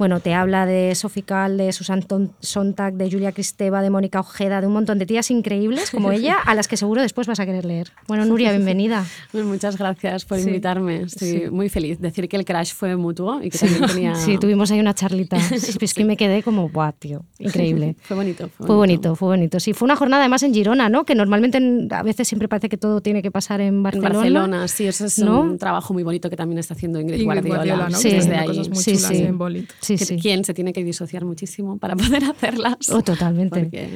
Bueno, 0.00 0.20
te 0.20 0.32
habla 0.32 0.64
de 0.64 0.94
Sofical, 0.94 1.58
de 1.58 1.74
Susan 1.74 2.02
Sontag, 2.40 2.94
de 2.94 3.10
Julia 3.10 3.32
Cristeva, 3.32 3.82
de 3.82 3.90
Mónica 3.90 4.18
Ojeda, 4.20 4.62
de 4.62 4.66
un 4.66 4.72
montón 4.72 4.98
de 4.98 5.04
tías 5.04 5.30
increíbles 5.30 5.90
como 5.90 6.10
ella, 6.12 6.36
a 6.42 6.54
las 6.54 6.68
que 6.68 6.78
seguro 6.78 7.02
después 7.02 7.26
vas 7.26 7.38
a 7.38 7.44
querer 7.44 7.66
leer. 7.66 7.88
Bueno, 8.08 8.24
Nuria, 8.24 8.50
bienvenida. 8.50 9.04
Pues 9.30 9.44
muchas 9.44 9.76
gracias 9.76 10.24
por 10.24 10.38
Sí. 10.38 10.46
invitarme. 10.46 11.02
Estoy 11.02 11.28
Sí. 11.28 11.42
muy 11.50 11.68
feliz. 11.68 12.00
Decir 12.00 12.30
que 12.30 12.38
el 12.38 12.46
crash 12.46 12.72
fue 12.72 12.96
mutuo 12.96 13.42
y 13.42 13.50
que 13.50 13.58
también 13.58 13.86
tenía... 13.88 14.14
Sí, 14.14 14.38
tuvimos 14.38 14.70
ahí 14.70 14.80
una 14.80 14.94
charlita. 14.94 15.36
Sí, 15.60 15.76
Es 15.78 15.92
que 15.92 16.06
me 16.06 16.16
quedé 16.16 16.42
como, 16.42 16.70
guau, 16.70 16.94
tío, 16.98 17.22
increíble. 17.38 17.94
Fue 18.02 18.16
bonito. 18.16 18.48
Fue, 18.56 18.66
Fue 18.68 18.76
bonito, 18.76 19.14
fue 19.16 19.28
bonito. 19.28 19.60
Sí, 19.60 19.74
fue 19.74 19.84
una 19.84 19.96
jornada 19.96 20.22
además 20.22 20.42
en 20.44 20.54
Girona, 20.54 20.88
¿no? 20.88 21.04
Que 21.04 21.14
normalmente 21.14 21.58
en- 21.58 21.88
a 21.92 22.02
veces 22.02 22.26
siempre 22.26 22.48
parece 22.48 22.70
que 22.70 22.78
todo 22.78 23.02
tiene 23.02 23.20
que 23.20 23.30
pasar 23.30 23.60
en 23.60 23.68
En 23.74 23.82
Barcelona. 23.82 24.14
Barcelona, 24.14 24.68
sí, 24.68 24.86
eso 24.86 25.04
es 25.04 25.18
¿no? 25.18 25.42
un 25.42 25.58
trabajo 25.58 25.92
muy 25.92 26.04
bonito 26.04 26.30
que 26.30 26.36
también 26.36 26.58
está 26.58 26.72
haciendo 26.72 26.98
Ingrid, 27.00 27.16
Ingrid 27.20 27.26
Guardiola. 27.26 27.56
Guardiola, 27.56 27.88
¿no? 27.90 27.98
Sí. 27.98 28.08
Desde 28.12 28.34
ahí. 28.34 28.46
cosas 28.46 28.68
muy 28.70 28.78
Sí, 28.78 28.92
chulas 28.96 29.08
sí. 29.10 29.22
en 29.24 29.36
Bolit. 29.36 29.70
Sí. 29.98 30.16
¿Quién 30.18 30.44
se 30.44 30.54
tiene 30.54 30.72
que 30.72 30.84
disociar 30.84 31.24
muchísimo 31.24 31.78
para 31.78 31.96
poder 31.96 32.24
hacerlas? 32.24 32.76
Oh, 32.90 33.02
totalmente. 33.02 33.60
Porque 33.60 33.88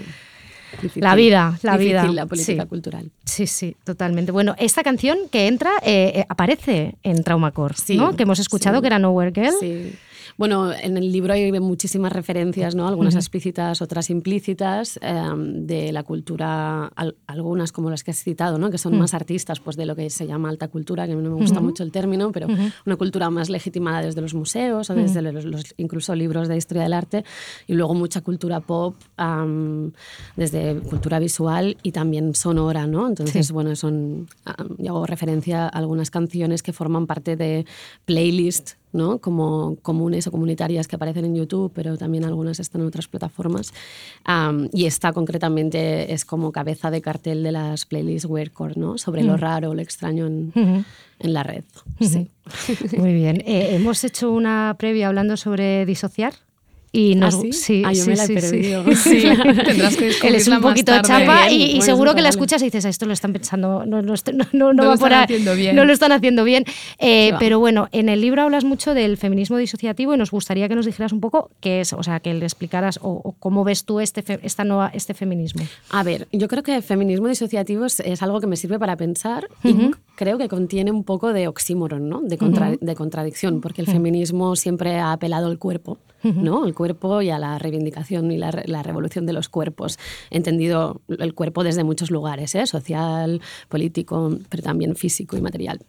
difícil. 0.83 1.03
La 1.03 1.15
vida, 1.15 1.59
la 1.63 1.73
Difícil 1.79 1.93
vida. 1.93 2.13
la 2.13 2.27
política 2.27 2.63
Sí. 2.63 2.69
cultural. 2.69 3.11
Sí, 3.25 3.47
sí, 3.47 3.77
totalmente. 3.85 4.33
Bueno, 4.33 4.55
esta 4.59 4.83
canción 4.83 5.19
que 5.31 5.47
entra 5.47 5.71
eh, 5.83 6.13
eh, 6.17 6.27
aparece 6.29 6.97
en 7.03 7.23
Traumacore, 7.23 7.75
Sí, 7.77 7.97
¿no? 7.97 8.17
Que 8.17 8.25
hemos 8.25 8.39
escuchado 8.39 8.77
sí. 8.77 8.81
que 8.83 8.87
era 8.89 8.99
Nowhere 8.99 9.33
Girl. 9.35 9.55
Sí. 9.61 9.93
Bueno, 10.37 10.73
en 10.73 10.97
el 10.97 11.13
libro 11.13 11.33
hay 11.33 11.53
muchísimas 11.61 12.13
referencias, 12.13 12.75
¿no? 12.75 12.89
Algunas 12.89 13.15
Ujú. 13.15 13.21
explícitas, 13.21 13.81
otras 13.83 14.11
implícitas, 14.11 14.99
eh, 15.01 15.23
de 15.37 15.93
la 15.93 16.03
cultura, 16.03 16.87
al- 16.97 17.15
algunas 17.29 17.71
como 17.71 17.89
las 17.91 18.03
que 18.03 18.11
has 18.11 18.19
citado, 18.23 18.59
¿no? 18.59 18.71
Que 18.71 18.79
son 18.79 18.95
Mm. 18.95 18.99
más 18.99 19.15
artistas, 19.15 19.61
pues 19.61 19.77
de 19.77 19.87
lo 19.87 19.95
que 19.95 20.11
se 20.11 20.27
llama 20.27 20.49
alta 20.49 20.69
cultura, 20.69 21.07
que 21.07 21.15
no 21.15 21.23
me 21.31 21.37
gusta 21.37 21.59
Ujú. 21.59 21.67
mucho 21.67 21.83
el 21.85 21.93
término, 21.93 22.33
pero 22.33 22.49
una 22.85 22.97
cultura 22.97 23.31
más 23.31 23.49
legitimada 23.49 24.03
desde 24.03 24.21
los 24.21 24.35
museos 24.35 24.91
o 24.91 24.95
Ujú. 24.95 25.03
desde 25.03 25.23
los, 25.23 25.45
los- 25.45 25.75
incluso 25.77 26.15
libros 26.17 26.49
de 26.49 26.57
historia 26.57 26.83
del 26.83 26.95
arte, 26.95 27.25
y 27.69 27.75
luego 27.75 27.95
mucha 27.95 28.21
cultura 28.21 28.59
pop, 28.61 28.97
am, 29.17 29.93
desde 30.37 30.75
cultura 30.81 31.19
visual 31.21 31.77
y 31.83 31.93
también 31.93 32.35
sonora, 32.35 32.87
¿no? 32.89 33.07
Entonces, 33.07 33.47
Sí. 33.47 33.53
bueno, 33.53 33.77
son, 33.77 34.27
am, 34.45 34.77
yo 34.79 34.97
hago 34.97 35.07
referencia 35.07 35.67
a 35.67 35.69
algunas 35.69 36.11
canciones 36.11 36.63
que 36.63 36.73
forman 36.73 37.07
parte 37.07 37.37
de 37.37 37.67
playlists 38.05 38.77
¿no? 38.95 39.19
como 39.19 39.77
comunes 39.83 40.27
o 40.27 40.31
comunitarias 40.31 40.89
que 40.89 40.97
aparecen 40.97 41.27
en 41.27 41.35
YouTube, 41.35 41.71
pero 41.75 41.99
también 41.99 42.25
algunas 42.25 42.61
están 42.61 42.81
en 42.81 42.87
otras 42.87 43.09
plataformas. 43.09 43.73
Y 44.73 44.87
esta 44.87 45.13
concretamente 45.13 46.13
es 46.15 46.25
como 46.25 46.53
cabeza 46.53 46.91
de 46.91 47.03
cartel 47.03 47.43
de 47.43 47.53
las 47.53 47.85
playlists 47.85 48.29
Weirdcore, 48.29 48.75
¿no? 48.77 48.97
sobre 48.97 49.23
lo 49.23 49.35
Mm. 49.35 49.39
raro, 49.39 49.75
lo 49.75 49.83
extraño 49.83 50.27
en, 50.27 50.85
la 51.19 51.43
red. 51.43 51.65
Sí. 52.01 52.31
Muy 52.97 53.13
bien. 53.15 53.43
Eh, 53.47 53.75
hemos 53.77 54.05
hecho 54.05 54.31
una 54.31 54.75
previa 54.79 55.09
hablando 55.09 55.37
sobre 55.37 55.85
disociar 55.87 56.35
y 56.95 57.15
nos 57.17 57.35
¿Ah, 57.35 57.39
sí? 57.43 57.53
sí, 57.53 57.83
Ah, 57.85 57.93
yo 57.93 58.05
sí, 58.05 58.11
me 58.11 58.17
la 58.17 58.25
he 58.25 58.27
sí, 58.29 58.35
perdido. 58.35 58.85
Sí, 58.95 59.23
tendrás 59.67 59.97
que 59.97 60.09
Él 60.23 60.35
es 60.37 60.47
un 60.47 60.55
más 60.55 60.63
poquito 60.63 60.93
tarde. 60.93 61.09
chapa 61.09 61.49
Bien, 61.49 61.77
y, 61.77 61.83
seguro 61.83 62.13
que 62.13 62.23
la 62.23 62.29
vale. 62.29 62.31
escuchas 62.31 62.63
y 62.63 62.67
dices, 62.67 62.85
"A 62.87 62.89
esto 62.89 63.05
lo 63.07 63.13
están 63.13 63.33
pensando, 63.33 63.85
no, 63.85 64.01
no, 64.01 64.15
no, 64.53 64.73
no, 64.73 64.83
va 64.85 64.93
lo 64.95 64.99
por 64.99 65.09
están 65.09 65.13
ahí, 65.13 65.25
haciendo 65.25 65.55
bien". 65.57 65.75
no 65.77 65.85
lo 65.85 65.93
están 65.93 66.13
haciendo 66.13 66.45
bien. 66.45 66.65
Eh, 67.01 67.33
pero 67.41 67.59
bueno, 67.59 67.89
en 67.91 68.09
el 68.09 68.21
libro 68.21 68.43
hablas 68.43 68.65
mucho 68.65 68.95
del 68.95 69.17
feminismo 69.17 69.57
disociativo 69.57 70.15
y 70.15 70.17
nos 70.19 70.31
gustaría 70.31 70.69
que 70.69 70.77
nos 70.77 70.87
dijeras 70.87 71.13
un 71.13 71.21
poco 71.21 71.51
qué 71.61 71.81
es, 71.81 71.93
o 71.93 72.03
sea, 72.05 72.21
que 72.21 72.33
le 72.33 72.45
explicaras 72.47 73.01
o, 73.03 73.11
o 73.25 73.33
cómo 73.33 73.65
ves 73.65 73.85
tú 73.85 73.99
este, 73.99 74.23
fe- 74.23 74.39
esta 74.45 74.63
nueva, 74.63 74.91
este 74.95 75.15
feminismo. 75.15 75.67
A 75.91 76.05
ver, 76.05 76.29
yo 76.31 76.47
creo 76.47 76.63
que 76.63 76.81
feminismo 76.81 77.27
disociativo 77.27 77.87
es, 77.87 77.99
es 77.99 78.23
algo 78.23 78.41
que 78.41 78.47
me 78.47 78.57
sirve 78.57 78.79
para 78.79 78.97
pensar 78.97 79.49
y 79.65 79.75
creo 80.15 80.39
que 80.39 80.49
contiene 80.49 80.93
un 80.93 81.03
poco 81.03 81.33
de 81.33 81.49
oxímoron, 81.49 82.09
¿no? 82.09 82.21
De, 82.23 82.39
contra- 82.39 82.77
de 82.81 82.95
contradicción, 82.95 83.61
porque 83.61 83.81
el 83.81 83.89
feminismo 83.89 84.55
siempre 84.55 84.99
ha 85.01 85.11
apelado 85.11 85.49
al 85.49 85.59
cuerpo, 85.59 85.99
¿no? 86.23 86.65
El 86.67 86.73
cuerpo 86.73 86.84
y 87.23 87.31
a 87.31 87.39
la 87.39 87.59
reivindicación 87.59 88.31
y 88.31 88.37
la, 88.37 88.63
la 88.67 88.83
revolución 88.83 89.27
de 89.27 89.33
los 89.33 89.49
cuerpos, 89.49 89.99
entendido 90.31 91.01
el 91.09 91.35
cuerpo 91.35 91.65
desde 91.65 91.85
muchos 91.85 92.11
lugares, 92.11 92.55
¿eh? 92.55 92.67
Social, 92.67 93.41
político, 93.69 94.37
pero 94.49 94.63
también 94.63 94.97
físico 94.97 95.37
y 95.37 95.41
material. 95.41 95.81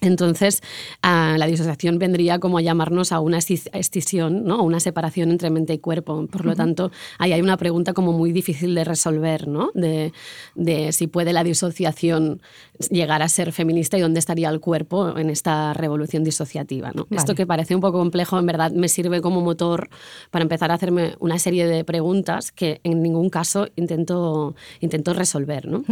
Entonces, 0.00 0.62
ah, 1.02 1.36
la 1.38 1.46
disociación 1.46 1.98
vendría 1.98 2.38
como 2.38 2.58
a 2.58 2.62
llamarnos 2.62 3.12
a 3.12 3.20
una 3.20 3.38
escis- 3.38 3.68
escisión, 3.72 4.44
¿no? 4.44 4.54
a 4.56 4.62
una 4.62 4.80
separación 4.80 5.30
entre 5.30 5.50
mente 5.50 5.74
y 5.74 5.78
cuerpo. 5.78 6.26
Por 6.26 6.46
lo 6.46 6.56
tanto, 6.56 6.90
ahí 7.18 7.32
hay 7.32 7.40
una 7.42 7.56
pregunta 7.56 7.92
como 7.92 8.12
muy 8.12 8.32
difícil 8.32 8.74
de 8.74 8.84
resolver, 8.84 9.46
¿no? 9.46 9.70
de, 9.74 10.12
de 10.54 10.92
si 10.92 11.06
puede 11.06 11.32
la 11.32 11.44
disociación 11.44 12.40
llegar 12.88 13.20
a 13.22 13.28
ser 13.28 13.52
feminista 13.52 13.98
y 13.98 14.00
dónde 14.00 14.20
estaría 14.20 14.48
el 14.48 14.60
cuerpo 14.60 15.18
en 15.18 15.28
esta 15.28 15.74
revolución 15.74 16.24
disociativa. 16.24 16.92
¿no? 16.94 17.06
Esto 17.10 17.34
que 17.34 17.46
parece 17.46 17.74
un 17.74 17.82
poco 17.82 17.98
complejo, 17.98 18.38
en 18.38 18.46
verdad 18.46 18.72
me 18.72 18.88
sirve 18.88 19.20
como 19.20 19.42
motor 19.42 19.90
para 20.30 20.42
empezar 20.44 20.70
a 20.70 20.74
hacerme 20.74 21.14
una 21.20 21.38
serie 21.38 21.66
de 21.66 21.84
preguntas 21.84 22.52
que 22.52 22.80
en 22.84 23.02
ningún 23.02 23.28
caso 23.28 23.68
intento, 23.76 24.54
intento 24.80 25.12
resolver. 25.12 25.66
¿no? 25.68 25.84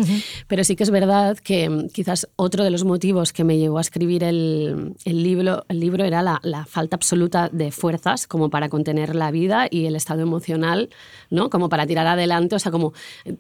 Pero 0.47 0.65
sí 0.65 0.77
que 0.77 0.85
es 0.85 0.91
verdad 0.91 1.37
que 1.37 1.69
mm, 1.69 1.89
quizás 1.91 2.27
otro 2.37 2.65
de 2.65 2.71
los 2.71 2.85
motivos 2.85 3.35
que 3.35 3.45
me 3.45 3.59
llevó 3.59 3.77
a 3.77 3.83
escribir 3.83 3.98
el, 4.03 4.95
el 5.05 5.23
libro, 5.23 5.65
el 5.69 5.81
libro 5.81 6.05
era 6.05 6.23
la, 6.23 6.41
la 6.43 6.65
falta 6.65 6.97
absoluta 6.97 7.49
de 7.53 7.71
fuerzas 7.71 8.27
como 8.27 8.51
para 8.51 8.69
contener 8.69 9.15
la 9.15 9.31
vida 9.31 9.67
y 9.71 9.87
el 9.87 9.97
estado 9.97 10.21
emocional, 10.23 10.89
¿no? 11.31 11.51
como 11.51 11.69
para 11.69 11.87
tirar 11.87 12.07
adelante, 12.07 12.55
o 12.57 12.59
sea, 12.59 12.73
como 12.73 12.93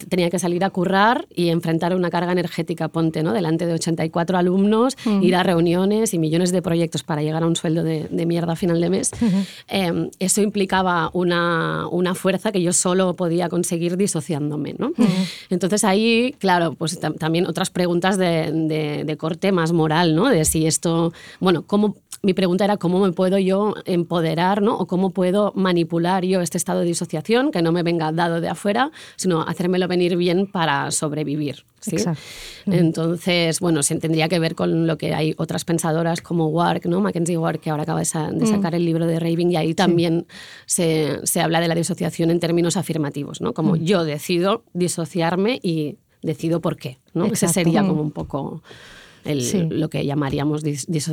tenía 0.08 0.30
que 0.30 0.38
salir 0.38 0.64
a 0.64 0.70
currar 0.70 1.26
y 1.34 1.48
enfrentar 1.48 1.94
una 1.94 2.10
carga 2.10 2.32
energética, 2.32 2.88
ponte, 2.88 3.22
¿no? 3.22 3.32
delante 3.32 3.66
de 3.66 3.74
84 3.74 4.36
alumnos, 4.38 4.96
ir 5.22 5.36
a 5.36 5.42
reuniones 5.42 6.14
y 6.14 6.18
millones 6.18 6.52
de 6.52 6.62
proyectos 6.62 7.02
para 7.02 7.22
llegar 7.22 7.42
a 7.42 7.46
un 7.46 7.56
sueldo 7.56 7.82
de, 7.82 8.08
de 8.10 8.26
mierda 8.26 8.52
a 8.52 8.56
final 8.56 8.80
de 8.80 8.90
mes. 8.90 9.10
Eh, 9.68 10.10
eso 10.18 10.40
implicaba 10.42 11.10
una, 11.12 11.86
una 11.90 12.14
fuerza 12.14 12.52
que 12.52 12.62
yo 12.62 12.72
solo 12.72 13.14
podía 13.14 13.48
conseguir 13.48 13.96
disociándome. 13.96 14.74
¿no? 14.78 14.92
Entonces 15.50 15.84
ahí, 15.84 16.34
claro, 16.38 16.74
pues 16.74 17.00
tam- 17.00 17.16
también 17.18 17.46
otras 17.46 17.70
preguntas 17.70 18.16
de, 18.18 18.50
de- 18.52 19.04
de 19.04 19.16
corte 19.16 19.52
más 19.52 19.72
moral, 19.72 20.14
¿no? 20.14 20.28
De 20.28 20.44
si 20.48 20.66
esto, 20.66 21.12
bueno, 21.40 21.62
cómo, 21.66 21.94
mi 22.22 22.34
pregunta 22.34 22.64
era 22.64 22.76
cómo 22.76 22.98
me 22.98 23.12
puedo 23.12 23.38
yo 23.38 23.74
empoderar, 23.84 24.60
¿no? 24.60 24.76
O 24.76 24.86
cómo 24.86 25.10
puedo 25.10 25.52
manipular 25.54 26.24
yo 26.24 26.40
este 26.40 26.58
estado 26.58 26.80
de 26.80 26.86
disociación, 26.86 27.52
que 27.52 27.62
no 27.62 27.70
me 27.70 27.82
venga 27.84 28.10
dado 28.10 28.40
de 28.40 28.48
afuera, 28.48 28.90
sino 29.16 29.42
hacérmelo 29.42 29.86
venir 29.86 30.16
bien 30.16 30.46
para 30.46 30.90
sobrevivir. 30.90 31.64
¿sí? 31.80 31.96
Entonces, 32.66 33.60
bueno, 33.60 33.82
se 33.82 33.96
tendría 33.96 34.28
que 34.28 34.38
ver 34.38 34.54
con 34.54 34.86
lo 34.86 34.98
que 34.98 35.14
hay 35.14 35.34
otras 35.38 35.64
pensadoras 35.64 36.20
como 36.20 36.48
Wark, 36.48 36.86
¿no? 36.86 37.00
Mackenzie 37.00 37.38
Wark, 37.38 37.60
que 37.60 37.70
ahora 37.70 37.84
acaba 37.84 38.00
de, 38.00 38.08
de 38.32 38.46
sacar 38.46 38.74
el 38.74 38.84
libro 38.84 39.06
de 39.06 39.20
Raving, 39.20 39.52
y 39.52 39.56
ahí 39.56 39.74
también 39.74 40.26
se, 40.66 41.20
se 41.24 41.40
habla 41.40 41.60
de 41.60 41.68
la 41.68 41.74
disociación 41.74 42.30
en 42.30 42.40
términos 42.40 42.76
afirmativos, 42.76 43.40
¿no? 43.40 43.54
Como 43.54 43.76
yo 43.76 44.04
decido 44.04 44.64
disociarme 44.74 45.60
y 45.62 45.96
decido 46.22 46.60
por 46.60 46.76
qué, 46.76 46.98
¿no? 47.14 47.26
Ese 47.26 47.46
sería 47.48 47.82
Mm. 47.82 47.88
como 47.88 48.02
un 48.02 48.10
poco 48.10 48.62
el- 49.24 49.42
Sí. 49.42 49.66
lo 49.70 49.88
que 49.90 50.04
llamaríamos 50.04 50.62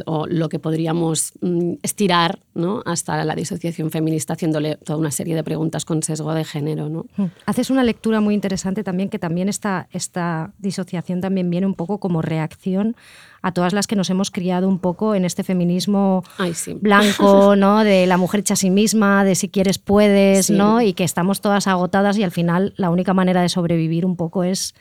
o 0.05 0.27
lo 0.27 0.49
que 0.49 0.59
podríamos 0.59 1.33
mm, 1.41 1.73
estirar 1.83 2.39
¿no? 2.53 2.81
hasta 2.85 3.23
la 3.25 3.35
disociación 3.35 3.91
feminista 3.91 4.33
haciéndole 4.33 4.75
toda 4.77 4.97
una 4.99 5.11
serie 5.11 5.35
de 5.35 5.43
preguntas 5.43 5.85
con 5.85 6.01
sesgo 6.03 6.33
de 6.33 6.43
género. 6.43 6.89
¿no? 6.89 7.05
Haces 7.45 7.69
una 7.69 7.83
lectura 7.83 8.21
muy 8.21 8.33
interesante 8.33 8.83
también, 8.83 9.09
que 9.09 9.19
también 9.19 9.49
esta, 9.49 9.87
esta 9.91 10.53
disociación 10.59 11.21
también 11.21 11.49
viene 11.49 11.65
un 11.67 11.75
poco 11.75 11.99
como 11.99 12.21
reacción 12.21 12.95
a 13.41 13.51
todas 13.51 13.73
las 13.73 13.85
que 13.85 13.95
nos 13.95 14.09
hemos 14.09 14.31
criado 14.31 14.67
un 14.67 14.79
poco 14.79 15.13
en 15.13 15.23
este 15.23 15.43
feminismo 15.43 16.23
Ay, 16.39 16.53
sí. 16.55 16.75
blanco, 16.81 17.55
¿no? 17.55 17.83
De 17.83 18.07
la 18.07 18.17
mujer 18.17 18.39
hecha 18.39 18.55
a 18.55 18.57
sí 18.57 18.71
misma, 18.71 19.23
de 19.23 19.35
si 19.35 19.49
quieres 19.49 19.77
puedes, 19.77 20.47
Sí. 20.47 20.53
¿no? 20.53 20.81
Y 20.81 20.93
que 20.93 21.03
estamos 21.03 21.41
todas 21.41 21.67
agotadas 21.67 22.17
y 22.17 22.23
al 22.23 22.31
final 22.31 22.73
la 22.77 22.89
única 22.89 23.13
manera 23.13 23.41
de 23.41 23.49
sobrevivir 23.49 24.05
un 24.05 24.15
poco 24.15 24.43
es 24.43 24.73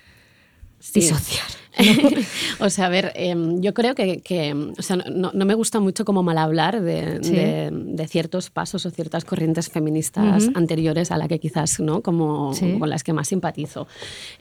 Sí. 0.78 1.00
disociar. 1.00 1.44
o 2.60 2.70
sea, 2.70 2.86
a 2.86 2.88
ver, 2.88 3.12
em, 3.14 3.60
yo 3.60 3.74
creo 3.74 3.94
que, 3.94 4.20
que, 4.20 4.52
o 4.54 4.82
sea, 4.82 4.96
no, 4.96 5.30
no 5.34 5.44
me 5.44 5.54
gusta 5.54 5.80
mucho 5.80 6.04
como 6.04 6.22
mal 6.22 6.38
hablar 6.38 6.80
de, 6.80 7.18
Sí. 7.22 7.32
de- 7.32 7.70
de 7.72 8.08
ciertos 8.08 8.50
pasos 8.50 8.86
o 8.86 8.90
ciertas 8.90 9.24
corrientes 9.24 9.68
feministas 9.70 10.44
Ujú. 10.48 10.52
anteriores 10.58 11.10
a 11.10 11.16
la 11.16 11.28
que 11.28 11.38
quizás, 11.38 11.80
¿no? 11.80 12.02
Como 12.02 12.52
Sí. 12.54 12.76
con 12.78 12.88
las 12.90 13.02
que 13.04 13.12
más 13.12 13.28
simpatizo. 13.28 13.86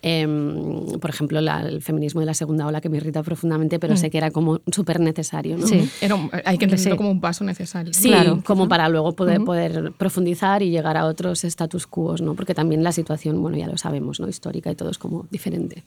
Em, 0.01 0.99
por 0.99 1.09
ejemplo, 1.09 1.39
la- 1.41 1.61
el 1.61 1.81
feminismo 1.81 2.19
de 2.19 2.25
la 2.25 2.33
segunda 2.33 2.67
ola 2.67 2.81
que 2.81 2.89
me 2.89 2.97
irrita 2.97 3.23
profundamente, 3.23 3.79
pero 3.79 3.93
Mm. 3.93 3.97
sé 3.97 4.09
que 4.09 4.17
era 4.17 4.31
como 4.31 4.59
súper 4.71 4.99
necesario, 4.99 5.57
¿no? 5.57 5.67
Sí. 5.67 5.89
Era 6.01 6.15
un- 6.15 6.29
hay 6.45 6.57
que 6.57 6.65
entenderlo 6.65 6.93
Sí. 6.93 6.97
como 6.97 7.11
un 7.11 7.21
paso 7.21 7.43
necesario. 7.43 7.93
Sí, 7.93 8.09
Claro. 8.09 8.41
como 8.45 8.67
para 8.67 8.89
luego 8.89 9.13
poder, 9.13 9.37
Ujú. 9.37 9.45
poder 9.45 9.91
profundizar 9.97 10.61
y 10.63 10.69
llegar 10.71 10.97
a 10.97 11.05
otros 11.05 11.43
status 11.43 11.87
quo, 11.87 12.15
¿no? 12.17 12.35
Porque 12.35 12.53
también 12.53 12.83
la 12.83 12.91
situación, 12.91 13.41
bueno, 13.41 13.57
ya 13.57 13.67
lo 13.67 13.77
sabemos, 13.77 14.19
¿no? 14.19 14.27
Histórica 14.27 14.71
y 14.71 14.75
todo 14.75 14.89
es 14.89 14.97
como 14.97 15.25
diferente. 15.31 15.83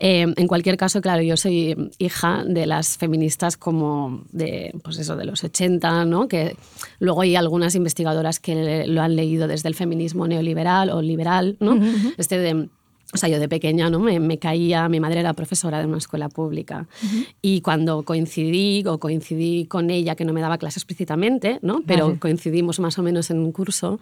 Eh, 0.00 0.26
en 0.36 0.46
cualquier 0.46 0.76
caso, 0.76 0.87
claro, 1.00 1.22
yo 1.22 1.36
soy 1.36 1.90
hija 1.98 2.44
de 2.46 2.66
las 2.66 2.96
feministas 2.96 3.56
como 3.56 4.24
de, 4.32 4.74
pues 4.82 4.98
eso, 4.98 5.16
de 5.16 5.24
los 5.24 5.44
80, 5.44 6.04
¿no? 6.04 6.28
Que 6.28 6.56
luego 6.98 7.22
hay 7.22 7.36
algunas 7.36 7.74
investigadoras 7.74 8.40
que 8.40 8.86
lo 8.86 9.02
han 9.02 9.16
leído 9.16 9.48
desde 9.48 9.68
el 9.68 9.74
feminismo 9.74 10.26
neoliberal 10.26 10.90
o 10.90 11.02
liberal, 11.02 11.56
¿no? 11.60 11.78
Este 12.16 12.38
de 12.38 12.68
o 13.14 13.16
sea, 13.16 13.30
yo 13.30 13.40
de 13.40 13.48
pequeña 13.48 13.88
¿no? 13.88 14.00
me, 14.00 14.20
me 14.20 14.38
caía, 14.38 14.86
mi 14.88 15.00
madre 15.00 15.20
era 15.20 15.32
profesora 15.32 15.78
de 15.78 15.86
una 15.86 15.96
escuela 15.96 16.28
pública 16.28 16.86
y 17.40 17.62
cuando 17.62 18.02
coincidí 18.02 18.84
o 18.86 18.98
coincidí 18.98 19.64
con 19.64 19.88
ella, 19.88 20.14
que 20.14 20.26
no 20.26 20.34
me 20.34 20.42
daba 20.42 20.58
clases 20.58 20.82
explícitamente, 20.82 21.58
¿no? 21.62 21.82
pero 21.86 22.08
Vale. 22.08 22.18
coincidimos 22.18 22.80
más 22.80 22.98
o 22.98 23.02
menos 23.02 23.30
en 23.30 23.38
un 23.38 23.50
curso, 23.52 23.98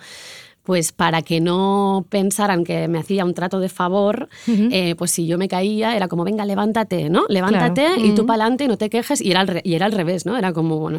pues 0.67 0.91
para 0.91 1.23
que 1.23 1.41
no 1.41 2.05
pensaran 2.11 2.65
que 2.65 2.89
me 2.89 2.99
hacía 2.99 3.25
un 3.25 3.35
trato 3.35 3.61
de 3.61 3.69
favor, 3.69 4.29
eh, 4.49 4.97
pues 4.99 5.13
si 5.13 5.25
yo 5.29 5.39
me 5.39 5.47
caía 5.47 5.97
era 5.97 6.09
como, 6.09 6.25
venga, 6.25 6.45
levántate, 6.45 7.09
¿no? 7.09 7.25
Levántate 7.29 7.87
Claro. 7.87 8.05
y 8.05 8.15
tú 8.17 8.25
Mm. 8.25 8.27
para 8.27 8.43
adelante 8.43 8.65
y 8.65 8.69
no 8.69 8.77
te 8.77 8.91
quejes 8.91 9.21
y 9.21 9.31
era, 9.31 9.41
al 9.43 9.61
y 9.63 9.75
era 9.75 9.87
al 9.87 9.93
revés, 9.93 10.27
¿no? 10.27 10.37
Era 10.37 10.53
como, 10.53 10.79
bueno, 10.81 10.99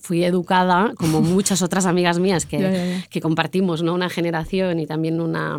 fui 0.00 0.24
educada 0.24 0.92
como 0.96 1.20
muchas 1.20 1.60
otras 1.60 1.84
amigas 1.84 2.18
mías 2.18 2.46
que, 2.46 2.58
Ya, 2.58 2.70
ya, 2.72 2.84
ya. 2.86 3.04
que 3.10 3.20
compartimos 3.20 3.82
¿no? 3.82 3.92
una 3.92 4.08
generación 4.08 4.80
y 4.80 4.86
también 4.86 5.20
una, 5.20 5.58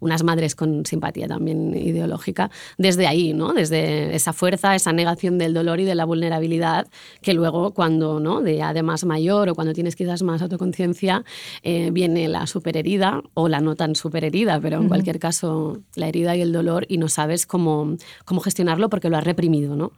unas 0.00 0.22
madres 0.22 0.54
con 0.54 0.86
simpatía 0.86 1.28
también 1.28 1.74
ideológica, 1.76 2.50
desde 2.78 3.06
ahí, 3.06 3.34
¿no? 3.34 3.52
desde 3.52 4.14
esa 4.16 4.32
fuerza, 4.32 4.74
esa 4.74 4.94
negación 4.94 5.36
del 5.36 5.52
dolor 5.52 5.78
y 5.80 5.84
de 5.84 5.94
la 5.94 6.06
vulnerabilidad, 6.06 6.86
que 7.20 7.34
luego 7.34 7.72
cuando, 7.72 8.18
¿no? 8.18 8.40
de 8.40 8.62
además 8.62 9.04
mayor 9.04 9.50
o 9.50 9.54
cuando 9.54 9.74
tienes 9.74 9.94
quizás 9.94 10.22
más 10.22 10.40
autoconciencia, 10.40 11.22
eh, 11.62 11.90
viene 11.92 12.28
la 12.28 12.46
superherida 12.46 12.93
o 13.34 13.48
la 13.48 13.60
no 13.60 13.74
tan 13.76 13.94
superherida, 13.96 14.60
pero 14.60 14.80
en 14.80 14.88
cualquier 14.88 15.18
caso 15.18 15.78
la 15.96 16.08
herida 16.08 16.36
y 16.36 16.40
el 16.40 16.52
dolor 16.52 16.86
y 16.88 16.98
no 16.98 17.08
sabes 17.08 17.46
cómo, 17.46 17.96
cómo 18.24 18.40
gestionarlo 18.40 18.88
porque 18.88 19.08
lo 19.10 19.16
has 19.16 19.24
reprimido. 19.24 19.76
¿no? 19.76 19.92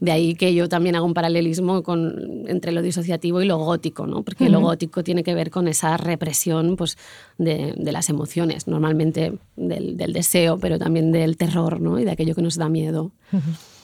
De 0.00 0.12
ahí 0.12 0.34
que 0.34 0.54
yo 0.54 0.68
también 0.68 0.96
hago 0.96 1.06
un 1.06 1.14
paralelismo 1.14 1.82
con, 1.82 2.44
entre 2.48 2.72
lo 2.72 2.82
disociativo 2.82 3.42
y 3.42 3.46
lo 3.46 3.58
gótico, 3.58 4.06
¿no? 4.06 4.22
porque 4.22 4.48
lo 4.48 4.58
Ujú. 4.58 4.68
gótico 4.68 5.02
tiene 5.04 5.22
que 5.22 5.34
ver 5.34 5.50
con 5.50 5.68
esa 5.68 5.96
represión 5.96 6.76
pues, 6.76 6.96
de, 7.38 7.74
de 7.76 7.92
las 7.92 8.08
emociones, 8.08 8.66
normalmente 8.66 9.32
del, 9.56 9.96
del 9.96 10.12
deseo, 10.12 10.58
pero 10.58 10.78
también 10.78 11.12
del 11.12 11.36
terror 11.36 11.80
¿no? 11.80 11.98
y 11.98 12.04
de 12.04 12.10
aquello 12.10 12.34
que 12.34 12.42
nos 12.42 12.56
da 12.56 12.68
miedo. 12.68 13.12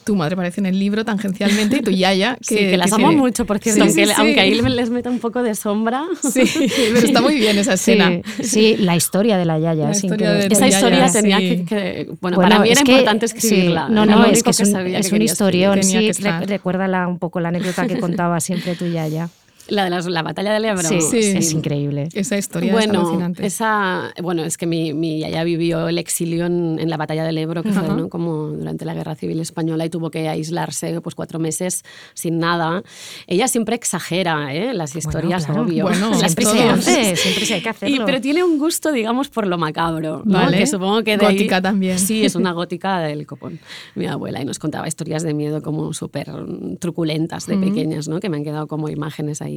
Tu 0.06 0.14
madre 0.14 0.34
aparece 0.34 0.60
en 0.60 0.66
el 0.66 0.78
libro 0.78 1.04
tangencialmente 1.04 1.78
y 1.78 1.80
tu 1.82 1.90
yaya, 1.90 2.36
que, 2.36 2.44
Sí, 2.54 2.56
que 2.56 2.76
las 2.76 2.90
que 2.90 2.94
amo 2.94 3.08
tiene- 3.08 3.20
mucho, 3.22 3.44
por 3.44 3.58
cierto, 3.58 3.82
Sí, 3.82 3.88
aunque, 3.88 4.06
sí, 4.06 4.12
aunque 4.16 4.40
ahí 4.40 4.54
les 4.54 4.88
meta 4.88 5.10
un 5.10 5.18
poco 5.18 5.42
de 5.42 5.56
sombra. 5.56 6.04
Sí, 6.22 6.42
pero 6.94 7.06
está 7.08 7.20
muy 7.20 7.34
bien 7.34 7.58
esa 7.58 7.72
escena. 7.74 8.12
Sí, 8.40 8.76
la 8.78 8.94
historia 8.94 9.36
de 9.36 9.44
la 9.44 9.58
Yaya. 9.58 9.86
La 9.86 9.90
es 9.90 10.04
historia 10.04 10.26
increíble. 10.28 10.48
de 10.48 10.54
Esa 10.54 10.68
historia 10.68 11.10
tenía 11.12 11.38
que, 11.40 11.64
que- 11.64 12.04
Bueno, 12.20 12.36
Bueno, 12.36 12.38
para 12.50 12.58
mí 12.60 12.68
es 12.70 12.78
era 12.78 12.84
que- 12.84 12.92
importante 12.92 13.26
escribirla. 13.26 13.88
no, 13.88 14.06
no, 14.06 14.24
es 14.26 14.44
que 14.44 14.50
es, 14.50 14.60
un- 14.60 14.66
es 14.68 14.72
que 14.84 14.96
escribir. 14.98 15.22
historión, 15.24 15.82
sí. 15.82 16.10
que 16.12 16.46
recuérdala 16.46 17.08
un 17.08 17.18
poco 17.18 17.40
la 17.40 17.48
anécdota 17.48 17.88
que 17.88 17.98
contaba 17.98 18.38
siempre 18.38 18.76
tu 18.76 18.86
Yaya. 18.86 19.28
La 19.68 19.84
de 19.84 19.90
las- 19.90 20.06
la 20.06 20.22
batalla 20.22 20.52
del 20.52 20.64
Ebro. 20.64 20.88
Sí, 20.88 21.00
Sí. 21.00 21.18
es 21.36 21.52
increíble. 21.52 22.08
Esa 22.12 22.38
historia 22.38 22.68
es 22.68 22.72
Bueno, 22.72 23.00
alucinante. 23.00 23.44
esa, 23.44 24.12
bueno, 24.22 24.44
es 24.44 24.56
que 24.56 24.66
mi, 24.66 24.92
mi 24.94 25.18
yaya 25.20 25.42
vivió 25.44 25.88
el 25.88 25.98
exilio 25.98 26.46
en, 26.46 26.78
en 26.78 26.88
la 26.88 26.96
batalla 26.96 27.24
del 27.24 27.36
Ebro, 27.38 27.62
que 27.62 27.72
fue 27.72 27.82
Ajá. 27.84 27.94
¿no? 27.94 28.08
como 28.08 28.48
durante 28.48 28.84
la 28.84 28.94
Guerra 28.94 29.14
Civil 29.16 29.40
Española 29.40 29.84
y 29.84 29.90
tuvo 29.90 30.10
que 30.10 30.28
aislarse 30.28 31.00
pues, 31.00 31.14
cuatro 31.16 31.38
meses 31.38 31.82
sin 32.14 32.38
nada. 32.38 32.82
Ella 33.26 33.48
siempre 33.48 33.74
exagera 33.74 34.54
¿eh? 34.54 34.72
las 34.72 34.94
historias, 34.94 35.46
claro. 35.46 35.62
obvio. 35.62 35.84
Bueno, 35.84 36.10
Las 36.10 36.20
Siempre 36.20 36.44
se 36.44 36.62
hace, 36.62 37.16
siempre 37.16 37.46
se 37.46 37.54
hay 37.54 37.60
que 37.62 37.66
Y, 37.68 37.70
hacerlo. 37.70 38.04
pero 38.06 38.20
tiene 38.20 38.44
un 38.44 38.58
gusto, 38.58 38.92
digamos, 38.92 39.28
por 39.28 39.46
lo 39.46 39.58
macabro. 39.58 40.22
¿no? 40.24 40.38
Vale. 40.38 40.58
Que 40.58 40.66
supongo 40.66 41.02
que 41.02 41.16
de 41.16 41.26
ahí- 41.26 41.34
Gótica 41.36 41.60
también. 41.60 41.98
Sí, 41.98 42.24
es 42.24 42.34
una 42.36 42.52
gótica 42.52 43.00
del 43.00 43.26
copón. 43.26 43.58
Mi 43.94 44.06
abuela 44.06 44.40
y 44.40 44.44
nos 44.44 44.58
contaba 44.58 44.86
historias 44.86 45.22
de 45.24 45.34
miedo 45.34 45.60
como 45.62 45.92
súper 45.92 46.30
truculentas 46.78 47.46
de 47.46 47.56
pequeñas, 47.56 48.08
¿no? 48.08 48.20
que 48.20 48.28
me 48.28 48.36
han 48.36 48.44
quedado 48.44 48.66
como 48.66 48.88
imágenes 48.88 49.42
ahí 49.42 49.55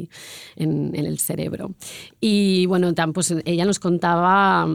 en, 0.55 0.95
en 0.95 1.05
el 1.05 1.19
cerebro. 1.19 1.73
Y 2.21 2.65
bueno, 2.67 2.93
pues 3.13 3.33
ella 3.45 3.65
nos 3.65 3.79
contaba 3.79 4.67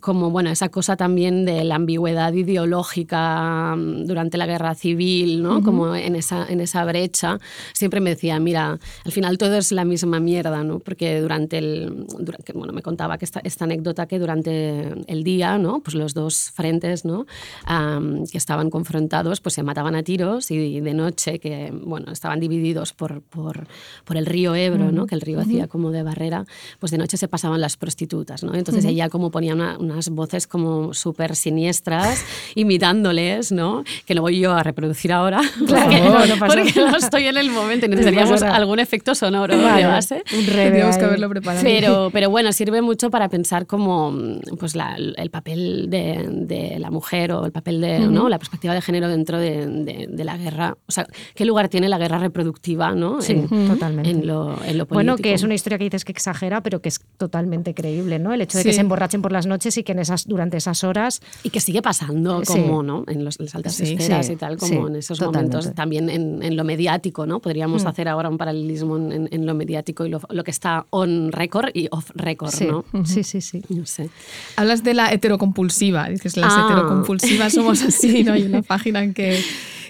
como 0.00 0.30
bueno, 0.30 0.50
esa 0.50 0.68
cosa 0.68 0.96
también 0.96 1.44
de 1.46 1.64
la 1.64 1.76
ambigüedad 1.76 2.32
ideológica 2.32 3.74
mm, 3.76 4.04
durante 4.06 4.36
la 4.38 4.46
guerra 4.46 4.74
civil, 4.74 5.42
¿no? 5.42 5.62
Como 5.62 5.94
en 5.96 6.14
esa, 6.14 6.46
en 6.48 6.60
esa 6.60 6.84
brecha, 6.84 7.38
siempre 7.72 8.00
me 8.00 8.10
decía, 8.10 8.38
mira, 8.38 8.78
al 9.04 9.12
final 9.12 9.38
todo 9.38 9.56
es 9.56 9.72
la 9.72 9.84
misma 9.84 10.20
mierda, 10.20 10.62
¿no? 10.64 10.78
Porque 10.78 11.20
durante 11.20 11.58
el, 11.58 12.06
durante, 12.18 12.52
bueno, 12.52 12.72
me 12.72 12.82
contaba 12.82 13.18
que 13.18 13.24
esta, 13.24 13.40
esta 13.44 13.64
anécdota 13.64 14.06
que 14.06 14.18
durante 14.18 14.94
el 15.10 15.24
día, 15.24 15.58
¿no? 15.58 15.80
Pues 15.80 15.94
los 15.94 16.14
dos 16.14 16.50
frentes, 16.54 17.04
¿no? 17.04 17.26
Am, 17.64 18.26
que 18.26 18.38
estaban 18.38 18.70
confrontados, 18.70 19.40
pues 19.40 19.54
se 19.54 19.62
mataban 19.62 19.94
a 19.94 20.02
tiros 20.02 20.50
y 20.50 20.80
de 20.80 20.94
noche, 20.94 21.38
que, 21.38 21.72
bueno, 21.72 22.12
estaban 22.12 22.40
divididos 22.40 22.92
por, 22.92 23.22
por, 23.22 23.66
por 24.04 24.16
el 24.16 24.26
río 24.26 24.54
Ebro, 24.54 24.92
¿no? 24.92 25.06
Que 25.06 25.14
el 25.14 25.20
río 25.22 25.40
hacía 25.40 25.66
como 25.68 25.90
de 25.90 26.02
barrera, 26.02 26.44
pues 26.78 26.92
de 26.92 26.98
noche 26.98 27.16
se 27.16 27.28
pasaban 27.28 27.60
las 27.60 27.76
prostitutas, 27.76 28.42
¿no? 28.42 28.54
Entonces 28.54 28.84
ella 28.84 29.08
como 29.08 29.30
ponía 29.30 29.54
una- 29.54 29.77
unas 29.78 30.08
voces 30.10 30.46
como 30.46 30.92
súper 30.94 31.36
siniestras, 31.36 32.24
imitándoles, 32.54 33.52
¿no? 33.52 33.84
Que 34.06 34.14
no 34.14 34.22
voy 34.22 34.38
yo 34.40 34.52
a 34.52 34.62
reproducir 34.62 35.12
ahora, 35.12 35.40
porque, 35.58 35.98
favor, 35.98 36.28
no 36.28 36.36
pasa 36.38 36.46
porque 36.56 36.72
no 36.80 36.96
estoy 36.96 37.24
en 37.26 37.36
el 37.36 37.50
momento 37.50 37.86
y 37.86 37.88
necesitaríamos 37.88 38.42
algún 38.42 38.78
efecto 38.78 39.14
sonoro 39.14 39.56
Vale, 39.60 39.82
de 39.82 39.86
base. 39.88 40.22
Un 40.38 40.46
Tenemos 40.46 40.96
que 40.96 41.04
haberlo 41.04 41.28
preparado. 41.28 41.62
Pero, 41.64 42.10
pero 42.12 42.30
bueno, 42.30 42.52
sirve 42.52 42.82
mucho 42.82 43.10
para 43.10 43.28
pensar 43.28 43.66
como 43.66 44.14
pues 44.58 44.74
la- 44.76 44.96
el 44.96 45.30
papel 45.30 45.88
de, 45.90 46.26
de 46.30 46.78
la 46.78 46.90
mujer 46.90 47.32
o 47.32 47.44
el 47.46 47.52
papel 47.52 47.80
de 47.80 48.00
¿no? 48.00 48.28
la 48.28 48.38
perspectiva 48.38 48.74
de 48.74 48.80
género 48.82 49.08
dentro 49.08 49.38
de, 49.38 49.66
de- 49.66 50.06
de 50.10 50.24
la 50.24 50.36
guerra. 50.36 50.76
O 50.86 50.92
sea, 50.92 51.06
qué 51.34 51.44
lugar 51.44 51.68
tiene 51.68 51.88
la 51.88 51.98
guerra 51.98 52.18
reproductiva 52.18 52.92
¿no? 52.92 53.20
Sí, 53.22 53.32
en, 53.32 53.68
totalmente. 53.68 54.10
en 54.10 54.26
lo, 54.26 54.58
en 54.64 54.78
lo 54.78 54.86
Bueno, 54.86 55.12
político. 55.12 55.22
que 55.28 55.34
es 55.34 55.42
una 55.42 55.54
historia 55.54 55.78
que 55.78 55.84
dices 55.84 56.04
que 56.04 56.12
exagera, 56.12 56.62
pero 56.62 56.80
que 56.80 56.88
es 56.88 57.00
totalmente 57.16 57.74
creíble, 57.74 58.18
¿no? 58.18 58.32
El 58.32 58.40
hecho 58.42 58.58
de 58.58 58.64
que 58.64 58.70
Sí. 58.70 58.74
se 58.76 58.80
emborrachen 58.80 59.22
por 59.22 59.32
las 59.32 59.46
noches 59.46 59.67
y 59.76 59.82
que 59.82 59.92
en 59.92 59.98
esas, 59.98 60.26
durante 60.26 60.56
esas 60.56 60.84
horas 60.84 61.20
Y 61.42 61.50
que 61.50 61.60
sigue 61.60 61.82
pasando 61.82 62.42
Sí. 62.44 62.52
como 62.52 62.82
¿no? 62.82 63.04
en 63.08 63.24
los, 63.24 63.38
las 63.40 63.54
altas 63.54 63.74
Sí, 63.74 63.94
esferas 63.94 64.26
sí, 64.26 64.32
y 64.32 64.36
tal, 64.36 64.56
como 64.56 64.72
sí, 64.72 64.76
en 64.92 64.96
esos 64.96 65.18
totalmente. 65.18 65.56
momentos 65.56 65.74
también 65.74 66.08
en, 66.08 66.42
en 66.42 66.56
lo 66.56 66.64
mediático, 66.64 67.26
¿no? 67.26 67.40
Podríamos 67.40 67.84
hacer 67.86 68.08
ahora 68.08 68.28
un 68.28 68.38
paralelismo 68.38 68.96
en, 68.96 69.12
en- 69.12 69.28
en 69.32 69.46
lo 69.46 69.54
mediático 69.54 70.06
y 70.06 70.08
lo, 70.08 70.20
lo 70.30 70.44
que 70.44 70.50
está 70.50 70.86
on 70.90 71.32
record 71.32 71.70
y 71.74 71.88
off 71.90 72.10
record, 72.14 72.50
sí, 72.52 72.66
¿no? 72.66 72.84
sí, 73.04 73.22
sí, 73.24 73.40
sí. 73.40 73.62
No 73.68 73.84
sé. 73.86 74.08
Hablas 74.56 74.82
de 74.84 74.94
la 74.94 75.12
heterocompulsiva, 75.12 76.08
dices 76.08 76.36
las 76.36 76.52
Ah. 76.56 76.64
heterocompulsivas 76.66 77.52
somos 77.52 77.82
así, 77.82 78.24
¿no? 78.24 78.32
Hay 78.32 78.44
una 78.44 78.62
página 78.62 79.02
en 79.02 79.12
que, 79.14 79.40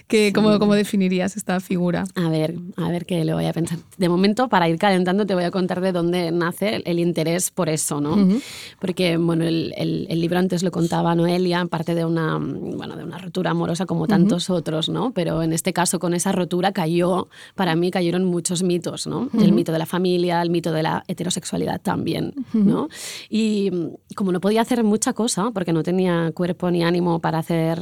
que 0.09 0.33
¿cómo, 0.33 0.57
¿cómo 0.59 0.73
definirías 0.73 1.37
esta 1.37 1.59
figura? 1.59 2.03
A 2.15 2.29
ver, 2.29 2.55
a 2.77 2.89
ver 2.89 3.05
qué 3.05 3.23
le 3.23 3.33
voy 3.35 3.45
a 3.45 3.53
pensar. 3.53 3.77
De 3.97 4.09
momento, 4.09 4.49
para 4.49 4.67
ir 4.67 4.79
calentando, 4.79 5.25
te 5.27 5.35
voy 5.35 5.43
a 5.43 5.51
contar 5.51 5.81
de 5.81 5.91
dónde 5.91 6.31
nace 6.31 6.81
el 6.83 6.97
interés 6.97 7.51
por 7.51 7.69
eso, 7.69 8.01
¿no? 8.01 8.15
Porque, 8.79 9.17
bueno, 9.17 9.43
el, 9.45 9.71
el- 9.77 10.07
el 10.09 10.19
libro 10.19 10.39
antes 10.39 10.63
lo 10.63 10.71
contaba 10.71 11.13
Noelia, 11.13 11.63
parte 11.67 11.93
de 11.93 12.05
una, 12.05 12.39
bueno, 12.39 12.95
de 12.97 13.03
una 13.03 13.19
rotura 13.19 13.51
amorosa 13.51 13.85
como 13.85 14.07
tantos 14.07 14.49
otros, 14.49 14.89
¿no? 14.89 15.11
Pero 15.13 15.43
en 15.43 15.53
este 15.53 15.73
caso, 15.73 15.99
con 15.99 16.15
esa 16.15 16.31
rotura 16.31 16.71
cayó, 16.71 17.27
para 17.53 17.75
mí 17.75 17.91
cayeron 17.91 18.25
muchos 18.25 18.63
mitos, 18.63 19.05
¿no? 19.05 19.29
El 19.39 19.51
mito 19.51 19.71
de 19.71 19.77
la 19.77 19.85
familia, 19.85 20.41
el 20.41 20.49
mito 20.49 20.71
de 20.71 20.81
la 20.81 21.03
heterosexualidad 21.07 21.81
también, 21.81 22.33
¿no? 22.53 22.89
Y 23.29 23.71
como 24.15 24.31
no 24.31 24.41
podía 24.41 24.61
hacer 24.61 24.83
mucha 24.83 25.13
cosa, 25.13 25.51
porque 25.53 25.71
no 25.71 25.83
tenía 25.83 26.31
cuerpo 26.33 26.71
ni 26.71 26.83
ánimo 26.83 27.19
para 27.19 27.37
hacer 27.37 27.79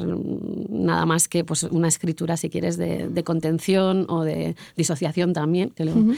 nada 0.69 1.05
más 1.05 1.30
que 1.30 1.45
pues, 1.45 1.63
una 1.63 1.88
escritura, 1.88 2.16
si 2.38 2.49
quieres, 2.49 2.78
de, 2.78 3.07
de 3.07 3.24
contención 3.24 4.05
o 4.09 4.24
de 4.24 4.55
disociación 4.76 5.34
también, 5.34 5.70
que 5.72 5.86
luego, 5.86 6.13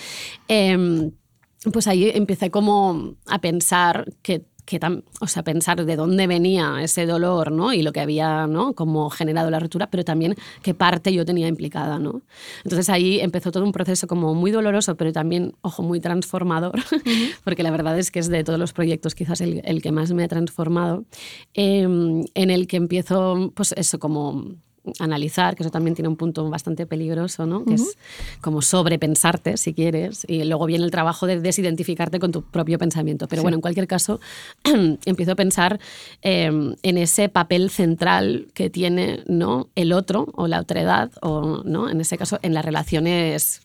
em, 0.47 1.11
pues 1.73 1.87
ahí 1.87 2.09
empecé 2.13 2.51
como 2.51 3.15
a 3.27 3.39
pensar 3.39 4.05
que 4.21 4.45
que 4.69 4.79
o 5.19 5.27
sea, 5.27 5.43
pensar 5.43 5.83
de 5.83 5.95
dónde 5.95 6.27
venía 6.27 6.77
ese 6.83 7.07
dolor, 7.07 7.51
¿no? 7.51 7.73
Y 7.73 7.81
lo 7.81 7.91
que 7.91 8.01
había, 8.01 8.45
¿no? 8.45 8.73
Como 8.73 9.09
generado 9.09 9.49
la 9.49 9.59
ruptura, 9.59 9.89
pero 9.89 10.03
también 10.03 10.35
qué 10.61 10.75
parte 10.75 11.11
yo 11.11 11.25
tenía 11.25 11.47
implicada, 11.47 11.97
¿no? 11.97 12.21
Entonces 12.63 12.87
ahí 12.89 13.19
empezó 13.19 13.51
todo 13.51 13.63
un 13.63 13.71
proceso 13.71 14.05
como 14.05 14.35
muy 14.35 14.51
doloroso, 14.51 14.95
pero 14.95 15.11
también, 15.11 15.55
ojo, 15.61 15.81
muy 15.81 15.99
transformador, 15.99 16.73
porque 17.43 17.63
la 17.63 17.71
verdad 17.71 17.97
es 17.97 18.11
que 18.11 18.19
es 18.19 18.29
de 18.29 18.43
todos 18.43 18.59
los 18.59 18.71
proyectos 18.71 19.15
quizás 19.15 19.41
el, 19.41 19.61
el 19.65 19.81
que 19.81 19.91
más 19.91 20.13
me 20.13 20.23
ha 20.23 20.27
transformado, 20.27 21.03
em, 21.55 22.25
en 22.35 22.51
el 22.51 22.67
que 22.67 22.77
empiezo, 22.77 23.51
pues 23.55 23.73
eso, 23.75 23.97
como 23.97 24.53
analizar, 24.99 25.55
que 25.55 25.63
eso 25.63 25.71
también 25.71 25.95
tiene 25.95 26.09
un 26.09 26.15
punto 26.15 26.49
bastante 26.49 26.85
peligroso, 26.85 27.45
¿no? 27.45 27.65
Que 27.65 27.75
es 27.75 27.97
como 28.41 28.61
sobrepensarte, 28.61 29.57
si 29.57 29.73
quieres, 29.73 30.25
y 30.27 30.43
luego 30.43 30.65
viene 30.65 30.85
el 30.85 30.91
trabajo 30.91 31.27
de 31.27 31.39
desidentificarte 31.39 32.19
con 32.19 32.31
tu 32.31 32.43
propio 32.43 32.77
pensamiento. 32.77 33.27
Pero 33.27 33.41
bueno, 33.41 33.55
en 33.55 33.61
cualquier 33.61 33.87
caso, 33.87 34.19
empiezo 35.05 35.31
a 35.31 35.35
pensar 35.35 35.79
eh, 36.21 36.45
en 36.45 36.97
ese 36.97 37.29
papel 37.29 37.69
central 37.69 38.47
que 38.53 38.69
tiene 38.69 39.23
¿no? 39.27 39.69
el 39.75 39.93
otro 39.93 40.27
o 40.35 40.47
la 40.47 40.59
otredad, 40.59 41.11
o 41.21 41.63
¿no? 41.63 41.89
en 41.89 42.01
ese 42.01 42.17
caso 42.17 42.39
en 42.41 42.53
las 42.53 42.65
relaciones 42.65 43.61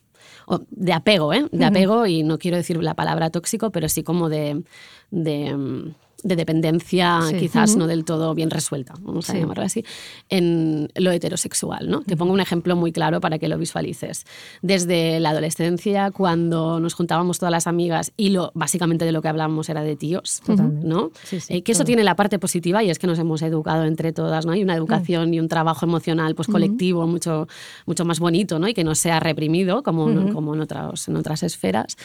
de 0.69 0.93
apego, 0.93 1.33
¿eh? 1.33 1.45
de 1.51 1.65
apego, 1.65 2.05
y 2.05 2.23
no 2.23 2.37
quiero 2.37 2.57
decir 2.57 2.81
la 2.81 2.93
palabra 2.93 3.29
tóxico, 3.29 3.71
pero 3.71 3.89
sí 3.89 4.03
como 4.03 4.29
de, 4.29 4.63
de, 5.11 5.55
mm, 5.55 5.93
de 6.25 6.35
dependencia 6.35 7.19
Sí. 7.29 7.37
quizás 7.37 7.75
no 7.77 7.85
del 7.87 8.03
todo 8.03 8.33
bien 8.33 8.49
resuelta, 8.49 8.95
vamos 9.01 9.29
a 9.29 9.33
Sí. 9.33 9.39
llamarlo 9.39 9.63
así, 9.63 9.85
en 10.29 10.89
lo 10.95 11.11
heterosexual. 11.11 11.87
¿no? 11.89 12.01
Te 12.01 12.17
pongo 12.17 12.33
un 12.33 12.39
ejemplo 12.39 12.75
muy 12.75 12.91
claro 12.91 13.21
para 13.21 13.37
que 13.37 13.47
lo 13.47 13.57
visualices. 13.59 14.25
Desde 14.63 15.19
la 15.19 15.29
adolescencia, 15.29 16.09
cuando 16.09 16.79
nos 16.79 16.95
juntábamos 16.95 17.37
todas 17.37 17.51
las 17.51 17.67
amigas 17.67 18.11
y 18.17 18.29
lo, 18.29 18.51
básicamente 18.55 19.05
de 19.05 19.11
lo 19.11 19.21
que 19.21 19.27
hablábamos 19.27 19.69
era 19.69 19.83
de 19.83 19.95
tíos. 19.95 20.41
¿no? 20.47 21.11
Sí, 21.23 21.37
Eh, 21.49 21.61
que 21.61 21.71
eso 21.73 21.79
todo. 21.79 21.85
tiene 21.87 22.03
la 22.03 22.15
parte 22.15 22.39
positiva 22.39 22.83
y 22.83 22.89
es 22.89 22.97
que 22.97 23.05
nos 23.07 23.19
hemos 23.19 23.41
educado 23.43 23.83
entre 23.85 24.11
todas, 24.11 24.45
¿no? 24.47 24.53
Hay 24.53 24.63
una 24.63 24.73
educación 24.75 25.31
y 25.33 25.39
un 25.39 25.47
trabajo 25.47 25.85
emocional 25.85 26.33
pues, 26.33 26.47
colectivo 26.47 27.05
mucho, 27.05 27.47
mucho 27.85 28.03
más 28.03 28.19
bonito, 28.19 28.57
¿no? 28.57 28.67
Y 28.67 28.73
que 28.73 28.83
no 28.83 28.95
sea 28.95 29.19
reprimido 29.19 29.83
como, 29.83 30.05
como 30.33 30.55
en, 30.55 30.61
otras, 30.61 31.07
en 31.07 31.17
otras 31.17 31.43
esferas. 31.43 31.97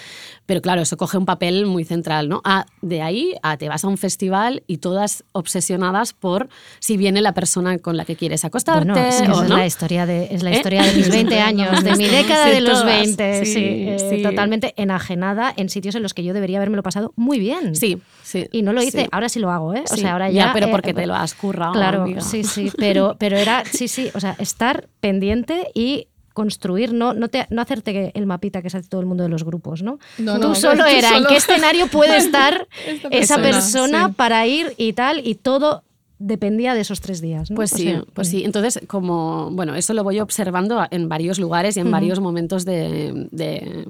Pero 0.45 0.61
claro, 0.61 0.83
eso 0.83 0.97
coge 0.99 1.17
un 1.17 1.25
papel 1.25 1.65
muy 1.65 1.85
central, 1.85 2.29
¿no? 2.29 2.43
Ah, 2.45 2.67
de 2.83 3.01
ahí 3.01 3.33
a 3.43 3.57
te 3.57 3.69
vas 3.71 3.83
a 3.85 3.89
un 3.89 3.97
festival 3.97 4.10
y 4.67 4.79
todas 4.79 5.25
obsesionadas 5.33 6.13
por 6.13 6.49
si 6.79 6.97
viene 6.97 7.21
la 7.21 7.33
persona 7.33 7.79
con 7.79 7.97
la 7.97 8.05
que 8.05 8.17
quieres 8.17 8.45
acostarte 8.45 8.85
Bueno, 8.91 8.97
es 9.09 9.17
que 9.23 9.29
o 9.29 9.33
esa 9.33 9.43
es 9.45 9.49
no. 9.49 9.57
la 9.57 9.67
historia 9.67 10.07
de, 10.07 10.29
es 10.31 10.43
la 10.43 10.51
¿Eh? 10.53 10.63
de 10.63 10.93
mis 10.97 11.09
20 11.13 11.41
años, 11.41 11.85
de 11.85 11.97
mi 11.97 12.07
década 12.09 12.47
Sí, 12.47 12.51
de 12.55 12.61
los 12.61 12.81
todas. 12.81 12.87
20, 13.01 13.45
sí, 13.45 13.53
Sí, 13.53 13.61
eh, 13.89 13.97
sí. 14.11 14.23
totalmente 14.23 14.75
enajenada 14.77 15.53
en 15.57 15.69
sitios 15.69 15.95
en 15.95 16.03
los 16.03 16.15
que 16.15 16.23
yo 16.25 16.33
debería 16.35 16.59
haberme 16.59 16.83
pasado 16.83 17.13
muy 17.17 17.39
bien. 17.39 17.75
Sí, 17.77 17.99
sí. 18.23 18.47
Y 18.53 18.63
no 18.63 18.73
lo 18.73 18.83
hice, 18.83 19.09
ahora 19.13 19.29
sí 19.29 19.39
lo 19.41 19.51
hago, 19.51 19.75
¿eh? 19.75 19.85
O 19.91 19.97
sea, 19.97 20.13
ahora 20.13 20.31
ya... 20.31 20.53
pero 20.53 20.67
eh, 20.67 20.71
porque 20.71 20.95
te 20.95 21.07
lo 21.07 21.15
has 21.15 21.35
currado, 21.35 21.73
Claro, 21.73 22.03
amiga. 22.03 22.21
sí, 22.21 22.45
sí, 22.45 22.71
pero, 22.77 23.17
pero 23.19 23.37
era, 23.37 23.65
sí, 23.65 23.89
sí, 23.89 24.11
o 24.15 24.21
sea, 24.21 24.37
estar 24.39 24.89
pendiente 25.01 25.69
y 25.75 26.07
construir, 26.35 26.93
no, 26.93 27.13
no, 27.15 27.29
te, 27.29 27.47
no 27.51 27.61
hacerte 27.63 28.13
el 28.15 28.27
mapita 28.27 28.63
que 28.63 28.71
se 28.71 28.79
hace 28.79 28.89
todo 28.89 29.01
el 29.01 29.07
mundo 29.07 29.23
de 29.25 29.29
los 29.29 29.45
grupos, 29.45 29.83
¿no? 29.83 29.99
No, 30.19 30.39
Tú 30.41 30.55
solo 30.55 30.85
tú 30.85 30.91
era 30.91 31.17
en 31.17 31.25
qué 31.27 31.37
escenario 31.37 31.87
puede 31.89 32.17
estar 32.19 32.69
Esta 32.87 33.09
esa 33.09 33.37
persona, 33.43 34.07
sí. 34.09 34.13
para 34.17 34.47
ir 34.47 34.75
y 34.77 34.93
tal, 34.93 35.27
y 35.27 35.35
todo 35.35 35.83
dependía 36.19 36.75
de 36.75 36.83
esos 36.83 37.01
tres 37.01 37.21
días, 37.23 37.51
¿no? 37.51 37.57
Pues 37.57 37.73
O 37.73 37.77
sí, 37.77 37.83
sea, 37.85 38.05
pues 38.13 38.29
sí. 38.29 38.45
Entonces, 38.45 38.81
como, 38.87 39.51
bueno, 39.53 39.75
eso 39.75 39.95
lo 39.95 40.05
voy 40.05 40.21
observando 40.21 40.87
en 40.91 41.09
varios 41.09 41.39
lugares 41.39 41.77
y 41.77 41.81
en 41.81 41.91
varios 41.91 42.21
momentos 42.21 42.65
de, 42.67 43.29
de- 43.31 43.89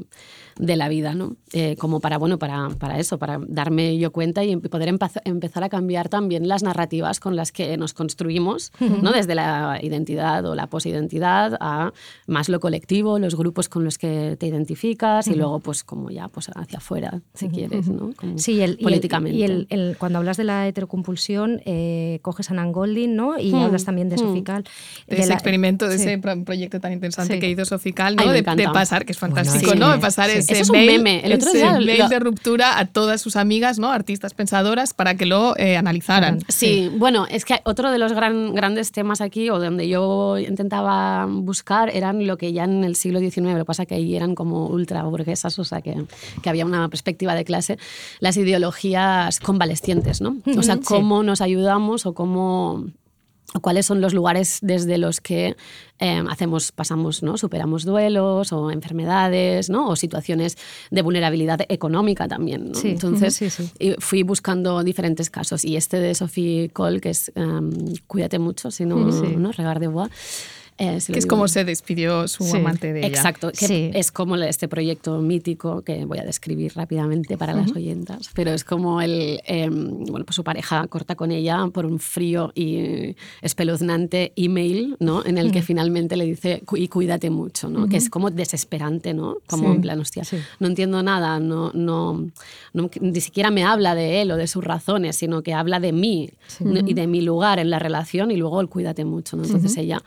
de 0.59 0.77
la 0.77 0.89
vida, 0.89 1.15
¿no? 1.15 1.37
Eh, 1.53 1.77
como 1.79 2.01
para, 2.01 2.19
bueno, 2.19 2.39
para, 2.39 2.69
para 2.71 2.99
eso, 2.99 3.19
para 3.19 3.39
darme 3.47 3.99
yo 3.99 4.13
cuenta 4.13 4.45
y 4.45 4.57
poder 4.57 4.89
empezar 5.25 5.65
a 5.65 5.69
cambiar 5.69 6.09
también 6.09 6.47
las 6.49 6.63
narrativas 6.63 7.21
con 7.21 7.37
las 7.37 7.53
que 7.53 7.77
nos 7.77 7.93
construimos, 7.95 8.73
¿no? 8.81 9.13
Desde 9.13 9.35
la 9.35 9.79
identidad 9.83 10.45
o 10.47 10.55
la 10.55 10.67
posidentidad 10.69 11.57
a 11.61 11.93
más 12.27 12.49
lo 12.49 12.61
colectivo, 12.61 13.19
los 13.19 13.35
grupos 13.37 13.69
con 13.69 13.85
los 13.85 13.99
que 13.99 14.37
te 14.39 14.47
identificas 14.47 15.27
y 15.29 15.35
luego, 15.35 15.61
pues, 15.61 15.85
como 15.85 16.11
ya, 16.11 16.29
pues, 16.29 16.51
hacia 16.55 16.79
afuera, 16.79 17.21
si 17.35 17.49
quieres, 17.49 17.89
¿no? 17.89 18.13
Como 18.17 18.39
Sí, 18.39 18.61
el, 18.61 18.71
y 18.71 18.73
el- 18.75 18.79
políticamente. 18.79 19.39
Y 19.39 19.43
el, 19.45 19.67
el- 19.71 19.97
cuando 19.99 20.19
hablas 20.19 20.37
de 20.37 20.45
la 20.45 20.67
heterocompulsión, 20.69 21.61
eh, 21.65 22.19
coges 22.23 22.51
a 22.51 22.55
Nan 22.55 22.73
Goldin, 22.73 23.17
¿no? 23.17 23.39
Y 23.39 23.53
Hmm, 23.53 23.57
hablas 23.65 23.85
también 23.85 24.09
de 24.09 24.17
hmm. 24.17 24.19
Sofical. 24.21 24.65
de 25.07 25.17
ese 25.19 25.29
la- 25.29 25.35
experimento, 25.35 25.89
de 25.89 25.99
sí. 25.99 26.05
ese 26.05 26.19
pro- 26.19 26.45
proyecto 26.45 26.81
tan 26.81 26.93
interesante 26.93 27.35
Sí. 27.35 27.41
que 27.41 27.51
hizo 27.51 27.65
Sofical, 27.65 28.17
¿no? 28.17 28.31
de, 28.31 28.43
pasar, 28.73 29.05
que 29.05 29.13
es 29.13 29.19
fantástico, 29.19 29.73
sí. 29.73 29.79
¿no? 29.79 29.91
De 29.91 29.99
pasar 29.99 30.31
Sí. 30.31 30.37
Ese 30.41 30.53
Eso 30.55 30.63
es 30.63 30.71
un 30.71 30.77
mail, 30.77 31.03
meme. 31.03 31.21
El 31.25 31.33
otro 31.35 31.53
día 31.53 31.73
mail 31.79 31.99
lo- 31.99 32.09
de 32.09 32.19
ruptura 32.19 32.79
a 32.79 32.87
todas 32.87 33.21
sus 33.21 33.37
amigas, 33.37 33.79
¿no? 33.79 33.91
Artistas 33.91 34.35
pensadoras, 34.35 34.93
para 34.95 35.15
que 35.17 35.25
lo 35.27 35.57
eh, 35.57 35.77
analizaran. 35.77 36.41
Sí, 36.49 36.91
bueno, 36.97 37.27
es 37.31 37.45
que 37.45 37.61
otro 37.65 37.91
de 37.91 37.99
los 37.99 38.13
gran, 38.13 38.55
grandes 38.55 38.93
temas 38.93 39.21
aquí, 39.21 39.49
o 39.51 39.59
donde 39.59 39.89
yo 39.89 40.39
intentaba 40.39 41.27
buscar, 41.27 41.91
eran 41.95 42.27
lo 42.27 42.37
que 42.37 42.53
ya 42.53 42.65
en 42.65 42.85
el 42.85 42.97
siglo 42.97 43.21
XIX, 43.21 43.53
lo 43.53 43.59
que 43.59 43.65
pasa 43.65 43.87
que 43.87 43.95
ahí 43.95 44.17
eran 44.17 44.35
como 44.35 44.67
ultra 44.67 45.03
burguesas, 45.05 45.59
o 45.59 45.65
sea, 45.65 45.81
que, 45.81 46.05
que 46.43 46.51
había 46.51 46.67
una 46.67 46.89
perspectiva 46.89 47.35
de 47.35 47.45
clase, 47.45 47.79
las 48.21 48.37
ideologías 48.37 49.41
convalescientes, 49.41 50.21
¿no? 50.21 50.37
O 50.57 50.63
sea, 50.63 50.77
sí. 50.77 50.83
cómo 50.85 51.23
nos 51.23 51.41
ayudamos 51.41 52.07
o 52.07 52.15
cómo 52.15 52.85
cuáles 53.61 53.87
son 53.87 54.01
los 54.01 54.15
lugares 54.15 54.59
desde 54.63 54.99
los 54.99 55.21
que 55.21 55.57
eh, 55.99 56.25
hacemos, 56.31 56.73
pasamos, 56.73 57.23
¿no? 57.23 57.37
superamos 57.37 57.85
duelos 57.85 58.53
o 58.53 58.71
enfermedades, 58.71 59.69
¿no? 59.71 59.89
o 59.89 59.97
situaciones 59.97 60.57
de 60.91 61.03
vulnerabilidad 61.03 61.61
económica 61.69 62.29
también. 62.29 62.69
¿no? 62.71 62.75
Sí, 62.75 62.91
Entonces, 62.91 63.35
sí, 63.35 63.51
sí. 63.51 63.71
fui 63.99 64.23
buscando 64.23 64.83
diferentes 64.85 65.31
casos 65.31 65.65
y 65.65 65.77
este 65.77 65.99
de 65.99 66.15
Sophie 66.15 66.71
Cole, 66.71 67.01
que 67.01 67.11
es 67.11 67.33
em, 67.35 67.71
Cuídate 68.07 68.39
mucho, 68.39 68.71
si 68.71 68.85
no. 68.87 69.53
Regard 69.53 69.81
de 69.81 69.89
Bois. 69.89 70.11
Eh, 70.81 70.99
Que 71.07 71.19
es 71.19 71.27
como 71.27 71.43
bien. 71.43 71.49
se 71.51 71.65
despidió 71.65 72.27
su 72.27 72.43
Sí. 72.45 72.57
amante 72.57 72.93
de 72.93 73.01
ella. 73.01 73.09
Exacto, 73.09 73.53
que 73.53 73.67
Sí. 73.67 73.91
es 73.95 74.11
como 74.11 74.35
este 74.37 74.67
proyecto 74.67 75.21
mítico 75.21 75.83
que 75.83 76.05
voy 76.07 76.19
a 76.19 76.25
describir 76.25 76.73
rápidamente 76.75 77.37
para 77.37 77.53
las 77.55 77.71
oyentas, 77.73 78.31
pero 78.35 78.51
es 78.53 78.65
como 78.65 79.01
el, 79.03 79.41
em, 79.45 80.05
bueno, 80.07 80.25
pues 80.25 80.35
su 80.37 80.43
pareja 80.43 80.87
corta 80.89 81.15
con 81.15 81.31
ella 81.31 81.67
por 81.73 81.85
un 81.87 81.99
frío 81.99 82.51
y 82.55 83.15
espeluznante 83.43 84.33
email, 84.37 84.97
¿no? 85.01 85.25
En 85.25 85.37
el 85.39 85.53
que 85.53 85.61
finalmente 85.63 86.17
le 86.17 86.25
dice, 86.25 86.63
"Cu- 86.65 86.77
y 86.79 86.89
cuídate 86.89 87.29
mucho, 87.31 87.69
¿no? 87.69 87.89
Que 87.89 87.99
es 87.99 88.09
como 88.09 88.31
desesperante, 88.31 89.13
¿no? 89.13 89.37
Como 89.47 89.69
Sí. 89.69 89.75
en 89.77 89.81
plan, 89.83 90.01
hostia, 90.01 90.23
no 90.61 90.67
entiendo 90.67 91.03
nada, 91.03 91.39
no, 91.41 91.71
no, 91.75 92.27
no- 92.73 92.91
ni 93.01 93.21
siquiera 93.21 93.51
me 93.51 93.65
habla 93.65 93.95
de 93.95 94.23
él 94.23 94.31
o 94.31 94.37
de 94.37 94.47
sus 94.47 94.65
razones, 94.65 95.17
sino 95.17 95.43
que 95.43 95.53
habla 95.53 95.79
de 95.79 95.93
mí 95.93 96.31
¿no? 96.61 96.81
y 96.81 96.95
de 96.95 97.07
mi 97.07 97.21
lugar 97.21 97.59
en 97.59 97.69
la 97.71 97.79
relación 97.79 98.31
y 98.31 98.37
luego 98.37 98.61
el 98.61 98.69
cuídate 98.69 99.05
mucho, 99.05 99.37
¿no? 99.37 99.45
Entonces 99.45 99.77
ella, 99.77 100.03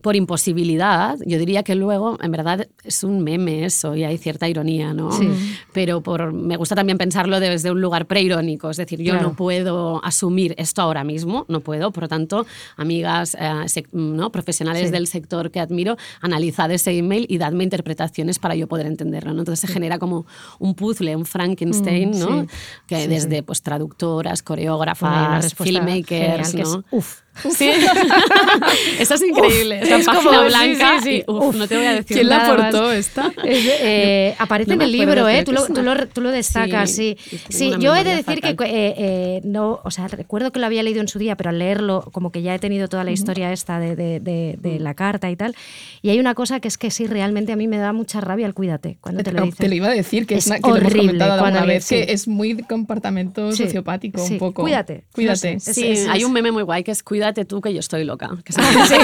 por 0.00 0.15
imposibilidad, 0.16 1.16
yo 1.24 1.38
diría 1.38 1.62
que 1.62 1.74
luego, 1.74 2.18
en 2.22 2.30
verdad, 2.30 2.66
es 2.84 3.04
un 3.04 3.22
meme 3.22 3.64
eso 3.64 3.94
y 3.96 4.04
hay 4.04 4.18
cierta 4.18 4.48
ironía, 4.48 4.92
¿no? 4.94 5.10
Sí. 5.12 5.28
Pero 5.72 6.02
por, 6.02 6.32
me 6.32 6.56
gusta 6.56 6.74
también 6.74 6.98
pensarlo 6.98 7.40
desde 7.40 7.70
un 7.70 7.80
lugar 7.80 8.06
preirónico, 8.06 8.70
es 8.70 8.76
decir, 8.76 9.00
yo 9.02 9.12
Claro. 9.12 9.28
no 9.28 9.36
puedo 9.36 10.04
asumir 10.04 10.54
esto 10.58 10.82
ahora 10.82 11.04
mismo, 11.04 11.44
no 11.48 11.60
puedo, 11.60 11.90
por 11.92 12.04
lo 12.04 12.08
tanto, 12.08 12.46
amigas 12.76 13.36
eh, 13.40 13.82
¿no? 13.92 14.30
profesionales 14.32 14.86
Sí. 14.86 14.92
del 14.92 15.06
sector 15.06 15.50
que 15.50 15.60
admiro, 15.60 15.96
analizad 16.20 16.70
ese 16.70 16.96
email 16.96 17.26
y 17.28 17.38
dadme 17.38 17.64
interpretaciones 17.64 18.38
para 18.38 18.54
yo 18.54 18.66
poder 18.66 18.86
entenderlo, 18.86 19.32
¿no? 19.32 19.40
Entonces 19.40 19.60
se 19.68 19.72
genera 19.72 19.98
como 19.98 20.26
un 20.58 20.74
puzzle, 20.74 21.14
un 21.16 21.24
Frankenstein, 21.26 22.10
Mm, 22.10 22.18
¿no? 22.18 22.46
Que 22.86 23.08
desde 23.08 23.42
pues 23.42 23.62
traductoras, 23.62 24.42
coreógrafas, 24.42 25.54
filmmakers, 25.54 26.52
genial, 26.52 26.52
que 26.54 26.62
es, 26.62 26.68
¿no? 26.68 26.84
uf. 26.90 27.20
Sí. 27.50 27.70
Eso 28.98 29.14
es 29.14 29.22
increíble. 29.22 29.80
Esta 29.82 29.96
es 29.96 30.06
página 30.06 30.24
como- 30.30 30.40
sí, 30.42 30.46
blanca. 30.48 31.00
sí, 31.00 31.04
sí. 31.04 31.24
y, 31.26 31.30
uf, 31.30 31.44
Uf. 31.46 31.56
no 31.56 31.68
te 31.68 31.76
voy 31.76 31.86
a 31.86 31.92
decir 31.92 32.16
¿Quién 32.16 32.28
la 32.28 32.38
nada 32.38 32.48
más. 32.56 32.58
aportó 32.74 32.92
esta? 32.92 33.32
Eh, 33.88 34.34
aparece 34.38 34.68
No 34.68 34.74
en 34.74 34.82
el 34.82 34.92
libro, 34.92 35.28
¿eh? 35.28 35.42
Tú 35.44 35.52
que 35.52 35.58
lo, 35.58 35.66
tú 35.66 35.82
lo- 35.82 36.06
tú 36.08 36.20
lo 36.20 36.30
destacas, 36.30 36.90
Sí, 36.90 37.16
sí. 37.20 37.38
Sí, 37.48 37.72
yo 37.78 37.94
he 37.94 38.04
de 38.04 38.16
decir 38.16 38.40
que 38.40 38.50
fatal. 38.50 38.66
eh, 38.68 38.94
eh, 38.98 39.40
no, 39.44 39.80
o 39.84 39.90
sea, 39.90 40.08
recuerdo 40.08 40.50
que 40.52 40.58
lo 40.60 40.66
había 40.66 40.82
leído 40.82 41.00
en 41.00 41.08
su 41.08 41.18
día, 41.18 41.36
pero 41.36 41.50
al 41.50 41.58
leerlo, 41.58 42.08
como 42.12 42.30
que 42.32 42.42
ya 42.42 42.54
he 42.54 42.58
tenido 42.58 42.88
toda 42.88 43.04
la 43.04 43.10
historia 43.12 43.52
esta 43.52 43.78
de, 43.78 43.96
de- 43.96 44.20
de- 44.20 44.56
de 44.60 44.78
la 44.80 44.94
carta 44.94 45.30
y 45.30 45.36
tal. 45.36 45.54
Y 46.02 46.10
hay 46.10 46.18
una 46.20 46.34
cosa 46.34 46.60
que 46.60 46.68
es 46.68 46.78
que 46.78 46.90
sí, 46.90 47.06
realmente 47.06 47.52
a 47.52 47.56
mí 47.56 47.66
me 47.68 47.78
da 47.78 47.92
mucha 47.92 48.20
rabia 48.20 48.46
el 48.46 48.54
cuídate 48.54 48.98
cuando 49.00 49.22
te 49.22 49.32
lo 49.32 49.40
Te, 49.40 49.46
dicen. 49.46 49.68
lo 49.70 49.74
iba 49.76 49.88
a 49.88 49.92
decir, 49.92 50.26
que 50.26 50.34
es, 50.36 50.44
Es 50.44 50.46
una, 50.48 50.56
que 50.56 50.62
lo 50.68 50.76
hemos 50.76 50.86
horrible 50.86 51.06
comentado 51.08 51.32
alguna 51.44 51.64
vez, 51.64 51.84
sí. 51.84 51.94
que 51.96 52.12
es 52.12 52.28
muy 52.28 52.54
de 52.54 52.62
comportamiento 52.64 53.52
Sí, 53.52 53.64
sociopático 53.64 54.24
sí. 54.24 54.34
un 54.34 54.38
poco. 54.38 54.62
Cuídate, 54.62 55.04
Cuídate. 55.12 55.60
Sí, 55.60 55.94
hay 56.08 56.24
un 56.24 56.32
meme 56.32 56.50
muy 56.52 56.62
guay 56.62 56.82
que 56.84 56.90
es 56.92 57.02
cuídate 57.02 57.25
tú 57.32 57.60
que 57.60 57.72
yo 57.72 57.80
estoy 57.80 58.04
loca. 58.04 58.30
Que 58.44 58.52
se- 58.52 58.60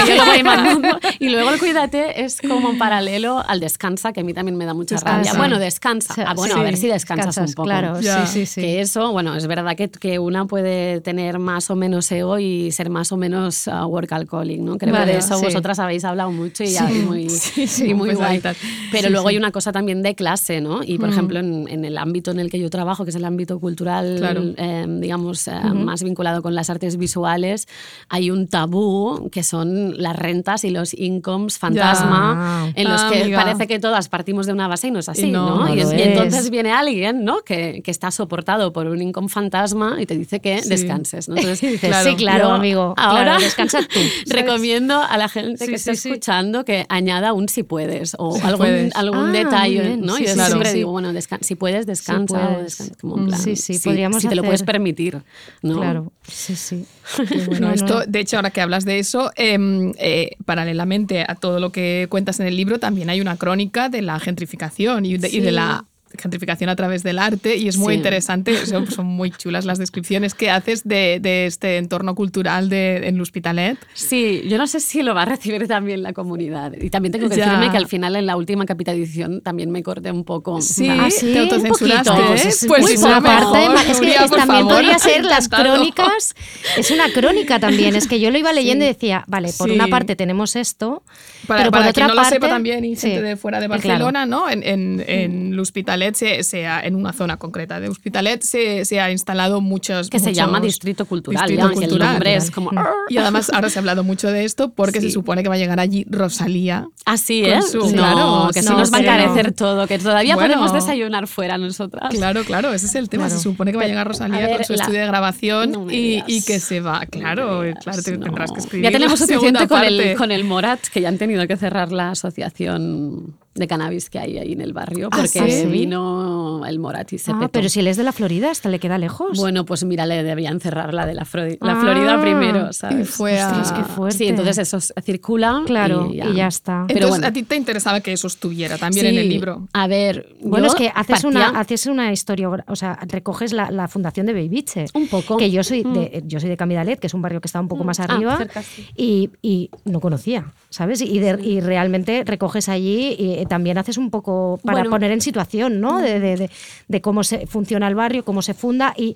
yo 0.08 0.16
lo 0.16 0.24
voy 0.26 0.42
mandando. 0.42 0.98
Y 1.18 1.28
luego 1.28 1.50
el 1.50 1.58
cuídate 1.58 2.22
es 2.24 2.40
como 2.40 2.68
un 2.70 2.78
paralelo 2.78 3.42
al 3.46 3.60
descansa, 3.60 4.12
que 4.12 4.20
a 4.20 4.24
mí 4.24 4.32
también 4.34 4.56
me 4.56 4.64
da 4.64 4.74
mucha 4.74 4.94
Descansa. 4.96 5.16
rabia. 5.32 5.34
Bueno, 5.38 5.58
descansa. 5.58 6.12
O 6.12 6.16
sea, 6.16 6.24
Ah, 6.30 6.34
bueno, 6.34 6.54
sí. 6.54 6.60
a 6.60 6.62
ver 6.62 6.76
si 6.76 6.86
descansas, 6.88 7.26
Descansas, 7.26 7.50
un 7.50 7.54
poco. 7.54 7.66
claro, 7.66 8.00
Ya. 8.00 8.26
sí, 8.26 8.40
sí, 8.40 8.46
sí. 8.46 8.60
Que 8.60 8.80
eso, 8.80 9.12
bueno, 9.12 9.34
es 9.36 9.46
verdad 9.46 9.76
que, 9.76 9.88
que 9.90 10.18
una 10.18 10.46
puede 10.46 11.00
tener 11.00 11.38
más 11.38 11.70
o 11.70 11.76
menos 11.76 12.10
ego 12.12 12.38
y 12.38 12.70
ser 12.72 12.90
más 12.90 13.12
o 13.12 13.16
menos 13.16 13.66
uh, 13.66 13.84
work 13.86 14.12
alcoholic, 14.12 14.60
¿no? 14.60 14.78
Creo 14.78 14.92
Vale, 14.92 15.06
que 15.06 15.12
de 15.12 15.18
eso 15.18 15.38
sí. 15.38 15.44
vosotras 15.44 15.78
habéis 15.78 16.04
hablado 16.04 16.30
mucho 16.32 16.62
y, 16.64 16.68
Sí. 16.68 16.84
y 16.90 16.98
muy, 17.02 17.28
Sí, 17.30 17.66
sí, 17.66 17.86
y 17.90 17.94
muy 17.94 18.08
pues 18.10 18.18
guay. 18.18 18.40
Pero 18.40 19.08
Sí, 19.08 19.12
luego 19.12 19.28
sí. 19.28 19.34
hay 19.34 19.38
una 19.38 19.50
cosa 19.52 19.72
también 19.72 20.02
de 20.02 20.14
clase, 20.14 20.60
¿no? 20.60 20.82
Y 20.84 20.98
por 20.98 21.08
ejemplo, 21.08 21.38
en, 21.40 21.66
en 21.68 21.84
el 21.84 21.98
ámbito 21.98 22.30
en 22.30 22.40
el 22.40 22.50
que 22.50 22.58
yo 22.58 22.70
trabajo, 22.70 23.04
que 23.04 23.10
es 23.10 23.16
el 23.16 23.24
ámbito 23.24 23.58
cultural, 23.60 24.16
Claro. 24.18 24.42
eh, 24.56 24.86
digamos, 24.88 25.48
eh, 25.48 25.52
más 25.74 26.02
vinculado 26.02 26.42
con 26.42 26.54
las 26.54 26.70
artes 26.70 26.96
visuales, 26.96 27.66
hay 28.14 28.30
un 28.30 28.46
tabú 28.46 29.30
que 29.32 29.42
son 29.42 30.00
las 30.00 30.14
rentas 30.16 30.64
y 30.64 30.70
los 30.70 30.92
incomes 30.92 31.58
fantasma, 31.58 32.70
Ya. 32.74 32.82
en 32.82 32.88
los 32.90 33.00
Ah, 33.02 33.08
que 33.10 33.22
amiga. 33.22 33.42
parece 33.42 33.66
que 33.66 33.78
todas 33.78 34.08
partimos 34.10 34.44
de 34.46 34.52
una 34.52 34.68
base 34.68 34.88
y 34.88 34.90
no 34.90 34.98
es 34.98 35.08
así, 35.08 35.28
Y 35.28 35.30
no, 35.30 35.74
y, 35.74 35.80
es- 35.80 35.90
entonces 35.92 36.50
viene 36.50 36.72
alguien, 36.72 37.24
¿no? 37.24 37.40
Que, 37.40 37.80
que 37.82 37.90
está 37.90 38.10
soportado 38.10 38.72
por 38.72 38.86
un 38.86 39.00
income 39.00 39.28
fantasma 39.30 39.96
y 39.98 40.04
te 40.04 40.16
dice 40.18 40.40
que 40.40 40.60
Sí. 40.62 40.68
descanses, 40.68 41.28
¿no? 41.28 41.36
Entonces, 41.36 41.60
Dices, 41.72 41.88
Claro. 41.88 42.10
sí, 42.10 42.16
claro, 42.16 42.48
yo 42.48 42.54
amigo. 42.54 42.94
Ahora 42.98 43.22
claro, 43.24 43.40
descansa 43.42 43.78
tú. 43.82 43.98
recomiendo 44.26 45.00
a 45.00 45.16
la 45.16 45.28
gente 45.28 45.64
Sí, 45.64 45.70
que 45.70 45.76
esté 45.76 45.94
sí, 45.96 46.02
sí. 46.02 46.08
escuchando 46.10 46.64
que 46.66 46.84
añada 46.90 47.32
un 47.32 47.48
si 47.48 47.62
puedes 47.62 48.14
o 48.18 48.36
algún, 48.44 48.58
puedes. 48.66 48.94
algún 48.94 49.28
Ah, 49.30 49.32
detalle, 49.32 49.80
bien. 49.80 50.00
¿no? 50.02 50.16
Sí, 50.16 50.24
yo 50.26 50.34
sí, 50.34 50.40
siempre 50.40 50.68
sí, 50.70 50.76
digo, 50.76 50.90
sí. 50.90 50.92
bueno, 50.92 51.12
si 51.40 51.54
puedes, 51.54 51.86
descansa. 51.86 52.48
puedes. 52.56 52.92
como 53.00 53.16
en 53.18 53.26
plan, 53.28 53.40
Sí, 53.40 53.56
sí, 53.56 53.74
si- 53.74 53.88
podríamos 53.88 54.20
si 54.22 54.28
te 54.28 54.34
lo 54.34 54.42
puedes 54.42 54.62
permitir, 54.62 55.22
¿no? 55.62 55.76
Claro, 55.78 56.12
sí, 56.26 56.56
sí. 56.56 56.84
Bueno, 57.46 57.68
No, 57.68 57.72
esto, 57.74 58.00
no. 58.00 58.06
de 58.06 58.20
hecho, 58.20 58.36
ahora 58.36 58.50
que 58.50 58.60
hablas 58.60 58.84
de 58.84 58.98
eso, 58.98 59.30
em, 59.36 59.92
eh, 59.98 60.36
paralelamente 60.44 61.24
a 61.26 61.34
todo 61.34 61.60
lo 61.60 61.70
que 61.72 62.06
cuentas 62.08 62.40
en 62.40 62.46
el 62.46 62.56
libro, 62.56 62.78
también 62.78 63.10
hay 63.10 63.20
una 63.20 63.36
crónica 63.36 63.88
de 63.88 64.02
la 64.02 64.18
gentrificación 64.20 65.04
y 65.04 65.18
de, 65.18 65.28
y 65.28 65.40
de 65.40 65.52
la 65.52 65.84
gentrificación 66.20 66.70
a 66.70 66.76
través 66.76 67.02
del 67.02 67.18
arte 67.18 67.56
y 67.56 67.68
es 67.68 67.76
muy 67.76 67.94
Sí. 67.94 67.96
interesante, 67.98 68.66
son, 68.66 68.90
son 68.90 69.06
muy 69.06 69.30
chulas 69.30 69.64
las 69.64 69.78
descripciones 69.78 70.34
que 70.34 70.50
haces 70.50 70.82
de, 70.84 71.18
de 71.20 71.46
este 71.46 71.76
entorno 71.78 72.14
cultural 72.14 72.68
de, 72.68 73.08
en 73.08 73.18
l'Hospitalet. 73.18 73.78
Sí, 73.94 74.42
yo 74.48 74.58
no 74.58 74.66
sé 74.66 74.80
si 74.80 75.02
lo 75.02 75.14
va 75.14 75.22
a 75.22 75.26
recibir 75.26 75.66
también 75.68 76.02
la 76.02 76.12
comunidad. 76.12 76.72
Y 76.80 76.90
también 76.90 77.12
tengo 77.12 77.28
que 77.28 77.36
Ya. 77.36 77.44
decirme 77.46 77.70
que 77.70 77.76
al 77.76 77.86
final 77.88 78.16
en 78.16 78.26
la 78.26 78.36
última 78.36 78.64
capita 78.66 78.92
edición 78.92 79.40
también 79.40 79.70
me 79.70 79.82
corté 79.82 80.10
un 80.10 80.24
poco. 80.24 80.60
Sí, 80.60 80.88
Ah, 80.88 81.08
sí, 81.10 81.26
te 81.26 81.32
un 81.32 81.38
autocensuraste, 81.44 82.10
poquito. 82.10 82.24
¿eh? 82.24 82.28
Pues 82.28 82.46
es- 82.46 82.64
Pues 82.68 82.82
muy 82.82 82.92
sí, 82.92 82.98
buena 82.98 83.20
mejor, 83.20 83.52
parte. 83.52 83.90
Es 83.92 84.00
que 84.00 84.14
por 84.28 84.38
también 84.38 84.46
favor, 84.68 84.74
podría 84.74 84.98
ser 84.98 85.24
las 85.24 85.48
crónicas. 85.48 86.34
Es 86.76 86.90
una 86.90 87.10
crónica 87.12 87.58
también. 87.60 87.94
Es 87.96 88.06
que 88.08 88.20
yo 88.20 88.30
lo 88.30 88.38
iba 88.38 88.52
leyendo 88.52 88.84
y 88.84 88.88
decía, 88.88 89.24
vale, 89.26 89.52
por 89.56 89.68
Sí. 89.68 89.74
una 89.74 89.86
parte 89.88 90.16
tenemos 90.16 90.56
esto, 90.56 91.02
Para, 91.46 91.60
pero 91.60 91.70
por 91.70 91.78
para 91.80 91.90
otra 91.90 91.92
quien 91.92 92.06
no 92.08 92.14
parte, 92.14 92.30
lo 92.30 92.34
sepa 92.40 92.48
también 92.48 92.84
y 92.84 92.96
sí, 92.96 93.08
gente 93.10 93.22
de 93.22 93.36
fuera 93.36 93.60
de 93.60 93.66
claro. 93.66 93.82
Barcelona, 93.82 94.26
¿no? 94.26 94.48
En, 94.50 94.62
en, 94.62 95.04
en 95.06 95.56
l'Hospitalet, 95.56 96.01
se, 96.14 96.42
se 96.44 96.66
ha- 96.66 96.80
en 96.80 96.94
una 96.96 97.12
zona 97.12 97.36
concreta 97.38 97.80
de 97.80 97.88
Hospitalet, 97.88 98.42
se, 98.42 98.84
se 98.84 99.00
ha 99.00 99.10
instalado 99.10 99.60
muchos... 99.60 100.10
Que 100.10 100.18
se 100.18 100.34
llama 100.34 100.60
Distrito 100.60 101.06
Cultural, 101.06 101.42
Distrito 101.48 101.68
ya, 101.68 101.72
el 101.72 101.78
Cultural. 101.78 102.08
nombre 102.12 102.34
es 102.36 102.50
como... 102.50 102.70
Y 103.08 103.16
además 103.18 103.50
ahora 103.54 103.70
se 103.70 103.78
ha 103.78 103.80
hablado 103.80 104.04
mucho 104.04 104.30
de 104.30 104.44
esto 104.44 104.72
porque 104.72 105.00
se 105.00 105.06
Sí. 105.08 105.12
supone 105.12 105.42
que 105.42 105.48
va 105.48 105.54
a 105.54 105.58
llegar 105.58 105.78
allí 105.80 106.04
Rosalía. 106.08 106.86
Así, 107.04 107.42
no, 107.42 107.88
claro, 107.92 108.48
que 108.52 108.60
eso 108.60 108.76
nos 108.76 108.92
va 108.92 108.98
a 108.98 109.00
encarecer 109.00 109.52
todo, 109.52 109.86
que 109.86 109.98
todavía 109.98 110.34
Bueno. 110.34 110.54
podemos 110.54 110.72
desayunar 110.72 111.26
fuera 111.26 111.58
nosotras. 111.58 112.12
Claro, 112.14 112.44
claro, 112.44 112.72
ese 112.72 112.86
es 112.86 112.94
el 112.94 113.08
tema. 113.08 113.24
Claro. 113.26 113.36
Se 113.38 113.42
supone 113.42 113.70
que 113.72 113.78
va 113.78 113.84
a 113.84 113.86
llegar 113.88 114.06
Rosalía 114.08 114.44
a 114.44 114.46
ver, 114.48 114.56
con 114.58 114.64
su 114.66 114.72
la- 114.74 114.78
estudio 114.82 115.00
de 115.00 115.06
grabación 115.06 115.72
No 115.72 115.86
y, 115.90 116.22
que 116.46 116.60
se 116.60 116.80
va. 116.80 117.04
Claro, 117.06 117.62
No 117.64 117.74
claro, 117.80 118.02
te 118.02 118.12
tendrás 118.16 118.50
no. 118.50 118.54
que 118.54 118.60
escribir. 118.60 118.84
Ya 118.84 118.90
tenemos 118.92 119.18
suficiente 119.18 119.68
con 119.68 119.82
el, 119.84 120.16
con 120.16 120.30
el 120.32 120.44
Morat, 120.44 120.80
que 120.92 121.00
ya 121.00 121.08
han 121.08 121.18
tenido 121.18 121.46
que 121.46 121.56
cerrar 121.56 121.92
la 121.92 122.10
asociación 122.10 123.34
de 123.54 123.66
cannabis 123.68 124.08
que 124.08 124.18
hay 124.18 124.38
ahí 124.38 124.52
en 124.52 124.60
el 124.62 124.72
barrio, 124.72 125.08
¿Ah, 125.12 125.16
porque 125.16 125.28
sí? 125.62 125.66
vino 125.66 126.64
el 126.66 126.78
Morat 126.78 127.12
y 127.12 127.18
se 127.18 127.32
Ah, 127.32 127.38
petó. 127.38 127.52
pero 127.52 127.68
si 127.68 127.80
él 127.80 127.86
es 127.86 127.96
de 127.96 128.02
la 128.02 128.12
Florida, 128.12 128.50
hasta 128.50 128.68
le 128.68 128.78
queda 128.78 128.96
lejos. 128.98 129.38
Bueno, 129.38 129.64
pues 129.66 129.84
mira, 129.84 130.06
le 130.06 130.22
debían 130.22 130.60
cerrar 130.60 130.94
la 130.94 131.04
de 131.06 131.14
la, 131.14 131.24
Fro- 131.24 131.58
la 131.60 131.72
Ah. 131.72 131.80
Florida 131.80 132.20
primero, 132.20 132.72
¿sabes? 132.72 133.00
Y 133.08 133.10
fue 133.12 133.40
a- 133.40 133.48
Ostras, 133.50 133.72
qué 133.72 133.84
fuerte. 133.84 134.18
Sí, 134.18 134.28
entonces 134.28 134.58
eso 134.58 134.78
circula 135.02 135.62
Claro, 135.66 136.08
y 136.10 136.16
ya, 136.16 136.26
y 136.30 136.34
ya 136.36 136.46
está. 136.46 136.84
Pero 136.88 136.98
Entonces, 137.00 137.10
bueno. 137.10 137.26
a 137.26 137.32
ti 137.32 137.42
te 137.42 137.56
interesaba 137.56 138.00
que 138.00 138.12
eso 138.12 138.26
estuviera 138.26 138.78
también 138.78 139.06
en 139.06 139.18
el 139.18 139.28
libro. 139.28 139.68
A 139.72 139.86
ver, 139.86 140.34
Bueno, 140.40 140.66
yo 140.66 140.72
es 140.72 140.78
que 140.78 140.92
haces 140.94 141.24
una, 141.24 141.48
haces 141.50 141.86
una 141.86 142.12
historia, 142.12 142.48
o 142.48 142.76
sea, 142.76 142.98
recoges 143.02 143.52
la, 143.52 143.70
la 143.70 143.88
fundación 143.88 144.26
de 144.26 144.32
Beibiche. 144.32 144.86
Un 144.94 145.08
poco. 145.08 145.36
Que 145.36 145.50
yo 145.50 145.62
soy 145.62 145.82
de, 145.82 146.22
yo 146.26 146.40
soy 146.40 146.48
de 146.48 146.56
Camidalet, 146.56 146.98
que 146.98 147.06
es 147.06 147.14
un 147.14 147.22
barrio 147.22 147.40
que 147.40 147.48
está 147.48 147.60
un 147.60 147.68
poco 147.68 147.84
más 147.84 148.00
Ah, 148.00 148.04
arriba, 148.04 148.36
cerca, 148.38 148.62
sí. 148.62 148.86
y, 148.96 149.30
y 149.42 149.70
no 149.84 150.00
conocía, 150.00 150.52
¿sabes? 150.72 151.00
Y, 151.02 151.18
de- 151.20 151.38
y 151.40 151.60
realmente 151.60 152.24
recoges 152.24 152.68
allí 152.68 153.14
y 153.18 153.34
eh, 153.34 153.46
también 153.48 153.78
haces 153.78 153.98
un 153.98 154.10
poco 154.10 154.58
para 154.64 154.78
Bueno. 154.78 154.90
poner 154.90 155.12
en 155.12 155.20
situación, 155.20 155.80
¿no? 155.80 155.98
De, 156.00 156.18
de- 156.18 156.50
de- 156.88 157.00
cómo 157.00 157.22
se 157.22 157.46
funciona 157.46 157.86
el 157.86 157.94
barrio, 157.94 158.24
cómo 158.24 158.42
se 158.42 158.54
funda 158.54 158.94
y 158.96 159.14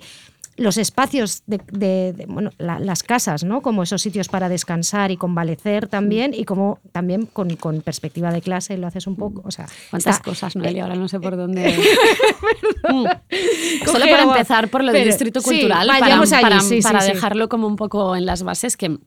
los 0.55 0.77
espacios 0.77 1.43
de, 1.45 2.25
bueno, 2.27 2.49
la- 2.57 2.79
las 2.79 3.03
casas, 3.03 3.43
¿no? 3.43 3.61
Como 3.61 3.83
esos 3.83 4.01
sitios 4.01 4.27
para 4.27 4.49
descansar 4.49 5.11
y 5.11 5.17
convalecer 5.17 5.87
también, 5.87 6.33
y 6.33 6.45
como 6.45 6.79
también 6.91 7.27
con, 7.27 7.55
con 7.57 7.81
perspectiva 7.81 8.31
de 8.31 8.41
clase 8.41 8.75
lo 8.75 8.87
haces 8.87 9.05
un 9.05 9.15
poco. 9.17 9.43
O 9.45 9.51
sea, 9.51 9.67
¿Cuántas 9.91 10.15
está- 10.15 10.29
cosas, 10.31 10.55
Noelia? 10.55 10.83
Ahora 10.85 10.95
no 10.95 11.07
sé 11.07 11.19
por 11.19 11.35
dónde. 11.37 11.75
Mm. 12.89 13.05
Solo 13.85 14.05
para 14.05 14.23
empezar 14.23 14.69
por 14.69 14.83
lo 14.83 14.91
del 14.93 15.05
distrito 15.05 15.41
sí, 15.41 15.49
cultural, 15.49 15.87
para, 15.87 16.19
allí, 16.21 16.31
para- 16.41 16.59
sí, 16.61 16.77
sí, 16.77 16.81
para 16.81 17.01
sí. 17.01 17.11
dejarlo 17.11 17.49
como 17.49 17.67
un 17.67 17.75
poco 17.75 18.15
en 18.15 18.25
las 18.25 18.43
bases 18.43 18.77
que 18.77 18.97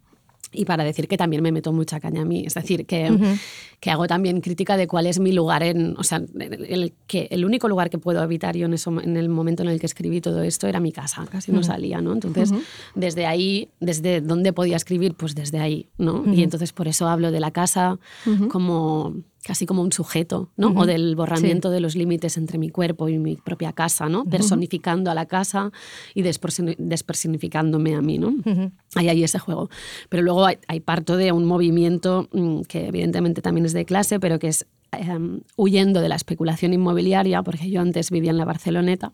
y 0.53 0.65
para 0.65 0.85
decir 0.85 1.09
que 1.09 1.17
también 1.17 1.43
me 1.43 1.53
meto 1.53 1.73
mucha 1.73 2.01
caña 2.01 2.23
a 2.23 2.25
mí, 2.25 2.45
es 2.47 2.55
decir, 2.55 2.87
que, 2.87 3.17
que 3.79 3.91
hago 3.91 4.07
también 4.07 4.41
crítica 4.41 4.77
de 4.77 4.87
cuál 4.87 5.07
es 5.07 5.21
mi 5.21 5.33
lugar 5.33 5.63
en, 5.63 5.95
o 5.97 6.03
sea, 6.03 6.23
el, 6.39 6.65
el 6.65 6.93
que 7.07 7.29
el 7.31 7.45
único 7.45 7.69
lugar 7.69 7.91
que 7.91 7.99
puedo 7.99 8.21
habitar 8.21 8.57
yo 8.57 8.67
en, 8.67 8.75
eso, 8.75 9.01
en 9.01 9.17
el 9.17 9.29
momento 9.29 9.63
en 9.63 9.69
el 9.69 9.79
que 9.79 9.87
escribí 9.87 10.21
todo 10.21 10.43
esto 10.43 10.67
era 10.67 10.81
mi 10.81 10.93
casa, 10.93 11.27
casi 11.31 11.53
no 11.53 11.63
salía, 11.63 12.01
¿no? 12.01 12.13
Entonces, 12.13 12.53
desde 12.95 13.27
ahí, 13.27 13.69
desde 13.81 14.21
dónde 14.21 14.53
podía 14.53 14.77
escribir, 14.77 15.15
pues 15.15 15.35
desde 15.35 15.61
ahí, 15.61 15.89
¿no? 15.99 16.25
Y 16.33 16.43
entonces 16.43 16.73
por 16.73 16.89
eso 16.89 17.09
hablo 17.09 17.31
de 17.31 17.41
la 17.41 17.51
casa 17.51 17.99
como 18.49 19.15
casi 19.43 19.65
como 19.67 19.83
un 19.83 19.91
sujeto, 19.93 20.51
¿no? 20.57 20.69
O 20.77 20.87
del 20.87 21.17
borramiento 21.17 21.71
de 21.71 21.81
los 21.81 21.97
límites 21.97 22.37
entre 22.37 22.59
mi 22.59 22.69
cuerpo 22.71 23.09
y 23.09 23.19
mi 23.19 23.37
propia 23.37 23.73
casa, 23.73 24.09
¿no? 24.09 24.25
Personificando 24.25 25.11
a 25.11 25.15
la 25.15 25.27
casa 25.27 25.73
y 26.15 26.23
despersoni- 26.23 26.77
despersonificándome 26.79 27.95
a 27.95 28.03
mí, 28.03 28.19
¿no? 28.19 28.35
Hay 28.95 29.09
ahí 29.09 29.25
ese 29.25 29.39
juego. 29.39 29.71
Pero 30.09 30.23
luego 30.23 30.45
hay, 30.47 30.59
hay 30.69 30.81
parto 30.81 31.17
de 31.17 31.33
un 31.33 31.45
movimiento 31.47 32.29
mm, 32.33 32.63
que 32.63 32.87
evidentemente 32.89 33.43
también 33.43 33.67
es 33.67 33.73
de 33.73 33.85
clase, 33.85 34.21
pero 34.21 34.39
que 34.39 34.49
es 34.49 34.67
em, 34.93 35.41
huyendo 35.57 36.01
de 36.01 36.09
la 36.09 36.17
especulación 36.17 36.73
inmobiliaria, 36.73 37.43
porque 37.43 37.71
yo 37.71 37.81
antes 37.81 38.11
vivía 38.11 38.31
en 38.31 38.37
la 38.37 38.45
Barceloneta, 38.45 39.13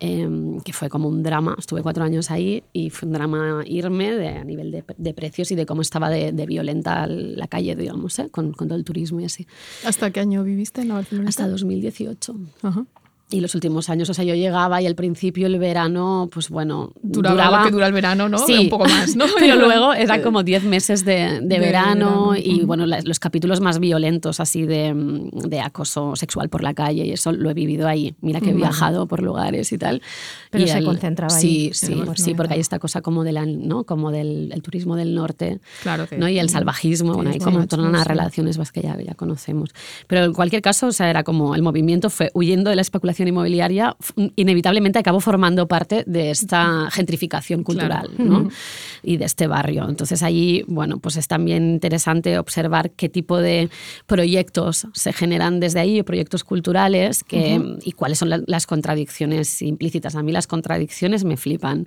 em, 0.00 0.60
que 0.60 0.72
fue 0.72 0.88
como 0.88 1.08
un 1.08 1.22
drama. 1.22 1.56
Estuve 1.58 1.82
cuatro 1.82 2.04
años 2.04 2.30
ahí 2.30 2.62
y 2.72 2.90
fue 2.90 3.06
un 3.06 3.12
drama 3.12 3.62
irme 3.66 4.12
de, 4.12 4.28
a 4.28 4.44
nivel 4.44 4.70
de, 4.70 4.84
de 4.96 5.14
precios 5.14 5.50
y 5.50 5.54
de 5.54 5.66
cómo 5.66 5.82
estaba 5.82 6.10
de, 6.10 6.32
de 6.32 6.46
violenta 6.46 7.06
la 7.06 7.46
calle, 7.46 7.76
digamos, 7.76 8.18
¿eh? 8.18 8.28
con, 8.30 8.52
con 8.52 8.68
todo 8.68 8.78
el 8.78 8.84
turismo 8.84 9.20
y 9.20 9.24
así. 9.24 9.46
¿Hasta 9.84 10.10
qué 10.10 10.20
año 10.20 10.42
viviste 10.44 10.80
en 10.80 10.88
la 10.88 10.94
Barcelona? 10.94 11.28
Hasta 11.28 11.48
2018. 11.48 12.36
Ajá. 12.62 12.86
Y 13.28 13.40
los 13.40 13.56
últimos 13.56 13.90
años, 13.90 14.08
o 14.08 14.14
sea, 14.14 14.24
yo 14.24 14.36
llegaba 14.36 14.80
y 14.80 14.86
al 14.86 14.94
principio 14.94 15.48
el 15.48 15.58
verano, 15.58 16.28
pues 16.32 16.48
bueno, 16.48 16.92
Duraba 17.02 17.58
lo 17.58 17.64
que 17.64 17.72
dura 17.72 17.88
el 17.88 17.92
verano, 17.92 18.28
¿no? 18.28 18.38
Sí, 18.38 18.54
Un 18.56 18.68
poco 18.68 18.84
más, 18.84 19.16
¿no? 19.16 19.24
Pero 19.40 19.56
luego 19.56 19.92
era 19.94 20.22
como 20.22 20.44
10 20.44 20.62
meses 20.62 21.04
de, 21.04 21.40
de 21.40 21.40
De 21.40 21.58
verano, 21.58 22.30
verano, 22.30 22.36
y 22.36 22.60
bueno, 22.64 22.86
la- 22.86 23.00
los 23.00 23.18
capítulos 23.18 23.60
más 23.60 23.80
violentos 23.80 24.38
así 24.38 24.64
de, 24.64 24.94
mm, 24.94 25.40
de 25.48 25.60
acoso 25.60 26.14
sexual 26.14 26.48
por 26.48 26.62
la 26.62 26.72
calle 26.72 27.04
y 27.04 27.10
eso 27.10 27.32
lo 27.32 27.50
he 27.50 27.54
vivido 27.54 27.88
ahí. 27.88 28.14
Mira 28.20 28.40
que 28.40 28.50
he 28.50 28.54
viajado 28.54 29.08
por 29.08 29.20
lugares 29.24 29.72
y 29.72 29.78
tal. 29.78 30.02
Pero 30.50 30.62
Y 30.62 30.68
se 30.68 30.78
el- 30.78 30.84
concentraba 30.84 31.34
ahí, 31.34 31.40
sí, 31.42 31.70
Sí, 31.72 31.86
Barcelona. 31.94 32.14
sí, 32.16 32.34
porque 32.34 32.54
hay 32.54 32.60
esta 32.60 32.78
cosa 32.78 33.00
como, 33.02 33.24
de 33.24 33.32
la, 33.32 33.44
¿no? 33.44 33.82
como 33.82 34.12
del 34.12 34.52
el 34.54 34.62
turismo 34.62 34.94
del 34.94 35.16
norte 35.16 35.58
Claro 35.82 36.06
que- 36.06 36.16
¿no? 36.16 36.28
y 36.28 36.38
el 36.38 36.48
salvajismo, 36.48 37.14
bueno, 37.14 37.30
hay 37.30 37.40
Sí, 37.40 37.44
como 37.44 37.60
sí, 37.62 37.66
todas 37.66 37.86
unas 37.86 38.02
sí. 38.02 38.08
relaciones 38.08 38.56
más 38.56 38.70
que 38.70 38.82
ya, 38.82 38.96
ya 39.02 39.14
conocemos. 39.14 39.70
Pero 40.06 40.24
en 40.26 40.32
cualquier 40.32 40.62
caso, 40.62 40.86
o 40.86 40.92
sea, 40.92 41.10
era 41.10 41.24
como 41.24 41.56
el 41.56 41.62
movimiento 41.62 42.08
fue 42.08 42.30
huyendo 42.32 42.70
de 42.70 42.76
la 42.76 42.82
especulación 42.82 43.15
inmobiliaria, 43.24 43.96
inevitablemente 44.36 44.98
acabó 44.98 45.20
formando 45.20 45.66
parte 45.68 46.04
de 46.06 46.30
esta 46.30 46.88
gentrificación 46.90 47.62
cultural 47.62 48.10
Claro. 48.16 48.30
¿no? 48.30 48.48
Y 49.02 49.16
de 49.18 49.24
este 49.24 49.46
barrio. 49.46 49.88
Entonces 49.88 50.22
allí, 50.22 50.64
bueno, 50.66 50.98
pues 50.98 51.16
es 51.16 51.28
también 51.28 51.70
interesante 51.74 52.38
observar 52.38 52.90
qué 52.90 53.08
tipo 53.08 53.38
de 53.38 53.68
proyectos 54.06 54.86
se 54.92 55.12
generan 55.12 55.60
desde 55.60 55.80
ahí, 55.80 56.02
proyectos 56.02 56.42
culturales, 56.44 57.22
que, 57.24 57.60
y 57.84 57.92
cuáles 57.92 58.18
son 58.18 58.30
la- 58.30 58.42
las 58.46 58.66
contradicciones 58.66 59.62
implícitas. 59.62 60.14
A 60.16 60.22
mí 60.22 60.32
las 60.32 60.46
contradicciones 60.46 61.24
me 61.24 61.36
flipan. 61.36 61.86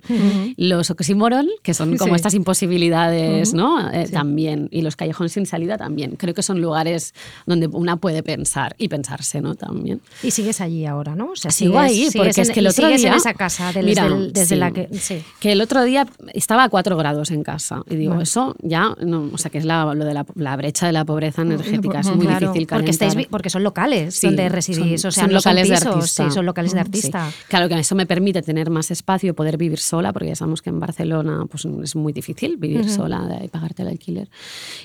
Los 0.56 0.90
oxímoron, 0.90 1.46
que 1.62 1.74
son 1.74 1.96
como 1.96 2.14
Sí. 2.14 2.16
estas 2.16 2.34
imposibilidades. 2.34 3.54
¿no? 3.54 3.90
Eh, 3.92 4.08
También. 4.10 4.68
Y 4.70 4.82
los 4.82 4.96
callejones 4.96 5.32
sin 5.32 5.46
salida 5.46 5.76
también. 5.76 6.16
Creo 6.16 6.34
que 6.34 6.42
son 6.42 6.60
lugares 6.60 7.14
donde 7.46 7.66
una 7.66 7.96
puede 7.96 8.22
pensar 8.22 8.74
y 8.78 8.88
pensarse, 8.88 9.40
¿no? 9.40 9.54
También. 9.54 10.00
Y 10.22 10.30
sigues 10.30 10.60
allí 10.60 10.86
ahora, 10.86 11.14
¿no? 11.14 11.19
O 11.30 11.36
sea, 11.36 11.50
Sigo 11.50 11.78
ahí, 11.78 12.08
porque 12.14 12.30
en- 12.36 12.40
es 12.42 12.50
que 12.50 12.60
el 12.60 12.66
otro 12.66 12.88
día... 12.88 13.08
en 13.08 13.14
esa 13.14 13.34
casa 13.34 13.72
del- 13.72 13.86
Mira, 13.86 14.04
desde, 14.08 14.26
desde 14.32 14.46
sí. 14.46 14.56
la 14.56 14.70
que... 14.70 14.88
Sí. 14.98 15.22
Que 15.40 15.52
el 15.52 15.60
otro 15.60 15.82
día 15.84 16.06
estaba 16.34 16.64
a 16.64 16.68
4 16.68 16.96
grados 16.96 17.30
en 17.30 17.42
casa. 17.42 17.82
Y 17.88 17.96
digo, 17.96 18.12
Vale. 18.12 18.22
eso 18.24 18.54
ya, 18.62 18.94
no, 19.04 19.30
o 19.32 19.38
sea, 19.38 19.50
que 19.50 19.58
es 19.58 19.64
la, 19.64 19.92
lo 19.94 20.04
de 20.04 20.14
la, 20.14 20.24
la 20.34 20.56
brecha 20.56 20.86
de 20.86 20.92
la 20.92 21.04
pobreza 21.04 21.42
energética. 21.42 22.00
Es 22.00 22.06
muy 22.14 22.26
Claro, 22.26 22.48
difícil 22.52 22.66
porque, 22.68 22.90
estáis, 22.90 23.12
calentar. 23.14 23.30
porque 23.30 23.50
son 23.50 23.62
locales 23.62 24.14
Sí, 24.16 24.26
donde 24.26 24.48
residís, 24.48 25.00
son- 25.02 25.08
o 25.08 25.12
sea, 25.12 25.22
son 25.24 25.30
no 25.32 25.38
locales 25.38 25.66
son 25.68 25.74
de 25.74 25.76
pisos, 25.80 25.94
artista. 25.96 26.24
sí, 26.24 26.30
son 26.34 26.46
locales 26.46 26.72
de 26.72 26.76
Sí. 26.78 26.80
artista. 26.80 27.30
Claro 27.48 27.68
que 27.68 27.78
eso 27.78 27.94
me 27.94 28.06
permite 28.06 28.42
tener 28.42 28.70
más 28.70 28.90
espacio, 28.90 29.34
poder 29.34 29.56
vivir 29.56 29.78
sola, 29.78 30.12
porque 30.12 30.28
ya 30.28 30.36
sabemos 30.36 30.62
que 30.62 30.70
en 30.70 30.80
Barcelona 30.80 31.46
pues, 31.50 31.64
es 31.64 31.96
muy 31.96 32.12
difícil 32.12 32.56
vivir 32.56 32.80
Ujú. 32.82 32.88
sola 32.90 33.40
y 33.42 33.48
pagarte 33.48 33.82
el 33.82 33.88
alquiler. 33.88 34.28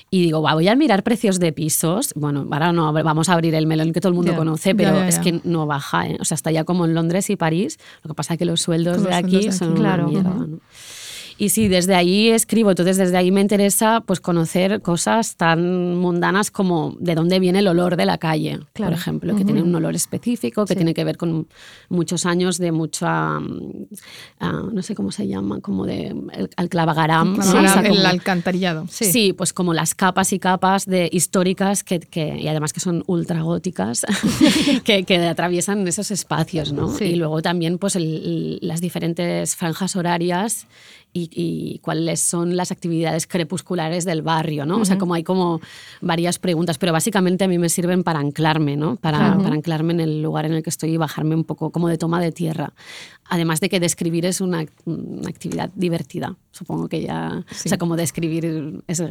Y 0.10 0.22
digo, 0.22 0.41
"Buah, 0.41 0.53
voy 0.56 0.68
a 0.68 0.76
mirar 0.76 1.03
precios 1.03 1.40
de 1.40 1.52
pisos. 1.52 2.12
Bueno, 2.16 2.48
ahora 2.52 2.72
no, 2.72 2.91
vamos 2.94 3.30
a 3.30 3.34
abrir 3.34 3.56
el 3.56 3.68
melón 3.68 3.91
que 3.94 3.99
todo 4.02 4.10
el 4.10 4.16
mundo 4.16 4.32
Ya, 4.32 4.38
conoce, 4.38 4.74
pero 4.76 4.91
ya, 4.94 5.07
es 5.07 5.16
ya. 5.18 5.22
que 5.22 5.40
no 5.44 5.66
baja. 5.66 6.07
¿eh? 6.07 6.18
O 6.26 6.27
sea, 6.27 6.35
está 6.35 6.52
ya 6.52 6.64
como 6.64 6.85
en 6.85 6.95
Londres 6.95 7.30
y 7.30 7.35
París. 7.35 7.77
Lo 8.03 8.10
que 8.10 8.15
pasa 8.15 8.34
es 8.34 8.39
que 8.39 8.45
los 8.45 8.61
sueldos 8.61 9.03
de 9.03 9.14
aquí 9.14 9.30
sueldos 9.31 9.53
de 9.53 9.60
son 9.60 9.69
una 9.73 9.80
Claro. 9.80 10.07
mierda. 10.07 10.30
¿no? 10.31 10.60
Y 11.38 11.49
sí, 11.49 11.68
desde 11.68 11.95
ahí 11.95 12.30
escribo, 12.30 12.70
entonces 12.70 12.95
desde 12.95 13.18
ahí 13.18 13.30
me 13.30 13.41
interesa 13.41 14.02
pues 14.06 14.22
conocer 14.22 14.82
cosas 14.82 15.36
tan 15.36 15.95
mundanas 15.98 16.49
como 16.49 16.95
de 16.99 17.14
dónde 17.14 17.40
viene 17.40 17.60
el 17.60 17.68
olor 17.68 17.98
de 17.98 18.06
la 18.06 18.18
calle, 18.18 18.60
Claro. 18.72 18.91
por 18.91 18.99
ejemplo, 18.99 19.30
que 19.36 19.44
Ujú. 19.44 19.45
tiene 19.45 19.62
un 19.62 19.76
olor 19.76 19.95
específico, 19.95 20.66
que 20.66 20.74
Sí. 20.74 20.78
tiene 20.78 20.94
que 20.94 21.03
ver 21.03 21.18
con 21.18 21.48
muchos 21.90 22.26
años 22.26 22.57
de 22.57 22.72
mucha, 22.72 23.36
ah, 24.40 24.64
no 24.72 24.82
sé 24.82 24.95
cómo 24.95 25.12
se 25.12 25.28
llama, 25.28 25.60
como 25.60 25.86
de 25.86 26.07
el, 26.34 26.49
al 26.56 26.70
clavagaram, 26.70 27.36
¿no? 27.36 27.44
Claro, 27.44 27.60
O 27.66 27.70
sea, 27.70 27.82
el 27.82 27.90
como- 27.90 28.07
alcantarillado. 28.07 28.86
Sí. 28.90 29.34
pues 29.34 29.52
como 29.52 29.74
las 29.74 29.94
capas 29.94 30.32
y 30.32 30.40
capas 30.40 30.86
de 30.86 31.10
históricas 31.12 31.84
que, 31.84 31.99
que- 31.99 32.38
y 32.40 32.48
además 32.48 32.72
que 32.72 32.80
son 32.80 33.03
ultra 33.07 33.41
góticas 33.41 34.06
que, 34.86 35.03
que 35.03 35.18
atraviesan 35.18 35.86
esos 35.88 36.12
espacios, 36.12 36.72
¿no? 36.72 36.90
Sí. 36.95 37.06
Y 37.06 37.16
luego 37.16 37.41
también 37.41 37.78
pues 37.78 37.95
el- 37.98 38.03
el- 38.06 38.60
las 38.62 38.80
diferentes 38.82 39.56
franjas 39.56 39.95
horarias 39.98 40.68
y, 41.16 41.30
y 41.32 41.80
cuáles 41.80 42.20
son 42.20 42.58
las 42.58 42.74
actividades 42.74 43.26
crepusculares 43.26 44.04
del 44.04 44.22
barrio, 44.22 44.66
¿no? 44.66 44.80
O 44.80 44.86
sea, 44.86 44.98
como 44.98 45.14
hay 45.14 45.24
como 45.24 45.62
varias 46.02 46.40
preguntas, 46.40 46.78
pero 46.78 46.92
básicamente 46.92 47.46
a 47.46 47.48
mí 47.48 47.58
me 47.58 47.70
sirven 47.70 48.04
para 48.04 48.20
anclarme, 48.20 48.76
¿no? 48.76 48.98
Para 48.98 49.32
anclarme 49.32 49.94
en 49.94 50.02
el 50.02 50.22
lugar 50.22 50.46
en 50.46 50.54
el 50.54 50.62
que 50.62 50.70
estoy 50.70 50.92
y 50.92 50.98
bajarme 50.98 51.34
un 51.34 51.46
poco 51.46 51.72
como 51.72 51.88
de 51.88 51.98
toma 51.98 52.20
de 52.20 52.34
tierra. 52.34 52.74
Además 53.27 53.60
de 53.60 53.69
que 53.69 53.80
describir 53.80 54.26
es 54.26 54.39
una, 54.39 54.65
una 54.85 55.27
actividad 55.30 55.72
divertida. 55.76 56.35
Supongo 56.52 56.88
que 56.88 57.02
ya... 57.02 57.43
O 57.49 57.68
sea, 57.68 57.77
como 57.77 57.95
describir 57.97 58.45
es 58.88 59.03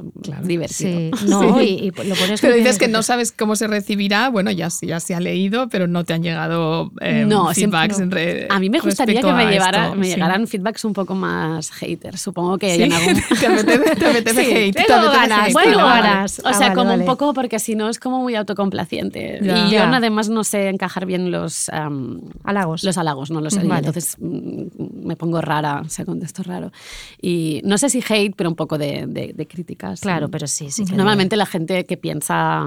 divertido. 0.44 1.16
Sí, 1.16 1.26
no, 1.28 1.60
y, 1.60 1.66
y 1.66 1.90
lo 1.90 2.14
pones 2.14 2.40
Pero 2.40 2.54
dices 2.54 2.78
que 2.78 2.88
no 2.88 3.02
sabes 3.02 3.32
cómo 3.32 3.54
se 3.56 3.66
recibirá. 3.66 4.30
Bueno, 4.30 4.50
ya, 4.50 4.68
ya 4.80 5.00
se 5.00 5.14
ha 5.14 5.20
leído, 5.20 5.68
pero 5.68 5.86
no 5.88 6.04
te 6.04 6.14
han 6.14 6.22
llegado 6.22 6.92
eh, 7.00 7.24
No, 7.26 7.52
siempre- 7.52 7.80
feedbacks. 7.80 7.98
no. 7.98 8.04
en 8.04 8.10
re- 8.12 8.46
A 8.50 8.58
mí 8.60 8.70
me 8.70 8.78
gustaría 8.80 9.20
que 9.20 9.32
me, 9.32 9.50
llevara, 9.50 9.86
esto, 9.86 9.96
me 9.98 10.06
sí. 10.06 10.12
llegaran 10.14 10.46
feedbacks 10.46 10.84
un 10.84 10.92
poco 10.94 11.14
más 11.16 11.70
haters. 11.72 12.20
Supongo 12.22 12.56
que 12.56 12.76
Sí. 12.76 12.82
en 12.84 12.92
algún... 12.92 13.14
Te 13.40 13.46
apetece, 13.46 13.96
te 13.96 14.06
apetece 14.06 14.44
Sí, 14.44 14.52
hate. 14.54 14.86
tengo 14.86 15.10
ganas. 15.10 15.52
Bueno, 15.52 15.76
ganas. 15.78 16.38
O 16.38 16.42
Ah, 16.48 16.52
sea, 16.54 16.68
vale, 16.68 16.74
como 16.76 16.90
vale. 16.90 17.00
un 17.02 17.06
poco 17.06 17.34
porque 17.34 17.58
si 17.58 17.74
no 17.74 17.88
es 17.90 17.98
como 17.98 18.20
muy 18.20 18.36
autocomplaciente. 18.36 19.40
Ya. 19.42 19.58
Y 19.58 19.70
yo 19.72 19.78
Ya. 19.78 19.94
además 19.96 20.28
no 20.28 20.44
sé 20.44 20.68
encajar 20.68 21.04
bien 21.04 21.30
los 21.30 21.68
am, 21.70 22.20
Halagos. 22.44 22.84
Los 22.84 22.96
halagos, 22.96 23.30
no 23.30 23.40
los 23.40 23.52
sé. 23.54 23.64
Vale. 23.64 23.78
Entonces 23.86 24.03
mm, 24.18 25.06
me 25.06 25.16
pongo 25.16 25.40
rara, 25.40 25.82
o 25.84 25.88
sea, 25.88 26.04
contesto 26.04 26.42
raro. 26.42 26.72
Y 27.20 27.60
no 27.64 27.78
sé 27.78 27.88
si 27.90 28.02
hate, 28.08 28.34
pero 28.36 28.48
un 28.50 28.56
poco 28.56 28.78
de, 28.78 29.06
de- 29.06 29.32
de 29.34 29.46
críticas. 29.46 30.00
Claro, 30.00 30.28
pero 30.30 30.46
sí, 30.46 30.70
sí. 30.70 30.84
que- 30.84 30.94
Normalmente 30.94 31.36
la 31.36 31.46
gente 31.46 31.84
que 31.84 31.96
piensa... 31.96 32.62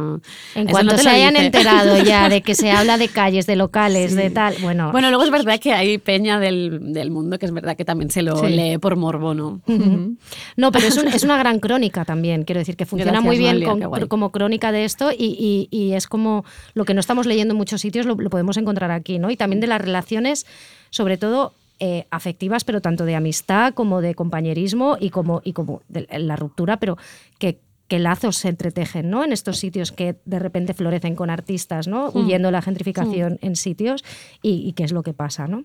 En 0.55 0.67
cuanto 0.67 0.93
no 0.95 1.01
se 1.01 1.09
hayan 1.09 1.33
dice. 1.33 1.45
enterado 1.47 1.97
ya 2.03 2.29
de 2.29 2.41
que 2.41 2.55
se 2.55 2.71
habla 2.71 2.97
de 2.97 3.07
calles, 3.07 3.45
de 3.47 3.55
locales, 3.55 4.15
de 4.15 4.29
tal, 4.29 4.55
bueno. 4.61 4.91
Bueno, 4.91 5.09
luego 5.09 5.23
es 5.23 5.31
verdad 5.31 5.59
que 5.59 5.73
hay 5.73 5.97
peña 5.97 6.39
del, 6.39 6.93
del 6.93 7.11
mundo 7.11 7.37
que 7.39 7.45
es 7.45 7.51
verdad 7.51 7.75
que 7.77 7.85
también 7.85 8.09
se 8.11 8.21
lo 8.21 8.37
Sí. 8.37 8.47
lee 8.49 8.77
por 8.77 8.95
morbo, 8.95 9.33
¿no? 9.33 9.61
Ujú. 9.67 10.15
No, 10.55 10.71
pero 10.71 10.87
es, 10.87 10.97
un- 10.97 11.07
es 11.07 11.23
una 11.23 11.37
gran 11.37 11.59
crónica 11.59 12.05
también, 12.05 12.43
quiero 12.43 12.59
decir, 12.59 12.75
que 12.75 12.85
funciona 12.85 13.11
Gracias, 13.11 13.25
muy 13.25 13.37
bien 13.37 13.59
Noelia, 13.61 13.87
con- 13.89 14.07
como 14.07 14.31
crónica 14.31 14.71
de 14.71 14.85
esto 14.85 15.11
y, 15.11 15.67
y- 15.71 15.77
y 15.77 15.93
es 15.93 16.07
como 16.07 16.45
lo 16.73 16.85
que 16.85 16.93
no 16.93 16.99
estamos 16.99 17.25
leyendo 17.25 17.53
en 17.53 17.57
muchos 17.57 17.81
sitios 17.81 18.05
lo, 18.05 18.15
lo 18.15 18.29
podemos 18.29 18.57
encontrar 18.57 18.91
aquí, 18.91 19.19
¿no? 19.19 19.29
Y 19.29 19.37
también 19.37 19.59
de 19.59 19.67
las 19.67 19.81
relaciones, 19.81 20.45
sobre 20.89 21.17
todo 21.17 21.53
eh, 21.79 22.05
afectivas, 22.09 22.63
pero 22.63 22.81
tanto 22.81 23.05
de 23.05 23.15
amistad 23.15 23.73
como 23.73 24.01
de 24.01 24.15
compañerismo 24.15 24.97
y 24.99 25.09
como, 25.11 25.41
y 25.43 25.53
como 25.53 25.81
de 25.89 26.07
la 26.19 26.35
ruptura, 26.35 26.77
pero 26.77 26.97
que 27.39 27.59
que 27.87 27.99
lazos 27.99 28.35
se 28.35 28.49
entretejen 28.49 29.09
¿no? 29.09 29.23
en 29.23 29.31
estos 29.31 29.59
sitios 29.59 29.93
que 29.93 30.17
de 30.25 30.39
repente 30.39 30.73
florecen 30.73 31.15
con 31.15 31.29
artistas, 31.29 31.87
¿no? 31.87 32.11
Mm. 32.11 32.17
huyendo 32.17 32.51
la 32.51 32.61
gentrificación 32.61 33.39
en 33.41 33.55
sitios 33.55 34.03
y, 34.41 34.67
y 34.67 34.73
qué 34.73 34.83
es 34.83 34.91
lo 34.91 35.03
que 35.03 35.13
pasa. 35.13 35.47
¿no? 35.47 35.63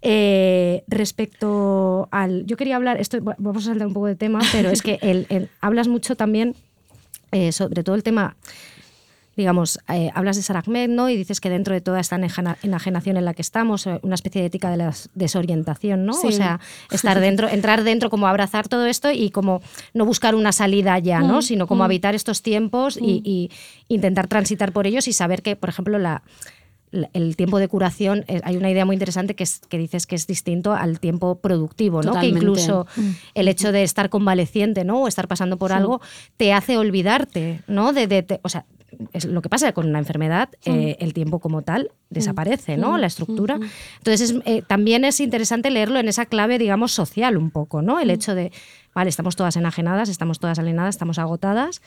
Eh, 0.00 0.82
respecto 0.88 2.08
al. 2.10 2.46
Yo 2.46 2.56
quería 2.56 2.76
hablar, 2.76 2.98
esto 3.00 3.22
va- 3.22 3.36
vamos 3.38 3.64
a 3.64 3.66
saltar 3.70 3.86
un 3.86 3.92
poco 3.92 4.06
de 4.06 4.16
tema, 4.16 4.40
pero 4.50 4.70
es 4.70 4.80
que 4.80 4.98
el- 5.02 5.26
el- 5.28 5.50
hablas 5.60 5.88
mucho 5.88 6.16
también 6.16 6.54
eh, 7.32 7.52
sobre 7.52 7.82
todo 7.82 7.96
el 7.96 8.02
tema 8.02 8.36
digamos, 9.36 9.78
eh, 9.88 10.10
hablas 10.14 10.36
de 10.36 10.42
Sarah 10.42 10.62
Ahmed, 10.66 10.88
¿no? 10.90 11.08
Y 11.08 11.16
dices 11.16 11.40
que 11.40 11.48
dentro 11.48 11.74
de 11.74 11.80
toda 11.80 12.00
esta 12.00 12.16
enajena- 12.16 12.58
enajenación 12.62 13.16
en 13.16 13.24
la 13.24 13.32
que 13.34 13.42
estamos, 13.42 13.86
eh, 13.86 13.98
una 14.02 14.14
especie 14.14 14.40
de 14.42 14.48
ética 14.48 14.70
de 14.70 14.76
la 14.76 14.92
desorientación, 15.14 16.04
¿no? 16.04 16.12
Sí. 16.12 16.26
O 16.28 16.32
sea, 16.32 16.60
estar 16.90 17.18
dentro, 17.20 17.48
entrar 17.48 17.82
dentro, 17.82 18.10
como 18.10 18.26
abrazar 18.26 18.68
todo 18.68 18.86
esto 18.86 19.10
y 19.10 19.30
como 19.30 19.62
no 19.94 20.04
buscar 20.04 20.34
una 20.34 20.52
salida 20.52 20.98
ya, 20.98 21.20
¿no? 21.20 21.38
Mm, 21.38 21.42
Sino 21.42 21.66
como 21.66 21.82
mm. 21.82 21.86
habitar 21.86 22.14
estos 22.14 22.42
tiempos 22.42 22.98
y, 23.00 23.22
y 23.24 23.50
intentar 23.88 24.28
transitar 24.28 24.72
por 24.72 24.86
ellos 24.86 25.08
y 25.08 25.12
saber 25.12 25.42
que, 25.42 25.56
por 25.56 25.68
ejemplo, 25.70 25.98
la 25.98 26.22
el 27.14 27.36
tiempo 27.36 27.58
de 27.58 27.68
curación, 27.68 28.26
eh, 28.28 28.42
hay 28.44 28.58
una 28.58 28.70
idea 28.70 28.84
muy 28.84 28.94
interesante 28.94 29.34
que, 29.34 29.44
es, 29.44 29.60
que 29.66 29.78
dices 29.78 30.06
que 30.06 30.14
es 30.14 30.26
distinto 30.26 30.74
al 30.74 31.00
tiempo 31.00 31.36
productivo, 31.36 32.02
¿no? 32.02 32.20
Que 32.20 32.26
incluso 32.26 32.86
Mm. 32.96 33.10
el 33.32 33.48
hecho 33.48 33.72
de 33.72 33.82
estar 33.82 34.10
convaleciente, 34.10 34.84
¿no? 34.84 35.00
O 35.00 35.08
estar 35.08 35.26
pasando 35.26 35.56
por 35.56 35.70
Sí. 35.70 35.76
algo, 35.78 36.02
te 36.36 36.52
hace 36.52 36.76
olvidarte, 36.76 37.62
¿no? 37.66 37.94
De, 37.94 38.06
de- 38.06 38.22
te- 38.22 38.40
o 38.42 38.48
sea, 38.50 38.66
es 39.12 39.24
lo 39.24 39.42
que 39.42 39.48
pasa 39.48 39.72
con 39.72 39.88
una 39.88 39.98
enfermedad, 39.98 40.48
eh, 40.64 40.96
el 41.00 41.14
tiempo 41.14 41.38
como 41.38 41.62
tal 41.62 41.90
desaparece, 42.10 42.76
¿no? 42.76 42.92
Mm. 42.92 43.00
La 43.00 43.06
estructura. 43.06 43.58
Entonces, 43.98 44.30
es, 44.30 44.42
eh, 44.44 44.62
también 44.66 45.04
es 45.04 45.20
interesante 45.20 45.70
leerlo 45.70 45.98
en 45.98 46.08
esa 46.08 46.26
clave, 46.26 46.58
digamos, 46.58 46.92
social 46.92 47.36
un 47.36 47.50
poco, 47.50 47.82
¿no? 47.82 48.00
El 48.00 48.10
hecho 48.10 48.34
de, 48.34 48.52
vale, 48.94 49.08
estamos 49.10 49.36
todas 49.36 49.56
enajenadas, 49.56 50.08
estamos 50.08 50.38
todas 50.38 50.58
alienadas, 50.58 50.94
estamos 50.94 51.18
agotadas 51.18 51.80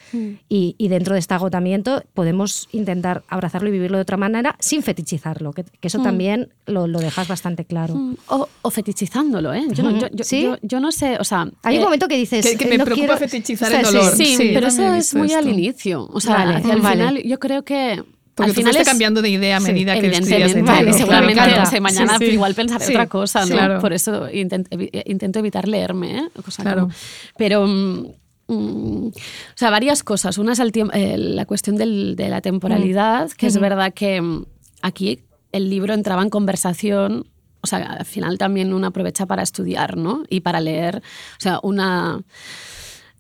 y, 0.50 0.76
y 0.78 0.88
dentro 0.88 1.14
de 1.14 1.20
este 1.20 1.34
agotamiento 1.34 2.04
podemos 2.14 2.68
intentar 2.72 3.24
abrazarlo 3.28 3.70
y 3.70 3.72
vivirlo 3.72 3.98
de 3.98 4.02
otra 4.04 4.18
manera 4.18 4.56
sin 4.60 4.82
fetichizarlo, 4.84 5.54
que, 5.54 5.64
que 5.64 5.88
eso 5.88 6.00
Mm. 6.00 6.04
también 6.04 6.50
lo, 6.66 6.88
lo 6.88 7.00
dejas 7.00 7.28
bastante 7.28 7.66
claro. 7.66 7.96
Mm, 7.96 8.16
O, 8.28 8.48
o 8.62 8.70
fetichizándolo, 8.72 9.54
¿eh? 9.54 9.66
Yo, 9.72 9.84
no, 9.84 9.92
yo, 9.98 10.08
yo- 10.12 10.24
¿Sí? 10.24 10.44
yo- 10.44 10.58
yo 10.62 10.80
no 10.80 10.92
sé, 10.92 11.18
o 11.20 11.24
sea... 11.24 11.48
Hay 11.64 11.76
un 11.78 11.82
eh, 11.82 11.86
momento 11.86 12.08
que 12.08 12.18
dices... 12.18 12.46
que- 12.46 12.58
que 12.58 12.66
me 12.66 12.76
"Eh, 12.76 12.78
no 12.80 12.86
preocupa 12.86 13.18
quiero- 13.18 13.20
fetichizar 13.20 13.68
o 13.68 13.72
sea, 13.72 13.80
el 13.82 13.86
sí, 13.86 13.94
dolor. 13.94 14.12
Sí, 14.16 14.26
Sí, 14.38 14.48
yo 14.48 14.54
pero 14.56 14.68
eso 14.68 14.94
es 14.94 15.14
muy 15.16 15.32
al 15.34 15.40
esto. 15.48 15.50
inicio. 15.60 16.08
O 16.12 16.20
sea, 16.20 16.36
Vale, 16.38 16.56
hacia 16.56 16.74
el 16.74 16.82
vale. 16.82 16.96
final 16.96 17.24
yo 17.24 17.40
creo 17.40 17.64
que... 17.64 18.04
Porque 18.36 18.50
al 18.52 18.56
tú 18.56 18.62
final 18.62 18.76
es- 18.76 18.88
cambiando 18.88 19.22
de 19.22 19.30
idea 19.30 19.58
a 19.58 19.60
Sí, 19.62 19.68
medida 19.72 19.94
que 19.94 20.08
escribías 20.08 20.52
Evidentemente, 20.52 20.70
el 20.80 20.86
Vale, 20.86 20.94
seguramente 20.94 21.58
no 21.58 21.66
sé, 21.66 21.80
mañana 21.82 22.18
Sí, 22.20 22.26
sí. 22.28 22.32
igual 22.34 22.54
pensaré 22.54 22.86
Sí, 22.86 22.92
otra 22.94 23.08
cosa, 23.08 23.42
¿no? 23.46 23.52
claro. 23.56 23.80
Por 23.80 23.94
eso 23.94 24.30
intento, 24.32 24.70
evi- 24.76 24.90
intento 25.06 25.40
evitar 25.40 25.68
leerme, 25.68 26.18
¿eh? 26.20 26.24
Cosa 26.44 26.62
Claro. 26.64 26.82
como- 26.82 26.94
pero, 27.38 27.66
mm, 27.66 28.08
mm, 28.48 29.08
o 29.08 29.12
sea, 29.56 29.70
varias 29.70 30.04
cosas. 30.04 30.38
Una 30.38 30.52
es 30.54 30.60
el 30.60 30.72
eh, 30.94 31.18
la 31.18 31.46
cuestión 31.46 31.78
del- 31.78 32.16
de 32.18 32.28
la 32.30 32.42
temporalidad, 32.42 33.32
que 33.32 33.48
es 33.48 33.58
verdad 33.58 33.94
que 33.94 34.22
mm, 34.22 34.46
aquí 34.82 35.20
el 35.54 35.70
libro 35.70 35.94
entraba 35.94 36.22
en 36.22 36.30
conversación 36.30 37.28
o 37.62 37.68
sea, 37.68 37.80
al 37.80 38.06
final 38.06 38.38
también 38.38 38.76
uno 38.76 38.86
aprovecha 38.86 39.26
para 39.26 39.42
estudiar, 39.42 39.98
¿no? 39.98 40.22
Y 40.30 40.42
para 40.42 40.60
leer, 40.62 40.98
o 40.98 41.40
sea, 41.42 41.60
una... 41.64 42.22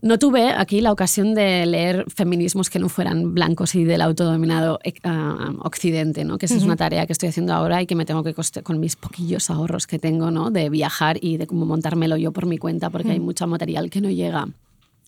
No 0.05 0.19
tuve 0.19 0.51
aquí 0.51 0.81
la 0.81 0.91
ocasión 0.91 1.33
de 1.33 1.65
leer 1.65 2.05
feminismos 2.13 2.69
que 2.69 2.77
no 2.77 2.89
fueran 2.89 3.33
blancos 3.33 3.73
y 3.73 3.85
del 3.85 4.01
autodominado 4.01 4.77
ah, 5.03 5.51
occidente, 5.63 6.23
¿no? 6.23 6.37
que 6.37 6.45
esa 6.45 6.57
es 6.57 6.61
una 6.61 6.75
tarea 6.75 7.07
que 7.07 7.13
estoy 7.13 7.29
haciendo 7.29 7.55
ahora 7.55 7.81
y 7.81 7.87
que 7.87 7.95
me 7.95 8.05
tengo 8.05 8.21
que 8.21 8.35
coste 8.35 8.61
con 8.61 8.79
mis 8.79 8.95
poquillos 8.95 9.49
ahorros 9.49 9.87
que 9.87 9.97
tengo 9.97 10.29
¿no? 10.29 10.51
de 10.51 10.69
viajar 10.69 11.17
y 11.19 11.37
de 11.37 11.47
cómo 11.47 11.65
montármelo 11.65 12.17
yo 12.17 12.31
por 12.31 12.45
mi 12.45 12.59
cuenta, 12.59 12.91
porque 12.91 13.13
hay 13.13 13.19
mucho 13.19 13.47
material 13.47 13.89
que 13.89 13.99
no 13.99 14.11
llega 14.11 14.47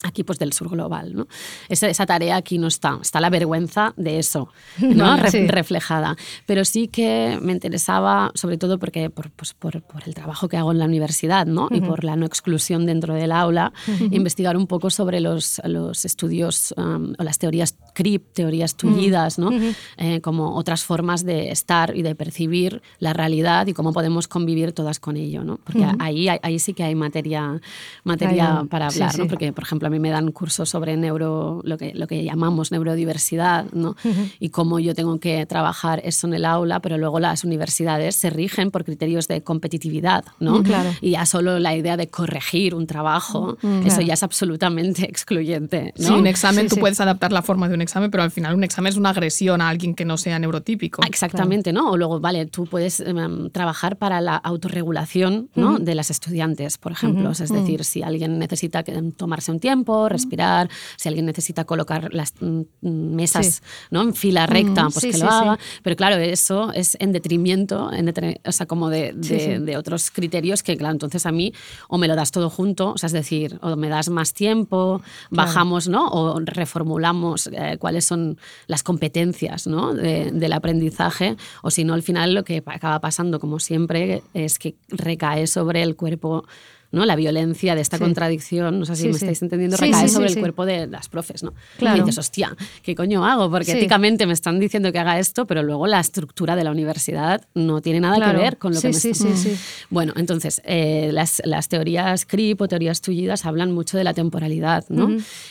aquí 0.03 0.23
pues 0.23 0.37
del 0.39 0.53
sur 0.53 0.69
global. 0.69 1.15
¿no? 1.15 1.27
Esa, 1.69 1.89
esa 1.89 2.05
tarea 2.05 2.35
aquí 2.35 2.57
no 2.57 2.67
está, 2.67 2.99
está 3.01 3.19
la 3.19 3.29
vergüenza 3.29 3.93
de 3.97 4.19
eso 4.19 4.49
¿no? 4.79 5.17
Re- 5.17 5.31
sí. 5.31 5.47
reflejada. 5.47 6.15
Pero 6.45 6.65
sí 6.65 6.87
que 6.87 7.37
me 7.41 7.51
interesaba, 7.53 8.31
sobre 8.35 8.57
todo 8.57 8.77
porque 8.79 9.09
por, 9.09 9.31
pues, 9.31 9.53
por, 9.53 9.81
por 9.81 10.03
el 10.07 10.13
trabajo 10.13 10.47
que 10.47 10.57
hago 10.57 10.71
en 10.71 10.79
la 10.79 10.85
universidad 10.85 11.45
¿no? 11.45 11.67
y 11.71 11.81
por 11.81 12.03
la 12.03 12.15
no 12.15 12.25
exclusión 12.25 12.85
dentro 12.85 13.13
del 13.15 13.31
aula, 13.31 13.73
investigar 14.11 14.55
un 14.57 14.67
poco 14.67 14.89
sobre 14.89 15.19
los, 15.19 15.61
los 15.65 16.05
estudios 16.05 16.73
um, 16.77 17.13
o 17.17 17.23
las 17.23 17.39
teorías 17.39 17.75
CRIP, 17.93 18.33
teorías 18.33 18.75
tullidas, 18.75 19.39
¿no? 19.39 19.49
Eh, 19.97 20.21
como 20.21 20.55
otras 20.55 20.83
formas 20.83 21.25
de 21.25 21.49
estar 21.51 21.95
y 21.95 22.01
de 22.03 22.13
percibir 22.15 22.81
la 22.99 23.13
realidad 23.13 23.65
y 23.67 23.73
cómo 23.73 23.93
podemos 23.93 24.27
convivir 24.27 24.71
todas 24.73 24.99
con 24.99 25.17
ello. 25.17 25.43
¿no? 25.43 25.57
Porque 25.63 25.85
ahí, 25.99 26.27
ahí 26.29 26.59
sí 26.59 26.73
que 26.73 26.83
hay 26.83 26.95
materia, 26.95 27.59
materia 28.03 28.59
Hay- 28.59 28.67
para 28.67 28.89
sí, 28.89 28.99
hablar. 28.99 29.15
sí. 29.15 29.21
¿no? 29.21 29.27
Porque, 29.27 29.51
por 29.53 29.63
ejemplo, 29.63 29.86
a 29.88 29.89
mí 29.89 29.99
me 29.99 30.09
dan 30.09 30.31
cursos 30.31 30.69
sobre 30.69 30.95
neuro, 30.97 31.61
lo, 31.64 31.77
que, 31.77 31.93
lo 31.95 32.07
que 32.07 32.23
llamamos 32.23 32.72
neurodiversidad 32.72 33.65
¿no? 33.73 33.95
y 34.39 34.49
cómo 34.49 34.80
yo 34.80 34.93
tengo 34.95 35.19
que 35.19 35.45
trabajar 35.45 36.01
eso 36.03 36.27
en 36.27 36.34
el 36.34 36.45
aula, 36.45 36.80
pero 36.81 36.97
luego 36.97 37.19
las 37.19 37.43
universidades 37.43 38.15
se 38.15 38.30
rigen 38.30 38.72
por 38.72 38.84
criterios 38.85 39.27
de 39.27 39.41
competitividad. 39.41 40.26
¿no? 40.39 40.59
Mm, 40.59 40.64
claro. 40.64 40.89
Y 41.01 41.11
ya 41.11 41.26
solo 41.26 41.59
la 41.59 41.76
idea 41.76 41.97
de 41.97 42.07
corregir 42.07 42.76
un 42.76 42.85
trabajo, 42.88 43.57
eso 43.61 43.81
claro. 43.81 44.01
ya 44.01 44.14
es 44.14 44.23
absolutamente 44.23 45.05
excluyente. 45.09 45.93
¿no? 45.97 46.07
Sí, 46.07 46.14
un 46.14 46.27
examen, 46.27 46.64
Sí, 46.65 46.69
tú 46.69 46.76
sí. 46.76 46.81
puedes 46.81 46.99
adaptar 46.99 47.31
la 47.31 47.41
forma 47.41 47.68
de 47.68 47.76
un 47.76 47.81
examen, 47.81 48.11
pero 48.11 48.23
al 48.23 48.31
final 48.31 48.55
un 48.55 48.64
examen 48.64 48.91
es 48.91 48.97
una 48.97 49.09
agresión 49.09 49.61
a 49.61 49.69
alguien 49.69 49.95
que 49.95 50.05
no 50.05 50.18
sea 50.18 50.38
neurotípico. 50.39 51.01
Ah, 51.03 51.07
Exactamente, 51.07 51.72
¿no? 51.73 51.91
O 51.91 51.97
luego, 51.97 52.19
vale, 52.19 52.45
tú 52.45 52.65
puedes 52.65 52.99
em, 52.99 53.49
trabajar 53.49 53.97
para 53.97 54.22
la 54.22 54.35
autorregulación 54.35 55.49
¿no? 55.55 55.80
de 55.80 55.95
las 55.95 56.11
estudiantes, 56.11 56.77
por 56.77 56.91
ejemplo. 56.91 57.31
Es 57.31 57.51
decir, 57.51 57.84
si 57.84 58.03
alguien 58.03 58.39
necesita 58.39 58.84
que- 58.84 58.97
tomarse 59.15 59.51
un 59.51 59.59
tiempo, 59.59 59.76
respirar, 60.09 60.69
si 60.97 61.07
alguien 61.09 61.25
necesita 61.25 61.65
colocar 61.65 62.13
las 62.13 62.33
mm, 62.39 62.61
mm, 62.81 63.15
mesas 63.15 63.61
¿no? 63.91 64.01
en 64.01 64.13
fila 64.13 64.45
recta, 64.45 64.83
pues 64.83 64.95
Sí, 64.95 65.07
que 65.11 65.17
sí, 65.17 65.23
lo 65.23 65.29
sí. 65.29 65.35
haga. 65.35 65.59
Pero 65.83 65.95
claro, 65.95 66.15
eso 66.17 66.71
es 66.73 66.97
en 66.99 67.11
detrimento, 67.11 67.91
en 67.91 68.07
detri- 68.07 68.39
o 68.45 68.51
sea, 68.51 68.65
como 68.65 68.89
de, 68.89 69.13
de- 69.13 69.23
Sí, 69.27 69.39
sí. 69.39 69.57
de 69.63 69.77
otros 69.77 70.11
criterios 70.11 70.63
que, 70.63 70.77
claro, 70.77 70.93
entonces 70.93 71.25
a 71.25 71.31
mí 71.31 71.53
o 71.89 71.97
me 71.97 72.07
lo 72.07 72.15
das 72.15 72.31
todo 72.31 72.49
junto, 72.49 72.91
o 72.93 72.97
sea, 72.97 73.07
es 73.07 73.13
decir, 73.13 73.59
o 73.61 73.75
me 73.75 73.89
das 73.89 74.09
más 74.09 74.33
tiempo, 74.33 75.01
bajamos, 75.31 75.87
¿no? 75.87 76.07
O 76.09 76.39
reformulamos 76.39 77.47
eh, 77.53 77.77
cuáles 77.79 78.05
son 78.05 78.37
las 78.67 78.83
competencias, 78.83 79.67
¿no? 79.67 79.93
de- 79.93 80.31
del 80.31 80.53
aprendizaje, 80.53 81.35
o 81.63 81.71
si 81.71 81.83
no, 81.83 81.93
al 81.93 82.03
final 82.03 82.33
lo 82.33 82.43
que 82.43 82.63
acaba 82.65 82.99
pasando, 82.99 83.39
como 83.39 83.59
siempre, 83.59 84.21
es 84.33 84.59
que 84.59 84.75
recae 84.89 85.47
sobre 85.47 85.83
el 85.83 85.95
cuerpo. 85.95 86.45
¿No? 86.97 87.05
La 87.05 87.15
violencia 87.15 87.75
de 87.75 87.81
esta 87.81 87.97
Sí. 87.97 88.03
contradicción, 88.03 88.79
no 88.79 88.85
sé 88.85 88.95
si 88.95 89.03
Sí, 89.03 89.07
me 89.07 89.13
sí. 89.13 89.19
estáis 89.25 89.41
entendiendo, 89.41 89.77
recae 89.77 90.09
sobre 90.09 90.27
el 90.29 90.39
cuerpo 90.39 90.65
de 90.65 90.87
las 90.87 91.07
profes, 91.09 91.43
¿no? 91.43 91.53
Claro. 91.77 91.97
Y 91.97 91.99
dices, 92.01 92.17
hostia, 92.17 92.55
¿qué 92.83 92.95
coño 92.95 93.25
hago? 93.25 93.49
Porque 93.49 93.71
éticamente 93.71 94.25
me 94.25 94.33
están 94.33 94.59
diciendo 94.59 94.91
que 94.91 94.99
haga 94.99 95.17
esto, 95.19 95.45
pero 95.45 95.63
luego 95.63 95.87
la 95.87 95.99
estructura 95.99 96.55
de 96.55 96.63
la 96.63 96.71
universidad 96.71 97.41
no 97.53 97.81
tiene 97.81 97.99
nada 98.01 98.17
Claro. 98.17 98.37
que 98.39 98.43
ver 98.43 98.57
con 98.57 98.73
lo 98.73 98.81
que 98.81 98.89
me 98.89 98.93
están-. 98.97 99.27
Bueno, 99.89 100.13
entonces, 100.17 100.61
eh, 100.65 101.11
las, 101.13 101.41
las 101.45 101.69
teorías 101.69 102.25
CRIP 102.25 102.61
o 102.61 102.67
teorías 102.67 103.01
tullidas 103.01 103.45
hablan 103.45 103.71
mucho 103.71 103.97
de 103.97 104.03
la 104.03 104.13
temporalidad, 104.13 104.85
¿no? 104.89 105.09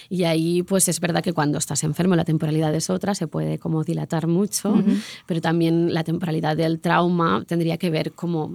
Y 0.09 0.25
ahí, 0.25 0.63
pues 0.63 0.89
es 0.89 1.01
verdad 1.01 1.23
que 1.23 1.33
cuando 1.33 1.59
estás 1.59 1.85
enfermo 1.85 2.17
la 2.17 2.25
temporalidad 2.25 2.75
es 2.75 2.91
otra, 2.91 3.15
se 3.15 3.27
puede 3.29 3.59
como 3.59 3.85
dilatar 3.85 4.27
mucho, 4.27 4.83
pero 5.27 5.41
también 5.41 5.95
la 5.95 6.05
temporalidad 6.05 6.57
del 6.57 6.81
trauma 6.81 7.45
tendría 7.47 7.77
que 7.79 7.91
ver 7.91 8.13
como 8.13 8.55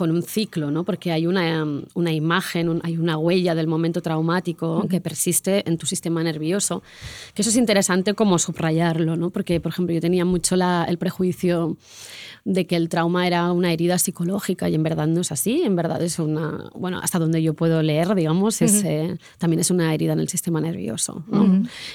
con 0.00 0.10
un 0.10 0.22
ciclo, 0.22 0.70
¿no? 0.70 0.82
porque 0.84 1.12
hay 1.12 1.26
una, 1.26 1.62
um, 1.62 1.82
una 1.94 2.10
imagen, 2.12 2.70
un- 2.70 2.80
hay 2.84 2.96
una 2.96 3.18
huella 3.18 3.54
del 3.54 3.66
momento 3.66 4.00
traumático 4.00 4.86
que 4.88 4.98
persiste 5.00 5.68
en 5.68 5.76
tu 5.76 5.84
sistema 5.86 6.22
nervioso, 6.22 6.82
que 7.34 7.42
eso 7.42 7.50
es 7.50 7.56
interesante 7.56 8.14
como 8.14 8.38
subrayarlo, 8.38 9.16
¿no? 9.16 9.28
porque, 9.28 9.60
por 9.60 9.72
ejemplo, 9.72 9.94
yo 9.94 10.00
tenía 10.00 10.24
mucho 10.24 10.56
la- 10.56 10.86
el 10.88 10.96
prejuicio 10.96 11.76
de 12.46 12.66
que 12.66 12.76
el 12.76 12.88
trauma 12.88 13.26
era 13.26 13.52
una 13.52 13.70
herida 13.74 13.98
psicológica 13.98 14.70
y 14.70 14.74
en 14.74 14.82
verdad 14.82 15.06
no 15.06 15.20
es 15.20 15.30
así, 15.30 15.60
en 15.62 15.76
verdad 15.76 16.00
es 16.02 16.18
una, 16.18 16.70
bueno, 16.74 16.98
hasta 17.02 17.18
donde 17.18 17.42
yo 17.42 17.52
puedo 17.52 17.82
leer, 17.82 18.14
digamos, 18.14 18.62
es, 18.62 18.82
eh, 18.84 19.18
también 19.36 19.60
es 19.60 19.70
una 19.70 19.92
herida 19.92 20.14
en 20.14 20.20
el 20.20 20.28
sistema 20.30 20.58
nervioso. 20.62 21.22
¿no? 21.30 21.44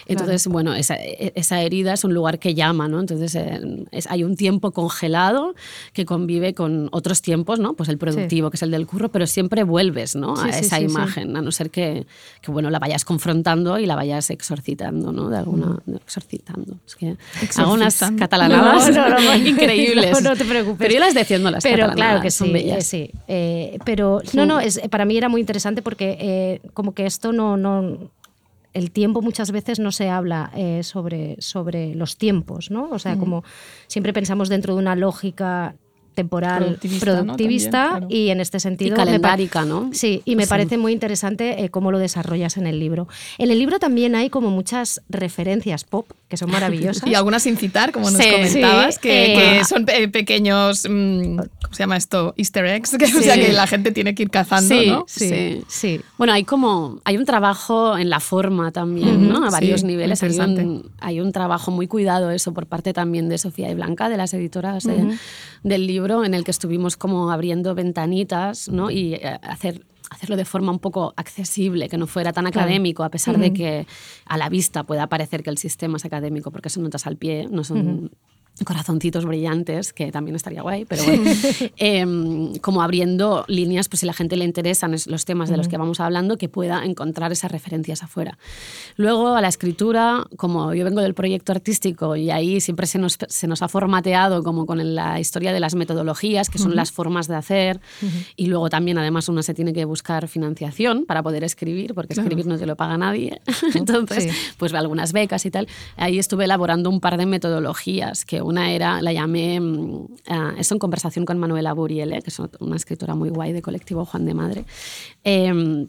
Entonces, 0.05 0.45
bueno, 0.47 0.75
esa, 0.75 0.95
esa 0.95 1.61
herida 1.63 1.93
es 1.93 2.03
un 2.03 2.13
lugar 2.13 2.37
que 2.37 2.53
llama, 2.53 2.87
¿no? 2.87 2.99
Entonces 2.99 3.33
eh, 3.33 3.59
es- 3.91 4.05
hay 4.11 4.23
un 4.23 4.35
tiempo 4.35 4.69
congelado 4.71 5.55
que 5.93 6.05
convive 6.05 6.53
con 6.53 6.89
otros 6.91 7.23
tiempos, 7.23 7.57
¿no? 7.59 7.73
Pues 7.73 7.89
el 7.89 7.94
productivo, 7.97 8.49
que 8.49 8.55
es 8.57 8.63
el 8.63 8.71
del 8.71 8.85
curro, 8.87 9.09
pero 9.09 9.27
siempre 9.27 9.63
vuelves, 9.63 10.15
¿no? 10.15 10.35
Sí, 10.35 10.49
a 10.49 10.59
esa 10.59 10.79
imagen, 10.79 11.35
a 11.35 11.41
no 11.41 11.51
ser 11.51 11.69
que, 11.69 12.05
que, 12.41 12.51
bueno, 12.51 12.69
la 12.69 12.79
vayas 12.79 13.05
confrontando 13.05 13.79
y 13.79 13.85
la 13.85 13.95
vayas 13.95 14.29
exorcitando, 14.29 15.11
¿no? 15.11 15.29
De 15.29 15.37
alguna... 15.37 15.77
Exorcitando. 16.05 16.77
Es 16.85 16.95
que 16.95 17.15
hago 17.57 17.73
unas 17.73 17.97
catalanadas 18.17 18.89
No, 18.89 19.09
no, 19.09 19.19
no, 19.19 19.35
increíbles. 19.35 20.21
no, 20.21 20.35
te 20.35 20.45
preocupes. 20.45 20.77
Pero 20.79 20.93
yo 20.93 20.99
las 20.99 21.13
defiendo 21.13 21.49
las 21.51 21.63
Pero 21.63 21.87
catalanadas, 21.87 22.09
claro 22.11 22.21
que 22.21 22.31
son 22.31 22.47
sí, 22.47 22.53
bellas. 22.53 22.77
eh, 22.77 22.81
sí. 23.11 23.19
Eh, 23.27 23.79
pero 23.85 24.21
no, 24.33 24.45
no, 24.45 24.59
es, 24.59 24.79
para 24.89 25.05
mí 25.05 25.17
era 25.17 25.29
muy 25.29 25.41
interesante 25.41 25.81
porque 25.81 26.17
eh, 26.19 26.61
como 26.73 26.93
que 26.93 27.05
esto 27.05 27.31
no, 27.33 27.57
no, 27.57 27.97
el 28.73 28.91
tiempo 28.91 29.21
muchas 29.21 29.51
veces 29.51 29.79
no 29.79 29.91
se 29.91 30.09
habla 30.09 30.51
eh, 30.55 30.83
sobre, 30.83 31.37
sobre 31.39 31.95
los 31.95 32.17
tiempos, 32.17 32.71
¿no? 32.71 32.89
O 32.91 32.99
sea, 32.99 33.17
como 33.17 33.43
siempre 33.87 34.11
pensamos 34.13 34.49
dentro 34.49 34.73
de 34.75 34.79
una 34.81 34.95
lógica 34.95 35.75
temporal 36.15 36.63
Productivista, 36.63 37.05
¿no? 37.05 37.13
productivista 37.23 37.71
También, 37.71 37.99
claro. 37.99 38.07
y 38.09 38.29
en 38.29 38.39
este 38.41 38.59
sentido 38.59 38.93
Y 38.95 38.97
calendárica, 38.97 39.65
¿no? 39.65 39.89
Sí, 39.93 40.21
y 40.25 40.35
me 40.35 40.43
Sí. 40.43 40.49
parece 40.49 40.77
muy 40.77 40.93
interesante 40.93 41.63
eh, 41.63 41.69
cómo 41.69 41.91
lo 41.91 41.99
desarrollas 41.99 42.57
en 42.57 42.65
el 42.65 42.79
libro. 42.79 43.07
En 43.37 43.51
el 43.51 43.59
libro 43.59 43.77
también 43.79 44.15
hay 44.15 44.29
como 44.29 44.49
muchas 44.49 45.01
referencias 45.09 45.83
pop 45.83 46.09
que 46.29 46.37
son 46.37 46.49
maravillosas. 46.49 47.03
Y 47.07 47.13
algunas 47.15 47.43
sin 47.43 47.57
citar, 47.57 47.91
como 47.91 48.09
nos 48.09 48.21
Sí. 48.21 48.31
comentabas, 48.31 48.95
Sí, 48.95 49.01
que, 49.01 49.33
eh, 49.33 49.59
que 49.59 49.65
son 49.65 49.85
pe- 49.85 50.07
pequeños, 50.07 50.87
mm, 50.89 51.35
¿cómo 51.37 51.73
se 51.73 51.83
llama 51.83 51.97
esto? 51.97 52.33
Easter 52.37 52.65
eggs, 52.65 52.95
que, 52.97 53.05
o 53.05 53.21
sea, 53.21 53.35
que 53.35 53.53
la 53.53 53.67
gente 53.67 53.91
tiene 53.91 54.15
que 54.15 54.23
ir 54.23 54.29
cazando, 54.31 54.73
Sí, 54.75 54.87
¿no? 54.87 55.05
sí. 55.07 55.61
sí. 55.67 56.01
Bueno, 56.17 56.33
hay 56.33 56.43
como 56.43 56.99
hay 57.03 57.17
un 57.17 57.25
trabajo 57.25 57.97
en 57.97 58.09
la 58.09 58.19
forma 58.19 58.71
también, 58.71 59.27
¿no? 59.29 59.45
A 59.45 59.49
varios 59.51 59.83
niveles. 59.83 60.23
Hay 60.23 60.39
un, 60.39 60.89
hay 60.99 61.19
un 61.19 61.31
trabajo 61.31 61.69
muy 61.71 61.87
cuidado 61.87 62.31
eso 62.31 62.53
por 62.53 62.65
parte 62.65 62.93
también 62.93 63.29
de 63.29 63.37
Sofía 63.37 63.69
y 63.69 63.75
Blanca, 63.75 64.09
de 64.09 64.17
las 64.17 64.33
editoras 64.33 64.83
de- 64.85 65.17
del 65.65 65.87
libro, 65.87 66.23
en 66.23 66.35
el 66.35 66.43
que 66.43 66.51
estuvimos 66.51 66.95
como 66.95 67.31
abriendo 67.31 67.73
ventanitas, 67.73 68.69
¿no? 68.69 68.91
Y 68.91 69.15
eh, 69.15 69.39
hacer 69.41 69.83
hacerlo 70.11 70.35
de 70.35 70.45
forma 70.45 70.71
un 70.71 70.77
poco 70.77 71.15
accesible, 71.17 71.89
que 71.89 71.97
no 71.97 72.05
fuera 72.05 72.31
tan 72.31 72.45
académico, 72.45 73.03
a 73.03 73.09
pesar 73.09 73.39
de 73.39 73.51
que 73.51 73.87
a 74.25 74.37
la 74.37 74.49
vista 74.49 74.83
pueda 74.83 75.07
parecer 75.07 75.41
que 75.41 75.49
el 75.49 75.57
sistema 75.57 75.97
es 75.97 76.05
académico, 76.05 76.51
porque 76.51 76.69
son 76.69 76.83
notas 76.83 77.07
al 77.07 77.17
pie, 77.17 77.47
no 77.49 77.63
son 77.63 78.11
corazoncitos 78.63 79.25
brillantes, 79.25 79.91
que 79.91 80.11
también 80.11 80.35
estaría 80.35 80.61
guay, 80.61 80.85
pero 80.85 81.03
bueno, 81.03 81.23
Em, 81.77 82.55
como 82.59 82.81
abriendo 82.81 83.43
líneas, 83.47 83.89
pues 83.89 83.99
si 83.99 84.05
la 84.05 84.13
gente 84.13 84.37
le 84.37 84.45
interesan 84.45 84.93
es- 84.93 85.07
los 85.07 85.25
temas 85.25 85.49
de 85.49 85.57
los 85.57 85.67
que 85.67 85.77
vamos 85.77 85.99
hablando, 85.99 86.37
que 86.37 86.47
pueda 86.47 86.85
encontrar 86.85 87.31
esas 87.31 87.51
referencias 87.51 88.03
afuera. 88.03 88.37
Luego 88.95 89.35
a 89.35 89.41
la 89.41 89.47
escritura, 89.49 90.25
como 90.37 90.73
yo 90.73 90.85
vengo 90.85 91.01
del 91.01 91.13
proyecto 91.13 91.51
artístico 91.51 92.15
y 92.15 92.29
ahí 92.31 92.61
siempre 92.61 92.87
se 92.87 92.97
nos, 92.97 93.17
se 93.27 93.47
nos 93.47 93.61
ha 93.61 93.67
formateado 93.67 94.41
como 94.43 94.65
con 94.65 94.95
la 94.95 95.19
historia 95.19 95.51
de 95.51 95.59
las 95.59 95.75
metodologías, 95.75 96.49
que 96.49 96.57
son 96.57 96.75
las 96.75 96.91
formas 96.91 97.27
de 97.27 97.35
hacer, 97.35 97.79
y 98.35 98.47
luego 98.47 98.69
también 98.69 98.97
además 98.97 99.27
uno 99.27 99.43
se 99.43 99.53
tiene 99.53 99.73
que 99.73 99.85
buscar 99.85 100.27
financiación 100.27 101.05
para 101.05 101.21
poder 101.23 101.43
escribir, 101.43 101.93
porque 101.93 102.13
escribir 102.13 102.45
no 102.45 102.57
te 102.57 102.65
lo 102.65 102.75
paga 102.75 102.97
nadie. 102.97 103.41
Entonces, 103.75 104.23
Sí. 104.25 104.29
pues 104.57 104.73
algunas 104.73 105.11
becas 105.13 105.45
y 105.45 105.51
tal. 105.51 105.67
Ahí 105.97 106.19
estuve 106.19 106.45
elaborando 106.45 106.89
un 106.89 106.99
par 107.01 107.17
de 107.17 107.25
metodologías, 107.25 108.23
que 108.25 108.41
una 108.45 108.71
era, 108.71 109.01
la 109.01 109.11
llamé, 109.13 109.57
eso 110.57 110.75
en 110.75 110.79
conversación 110.79 111.25
con 111.25 111.37
Manuela 111.37 111.73
Buriele, 111.73 112.21
que 112.21 112.29
es 112.29 112.39
una 112.59 112.75
escritora 112.75 113.15
muy 113.15 113.29
guay 113.29 113.53
de 113.53 113.61
colectivo 113.61 114.05
Juan 114.05 114.25
de 114.25 114.33
Madre. 114.33 114.65
Em, 115.23 115.87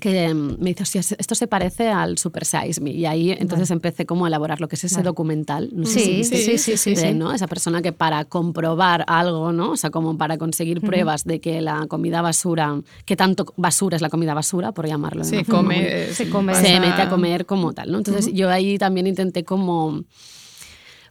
que 0.00 0.34
mm, 0.34 0.56
me 0.58 0.70
dice, 0.74 0.82
"Hostia, 0.82 1.16
esto 1.18 1.36
se 1.36 1.46
parece 1.46 1.86
al 1.88 2.18
Super 2.18 2.44
Size 2.44 2.80
Me. 2.80 2.90
Y 2.90 3.06
ahí 3.06 3.30
entonces 3.30 3.70
empecé 3.70 4.04
como 4.06 4.24
a 4.24 4.28
elaborar 4.28 4.60
lo 4.60 4.66
que 4.66 4.74
es 4.74 4.82
ese 4.82 5.02
documental. 5.04 5.70
No 5.72 5.86
sé 5.86 6.00
Sí, 6.00 6.04
si 6.06 6.12
viste, 6.16 6.36
sí, 6.38 6.58
sí, 6.58 6.76
sí, 6.76 6.94
de, 6.96 7.10
sí. 7.12 7.14
¿no? 7.14 7.32
Esa 7.32 7.46
persona 7.46 7.80
que 7.80 7.92
para 7.92 8.24
comprobar 8.24 9.04
algo, 9.06 9.52
¿no? 9.52 9.70
O 9.70 9.76
sea, 9.76 9.90
como 9.90 10.18
para 10.18 10.36
conseguir 10.36 10.80
pruebas 10.80 11.22
de 11.22 11.38
que 11.40 11.60
la 11.60 11.86
comida 11.86 12.22
basura, 12.22 12.80
que 13.04 13.14
tanto 13.14 13.54
basura 13.56 13.94
es 13.94 14.02
la 14.02 14.08
comida 14.08 14.34
basura, 14.34 14.72
por 14.72 14.88
llamarlo 14.88 15.22
de 15.24 15.28
Sí, 15.30 15.44
come, 15.44 15.76
muy- 15.76 15.84
eh, 15.86 16.08
se 16.12 16.24
sí, 16.24 16.28
come. 16.30 16.56
se 16.56 16.62
pasa- 16.62 16.80
mete 16.80 17.02
a 17.02 17.08
comer 17.08 17.46
como 17.46 17.72
tal, 17.72 17.92
¿no? 17.92 17.98
Entonces 17.98 18.32
yo 18.34 18.50
ahí 18.50 18.78
también 18.78 19.06
intenté 19.06 19.44
como 19.44 20.02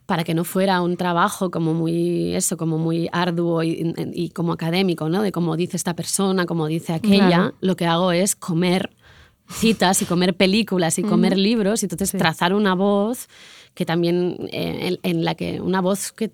para 0.06 0.24
que 0.24 0.34
no 0.34 0.44
fuera 0.44 0.82
un 0.82 0.98
trabajo 0.98 1.50
como 1.50 1.74
muy 1.74 2.36
eso, 2.36 2.58
como 2.58 2.78
muy 2.78 3.08
arduo 3.12 3.64
y, 3.64 3.94
y 4.14 4.30
como 4.30 4.52
académico, 4.54 5.08
¿no? 5.10 5.22
De 5.22 5.32
cómo 5.32 5.56
dice 5.56 5.78
esta 5.78 5.96
persona, 5.96 6.46
como 6.46 6.68
dice 6.68 6.94
aquella, 6.94 7.28
Claro. 7.28 7.54
lo 7.62 7.76
que 7.76 7.86
hago 7.86 8.12
es 8.12 8.36
comer 8.36 8.90
citas 9.50 10.02
y 10.02 10.06
comer 10.06 10.36
películas 10.36 10.98
y 11.00 11.04
comer 11.04 11.38
libros 11.38 11.84
y 11.84 11.86
entonces 11.86 12.12
trazar 12.12 12.54
una 12.54 12.76
voz 12.76 13.28
que 13.74 13.86
también 13.86 14.38
eh, 14.52 14.98
en, 15.04 15.18
en 15.18 15.26
la 15.26 15.36
que 15.36 15.60
una 15.62 15.82
voz 15.82 16.12
que 16.12 16.32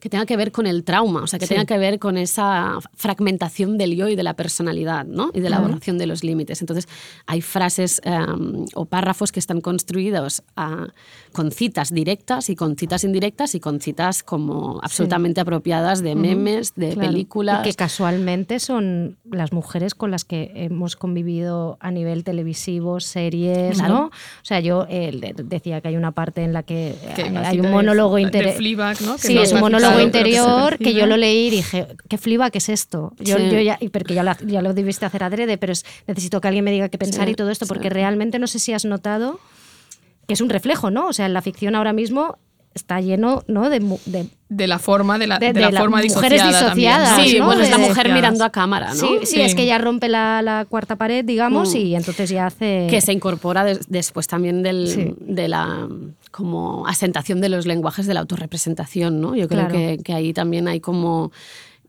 que 0.00 0.08
tenga 0.08 0.26
que 0.26 0.36
ver 0.36 0.50
con 0.52 0.66
el 0.66 0.82
trauma, 0.84 1.22
o 1.22 1.26
sea, 1.26 1.38
que 1.38 1.46
Sí. 1.46 1.54
tenga 1.54 1.66
que 1.66 1.78
ver 1.78 1.98
con 1.98 2.16
esa 2.16 2.78
fragmentación 2.94 3.76
del 3.78 3.94
yo 3.96 4.08
y 4.08 4.16
de 4.16 4.22
la 4.22 4.34
personalidad, 4.34 5.04
¿no? 5.04 5.30
Y 5.34 5.40
de 5.40 5.50
la 5.50 5.58
borración 5.60 5.98
de 5.98 6.06
los 6.06 6.24
límites. 6.24 6.60
Entonces, 6.62 6.88
hay 7.26 7.40
frases 7.42 8.00
em, 8.04 8.64
o 8.74 8.86
párrafos 8.86 9.32
que 9.32 9.40
están 9.40 9.60
construidos 9.60 10.42
ah, 10.56 10.88
con 11.32 11.50
citas 11.52 11.92
directas 11.92 12.48
y 12.50 12.56
con 12.56 12.76
citas 12.76 13.04
indirectas 13.04 13.54
y 13.54 13.60
con 13.60 13.80
citas 13.80 14.22
como 14.22 14.80
absolutamente 14.82 15.40
apropiadas 15.40 16.02
de 16.02 16.14
memes, 16.14 16.74
de 16.76 16.92
Claro. 16.94 17.08
películas. 17.10 17.60
Y 17.66 17.70
que 17.70 17.74
casualmente 17.76 18.58
son 18.60 19.16
las 19.30 19.52
mujeres 19.52 19.94
con 19.94 20.10
las 20.10 20.24
que 20.24 20.50
hemos 20.54 20.96
convivido 20.96 21.76
a 21.80 21.90
nivel 21.90 22.24
televisivo, 22.24 23.00
series, 23.00 23.76
Claro. 23.78 23.94
¿no? 23.94 24.00
O 24.06 24.10
sea, 24.44 24.60
yo 24.60 24.86
eh, 24.88 25.10
de- 25.12 25.42
decía 25.44 25.80
que 25.80 25.88
hay 25.88 25.96
una 25.96 26.12
parte 26.12 26.42
en 26.42 26.52
la 26.52 26.62
que, 26.62 26.94
Que 27.16 27.22
hay- 27.22 27.60
un 27.60 27.70
monólogo. 27.70 28.16
Que 28.16 28.56
Sí, 29.18 29.34
no 29.34 29.42
es 29.42 29.52
un 29.52 29.60
monólogo 29.60 29.89
que 29.98 30.02
interior 30.04 30.78
que, 30.78 30.94
yo 30.94 31.06
lo 31.06 31.16
leí 31.16 31.46
y 31.46 31.50
dije, 31.50 31.86
qué 32.08 32.18
fliba, 32.18 32.50
¿qué 32.50 32.58
es 32.58 32.68
esto? 32.68 33.12
Yo, 33.18 33.36
Sí. 33.38 33.50
yo 33.50 33.60
ya, 33.60 33.78
porque 33.92 34.14
ya 34.14 34.22
lo, 34.22 34.32
ya 34.46 34.62
lo 34.62 34.72
debiste 34.74 35.06
hacer 35.06 35.22
adrede, 35.24 35.58
pero 35.58 35.72
es- 35.72 35.84
necesito 36.06 36.40
que 36.40 36.48
alguien 36.48 36.64
me 36.64 36.70
diga 36.72 36.88
qué 36.88 36.98
pensar 36.98 37.26
Sí, 37.26 37.32
y 37.32 37.34
todo 37.34 37.50
esto, 37.50 37.66
porque 37.66 37.88
sí. 37.88 37.94
realmente 37.94 38.38
no 38.38 38.46
sé 38.46 38.58
si 38.58 38.72
has 38.72 38.84
notado 38.84 39.40
que 40.26 40.34
es 40.34 40.40
un 40.40 40.48
reflejo, 40.48 40.90
¿no? 40.90 41.08
O 41.08 41.12
sea, 41.12 41.26
en 41.26 41.34
la 41.34 41.42
ficción 41.42 41.74
ahora 41.74 41.92
mismo 41.92 42.38
está 42.74 43.00
lleno 43.00 43.42
¿no? 43.48 43.68
de 43.68 43.80
De 44.52 44.66
la 44.66 44.80
forma, 44.80 45.16
de 45.16 45.28
la, 45.28 45.38
De- 45.38 45.52
de 45.52 45.60
la 45.60 45.70
la- 45.70 45.80
forma 45.80 45.98
mujeres 46.02 46.42
disociada 46.42 46.68
también, 46.70 46.92
disociadas, 46.92 47.18
¿no? 47.18 47.24
Sí, 47.24 47.38
¿no? 47.38 47.46
bueno, 47.46 47.62
es 47.62 47.70
la 47.70 47.78
mujer 47.78 48.12
mirando 48.12 48.44
a 48.44 48.50
cámara, 48.50 48.88
¿no? 48.88 48.94
Sí, 48.94 49.18
sí, 49.20 49.26
Sí. 49.36 49.40
es 49.42 49.54
que 49.54 49.64
ya 49.64 49.78
rompe 49.78 50.08
la, 50.08 50.42
la 50.42 50.64
cuarta 50.68 50.96
pared, 50.96 51.24
digamos, 51.24 51.72
Mm. 51.72 51.76
y 51.78 51.94
entonces 51.94 52.30
ya 52.30 52.46
hace... 52.46 52.88
que 52.90 53.00
se 53.00 53.12
incorpora 53.12 53.62
des- 53.62 53.86
después 53.88 54.26
también 54.26 54.64
del, 54.64 54.88
Sí. 54.88 55.14
de 55.20 55.46
la 55.46 55.86
como 56.32 56.84
asentación 56.88 57.40
de 57.40 57.48
los 57.48 57.64
lenguajes 57.64 58.06
de 58.08 58.14
la 58.14 58.20
autorrepresentación, 58.20 59.20
¿no? 59.20 59.36
Yo 59.36 59.46
creo 59.48 59.68
Claro. 59.68 59.72
que, 59.74 59.98
que 60.04 60.14
ahí 60.14 60.32
también 60.32 60.66
hay 60.68 60.80
como 60.80 61.30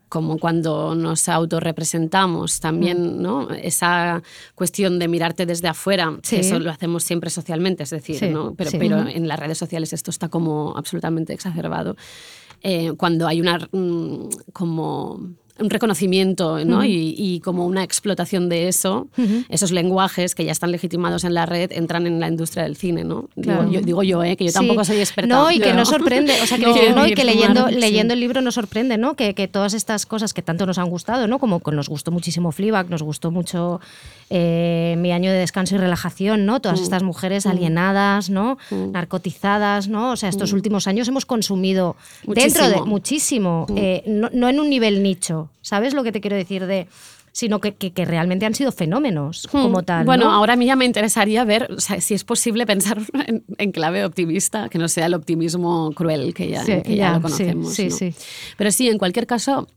como 0.08 0.38
cuando 0.40 0.94
nos 0.94 1.30
autorrepresentamos 1.30 2.60
también, 2.60 3.18
Mm. 3.20 3.22
¿no? 3.22 3.50
Esa 3.52 4.22
cuestión 4.56 5.00
de 5.00 5.08
mirarte 5.08 5.46
desde 5.46 5.70
afuera, 5.70 6.14
Sí. 6.22 6.36
que 6.36 6.42
eso 6.42 6.60
lo 6.60 6.70
hacemos 6.70 7.06
siempre 7.06 7.30
socialmente, 7.30 7.84
es 7.84 7.92
decir, 7.92 8.18
Sí, 8.18 8.28
¿no? 8.28 8.54
Pero, 8.56 8.72
sí. 8.72 8.78
pero 8.78 9.08
en 9.08 9.28
las 9.30 9.40
redes 9.40 9.58
sociales 9.58 9.94
esto 9.94 10.12
está 10.12 10.28
como 10.28 10.74
absolutamente 10.76 11.32
exacerbado. 11.34 11.96
Eh, 12.64 12.94
cuando 12.98 13.28
hay 13.28 13.42
una 13.42 13.68
mm, 13.72 14.30
como 14.54 15.20
un 15.62 15.70
reconocimiento 15.70 16.64
¿no? 16.66 16.84
y, 16.84 17.16
y 17.18 17.40
como 17.42 17.66
una 17.66 17.84
explotación 17.84 18.50
de 18.50 18.68
eso, 18.68 19.08
esos 19.50 19.72
lenguajes 19.72 20.36
que 20.36 20.46
ya 20.46 20.52
están 20.52 20.72
legitimados 20.72 21.24
en 21.24 21.34
la 21.34 21.46
red 21.46 21.72
entran 21.72 22.08
en 22.08 22.20
la 22.20 22.28
industria 22.28 22.64
del 22.64 22.76
cine, 22.76 23.04
¿no? 23.04 23.30
Claro. 23.42 23.62
Digo, 23.64 23.72
yo, 23.74 23.82
digo 23.82 24.04
yo, 24.04 24.24
¿eh? 24.24 24.36
que 24.38 24.46
yo 24.46 24.52
Sí. 24.52 24.56
tampoco 24.56 24.84
soy 24.86 24.98
experta. 24.98 25.28
No, 25.34 25.52
y 25.52 25.60
que 25.60 25.74
no 25.74 25.86
sorprende, 25.86 26.34
o 26.42 26.46
sea, 26.46 26.58
que, 26.58 26.66
No, 26.92 26.96
no, 26.96 27.08
y 27.08 27.14
que 27.14 27.24
leyendo, 27.24 27.68
sí. 27.70 27.76
el 27.76 28.20
libro 28.20 28.42
nos 28.42 28.56
sorprende, 28.56 28.98
¿no? 28.98 29.16
Que, 29.16 29.34
que 29.34 29.48
todas 29.48 29.74
estas 29.74 30.06
cosas 30.06 30.34
que 30.34 30.42
tanto 30.42 30.66
nos 30.66 30.78
han 30.78 30.90
gustado, 30.90 31.28
¿no? 31.28 31.40
Como 31.40 31.60
que 31.62 31.72
nos 31.72 31.88
gustó 31.90 32.12
muchísimo 32.12 32.52
Fleabag, 32.52 32.90
nos 32.90 33.04
gustó 33.04 33.32
mucho 33.32 33.80
eh, 34.30 34.96
Mi 34.98 35.12
año 35.12 35.32
de 35.32 35.38
descanso 35.38 35.76
y 35.76 35.78
relajación, 35.78 36.46
¿no? 36.46 36.58
Mm. 36.58 36.62
Todas 36.62 36.82
estas 36.82 37.04
mujeres 37.04 37.46
alienadas, 37.46 38.30
¿no? 38.30 38.58
Narcotizadas, 38.72 39.88
¿no? 39.88 40.12
O 40.12 40.16
sea, 40.16 40.30
estos 40.30 40.54
últimos 40.54 40.88
años 40.88 41.08
hemos 41.08 41.26
consumido 41.26 41.96
dentro 42.26 42.68
de 42.70 42.82
Mm. 42.82 42.88
Muchísimo. 42.88 42.88
Mm. 42.88 42.90
muchísimo, 42.90 43.66
eh, 43.76 44.04
no, 44.08 44.30
no 44.34 44.50
en 44.50 44.60
un 44.60 44.70
nivel 44.70 45.04
nicho, 45.04 45.50
¿sabes 45.62 45.94
lo 45.94 46.04
que 46.04 46.12
te 46.12 46.22
quiero 46.22 46.36
decir? 46.36 46.66
de 46.66 46.88
sino 47.34 47.62
que, 47.62 47.76
que- 47.76 47.94
que 47.94 48.04
realmente 48.04 48.46
han 48.46 48.54
sido 48.54 48.74
fenómenos 48.74 49.48
como 49.50 49.84
tal. 49.84 50.04
Hmm. 50.04 50.06
Bueno, 50.06 50.26
¿no? 50.26 50.32
ahora 50.34 50.54
a 50.54 50.56
mí 50.58 50.66
ya 50.66 50.76
me 50.76 50.84
interesaría 50.84 51.46
ver 51.46 51.72
o 51.72 51.80
sea, 51.80 52.02
si 52.02 52.14
es 52.14 52.26
posible 52.26 52.66
pensar 52.66 52.98
en, 53.26 53.46
en 53.58 53.72
clave 53.72 54.04
optimista, 54.04 54.68
que 54.68 54.78
no 54.78 54.90
sea 54.90 55.06
el 55.06 55.14
optimismo 55.14 55.94
cruel 55.96 56.34
que 56.34 56.50
ya, 56.50 56.66
Sí, 56.66 56.82
que 56.84 56.98
ya 56.98 57.08
ya, 57.10 57.14
lo 57.14 57.22
conocemos. 57.22 57.74
sí, 57.74 57.88
¿no? 57.88 57.96
sí. 57.96 58.14
Pero 58.58 58.72
sí, 58.72 58.90
en 58.90 58.98
cualquier 58.98 59.28
caso, 59.28 59.70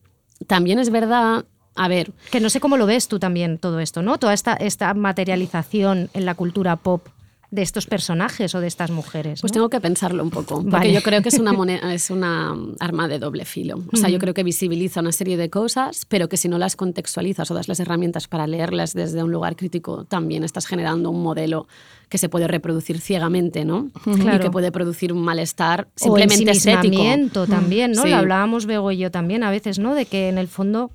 también 0.49 0.81
es 0.81 0.91
verdad, 0.91 1.45
a 1.77 1.87
ver, 1.87 2.11
Que 2.33 2.41
no 2.41 2.51
sé 2.51 2.59
cómo 2.59 2.77
lo 2.77 2.87
ves 2.87 3.07
tú 3.07 3.21
también 3.21 3.59
todo 3.59 3.79
esto, 3.79 4.03
¿no? 4.03 4.19
Toda 4.19 4.35
esta, 4.35 4.55
esta 4.55 4.93
materialización 4.95 6.11
en 6.13 6.25
la 6.27 6.35
cultura 6.35 6.75
pop 6.75 7.07
de 7.55 7.63
estos 7.63 7.87
personajes 7.87 8.55
o 8.55 8.61
de 8.61 8.67
estas 8.67 8.91
mujeres. 8.91 9.41
Pues 9.41 9.53
¿no? 9.53 9.55
tengo 9.55 9.71
que 9.71 9.81
pensarlo 9.81 10.23
un 10.25 10.31
poco, 10.31 10.57
porque 10.57 10.71
Vale. 10.71 10.93
yo 10.93 11.03
creo 11.03 11.23
que 11.23 11.29
es 11.29 11.39
una, 11.39 11.53
moneda, 11.61 11.95
es 11.95 12.11
una 12.11 12.53
arma 12.81 13.07
de 13.07 13.21
doble 13.21 13.45
filo. 13.45 13.83
O 13.93 13.97
sea, 13.97 14.09
yo 14.09 14.19
creo 14.19 14.35
que 14.35 14.43
visibiliza 14.43 15.01
una 15.01 15.13
serie 15.13 15.37
de 15.37 15.51
cosas, 15.51 16.05
pero 16.09 16.29
que 16.29 16.37
si 16.37 16.49
no 16.49 16.59
las 16.59 16.75
contextualizas 16.75 17.49
o 17.51 17.55
das 17.55 17.69
las 17.69 17.79
herramientas 17.79 18.27
para 18.27 18.47
leerlas 18.49 18.93
desde 18.93 19.23
un 19.23 19.31
lugar 19.31 19.55
crítico, 19.55 20.05
también 20.05 20.43
estás 20.43 20.67
generando 20.67 21.11
un 21.11 21.23
modelo 21.23 21.69
que 22.09 22.19
se 22.19 22.29
puede 22.29 22.49
reproducir 22.49 23.01
ciegamente, 23.01 23.65
¿no? 23.65 23.89
Y 24.07 24.19
Claro. 24.19 24.43
que 24.43 24.51
puede 24.51 24.73
producir 24.73 25.13
un 25.13 25.23
malestar 25.23 25.87
o 26.01 26.05
simplemente 26.05 26.51
estético. 26.51 26.79
ensimismamiento 26.85 27.47
también, 27.47 27.93
¿no? 27.93 28.03
Sí. 28.03 28.11
Lo 28.11 28.17
hablábamos 28.17 28.67
Bego 28.67 28.91
y 28.91 28.99
yo 28.99 29.11
también 29.11 29.45
a 29.45 29.51
veces, 29.51 29.79
¿no? 29.79 29.95
De 29.95 30.07
que 30.07 30.29
en 30.29 30.39
el 30.39 30.49
fondo 30.49 30.91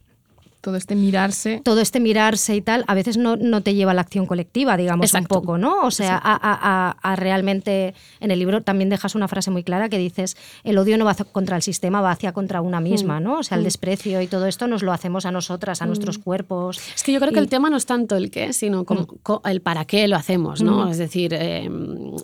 Todo 0.61 0.75
este 0.75 0.95
mirarse. 0.95 1.61
todo 1.63 1.79
este 1.79 1.99
mirarse 1.99 2.55
y 2.55 2.61
tal, 2.61 2.83
a 2.87 2.93
veces 2.93 3.17
no, 3.17 3.35
no 3.37 3.61
te 3.61 3.73
lleva 3.75 3.91
a 3.91 3.93
la 3.93 4.01
acción 4.01 4.25
colectiva, 4.25 4.75
digamos, 4.75 5.05
Exacto. 5.05 5.35
un 5.35 5.41
poco, 5.41 5.57
¿no? 5.57 5.83
O 5.85 5.91
sea, 5.91 6.15
a, 6.17 6.33
a- 6.33 6.89
a- 6.91 6.97
a 7.01 7.15
realmente, 7.15 7.93
en 8.19 8.31
el 8.31 8.39
libro 8.39 8.61
también 8.61 8.89
dejas 8.89 9.15
una 9.15 9.27
frase 9.27 9.51
muy 9.51 9.63
clara 9.63 9.87
que 9.89 9.97
dices, 9.97 10.35
el 10.63 10.77
odio 10.77 10.97
no 10.97 11.05
va 11.05 11.15
contra 11.15 11.55
el 11.55 11.61
sistema, 11.61 12.01
va 12.01 12.11
hacia 12.11 12.33
contra 12.33 12.61
una 12.61 12.79
misma, 12.81 13.19
¿no? 13.19 13.39
O 13.39 13.43
sea, 13.43 13.57
el 13.57 13.63
desprecio 13.63 14.21
y 14.21 14.27
todo 14.27 14.45
esto 14.47 14.67
nos 14.67 14.83
lo 14.83 14.91
hacemos 14.91 15.25
a 15.25 15.31
nosotras, 15.31 15.81
a 15.81 15.85
nuestros 15.85 16.17
cuerpos. 16.17 16.79
Es 16.95 17.03
que 17.03 17.13
yo 17.13 17.19
creo 17.19 17.31
que 17.31 17.39
el 17.39 17.49
tema 17.49 17.69
no 17.69 17.77
es 17.77 17.85
tanto 17.85 18.15
el 18.17 18.29
qué, 18.29 18.51
sino 18.53 18.83
como 18.83 19.07
co- 19.23 19.41
el 19.45 19.61
para 19.61 19.85
qué 19.85 20.07
lo 20.07 20.15
hacemos, 20.17 20.61
¿no? 20.61 20.89
Es 20.89 20.97
decir, 20.97 21.33
eh, 21.33 21.69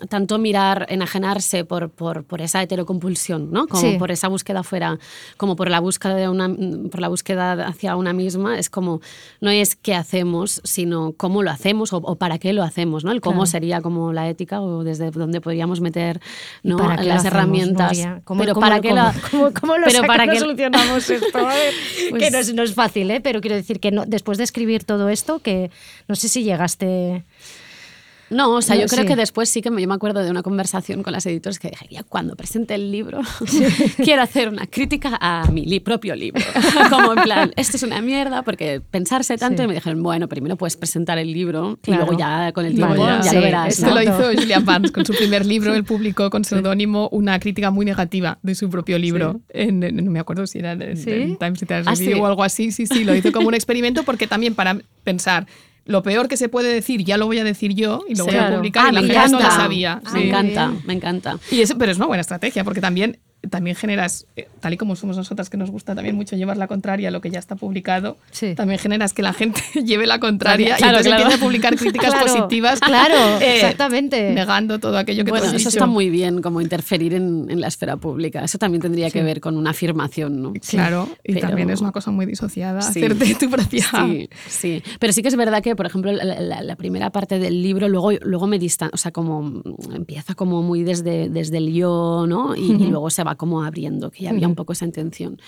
tanto 0.08 0.38
mirar, 0.38 0.86
enajenarse 0.90 1.64
por, 1.64 1.90
por, 1.90 2.24
por 2.24 2.40
esa 2.42 2.62
heterocompulsión, 2.62 3.50
¿no? 3.50 3.66
Como 3.66 3.80
Sí. 3.82 3.96
por 3.98 4.10
esa 4.10 4.28
búsqueda 4.28 4.62
fuera, 4.62 4.98
como 5.36 5.56
por 5.56 5.70
la 5.70 5.80
búsqueda 5.80 6.14
de 6.16 6.28
una, 6.28 6.48
por 6.90 7.00
la 7.00 7.08
búsqueda 7.08 7.66
hacia 7.66 7.96
una 7.96 8.12
misma, 8.12 8.25
es 8.26 8.70
como 8.70 9.00
no 9.40 9.50
es 9.50 9.76
qué 9.76 9.94
hacemos, 9.94 10.60
sino 10.64 11.12
cómo 11.16 11.42
lo 11.42 11.50
hacemos 11.50 11.92
o, 11.92 11.98
o 11.98 12.16
para 12.16 12.38
qué 12.38 12.52
lo 12.52 12.62
hacemos, 12.62 13.04
¿no? 13.04 13.12
El 13.12 13.20
cómo 13.20 13.36
Claro. 13.42 13.46
sería 13.46 13.80
como 13.80 14.12
la 14.12 14.28
ética 14.28 14.60
o 14.60 14.84
desde 14.84 15.10
donde 15.10 15.40
podríamos 15.40 15.80
meter 15.80 16.20
¿no? 16.62 16.76
¿Para 16.76 17.02
las 17.02 17.24
herramientas. 17.24 17.98
¿Cómo- 18.24 18.40
pero 18.40 18.54
cómo 18.54 18.66
para 18.66 18.80
qué 18.80 18.88
cómo- 19.60 19.76
la- 19.76 19.78
lo 19.78 19.86
pero 19.86 20.02
para 20.04 20.26
qué 20.26 20.38
solucionamos 20.38 21.08
esto? 21.10 21.46
Ver, 21.46 21.72
que 21.98 22.10
Pues- 22.10 22.32
no 22.32 22.38
es, 22.38 22.54
no 22.54 22.62
es 22.62 22.74
fácil, 22.74 23.10
¿eh? 23.10 23.20
Pero 23.20 23.40
quiero 23.40 23.56
decir 23.56 23.80
que 23.80 23.90
no, 23.90 24.04
después 24.06 24.38
de 24.38 24.44
escribir 24.44 24.84
todo 24.84 25.08
esto, 25.08 25.38
que 25.40 25.70
no 26.08 26.14
sé 26.16 26.28
si 26.28 26.42
llegaste... 26.44 27.24
No, 28.30 28.50
o 28.50 28.62
sea, 28.62 28.74
No, 28.74 28.82
yo 28.82 28.88
creo 28.88 29.02
sí. 29.02 29.08
que 29.08 29.16
después 29.16 29.48
sí 29.48 29.62
que 29.62 29.70
me, 29.70 29.80
yo 29.80 29.86
me 29.88 29.94
acuerdo 29.94 30.22
de 30.24 30.30
una 30.30 30.42
conversación 30.42 31.02
con 31.02 31.12
las 31.12 31.24
editores 31.26 31.58
que 31.58 31.68
dije, 31.70 31.86
ya 31.90 32.02
cuando 32.02 32.34
presente 32.36 32.74
el 32.74 32.90
libro, 32.90 33.20
quiero 34.04 34.22
hacer 34.22 34.48
una 34.48 34.66
crítica 34.66 35.16
a 35.20 35.48
mi 35.52 35.64
li- 35.64 35.80
propio 35.80 36.14
libro. 36.16 36.42
Como 36.90 37.12
en 37.12 37.22
plan, 37.22 37.52
esto 37.56 37.76
es 37.76 37.82
una 37.82 38.00
mierda, 38.02 38.42
porque 38.42 38.80
pensarse 38.80 39.36
tanto 39.36 39.58
Sí. 39.58 39.64
y 39.64 39.68
me 39.68 39.74
dijeron, 39.74 40.02
bueno, 40.02 40.28
primero 40.28 40.56
puedes 40.56 40.76
presentar 40.76 41.18
el 41.18 41.32
libro 41.32 41.78
Claro. 41.82 42.02
y 42.02 42.06
luego 42.06 42.18
ya 42.18 42.52
con 42.52 42.64
el 42.66 42.74
tiempo 42.74 42.94
Vale, 42.96 43.22
ya 43.24 43.30
sí, 43.30 43.36
lo 43.36 43.42
verás. 43.42 43.68
Esto 43.78 43.86
¿no? 43.86 43.94
lo 43.94 44.02
hizo 44.02 44.40
Julia 44.40 44.58
Barnes 44.60 44.90
con 44.92 45.06
su 45.06 45.12
primer 45.16 45.46
libro. 45.46 45.74
Él 45.74 45.84
publicó 45.84 46.28
con 46.30 46.44
seudónimo 46.44 47.08
una 47.12 47.38
crítica 47.38 47.70
muy 47.70 47.86
negativa 47.86 48.38
de 48.42 48.54
su 48.54 48.68
propio 48.70 48.98
libro. 48.98 49.40
En, 49.50 49.82
en- 49.82 50.04
no 50.04 50.10
me 50.10 50.18
acuerdo 50.18 50.46
si 50.46 50.58
era 50.58 50.72
en, 50.72 51.36
Times 51.38 51.62
Ah, 51.68 51.82
Review 51.92 51.94
sí. 51.96 52.12
o 52.14 52.26
algo 52.26 52.42
así. 52.42 52.72
Sí, 52.72 52.86
sí, 52.86 53.04
lo 53.04 53.14
hizo 53.14 53.30
como 53.32 53.48
un 53.48 53.54
experimento 53.54 54.02
porque 54.02 54.26
también 54.26 54.54
para 54.54 54.78
pensar 55.04 55.46
lo 55.86 56.02
peor 56.02 56.28
que 56.28 56.36
se 56.36 56.48
puede 56.48 56.72
decir 56.72 57.04
ya 57.04 57.16
lo 57.16 57.26
voy 57.26 57.38
a 57.38 57.44
decir 57.44 57.72
yo 57.74 58.02
y 58.08 58.14
lo 58.14 58.24
Sí. 58.24 58.30
voy 58.32 58.38
a 58.40 58.54
publicar 58.56 58.86
Ah, 58.86 58.90
y 58.90 58.94
la 58.94 59.00
gente 59.02 59.32
no 59.32 59.40
lo 59.40 59.50
sabía. 59.50 60.02
Me 60.12 60.20
Sí. 60.20 60.26
encanta, 60.28 60.72
me 60.84 60.92
encanta. 60.92 61.38
Y 61.50 61.60
eso, 61.62 61.78
pero 61.78 61.90
es 61.92 61.96
una 61.98 62.06
buena 62.06 62.20
estrategia 62.20 62.64
porque 62.64 62.80
también, 62.80 63.18
también 63.50 63.76
generas, 63.76 64.26
eh, 64.36 64.48
tal 64.60 64.72
y 64.74 64.76
como 64.76 64.96
somos 64.96 65.16
nosotras, 65.16 65.50
que 65.50 65.56
nos 65.56 65.70
gusta 65.70 65.94
también 65.94 66.16
mucho 66.16 66.36
llevar 66.36 66.56
la 66.56 66.66
contraria 66.66 67.08
a 67.08 67.10
lo 67.10 67.20
que 67.20 67.30
ya 67.30 67.38
está 67.38 67.56
publicado, 67.56 68.18
Sí. 68.30 68.54
también 68.54 68.78
generas 68.78 69.12
que 69.12 69.22
la 69.22 69.32
gente 69.32 69.60
lleve 69.84 70.06
la 70.06 70.18
contraria 70.20 70.68
y 70.78 70.82
entonces 70.82 71.06
claro. 71.06 71.22
empieza 71.22 71.36
a 71.36 71.44
publicar 71.46 71.76
críticas 71.76 72.10
Claro, 72.10 72.26
positivas. 72.26 72.80
claro, 72.80 73.14
eh, 73.40 73.56
exactamente. 73.56 74.32
Negando 74.32 74.78
todo 74.78 74.96
aquello 74.98 75.24
que 75.24 75.30
Bueno, 75.30 75.44
tú 75.44 75.50
has 75.50 75.54
eso 75.56 75.68
dicho. 75.70 75.78
está 75.78 75.86
muy 75.86 76.10
bien, 76.10 76.42
como 76.42 76.60
interferir 76.60 77.14
en, 77.14 77.46
en 77.50 77.60
la 77.60 77.68
esfera 77.68 77.96
pública. 77.96 78.44
Eso 78.44 78.58
también 78.58 78.82
tendría 78.82 79.10
que 79.10 79.22
ver 79.22 79.40
con 79.40 79.56
una 79.56 79.70
afirmación, 79.70 80.42
¿no? 80.42 80.52
Claro, 80.68 81.08
y 81.24 81.34
Pero- 81.34 81.48
también 81.48 81.70
es 81.70 81.80
una 81.80 81.92
cosa 81.92 82.10
muy 82.10 82.26
disociada 82.26 82.82
Sí. 82.82 82.98
hacerte 83.02 83.34
tu 83.34 83.50
propia... 83.50 83.84
Sí, 84.06 84.28
sí. 84.48 84.82
Pero 84.98 85.12
sí 85.12 85.22
que 85.22 85.28
es 85.28 85.36
verdad 85.36 85.62
que, 85.62 85.76
por 85.76 85.86
ejemplo, 85.86 86.12
la, 86.12 86.24
la- 86.24 86.62
la 86.62 86.76
primera 86.76 87.10
parte 87.10 87.38
del 87.38 87.62
libro 87.62 87.88
luego, 87.88 88.12
luego 88.22 88.46
me 88.46 88.58
distan, 88.58 88.90
o 88.92 88.96
sea, 88.96 89.12
como 89.12 89.42
mm, 89.42 89.62
empieza 89.94 90.34
como 90.34 90.62
muy 90.62 90.82
desde, 90.82 91.28
desde 91.28 91.58
el 91.58 91.72
yo, 91.72 92.24
¿no? 92.28 92.54
Y, 92.56 92.72
y 92.72 92.86
luego 92.88 93.10
se 93.10 93.22
va 93.24 93.35
como 93.36 93.62
abriendo, 93.62 94.10
que 94.10 94.24
ya 94.24 94.30
había 94.30 94.48
un 94.48 94.54
poco 94.54 94.72
esa 94.72 94.84
intención. 94.84 95.40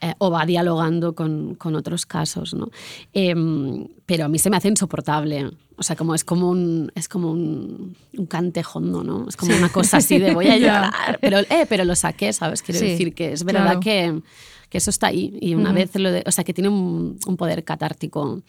Eh, 0.00 0.14
o 0.18 0.30
va 0.30 0.44
dialogando 0.46 1.14
con, 1.14 1.54
con 1.54 1.74
otros 1.74 2.06
casos, 2.06 2.54
¿no? 2.54 2.70
Em, 3.12 3.86
pero 4.06 4.24
a 4.24 4.28
mí 4.28 4.38
se 4.38 4.50
me 4.50 4.56
hace 4.56 4.68
insoportable. 4.68 5.50
O 5.76 5.82
sea, 5.82 5.96
como 5.96 6.14
es 6.14 6.24
como 6.24 6.50
un, 6.50 6.92
es 6.94 7.08
como 7.08 7.30
un, 7.30 7.96
un 8.16 8.26
cantejondo, 8.26 9.02
¿no? 9.02 9.26
Es 9.28 9.36
como 9.36 9.54
una 9.56 9.68
cosa 9.70 9.98
así 9.98 10.18
de 10.18 10.34
voy 10.34 10.48
a 10.48 10.56
llorar. 10.58 11.18
Pero, 11.20 11.38
eh, 11.40 11.66
pero 11.68 11.84
lo 11.84 11.94
saqué, 11.96 12.32
¿sabes? 12.32 12.62
Quiero 12.62 12.78
Sí, 12.80 12.86
decir 12.86 13.14
que 13.14 13.32
es 13.32 13.44
verdad 13.44 13.64
claro. 13.64 13.80
que, 13.80 14.22
que 14.68 14.78
eso 14.78 14.90
está 14.90 15.08
ahí. 15.08 15.36
Y 15.40 15.54
una 15.54 15.72
vez 15.72 15.94
lo 15.96 16.10
de, 16.12 16.22
o 16.26 16.30
sea, 16.30 16.44
que 16.44 16.54
tiene 16.54 16.68
un, 16.68 17.18
un 17.26 17.36
poder 17.36 17.64
catártico 17.64 18.42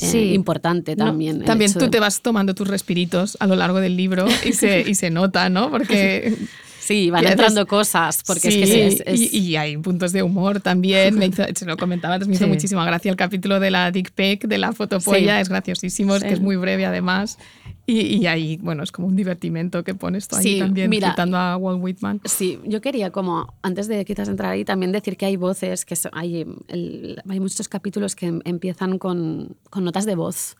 eh, 0.00 0.06
Sí. 0.06 0.32
importante 0.34 0.94
también. 0.96 1.44
También 1.44 1.72
tú 1.72 1.80
de- 1.80 1.88
te 1.88 2.00
vas 2.00 2.20
tomando 2.22 2.54
tus 2.54 2.68
respiritos 2.68 3.36
a 3.40 3.46
lo 3.46 3.56
largo 3.56 3.80
del 3.80 3.96
libro 3.96 4.26
y 4.44 4.52
se, 4.52 4.80
y 4.88 4.94
se 4.94 5.10
nota, 5.10 5.48
¿no? 5.48 5.70
Porque 5.70 6.34
Sí, 6.86 7.10
van 7.10 7.26
entrando 7.26 7.66
cosas, 7.66 8.22
porque 8.24 8.48
Sí, 8.48 8.62
es 8.62 8.70
que 8.70 8.86
es, 8.86 9.02
es- 9.06 9.32
Y, 9.34 9.38
y 9.38 9.56
hay 9.56 9.76
puntos 9.76 10.12
de 10.12 10.22
humor 10.22 10.60
también. 10.60 11.18
Me 11.18 11.26
hizo, 11.26 11.42
se 11.52 11.64
lo 11.66 11.76
comentaba 11.76 12.14
antes, 12.14 12.28
me 12.28 12.36
hizo 12.36 12.44
Sí. 12.44 12.50
muchísima 12.50 12.84
gracia 12.86 13.10
el 13.10 13.16
capítulo 13.16 13.58
de 13.58 13.72
la 13.72 13.90
dick 13.90 14.12
pic, 14.12 14.46
de 14.46 14.56
la 14.58 14.72
fotopolla, 14.72 15.34
Sí. 15.36 15.42
es 15.42 15.48
graciosísimo, 15.48 16.14
es 16.14 16.22
Sí. 16.22 16.28
que 16.28 16.34
es 16.34 16.40
muy 16.40 16.54
breve 16.54 16.86
además. 16.86 17.38
Y, 17.86 18.00
y 18.16 18.26
ahí, 18.26 18.56
bueno, 18.56 18.82
es 18.82 18.90
como 18.90 19.06
un 19.06 19.14
divertimento 19.14 19.84
que 19.84 19.94
pones 19.94 20.26
tú 20.26 20.34
ahí 20.36 20.42
Sí, 20.42 20.58
también, 20.58 20.90
mira. 20.90 21.10
citando 21.10 21.36
a 21.36 21.56
Walt 21.56 21.80
Whitman. 21.82 22.20
Sí, 22.24 22.58
yo 22.64 22.80
quería 22.80 23.10
como, 23.12 23.54
antes 23.62 23.86
de 23.86 24.04
quizás 24.04 24.28
entrar 24.28 24.50
ahí, 24.52 24.64
también 24.64 24.90
decir 24.90 25.16
que 25.16 25.24
hay 25.26 25.36
voces, 25.36 25.84
que 25.84 25.94
so- 25.94 26.10
hay, 26.12 26.44
el- 26.68 27.22
hay 27.28 27.38
muchos 27.38 27.68
capítulos 27.68 28.16
que 28.16 28.26
em- 28.26 28.40
empiezan 28.44 28.98
con, 28.98 29.56
con 29.70 29.84
notas 29.84 30.04
de 30.04 30.16
voz, 30.16 30.56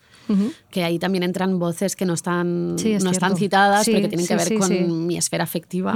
que 0.69 0.83
ahí 0.83 0.99
también 0.99 1.23
entran 1.23 1.59
voces 1.59 1.95
que 1.95 2.05
no 2.05 2.13
están, 2.13 2.75
Sí, 2.77 2.91
es 2.93 3.03
no 3.03 3.11
están 3.11 3.35
citadas, 3.37 3.85
Sí, 3.85 3.91
pero 3.91 4.03
que 4.03 4.09
tienen 4.09 4.25
sí, 4.25 4.33
que 4.33 4.35
ver 4.35 4.59
con 4.59 5.07
mi 5.07 5.17
esfera 5.17 5.43
afectiva. 5.43 5.95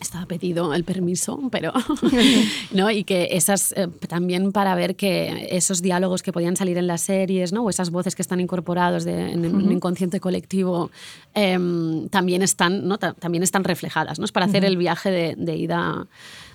Estaba 0.00 0.26
pedido 0.26 0.74
el 0.74 0.84
permiso, 0.84 1.40
pero... 1.50 1.72
¿no? 2.72 2.90
Y 2.90 3.04
que 3.04 3.28
esas, 3.32 3.72
eh, 3.76 3.88
también 4.08 4.52
para 4.52 4.74
ver 4.74 4.96
que 4.96 5.48
esos 5.50 5.82
diálogos 5.82 6.22
que 6.22 6.32
podían 6.32 6.56
salir 6.56 6.78
en 6.78 6.86
las 6.86 7.02
series, 7.02 7.52
¿no? 7.52 7.62
o 7.64 7.70
esas 7.70 7.90
voces 7.90 8.14
que 8.14 8.22
están 8.22 8.40
incorporados 8.40 9.04
de- 9.04 9.32
en 9.32 9.44
el 9.44 9.72
inconsciente 9.72 10.20
colectivo, 10.20 10.90
em, 11.34 12.08
también, 12.08 12.42
están, 12.42 12.86
¿no? 12.86 12.98
Ta- 12.98 13.14
también 13.14 13.42
están 13.42 13.64
reflejadas. 13.64 14.18
¿no? 14.18 14.24
Es 14.24 14.32
para 14.32 14.46
hacer 14.46 14.64
el 14.64 14.76
viaje 14.76 15.10
de, 15.10 15.34
de 15.36 15.56
ida 15.56 16.06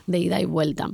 de 0.08 0.20
ida 0.20 0.42
y 0.42 0.46
vuelta. 0.46 0.90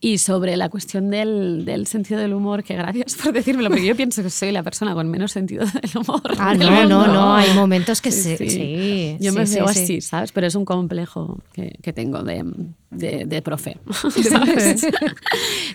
Y 0.00 0.18
sobre 0.18 0.56
la 0.56 0.68
cuestión 0.68 1.10
del, 1.10 1.64
del 1.64 1.86
sentido 1.86 2.20
del 2.20 2.34
humor, 2.34 2.62
que 2.62 2.74
gracias 2.74 3.16
por 3.16 3.32
decírmelo, 3.32 3.70
porque 3.70 3.84
yo 3.86 3.96
pienso 3.96 4.22
que 4.22 4.30
soy 4.30 4.52
la 4.52 4.62
persona 4.62 4.94
con 4.94 5.10
menos 5.10 5.32
sentido 5.32 5.64
del 5.82 5.90
humor. 5.96 6.22
Ah, 6.38 6.50
del 6.54 6.60
no, 6.68 6.84
no, 6.88 6.98
mundo. 7.00 7.12
no, 7.14 7.34
hay 7.34 7.52
momentos 7.54 8.00
que 8.00 8.12
se- 8.12 8.36
sí, 8.36 9.16
Yo 9.20 9.32
sí, 9.32 9.38
me 9.38 9.46
sí, 9.46 9.54
veo 9.56 9.68
sí. 9.68 9.80
así, 9.82 10.00
¿sabes? 10.00 10.30
Pero 10.32 10.46
es 10.46 10.54
un 10.54 10.64
complejo 10.64 11.38
que, 11.52 11.76
que 11.82 11.92
tengo 11.92 12.22
de, 12.22 12.44
de, 12.90 13.24
de 13.26 13.42
profe, 13.42 13.78
¿sabes? 14.30 14.86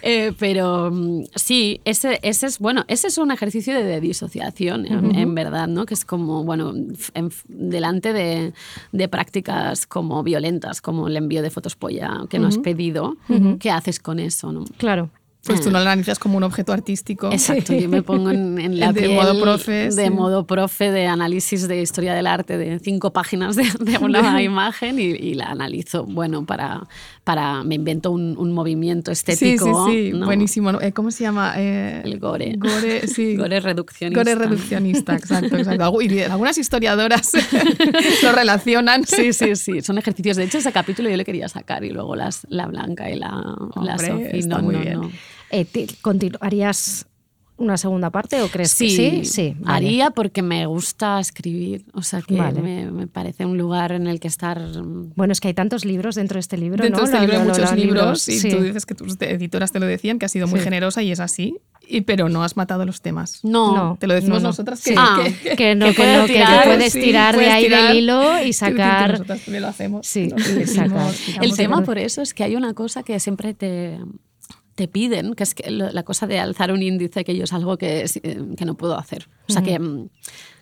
Eh, 0.01 0.33
pero 0.39 0.89
mm, 0.91 1.23
sí, 1.35 1.79
ese, 1.85 2.19
ese 2.23 2.47
es, 2.47 2.59
bueno, 2.59 2.83
ese 2.87 3.07
es 3.07 3.17
un 3.17 3.31
ejercicio 3.31 3.73
de, 3.75 3.83
de 3.83 4.01
disociación, 4.01 4.85
en, 4.85 5.15
en 5.15 5.35
verdad, 5.35 5.67
¿no? 5.67 5.85
Que 5.85 5.93
es 5.93 6.05
como, 6.05 6.43
bueno, 6.43 6.73
en- 7.13 7.31
delante 7.47 8.13
de, 8.13 8.53
de 8.91 9.07
prácticas 9.07 9.85
como 9.85 10.23
violentas, 10.23 10.81
como 10.81 11.07
el 11.07 11.17
envío 11.17 11.41
de 11.41 11.49
fotos 11.49 11.75
polla 11.75 12.25
que 12.29 12.39
no 12.39 12.47
has 12.47 12.57
pedido, 12.57 13.15
¿qué 13.59 13.71
haces 13.71 13.99
con 13.99 14.19
eso, 14.19 14.51
no? 14.51 14.65
Claro. 14.77 15.09
Pues 15.45 15.59
tú 15.61 15.71
no 15.71 15.79
lo 15.79 15.89
analizas 15.89 16.19
como 16.19 16.37
un 16.37 16.43
objeto 16.43 16.71
artístico. 16.71 17.29
Exacto, 17.31 17.73
yo 17.77 17.89
me 17.89 18.01
pongo 18.01 18.29
en, 18.31 18.59
en 18.59 18.79
la 18.79 18.93
De 18.93 19.01
piel 19.01 19.13
modo 19.15 19.39
profe, 19.41 19.89
de 19.89 20.05
sí. 20.05 20.09
modo 20.09 20.45
profe 20.47 20.89
de 20.91 21.05
análisis 21.07 21.67
de 21.67 21.81
historia 21.81 22.13
del 22.13 22.27
arte 22.27 22.57
de 22.57 22.79
cinco 22.79 23.11
páginas 23.11 23.55
de, 23.57 23.63
de 23.79 23.97
una 23.97 24.41
imagen 24.41 24.99
y, 24.99 25.03
y 25.03 25.33
la 25.33 25.47
analizo. 25.47 26.05
Bueno, 26.05 26.45
para, 26.45 26.87
para 27.25 27.63
me 27.63 27.75
invento 27.75 28.11
un, 28.11 28.37
un 28.37 28.53
movimiento 28.53 29.13
Sí, 29.13 29.19
estético. 29.31 29.87
sí, 29.87 30.11
sí, 30.11 30.17
¿no? 30.17 30.25
buenísimo. 30.27 30.79
Eh, 30.79 30.93
¿Cómo 30.93 31.11
se 31.11 31.23
llama? 31.23 31.53
Eh, 31.57 32.01
El 32.05 32.19
gore. 32.19 32.55
Gore, 32.57 33.07
sí. 33.07 33.35
Gore 33.35 33.59
reduccionista. 33.59 34.21
Gore 34.21 34.35
reduccionista, 34.35 35.15
exacto, 35.15 35.57
exacto. 35.57 36.01
Y 36.01 36.19
algunas 36.21 36.57
historiadoras 36.57 37.31
lo 38.23 38.31
relacionan. 38.31 39.05
Sí, 39.05 39.33
sí, 39.33 39.55
sí. 39.57 39.81
Son 39.81 39.97
ejercicios. 39.97 40.37
De 40.37 40.45
hecho, 40.45 40.57
ese 40.59 40.71
capítulo 40.71 41.09
yo 41.09 41.17
le 41.17 41.25
quería 41.25 41.49
sacar 41.49 41.83
y 41.83 41.89
luego 41.89 42.15
las, 42.15 42.45
la 42.49 42.65
Blanca 42.67 43.09
y 43.09 43.15
la, 43.19 43.29
la 43.75 43.95
Hombre, 43.95 44.39
está 44.39 44.57
No, 44.57 44.63
muy 44.63 44.75
no, 44.75 44.81
bien. 44.81 45.01
Eh, 45.53 45.65
ti- 45.65 45.87
continu- 46.01 46.37
¿Harías 46.41 47.05
una 47.55 47.77
segunda 47.77 48.09
parte 48.09 48.41
o 48.41 48.47
crees 48.49 48.71
Sí, 48.71 48.87
que 48.87 49.23
sí? 49.23 49.25
Sí, 49.25 49.55
vale. 49.59 49.75
haría 49.87 50.09
porque 50.09 50.41
me 50.41 50.65
gusta 50.65 51.19
escribir. 51.19 51.85
O 51.93 52.01
sea 52.01 52.21
que 52.23 52.35
Vale. 52.35 52.59
me, 52.61 52.89
me 52.91 53.05
parece 53.07 53.45
un 53.45 53.57
lugar 53.59 53.91
en 53.91 54.07
el 54.07 54.19
que 54.19 54.27
estar. 54.27 54.59
mm, 54.59 55.13
Bueno, 55.15 55.31
es 55.33 55.39
que 55.39 55.49
hay 55.49 55.53
tantos 55.53 55.85
libros 55.85 56.15
dentro 56.15 56.35
de 56.37 56.39
este 56.39 56.57
libro, 56.57 56.83
Dentro 56.83 57.03
¿no? 57.05 57.07
de 57.09 57.13
este 57.15 57.27
Lo- 57.27 57.31
libro 57.33 57.39
hay 57.41 57.47
lo- 57.47 57.53
lo- 57.53 57.59
muchos 57.63 57.77
libros 57.77 58.27
y 58.29 58.39
sí. 58.39 58.49
tú 58.49 58.59
dices 58.61 58.85
que 58.87 58.95
tus 58.95 59.15
editoras 59.21 59.71
te 59.71 59.79
lo 59.79 59.85
decían, 59.85 60.17
que 60.17 60.25
has 60.25 60.31
sido 60.31 60.47
muy 60.47 60.59
Sí. 60.59 60.63
generosa 60.65 61.03
y 61.03 61.11
es 61.11 61.19
así, 61.19 61.55
y, 61.87 62.01
pero 62.01 62.27
no 62.27 62.43
has 62.43 62.57
matado 62.57 62.85
los 62.85 63.01
temas. 63.01 63.39
No, 63.43 63.75
No, 63.75 63.97
Te 63.99 64.07
lo 64.07 64.15
decimos 64.15 64.37
no, 64.41 64.43
no. 64.43 64.49
nosotras 64.49 64.79
Sí. 64.79 64.89
que, 64.91 64.95
Ah, 64.97 65.19
que- 65.43 65.55
que 65.55 65.75
no, 65.75 65.85
que 65.89 65.93
que, 65.95 66.01
que 66.25 66.33
tirar, 66.33 66.63
puedes 66.65 66.91
sí, 66.93 67.01
tirar 67.01 67.33
de 67.35 67.37
puedes 67.37 67.53
ahí 67.53 67.63
tirar. 67.65 67.87
del 67.89 67.97
hilo 67.97 68.39
y 68.41 68.45
que 68.47 68.53
sacar... 68.53 69.11
nosotras 69.11 69.41
también 69.41 69.61
lo 69.61 69.67
hacemos. 69.69 70.07
Sí, 70.07 70.29
decimos, 70.55 71.15
El 71.39 71.55
tema 71.55 71.79
que- 71.79 71.85
por 71.85 71.97
eso 71.99 72.23
es 72.23 72.33
que 72.33 72.43
hay 72.43 72.55
una 72.55 72.73
cosa 72.73 73.03
que 73.03 73.19
siempre 73.19 73.53
te, 73.53 73.99
te 74.75 74.87
piden, 74.87 75.33
que 75.35 75.43
es 75.43 75.53
que 75.53 75.69
la 75.69 76.03
cosa 76.03 76.25
de 76.27 76.39
alzar 76.39 76.71
un 76.71 76.81
índice, 76.81 77.23
que 77.23 77.35
yo 77.35 77.43
es 77.43 77.53
algo 77.53 77.77
que, 77.77 78.05
eh, 78.05 78.37
que 78.57 78.65
no 78.65 78.75
puedo 78.75 78.97
hacer. 78.97 79.27
O 79.47 79.53
sea, 79.53 79.61
que, 79.61 79.77
mm, 79.79 80.07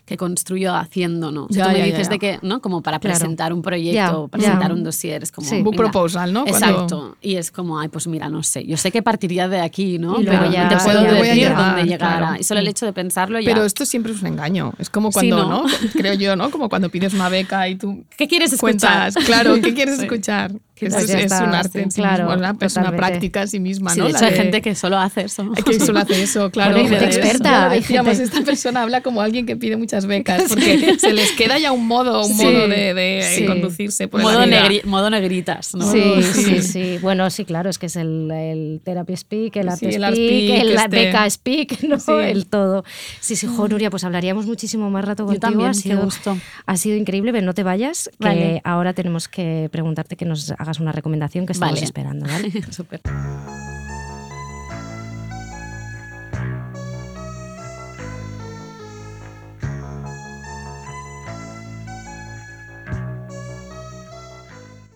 que 0.04 0.12
que 0.12 0.16
construyo 0.16 0.74
haciendo, 0.74 1.30
¿no? 1.30 1.46
Si 1.48 1.54
Ya, 1.54 1.66
tú 1.66 1.70
me 1.70 1.78
ya, 1.78 1.84
dices 1.84 2.08
ya. 2.08 2.10
de 2.10 2.18
que, 2.18 2.38
¿no? 2.42 2.60
Como 2.60 2.82
para 2.82 2.98
Claro. 2.98 3.16
presentar 3.16 3.52
un 3.52 3.62
proyecto, 3.62 4.22
o 4.24 4.28
presentar 4.28 4.72
un 4.72 4.82
dossier, 4.82 5.22
es 5.22 5.30
como... 5.30 5.48
Sí. 5.48 5.62
Book 5.62 5.76
proposal, 5.76 6.32
¿no? 6.32 6.44
Cuando- 6.44 6.66
Exacto. 6.66 7.16
Y 7.22 7.36
es 7.36 7.52
como, 7.52 7.78
ay, 7.78 7.86
pues 7.88 8.08
mira, 8.08 8.28
no 8.28 8.42
sé. 8.42 8.66
Yo 8.66 8.76
sé 8.76 8.90
que 8.90 9.00
partiría 9.00 9.46
de 9.48 9.60
aquí, 9.60 9.98
¿no? 10.00 10.16
Pero 10.16 10.50
ya- 10.50 10.68
te 10.68 10.76
puedo 10.84 11.02
decir 11.04 11.34
llegar, 11.34 11.56
dónde 11.76 11.84
llegar. 11.84 12.18
claro. 12.18 12.36
Y 12.40 12.42
solo 12.42 12.58
el 12.60 12.66
hecho 12.68 12.84
de 12.84 12.92
pensarlo 12.92 13.38
ya... 13.38 13.52
Pero 13.54 13.64
esto 13.64 13.86
siempre 13.86 14.12
es 14.12 14.20
un 14.20 14.26
engaño. 14.26 14.74
Es 14.78 14.90
como 14.90 15.12
cuando, 15.12 15.40
Sí, 15.40 15.48
¿no? 15.48 15.62
¿no? 15.62 15.70
Creo 15.92 16.14
yo, 16.14 16.34
¿no? 16.34 16.50
Como 16.50 16.68
cuando 16.68 16.88
pides 16.90 17.14
una 17.14 17.28
beca 17.28 17.68
y 17.68 17.76
tú 17.76 18.04
¿Qué 18.18 18.26
quieres 18.26 18.52
escuchar? 18.52 19.12
cuentas, 19.12 19.24
claro, 19.24 19.54
¿qué 19.62 19.72
quieres 19.72 19.96
Sí. 19.98 20.02
escuchar? 20.02 20.52
Pues 20.90 21.08
es, 21.10 21.32
un 21.32 21.54
arte 21.54 21.82
en 21.82 21.90
sí 21.90 22.00
claro, 22.00 22.28
mismo, 22.30 22.56
es 22.60 22.76
una 22.76 22.90
práctica 22.96 23.42
en 23.42 23.48
sí 23.48 23.60
misma, 23.60 23.92
Sí, 23.92 24.00
¿no? 24.00 24.06
de 24.06 24.12
La 24.12 24.18
hecho 24.18 24.26
hay 24.28 24.34
gente 24.34 24.62
que 24.62 24.74
solo 24.74 24.98
hace 24.98 25.22
eso. 25.22 25.50
que 25.64 25.78
solo 25.80 26.00
hace 26.00 26.22
eso, 26.22 26.50
claro. 26.52 26.72
Bueno, 26.72 26.88
hay 26.88 26.98
gente 27.00 27.04
experta, 27.16 27.70
hay 27.70 27.82
gente- 27.82 28.22
esta 28.22 28.40
persona 28.42 28.82
habla 28.82 29.00
como 29.00 29.20
alguien 29.20 29.46
que 29.46 29.56
pide 29.56 29.76
muchas 29.76 30.06
becas, 30.06 30.44
porque 30.48 30.96
se 30.98 31.12
les 31.12 31.32
queda 31.32 31.58
ya 31.58 31.72
un 31.72 31.86
modo, 31.86 32.26
un 32.26 32.34
Sí, 32.34 32.44
modo 32.44 32.68
de, 32.68 32.94
de 32.94 33.22
sí. 33.36 33.46
conducirse 33.46 34.08
por 34.08 34.22
modo, 34.22 34.40
la 34.40 34.46
vida. 34.46 34.62
negri- 34.68 34.84
modo 34.84 35.10
negritas, 35.10 35.74
¿no? 35.74 35.90
Sí, 35.90 36.02
sí. 36.22 36.42
sí, 36.44 36.62
sí. 36.62 36.98
Bueno, 37.02 37.28
sí, 37.30 37.44
claro, 37.44 37.70
es 37.70 37.78
que 37.78 37.86
es 37.86 37.96
el, 37.96 38.30
el 38.30 38.80
Therapy 38.84 39.16
Speak, 39.16 39.56
el 39.56 39.68
Art 39.68 39.78
Sí, 39.78 39.86
el 39.86 39.92
Speak, 39.92 40.04
Art 40.04 40.14
Speak, 40.16 40.60
el 40.60 40.70
este- 40.72 40.88
Beca 40.88 41.30
Speak, 41.30 41.82
¿no? 41.84 41.98
Sí. 42.00 42.12
El 42.12 42.46
todo. 42.46 42.84
Sí, 43.20 43.36
sí, 43.36 43.46
jo, 43.46 43.68
Nuria, 43.68 43.90
pues 43.90 44.04
hablaríamos 44.04 44.46
muchísimo 44.46 44.90
más 44.90 45.04
rato 45.04 45.22
Yo 45.24 45.26
contigo. 45.26 45.40
también, 45.50 45.70
ha 45.70 45.72
qué 45.72 45.78
sido, 45.78 46.02
gusto. 46.04 46.36
Ha 46.66 46.76
sido 46.76 46.96
increíble, 46.96 47.32
pero 47.32 47.44
no 47.46 47.54
te 47.54 47.62
vayas, 47.62 48.10
que 48.20 48.26
Vale. 48.26 48.60
ahora 48.64 48.92
tenemos 48.92 49.28
que 49.28 49.68
preguntarte 49.72 50.16
que 50.16 50.24
nos 50.24 50.50
hagas 50.52 50.71
una 50.80 50.92
recomendación 50.92 51.46
que 51.46 51.52
estamos 51.52 51.74
Vale. 51.74 51.84
esperando, 51.84 52.26
¿vale? 52.26 52.50
Súper. 52.70 53.00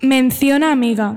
Menciona 0.03 0.70
amiga. 0.73 1.16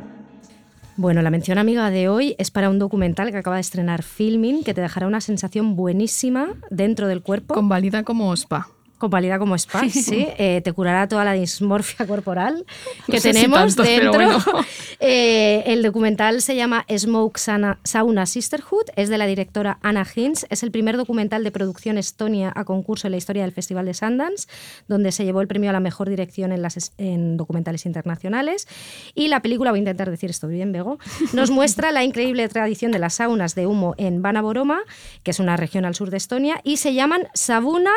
Bueno, 0.98 1.22
la 1.22 1.30
mención 1.30 1.58
amiga 1.58 1.90
de 1.92 2.10
hoy 2.10 2.36
es 2.40 2.52
para 2.52 2.70
un 2.70 2.80
documental 2.80 3.32
que 3.32 3.38
acaba 3.38 3.58
de 3.58 3.62
estrenar 3.62 4.04
Filming, 4.04 4.64
que 4.64 4.74
te 4.74 4.82
dejará 4.82 5.08
una 5.08 5.22
sensación 5.22 5.76
buenísima 5.76 6.50
dentro 6.70 7.08
del 7.08 7.22
cuerpo. 7.22 7.54
Convalida 7.54 8.04
como 8.04 8.34
spa. 8.36 8.68
Convalida 9.00 9.40
como 9.40 9.56
spa, 9.56 9.90
sí. 9.90 10.28
Eh, 10.38 10.62
te 10.64 10.72
curará 10.74 11.08
toda 11.08 11.26
la 11.26 11.34
dismorfia 11.34 12.06
corporal 12.06 12.66
que 13.08 13.14
No 13.14 13.20
sé 13.20 13.34
si 13.34 13.42
tenemos 13.42 13.76
tanto, 13.76 13.84
dentro. 13.90 14.12
bueno. 14.14 14.40
Eh, 15.02 15.64
el 15.68 15.82
documental 15.82 16.42
se 16.42 16.58
llama 16.58 16.86
Smoke 16.94 17.38
Sana- 17.40 17.80
Sauna 17.86 18.26
Sisterhood, 18.26 18.84
es 18.98 19.08
de 19.08 19.18
la 19.18 19.26
directora 19.28 19.80
Anna 19.82 20.06
Hinz. 20.14 20.46
Es 20.50 20.62
el 20.62 20.72
primer 20.72 20.98
documental 20.98 21.42
de 21.46 21.52
producción 21.52 21.98
estonia 21.98 22.52
a 22.54 22.66
concurso 22.66 23.08
en 23.08 23.12
la 23.12 23.18
historia 23.18 23.44
del 23.44 23.54
Festival 23.54 23.86
de 23.86 23.94
Sundance, 23.94 24.48
donde 24.90 25.14
se 25.14 25.24
llevó 25.24 25.40
el 25.40 25.48
premio 25.48 25.70
a 25.70 25.74
la 25.74 25.80
mejor 25.80 26.10
dirección 26.10 26.52
en, 26.52 26.62
las, 26.62 26.92
en 26.98 27.38
documentales 27.38 27.86
internacionales. 27.86 28.68
Y 29.16 29.30
la 29.30 29.42
película, 29.42 29.72
voy 29.72 29.78
a 29.78 29.84
intentar 29.84 30.10
decir 30.12 30.30
esto 30.30 30.50
bien, 30.50 30.74
Bego, 30.74 31.00
nos 31.32 31.50
muestra 31.50 31.94
la 31.94 32.04
increíble 32.04 32.48
tradición 32.50 32.92
de 32.92 33.00
las 33.00 33.14
saunas 33.14 33.56
de 33.56 33.68
humo 33.68 33.96
en 33.98 34.22
Vanaboroma, 34.22 34.80
que 35.24 35.32
es 35.32 35.40
una 35.40 35.56
región 35.56 35.86
al 35.86 35.96
sur 35.96 36.10
de 36.12 36.18
Estonia, 36.18 36.60
y 36.66 36.76
se 36.76 36.94
llaman 36.94 37.30
Sabuna 37.34 37.92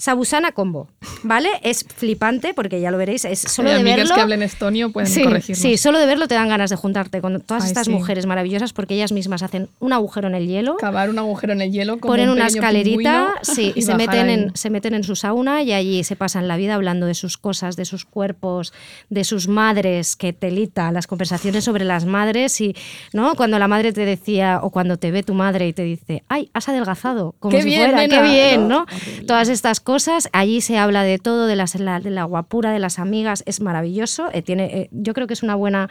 Sabusana 0.00 0.52
Combo, 0.52 0.88
¿vale? 1.24 1.50
Es 1.62 1.84
flipante 1.94 2.54
porque 2.54 2.80
ya 2.80 2.90
lo 2.90 2.96
veréis, 2.96 3.26
es 3.26 3.38
solo 3.40 3.70
de 3.70 3.82
verlo. 3.82 4.14
que 4.14 4.20
hablen 4.22 4.42
estonio 4.42 4.90
pueden 4.92 5.10
Sí, 5.10 5.22
corregirnos. 5.22 5.60
sí, 5.60 5.76
solo 5.76 5.98
de 5.98 6.06
verlo 6.06 6.26
te 6.26 6.34
dan 6.34 6.48
ganas 6.48 6.70
de 6.70 6.76
juntarte 6.76 7.20
con 7.20 7.38
todas 7.42 7.64
Ay, 7.64 7.68
estas 7.68 7.84
sí. 7.84 7.92
mujeres 7.92 8.24
maravillosas 8.24 8.72
porque 8.72 8.94
ellas 8.94 9.12
mismas 9.12 9.42
hacen 9.42 9.68
un 9.78 9.92
agujero 9.92 10.26
en 10.28 10.34
el 10.34 10.46
hielo, 10.48 10.78
Cavar 10.78 11.10
un 11.10 11.18
agujero 11.18 11.52
en 11.52 11.60
el 11.60 11.70
hielo, 11.70 11.98
como 12.00 12.12
ponen 12.14 12.30
un 12.30 12.36
una 12.36 12.46
escalerita, 12.46 13.34
sí, 13.42 13.72
y 13.76 13.82
se 13.82 13.94
meten, 13.94 14.28
ahí. 14.28 14.32
en, 14.34 14.56
se 14.56 14.70
meten 14.70 14.94
en 14.94 15.04
su 15.04 15.16
sauna 15.16 15.62
y 15.62 15.72
allí 15.74 16.02
se 16.02 16.16
pasan 16.16 16.48
la 16.48 16.56
vida 16.56 16.76
hablando 16.76 17.04
de 17.04 17.14
sus 17.14 17.36
cosas, 17.36 17.76
de 17.76 17.84
sus 17.84 18.06
cuerpos, 18.06 18.72
de 19.10 19.24
sus 19.24 19.48
madres, 19.48 20.16
que 20.16 20.32
telita, 20.32 20.90
las 20.92 21.06
conversaciones 21.06 21.64
sobre 21.64 21.84
las 21.84 22.06
madres 22.06 22.58
y, 22.62 22.74
¿no? 23.12 23.34
Cuando 23.34 23.58
la 23.58 23.68
madre 23.68 23.92
te 23.92 24.06
decía, 24.06 24.60
o 24.62 24.70
cuando 24.70 24.96
te 24.96 25.10
ve 25.10 25.22
tu 25.22 25.34
madre 25.34 25.68
y 25.68 25.74
te 25.74 25.82
dice, 25.82 26.22
ay, 26.28 26.48
has 26.54 26.70
adelgazado, 26.70 27.34
como 27.38 27.54
Qué 27.54 27.62
si 27.62 27.68
bien, 27.68 27.82
fuera, 27.90 28.00
qué 28.00 28.08
nena", 28.08 28.22
bien, 28.22 28.68
¿no? 28.68 28.80
¿no? 28.80 28.86
Todas 29.26 29.48
estas 29.50 29.78
cosas, 29.80 29.89
allí 30.32 30.60
se 30.60 30.78
habla 30.78 31.02
de 31.02 31.18
todo, 31.18 31.46
de, 31.46 31.56
las, 31.56 31.74
la, 31.78 32.00
de 32.00 32.10
la 32.10 32.24
guapura, 32.24 32.72
de 32.72 32.78
las 32.78 32.98
amigas, 32.98 33.42
es 33.46 33.60
maravilloso, 33.60 34.28
eh, 34.32 34.42
tiene, 34.42 34.64
eh, 34.66 34.88
yo 34.92 35.14
creo 35.14 35.26
que 35.26 35.34
es 35.34 35.42
una 35.42 35.54
buena 35.54 35.88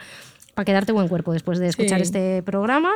para 0.54 0.64
quedarte 0.64 0.92
buen 0.92 1.08
cuerpo 1.08 1.32
después 1.32 1.58
de 1.58 1.68
escuchar 1.68 1.98
Sí. 1.98 2.02
este 2.04 2.42
programa. 2.42 2.90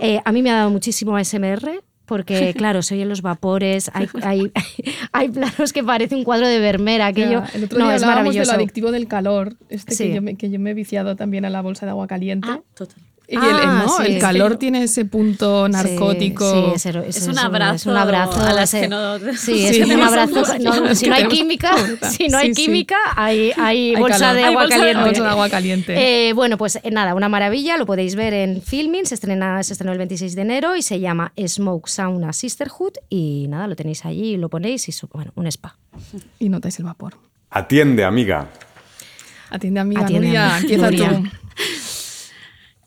Eh, 0.00 0.20
a 0.24 0.32
mí 0.32 0.42
me 0.42 0.50
ha 0.50 0.56
dado 0.56 0.70
muchísimo 0.70 1.16
ASMR. 1.16 1.82
Porque, 2.06 2.52
claro, 2.58 2.82
se 2.82 2.96
oyen 2.96 3.08
los 3.08 3.22
vapores, 3.22 3.90
hay, 3.94 4.08
hay, 4.22 4.52
hay 5.12 5.30
planos 5.30 5.72
que 5.72 5.82
parece 5.82 6.14
un 6.14 6.22
cuadro 6.22 6.46
de 6.46 6.58
Vermeer, 6.60 7.00
aquello. 7.00 7.42
Ya, 7.46 7.50
el 7.54 7.64
otro 7.64 7.78
no, 7.78 7.90
es 7.90 8.02
hablábamos 8.02 8.02
de 8.02 8.06
maravilloso. 8.40 8.52
lo 8.52 8.56
adictivo 8.58 8.90
del 8.92 9.08
calor, 9.08 9.54
este 9.70 9.94
Sí. 9.94 10.08
que, 10.08 10.14
yo 10.16 10.20
me, 10.20 10.34
que 10.36 10.50
yo 10.50 10.60
me 10.60 10.72
he 10.72 10.74
viciado 10.74 11.16
también 11.16 11.46
a 11.46 11.50
la 11.50 11.62
bolsa 11.62 11.86
de 11.86 11.90
agua 11.92 12.06
caliente. 12.06 12.46
Ah, 12.50 12.60
total. 12.74 12.98
Y 13.26 13.36
el, 13.36 13.40
Ah, 13.42 13.84
no, 13.86 13.96
sí. 13.96 14.12
el 14.12 14.18
calor 14.20 14.56
tiene 14.58 14.82
ese 14.82 15.06
punto 15.06 15.66
narcótico. 15.68 16.74
Sí, 16.76 16.88
Es 16.90 16.94
un 17.26 17.32
Es 17.32 17.38
abrazo 17.38 17.90
un 17.90 17.96
abrazo. 17.96 18.40
a 18.44 18.52
las 18.52 18.70
que 18.70 18.86
no- 18.86 19.18
Sí, 19.34 19.64
es 19.64 19.78
un 19.86 20.02
abrazo. 20.02 20.42
no, 20.60 20.86
es 20.90 20.98
si 20.98 21.08
no 21.08 21.14
hay 21.14 21.26
química, 21.28 21.72
si 22.10 22.28
no 22.28 22.36
hay 22.36 22.52
química, 22.52 22.96
hay, 23.16 23.52
hay 23.56 23.94
Hay 23.94 23.96
bolsa 23.96 24.34
de 24.34 24.40
Hay 24.40 24.50
agua 24.50 24.62
bolsa 24.64 24.74
de- 24.76 24.80
caliente. 24.92 25.04
bolsa 25.08 25.22
de 25.22 25.28
agua 25.30 25.48
caliente. 25.48 26.28
Eh, 26.28 26.32
bueno, 26.34 26.58
pues 26.58 26.76
eh, 26.76 26.90
nada, 26.90 27.14
una 27.14 27.30
maravilla. 27.30 27.78
Lo 27.78 27.86
podéis 27.86 28.14
ver 28.14 28.34
en 28.34 28.60
Filming. 28.60 29.06
Se 29.06 29.14
estrena, 29.14 29.62
se 29.62 29.72
estrenó 29.72 29.92
el 29.92 29.98
26 29.98 30.34
de 30.36 30.42
enero 30.42 30.76
y 30.76 30.82
se 30.82 31.00
llama 31.00 31.32
Smoke 31.46 31.88
Sauna 31.88 32.32
Sisterhood. 32.34 32.92
Y 33.08 33.46
nada, 33.48 33.66
lo 33.68 33.74
tenéis 33.74 34.04
allí, 34.04 34.36
lo 34.36 34.50
ponéis 34.50 34.86
y 34.88 34.92
su- 34.92 35.08
bueno, 35.08 35.32
un 35.34 35.46
spa. 35.46 35.76
Y 36.38 36.50
notáis 36.50 36.78
el 36.78 36.84
vapor. 36.84 37.14
Atiende, 37.48 38.04
amiga. 38.04 38.48
Atiende 39.50 39.80
amiga, 39.80 40.02
Atiende, 40.02 40.26
Nuria, 40.26 40.56
amiga. 40.56 40.58
empieza 40.60 40.90
Nuria. 40.90 41.08
tú. 41.10 41.43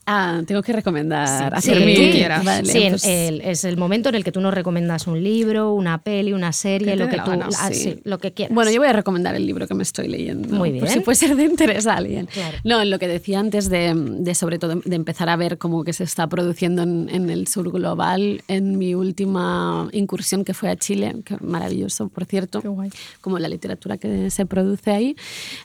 Ah, 0.10 0.42
tengo 0.48 0.64
que 0.64 0.72
recomendar 0.72 1.28
Sí, 1.62 1.72
hacer 1.72 1.78
sí, 1.84 1.96
que 1.96 2.12
quieras. 2.12 2.46
Vale, 2.46 2.72
Sí, 2.72 2.86
pues- 2.90 3.04
el- 3.06 3.42
es 3.42 3.66
el 3.66 3.76
momento 3.76 4.08
en 4.08 4.16
el 4.16 4.24
que 4.24 4.32
tú 4.32 4.40
nos 4.40 4.54
recomiendas 4.54 5.06
un 5.06 5.22
libro, 5.22 5.74
una 5.74 5.98
peli, 5.98 6.32
una 6.32 6.54
serie, 6.54 6.96
lo 6.96 7.10
que 7.10 7.18
tú, 7.18 7.30
gana, 7.32 7.50
ah, 7.60 7.70
sí. 7.74 8.00
lo 8.06 8.18
que 8.18 8.32
quieras. 8.32 8.56
Bueno, 8.56 8.72
yo 8.72 8.80
voy 8.80 8.88
a 8.88 8.94
recomendar 8.94 9.36
el 9.36 9.46
libro 9.46 9.68
que 9.68 9.74
me 9.74 9.84
estoy 9.84 10.08
leyendo. 10.08 10.48
Muy 10.48 10.72
Por 10.72 10.84
bien. 10.84 10.94
si 10.94 11.00
puede 11.02 11.18
ser 11.18 11.36
de 11.36 11.44
interés 11.44 11.88
a 11.88 11.96
alguien. 11.96 12.28
Claro. 12.28 12.58
No, 12.64 12.82
en 12.82 12.90
lo 12.90 13.00
que 13.00 13.08
decía 13.10 13.40
antes 13.40 13.70
de, 13.70 13.94
de 13.96 14.34
sobre 14.34 14.60
todo 14.60 14.76
de 14.84 14.96
empezar 14.96 15.28
a 15.28 15.36
ver 15.36 15.58
cómo 15.58 15.84
que 15.84 15.92
se 15.92 16.06
está 16.06 16.28
produciendo 16.28 16.84
en, 16.84 17.10
en 17.12 17.30
el 17.30 17.48
sur 17.48 17.70
global, 17.70 18.42
en 18.48 18.78
mi 18.78 18.96
última 18.96 19.90
incursión 19.92 20.46
que 20.46 20.54
fue 20.54 20.70
a 20.70 20.78
Chile, 20.78 21.16
que 21.26 21.36
maravilloso, 21.42 22.08
por 22.08 22.24
cierto, 22.26 22.62
Qué 22.62 22.70
guay. 22.70 22.92
como 23.20 23.40
la 23.40 23.50
literatura 23.50 23.98
que 23.98 24.30
se 24.32 24.46
produce 24.46 24.92
ahí, 24.92 25.16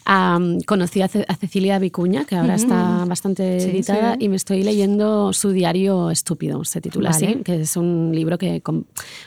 am, 0.05 0.61
conocí 0.63 1.01
a, 1.03 1.07
Ce- 1.09 1.25
a 1.29 1.37
Cecilia 1.37 1.79
Vicuña, 1.79 2.25
que 2.25 2.35
ahora 2.35 2.57
está 2.57 3.05
bastante 3.07 3.59
editada, 3.59 4.17
y 4.19 4.32
me 4.33 4.37
estoy 4.37 4.65
leyendo 4.65 5.33
su 5.33 5.51
diario 5.51 6.11
estúpido, 6.11 6.65
se 6.65 6.81
titula 6.81 7.11
Vale. 7.11 7.27
así, 7.29 7.37
que 7.45 7.61
es 7.61 7.77
un 7.77 8.11
libro 8.13 8.37
que 8.39 8.61
com- 8.61 8.83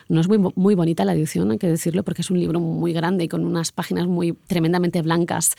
no 0.10 0.20
es 0.20 0.28
muy, 0.28 0.38
muy 0.56 0.76
bonita 0.76 1.06
la 1.06 1.14
edición, 1.14 1.52
hay 1.52 1.58
que 1.58 1.68
decirlo, 1.68 2.04
porque 2.04 2.22
es 2.22 2.30
un 2.30 2.40
libro 2.40 2.60
muy 2.60 2.92
grande 2.92 3.24
y 3.24 3.28
con 3.30 3.46
unas 3.46 3.72
páginas 3.72 4.08
muy 4.08 4.34
tremendamente 4.48 5.02
blancas 5.02 5.54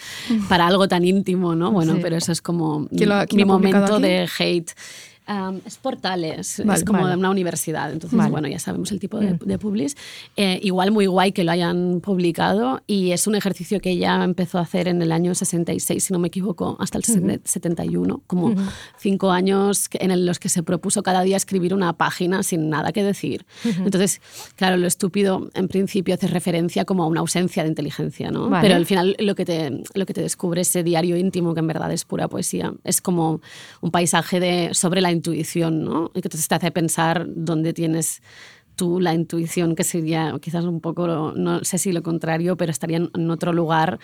para 0.49 0.67
algo 0.67 0.87
tan 0.89 1.05
íntimo, 1.05 1.55
¿no? 1.55 1.73
Bueno, 1.73 1.95
Sí. 1.95 2.01
pero 2.03 2.17
eso 2.17 2.33
es 2.33 2.43
como 2.43 2.87
¿Quién 2.89 3.09
lo 3.09 3.25
quién 3.27 3.37
mi 3.39 3.45
momento 3.47 3.95
aquí? 3.95 4.03
de 4.03 4.29
hate. 4.39 4.71
Am, 5.27 5.61
es 5.67 5.77
portales, 5.79 6.63
Vale, 6.65 6.79
es 6.79 6.85
como 6.85 7.01
vale. 7.01 7.11
de 7.11 7.19
una 7.19 7.31
universidad, 7.31 7.93
entonces 7.93 8.17
Vale. 8.17 8.31
bueno, 8.31 8.49
ya 8.49 8.59
sabemos 8.59 8.93
el 8.93 9.01
tipo 9.01 9.19
de, 9.19 9.39
de 9.45 9.59
publis. 9.59 9.97
Eh, 10.37 10.61
igual 10.63 10.93
muy 10.93 11.07
guay 11.07 11.33
que 11.33 11.43
lo 11.43 11.51
hayan 11.51 12.01
publicado 12.01 12.83
y 12.87 13.11
es 13.11 13.27
un 13.27 13.35
ejercicio 13.35 13.81
que 13.81 13.91
ella 13.91 14.23
empezó 14.23 14.59
a 14.59 14.63
hacer 14.63 14.89
en 14.89 15.03
el 15.03 15.11
año 15.11 15.35
66, 15.35 16.05
si 16.05 16.13
no 16.13 16.19
me 16.19 16.29
equivoco, 16.29 16.77
hasta 16.79 16.99
el 16.99 17.05
71, 17.05 18.23
como 18.27 18.55
cinco 18.99 19.31
años 19.31 19.89
en 19.93 20.27
los 20.27 20.39
que 20.39 20.49
se 20.49 20.63
propuso 20.63 21.03
cada 21.03 21.23
día 21.23 21.37
escribir 21.37 21.75
una 21.75 21.93
página 21.95 22.43
sin 22.43 22.71
nada 22.71 22.93
que 22.93 23.03
decir. 23.03 23.47
Entonces, 23.65 24.21
claro, 24.55 24.77
lo 24.77 24.87
estúpido 24.87 25.51
en 25.55 25.69
principio 25.69 26.15
hace 26.15 26.29
referencia 26.29 26.85
como 26.85 27.03
a 27.03 27.07
una 27.07 27.21
ausencia 27.21 27.63
de 27.63 27.69
inteligencia, 27.69 28.31
¿no? 28.31 28.51
Pero 28.61 28.75
al 28.75 28.87
final 28.87 29.17
lo 29.19 29.35
que, 29.35 29.45
te, 29.45 29.83
lo 29.95 30.07
que 30.07 30.15
te 30.15 30.23
descubre 30.23 30.61
ese 30.61 30.83
diario 30.83 31.17
íntimo, 31.17 31.55
que 31.55 31.61
en 31.61 31.67
verdad 31.67 31.93
es 31.93 32.05
pura 32.05 32.29
poesía, 32.29 32.73
es 32.85 33.01
como 33.01 33.41
un 33.81 33.91
paisaje 33.91 34.41
de, 34.41 34.71
sobre 34.73 35.01
la 35.01 35.11
intuición, 35.17 35.85
¿no? 35.85 36.11
Y 36.15 36.21
que 36.21 36.29
te 36.29 36.39
hace 36.55 36.71
pensar 36.71 37.27
dónde 37.29 37.73
tienes 37.73 38.23
tú 38.77 39.01
la 39.01 39.15
intuición, 39.15 39.75
que 39.75 39.83
sería 39.85 40.35
quizás 40.41 40.65
un 40.65 40.81
poco, 40.81 41.33
no 41.35 41.65
sé 41.65 41.79
si 41.79 41.93
lo 41.93 42.03
contrario, 42.03 42.57
pero 42.57 42.71
estaría 42.71 42.99
en, 42.99 43.31
otro 43.31 43.53
lugar 43.53 43.99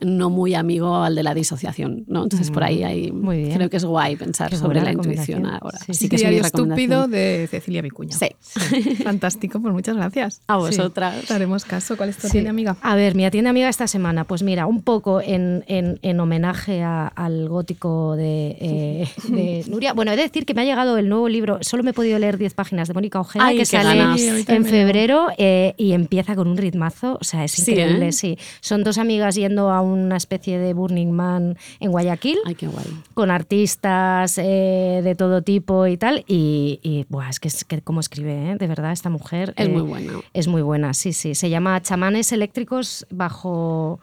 no 0.00 0.30
muy 0.30 0.54
amigo 0.54 0.96
al 1.02 1.14
de 1.14 1.22
la 1.22 1.34
disociación, 1.34 2.04
¿no? 2.06 2.22
Entonces 2.24 2.50
por 2.50 2.62
ahí 2.64 2.84
hay, 2.84 3.10
Mm, 3.10 3.20
Muy 3.24 3.38
bien. 3.44 3.54
creo 3.56 3.70
que 3.70 3.78
es 3.78 3.84
guay 3.84 4.16
pensar 4.16 4.50
Qué 4.50 4.56
sobre 4.56 4.80
la 4.82 4.92
intuición 4.92 5.46
ahora. 5.46 5.78
Sí, 5.78 5.92
Así 5.92 5.94
sí. 6.04 6.08
que 6.08 6.16
Diario 6.16 6.42
estúpido 6.42 7.08
de 7.08 7.48
Cecilia 7.50 7.82
Vicuña. 7.82 8.16
Sí. 8.16 8.28
Fantástico, 9.04 9.60
pues 9.60 9.72
muchas 9.74 9.96
gracias. 9.96 10.42
A 10.46 10.56
vosotras. 10.56 11.24
Te 11.26 11.34
haremos 11.34 11.64
caso. 11.64 11.96
¿Cuál 11.96 12.10
es 12.10 12.16
tu 12.18 12.26
Sí. 12.28 12.32
tienda, 12.32 12.50
amiga? 12.50 12.76
A 12.82 12.94
ver, 12.96 13.14
mi 13.14 13.24
atiende 13.24 13.50
amiga 13.50 13.68
esta 13.68 13.86
semana, 13.86 14.24
pues 14.24 14.42
mira, 14.42 14.66
un 14.66 14.82
poco 14.82 15.20
en, 15.20 15.64
en- 15.66 15.98
en 16.02 16.20
homenaje 16.20 16.82
a- 16.82 17.06
al 17.08 17.48
gótico 17.48 18.16
de, 18.16 18.56
eh, 18.60 19.08
de 19.28 19.64
Nuria. 19.68 19.92
Bueno, 19.94 20.12
he 20.12 20.16
de 20.16 20.22
decir 20.22 20.44
que 20.44 20.54
me 20.54 20.62
ha 20.62 20.64
llegado 20.64 20.98
el 20.98 21.08
nuevo 21.08 21.28
libro, 21.28 21.58
solo 21.62 21.82
me 21.82 21.90
he 21.90 21.94
podido 21.94 22.18
leer 22.18 22.38
10 22.38 22.54
páginas 22.54 22.88
de 22.88 22.94
Mónica 22.94 23.20
Ojeda, 23.20 23.46
Ay, 23.46 23.58
que 23.58 23.64
sale 23.64 23.96
ganas. 23.98 24.17
Sí, 24.18 24.44
en 24.48 24.64
febrero 24.64 25.28
eh, 25.38 25.74
y 25.76 25.92
empieza 25.92 26.34
con 26.36 26.48
un 26.48 26.56
ritmazo, 26.56 27.18
o 27.20 27.24
sea, 27.24 27.44
es 27.44 27.52
Sí, 27.52 27.72
increíble, 27.72 28.08
¿eh? 28.08 28.12
sí. 28.12 28.38
Son 28.60 28.84
dos 28.84 28.98
amigas 28.98 29.34
yendo 29.34 29.70
a 29.70 29.80
una 29.80 30.16
especie 30.16 30.58
de 30.58 30.74
Burning 30.74 31.10
Man 31.10 31.56
en 31.80 31.90
Guayaquil. 31.90 32.38
Ay, 32.44 32.54
qué 32.54 32.66
guay. 32.66 32.86
Con 33.14 33.30
artistas 33.30 34.38
eh, 34.38 35.00
de 35.02 35.14
todo 35.14 35.42
tipo 35.42 35.86
y 35.86 35.96
tal. 35.96 36.24
Y, 36.26 36.80
y, 36.82 37.06
buah, 37.08 37.30
es 37.30 37.40
que, 37.40 37.48
es 37.48 37.64
que 37.64 37.80
cómo 37.82 38.00
escribe, 38.00 38.56
de 38.58 38.66
verdad, 38.66 38.92
esta 38.92 39.10
mujer. 39.10 39.54
Es 39.56 39.68
muy 39.68 39.82
buena. 39.82 40.12
Es 40.32 40.48
muy 40.48 40.62
buena, 40.62 40.94
sí, 40.94 41.12
sí. 41.12 41.34
Se 41.34 41.50
llama 41.50 41.80
Chamanes 41.82 42.32
Eléctricos 42.32 43.06
bajo 43.10 44.00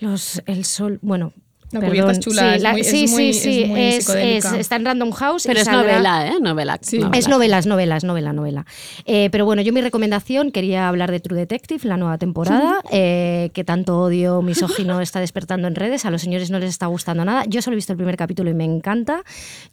los 0.00 0.42
el 0.46 0.64
sol. 0.64 0.98
Bueno. 1.02 1.32
La 1.70 1.80
perdón, 1.80 1.90
cubierta 1.90 2.12
es 2.12 2.20
chula, 2.20 2.42
sí, 2.50 2.56
es 2.56 2.62
la- 2.62 2.72
muy- 2.72 2.80
es 2.80 2.86
sí, 2.90 3.06
muy- 3.08 3.32
sí, 3.34 3.40
sí, 3.40 3.62
es 3.62 3.68
muy 3.68 3.80
es- 3.80 4.08
es- 4.08 4.52
está 4.52 4.76
en 4.76 4.84
Random 4.86 5.10
House. 5.12 5.44
y 5.44 5.48
Pero 5.48 5.60
es 5.60 5.66
saldrá- 5.66 5.82
novela, 5.82 6.26
¿eh? 6.28 6.34
Novela. 6.40 6.78
Sí. 6.80 6.98
novela. 6.98 7.18
es 7.18 7.28
novela, 7.28 7.58
es 7.58 7.66
novela, 7.66 7.96
es 7.98 8.04
novela, 8.04 8.32
novela. 8.32 8.66
Eh, 9.04 9.28
pero 9.30 9.44
bueno, 9.44 9.60
yo 9.60 9.72
mi 9.74 9.82
recomendación, 9.82 10.50
quería 10.50 10.88
hablar 10.88 11.10
de 11.10 11.20
True 11.20 11.38
Detective, 11.38 11.86
la 11.86 11.98
nueva 11.98 12.16
temporada, 12.16 12.80
eh, 12.90 13.50
que 13.52 13.64
tanto 13.64 13.98
odio 14.00 14.40
misógino 14.40 15.00
está 15.02 15.20
despertando 15.20 15.68
en 15.68 15.74
redes, 15.74 16.06
a 16.06 16.10
los 16.10 16.22
señores 16.22 16.50
no 16.50 16.58
les 16.58 16.70
está 16.70 16.86
gustando 16.86 17.24
nada. 17.24 17.44
Yo 17.46 17.60
solo 17.60 17.74
he 17.74 17.76
visto 17.76 17.92
el 17.92 17.98
primer 17.98 18.16
capítulo 18.16 18.48
y 18.50 18.54
me 18.54 18.64
encanta. 18.64 19.22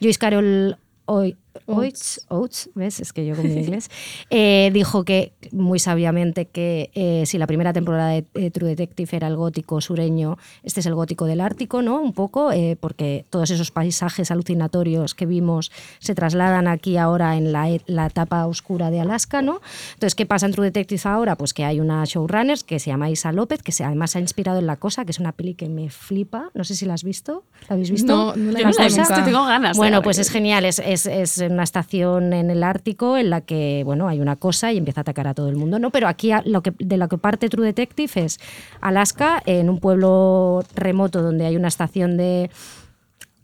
Joyce 0.01 0.19
Carol 0.19 0.77
Oy- 1.07 1.37
Oates, 1.67 2.21
Oates, 2.29 2.69
¿ves? 2.75 2.99
Es 2.99 3.13
que 3.13 3.25
yo 3.25 3.35
con 3.35 3.45
mi 3.47 3.53
inglés, 3.61 3.89
eh, 4.29 4.69
dijo 4.73 5.03
que, 5.03 5.33
muy 5.51 5.79
sabiamente, 5.79 6.45
que 6.45 6.91
eh, 6.95 7.23
si 7.25 7.37
la 7.37 7.47
primera 7.47 7.73
temporada 7.73 8.09
de 8.09 8.25
eh, 8.33 8.51
True 8.51 8.69
Detective 8.69 9.09
era 9.17 9.27
el 9.27 9.35
gótico 9.35 9.81
sureño, 9.81 10.37
este 10.63 10.79
es 10.81 10.85
el 10.85 10.95
gótico 10.95 11.25
del 11.25 11.41
Ártico, 11.41 11.81
¿no? 11.81 12.01
Un 12.01 12.13
poco, 12.13 12.51
eh, 12.51 12.77
porque 12.79 13.25
todos 13.29 13.49
esos 13.51 13.71
paisajes 13.71 14.31
alucinatorios 14.31 15.15
que 15.15 15.25
vimos 15.25 15.71
se 15.99 16.15
trasladan 16.15 16.67
aquí 16.67 16.97
ahora 16.97 17.37
en 17.37 17.51
la, 17.51 17.69
e- 17.69 17.81
la 17.87 18.07
etapa 18.07 18.45
oscura 18.47 18.89
de 18.91 18.99
Alaska, 18.99 19.41
¿no? 19.41 19.61
Entonces, 19.93 20.15
¿qué 20.15 20.25
pasa 20.25 20.45
en 20.45 20.51
True 20.51 20.65
Detective 20.67 21.01
ahora? 21.05 21.35
Pues 21.35 21.53
que 21.53 21.63
hay 21.65 21.79
una 21.79 22.03
showrunner 22.05 22.59
que 22.65 22.79
se 22.79 22.89
llama 22.89 23.09
Isa 23.09 23.31
López, 23.31 23.61
que 23.63 23.71
se, 23.71 23.83
además 23.83 24.11
se 24.11 24.17
ha 24.17 24.21
inspirado 24.21 24.59
en 24.59 24.67
La 24.67 24.75
Cosa, 24.77 25.05
que 25.05 25.11
es 25.11 25.19
una 25.19 25.31
peli 25.31 25.53
que 25.55 25.69
me 25.69 25.89
flipa. 25.89 26.49
No 26.53 26.63
sé 26.63 26.75
si 26.75 26.85
la 26.85 26.93
has 26.93 27.03
visto. 27.03 27.43
¿La 27.69 27.73
habéis 27.75 27.91
visto? 27.91 28.07
No, 28.15 28.35
no 28.35 28.51
la 28.51 28.59
he 28.59 28.61
Yo 28.63 28.69
no 28.69 28.75
la 28.77 28.85
he 28.85 28.87
visto 28.87 29.23
tengo 29.25 29.45
ganas. 29.45 29.77
Bueno, 29.77 30.01
pues 30.01 30.17
es 30.19 30.29
genial. 30.29 30.65
Es, 30.65 30.79
es- 30.79 31.05
es 31.05 31.44
una 31.51 31.63
estación 31.63 32.33
en 32.33 32.49
el 32.49 32.63
Ártico 32.63 33.17
en 33.17 33.29
la 33.29 33.41
que, 33.41 33.83
bueno, 33.85 34.07
hay 34.07 34.19
una 34.19 34.35
cosa 34.35 34.71
y 34.71 34.77
empieza 34.77 35.01
a 35.01 35.03
atacar 35.03 35.27
a 35.27 35.33
todo 35.33 35.49
el 35.49 35.55
mundo, 35.55 35.79
¿no? 35.79 35.89
Pero 35.91 36.07
aquí 36.07 36.31
a- 36.31 36.43
lo 36.45 36.61
que, 36.63 36.73
de 36.79 36.97
lo 36.97 37.07
que 37.07 37.17
parte 37.17 37.49
True 37.49 37.65
Detective 37.65 38.11
es 38.15 38.39
Alaska, 38.81 39.41
en 39.45 39.69
un 39.69 39.79
pueblo 39.79 40.63
remoto 40.75 41.21
donde 41.21 41.45
hay 41.45 41.55
una 41.55 41.67
estación 41.67 42.17
de 42.17 42.49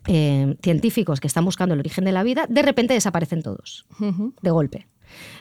eh, 0.08 0.56
científicos 0.64 1.20
que 1.20 1.28
están 1.28 1.46
buscando 1.46 1.74
el 1.74 1.80
origen 1.80 2.06
de 2.06 2.12
la 2.12 2.24
vida, 2.24 2.46
de 2.50 2.62
repente 2.64 2.94
desaparecen 2.94 3.44
todos, 3.44 3.86
de 4.42 4.50
golpe. 4.52 4.88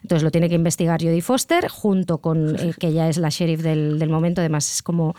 Entonces 0.02 0.22
lo 0.24 0.30
tiene 0.30 0.48
que 0.48 0.56
investigar 0.56 1.00
Jodie 1.00 1.22
Foster 1.22 1.68
junto 1.68 2.18
con 2.18 2.56
eh, 2.58 2.74
que 2.78 2.88
ella 2.88 3.08
es 3.08 3.16
la 3.18 3.28
sheriff 3.30 3.62
del, 3.62 3.98
del 3.98 4.08
momento, 4.10 4.40
además 4.40 4.70
es 4.70 4.82
como 4.82 5.14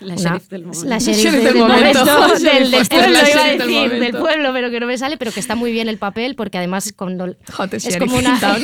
La 0.00 0.14
sheriff 0.14 0.48
del 0.48 0.64
momento. 0.64 0.84
La 0.88 0.98
sheriff, 0.98 1.32
del, 1.32 1.42
del 1.42 1.54
momento, 1.56 2.04
del, 2.04 2.70
pueblo, 2.88 3.18
iba 3.28 3.42
a 3.42 3.48
decir, 3.48 3.90
del 4.00 4.12
pueblo, 4.16 4.52
pero 4.52 4.70
que 4.70 4.80
no 4.80 4.86
me 4.86 4.96
sale, 4.98 5.16
pero 5.16 5.32
que 5.32 5.40
está 5.40 5.56
muy 5.56 5.72
bien 5.72 5.88
el 5.88 5.98
papel 5.98 6.34
porque 6.36 6.58
además 6.58 6.92
cuando 6.96 7.34
Hot 7.52 7.74
es 7.74 7.84
sheriff 7.84 7.98
como 7.98 8.16
una. 8.18 8.38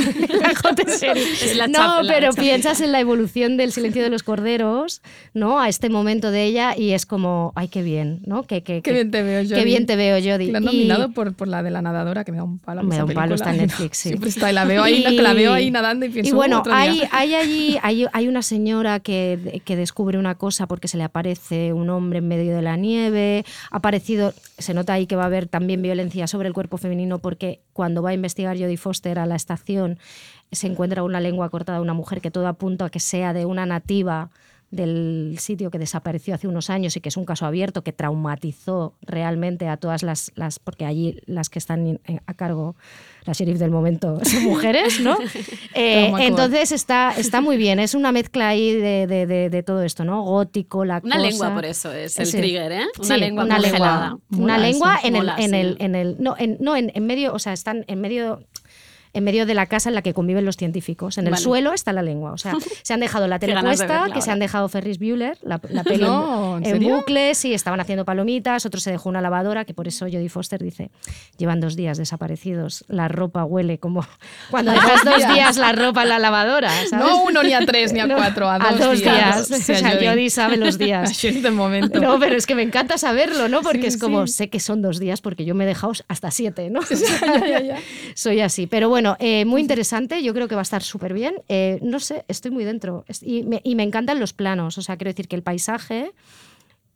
Es 0.84 1.56
la 1.56 1.66
no, 1.68 2.00
pero 2.06 2.32
piensas 2.32 2.80
en 2.80 2.92
la 2.92 3.00
evolución 3.00 3.56
del 3.56 3.72
silencio 3.72 4.02
de 4.02 4.10
los 4.10 4.22
corderos, 4.22 5.02
¿no? 5.32 5.60
A 5.60 5.68
este 5.68 5.88
momento 5.88 6.30
de 6.30 6.44
ella 6.44 6.76
y 6.76 6.92
es 6.92 7.06
como, 7.06 7.52
ay, 7.56 7.68
qué 7.68 7.82
bien, 7.82 8.20
¿no? 8.26 8.44
Que, 8.44 8.62
que- 8.62 8.74
Qué 8.76 8.82
que- 8.82 8.92
bien 8.92 9.10
te 9.10 9.22
veo, 9.22 9.42
Jodie. 9.42 9.54
Qué 9.56 9.64
bien 9.64 9.86
te 9.86 9.96
veo, 9.96 10.16
Jodie. 10.18 10.52
La 10.52 10.58
han 10.58 10.64
Y- 10.64 10.66
nominado 10.66 11.10
por, 11.12 11.34
por 11.34 11.48
la 11.48 11.62
de 11.62 11.70
la 11.70 11.82
nadadora, 11.82 12.24
que 12.24 12.32
me 12.32 12.38
da 12.38 12.44
un 12.44 12.58
palo. 12.58 12.82
Me 12.82 12.96
da 12.96 13.04
un 13.04 13.12
palo, 13.12 13.34
está 13.34 13.50
en. 13.50 13.58
Netflix, 13.58 13.98
sí. 13.98 14.08
Siempre 14.10 14.28
está, 14.30 14.50
y 14.50 14.54
la 14.54 14.64
veo 14.64 14.82
ahí, 14.82 15.02
que 15.04 15.22
la 15.22 15.32
veo 15.32 15.52
ahí 15.52 15.70
nadando 15.70 16.06
y 16.06 16.10
pienso, 16.10 16.30
Y 16.30 16.32
bueno, 16.34 16.56
"Uh, 16.58 16.60
otro 16.60 16.72
día". 16.72 16.82
hay, 16.82 17.02
hay 17.10 17.34
allí, 17.34 17.78
hay, 17.82 18.06
hay 18.12 18.28
una 18.28 18.42
señora 18.42 19.00
que, 19.00 19.62
que 19.64 19.76
descubre 19.76 20.18
una 20.18 20.34
cosa 20.36 20.66
porque 20.66 20.86
se 20.88 20.96
le 20.96 21.04
aparece 21.04 21.23
un 21.74 21.90
hombre 21.90 22.18
en 22.18 22.28
medio 22.28 22.54
de 22.54 22.62
la 22.62 22.76
nieve. 22.76 23.44
Ha 23.70 23.78
aparecido, 23.78 24.32
se 24.58 24.74
nota 24.74 24.92
ahí 24.92 25.06
que 25.06 25.16
va 25.16 25.22
a 25.22 25.26
haber 25.26 25.46
también 25.46 25.82
violencia 25.82 26.26
sobre 26.26 26.48
el 26.48 26.54
cuerpo 26.54 26.76
femenino 26.76 27.18
porque 27.18 27.60
cuando 27.72 28.02
va 28.02 28.10
a 28.10 28.14
investigar 28.14 28.56
Jodie 28.58 28.76
Foster 28.76 29.18
a 29.18 29.26
la 29.26 29.36
estación 29.36 29.98
se 30.52 30.66
encuentra 30.66 31.02
una 31.02 31.20
lengua 31.20 31.48
cortada 31.48 31.78
de 31.78 31.82
una 31.82 31.94
mujer 31.94 32.20
que 32.20 32.30
todo 32.30 32.46
apunta 32.46 32.86
a 32.86 32.90
que 32.90 33.00
sea 33.00 33.32
de 33.32 33.44
una 33.44 33.66
nativa 33.66 34.30
del 34.74 35.36
sitio 35.38 35.70
que 35.70 35.78
desapareció 35.78 36.34
hace 36.34 36.48
unos 36.48 36.70
años 36.70 36.96
y 36.96 37.00
que 37.00 37.08
es 37.08 37.16
un 37.16 37.24
caso 37.24 37.46
abierto 37.46 37.82
que 37.82 37.92
traumatizó 37.92 38.94
realmente 39.02 39.68
a 39.68 39.76
todas 39.76 40.02
las, 40.02 40.32
las 40.34 40.58
porque 40.58 40.84
allí 40.84 41.20
las 41.26 41.48
que 41.50 41.58
están 41.58 41.86
en- 42.04 42.20
a 42.26 42.34
cargo, 42.34 42.74
la 43.24 43.32
sheriff 43.32 43.58
del 43.58 43.70
momento, 43.70 44.18
son 44.24 44.44
mujeres, 44.44 45.00
¿no? 45.00 45.16
Eh, 45.76 46.12
entonces 46.20 46.70
está, 46.70 47.12
está 47.16 47.40
muy 47.40 47.56
bien, 47.56 47.80
es 47.80 47.94
una 47.94 48.12
mezcla 48.12 48.48
ahí 48.48 48.72
de, 48.74 49.06
de- 49.08 49.26
de- 49.26 49.50
de 49.50 49.62
todo 49.64 49.82
esto, 49.82 50.04
¿no? 50.04 50.22
Gótico, 50.22 50.84
la 50.84 51.00
Una 51.02 51.16
cosa. 51.16 51.28
lengua, 51.28 51.54
por 51.54 51.64
eso 51.64 51.92
es 51.92 52.16
el 52.18 52.26
Sí. 52.26 52.36
trigger, 52.38 52.70
¿eh? 52.72 52.84
Una 52.98 53.14
Sí, 53.14 53.20
lengua 53.20 53.44
una 53.44 53.56
congelada. 53.56 54.00
lengua, 54.10 54.20
una 54.44 54.58
lengua 54.58 54.96
eso, 54.96 55.06
en 55.08 55.16
el, 55.16 55.28
en 55.30 55.50
sí. 55.50 55.56
el, 55.56 55.76
en 55.80 55.94
el, 55.96 56.16
no, 56.20 56.36
en, 56.38 56.56
no, 56.60 56.76
en, 56.76 56.92
en 56.94 57.06
medio, 57.06 57.32
o 57.34 57.38
sea, 57.40 57.52
están 57.52 57.84
en 57.88 58.00
medio 58.00 58.44
en 59.14 59.24
medio 59.24 59.46
de 59.46 59.54
la 59.54 59.66
casa 59.66 59.88
en 59.88 59.94
la 59.94 60.02
que 60.02 60.12
conviven 60.12 60.44
los 60.44 60.56
científicos. 60.56 61.16
En 61.18 61.26
el 61.26 61.30
Vale. 61.30 61.42
suelo 61.42 61.72
está 61.72 61.92
la 61.92 62.02
lengua. 62.02 62.32
O 62.32 62.38
sea, 62.38 62.52
se 62.82 62.92
han 62.92 63.00
dejado 63.00 63.26
la 63.28 63.38
tele 63.38 63.58
puesta, 63.60 64.08
que 64.12 64.20
se 64.20 64.30
han 64.30 64.38
dejado 64.40 64.68
Ferris 64.68 64.98
Bueller, 64.98 65.38
la, 65.42 65.60
la 65.70 65.82
peli 65.84 66.02
No, 66.04 66.58
¿en 66.58 66.64
en, 66.66 66.72
serio? 66.72 66.96
bucle, 66.96 67.34
sí, 67.34 67.54
estaban 67.54 67.80
haciendo 67.80 68.04
palomitas, 68.04 68.66
otro 68.66 68.80
se 68.80 68.90
dejó 68.90 69.08
una 69.08 69.20
lavadora, 69.20 69.64
que 69.64 69.72
por 69.72 69.88
eso 69.88 70.04
Jodie 70.06 70.28
Foster 70.28 70.62
dice, 70.62 70.90
llevan 71.38 71.60
dos 71.60 71.76
días 71.76 71.96
desaparecidos, 71.96 72.84
la 72.88 73.08
ropa 73.08 73.44
huele 73.44 73.78
como 73.78 74.04
cuando 74.50 74.72
dejas 74.72 75.04
dos 75.04 75.32
días 75.34 75.56
la 75.56 75.72
ropa 75.72 76.02
en 76.02 76.08
la 76.08 76.18
lavadora, 76.18 76.70
¿sabes? 76.88 77.06
No 77.06 77.22
uno, 77.24 77.42
ni 77.42 77.52
a 77.54 77.64
tres, 77.64 77.92
ni 77.92 78.00
a 78.00 78.06
No, 78.06 78.16
cuatro, 78.16 78.48
a 78.50 78.58
dos, 78.58 79.00
días. 79.00 79.50
O 79.50 79.54
sea, 79.54 79.76
O 79.76 79.78
sea, 79.78 79.90
Jodie. 79.92 80.08
Jodie 80.10 80.30
sabe 80.30 80.56
los 80.56 80.76
días. 80.78 81.24
momento. 81.52 82.00
No, 82.00 82.18
pero 82.18 82.34
es 82.36 82.46
que 82.46 82.54
me 82.54 82.62
encanta 82.62 82.98
saberlo, 82.98 83.48
¿no? 83.48 83.62
Porque 83.62 83.82
Sí, 83.82 83.86
es 83.88 83.96
como, 83.98 84.26
sí. 84.26 84.32
sé 84.34 84.48
que 84.50 84.60
son 84.60 84.82
dos 84.82 84.98
días 84.98 85.20
porque 85.20 85.44
yo 85.44 85.54
me 85.54 85.64
he 85.64 85.66
dejado 85.66 85.92
hasta 86.08 86.30
siete, 86.30 86.70
¿no? 86.70 86.80
Ya, 86.82 87.46
ya, 87.46 87.60
ya. 87.60 87.78
Soy 88.14 88.40
así. 88.40 88.66
Pero 88.66 88.88
bueno, 88.88 89.03
eh, 89.18 89.44
muy 89.44 89.60
interesante. 89.60 90.22
Yo 90.22 90.34
creo 90.34 90.48
que 90.48 90.54
va 90.54 90.62
a 90.62 90.62
estar 90.62 90.82
súper 90.82 91.14
bien. 91.14 91.34
Eh, 91.48 91.78
no 91.82 92.00
sé, 92.00 92.24
estoy 92.28 92.50
muy 92.50 92.64
dentro. 92.64 93.04
Y 93.22 93.42
me, 93.42 93.60
y 93.64 93.74
me 93.74 93.82
encantan 93.82 94.20
los 94.20 94.32
planos. 94.32 94.78
O 94.78 94.82
sea, 94.82 94.96
quiero 94.96 95.10
decir 95.10 95.28
que 95.28 95.36
el 95.36 95.42
paisaje 95.42 96.12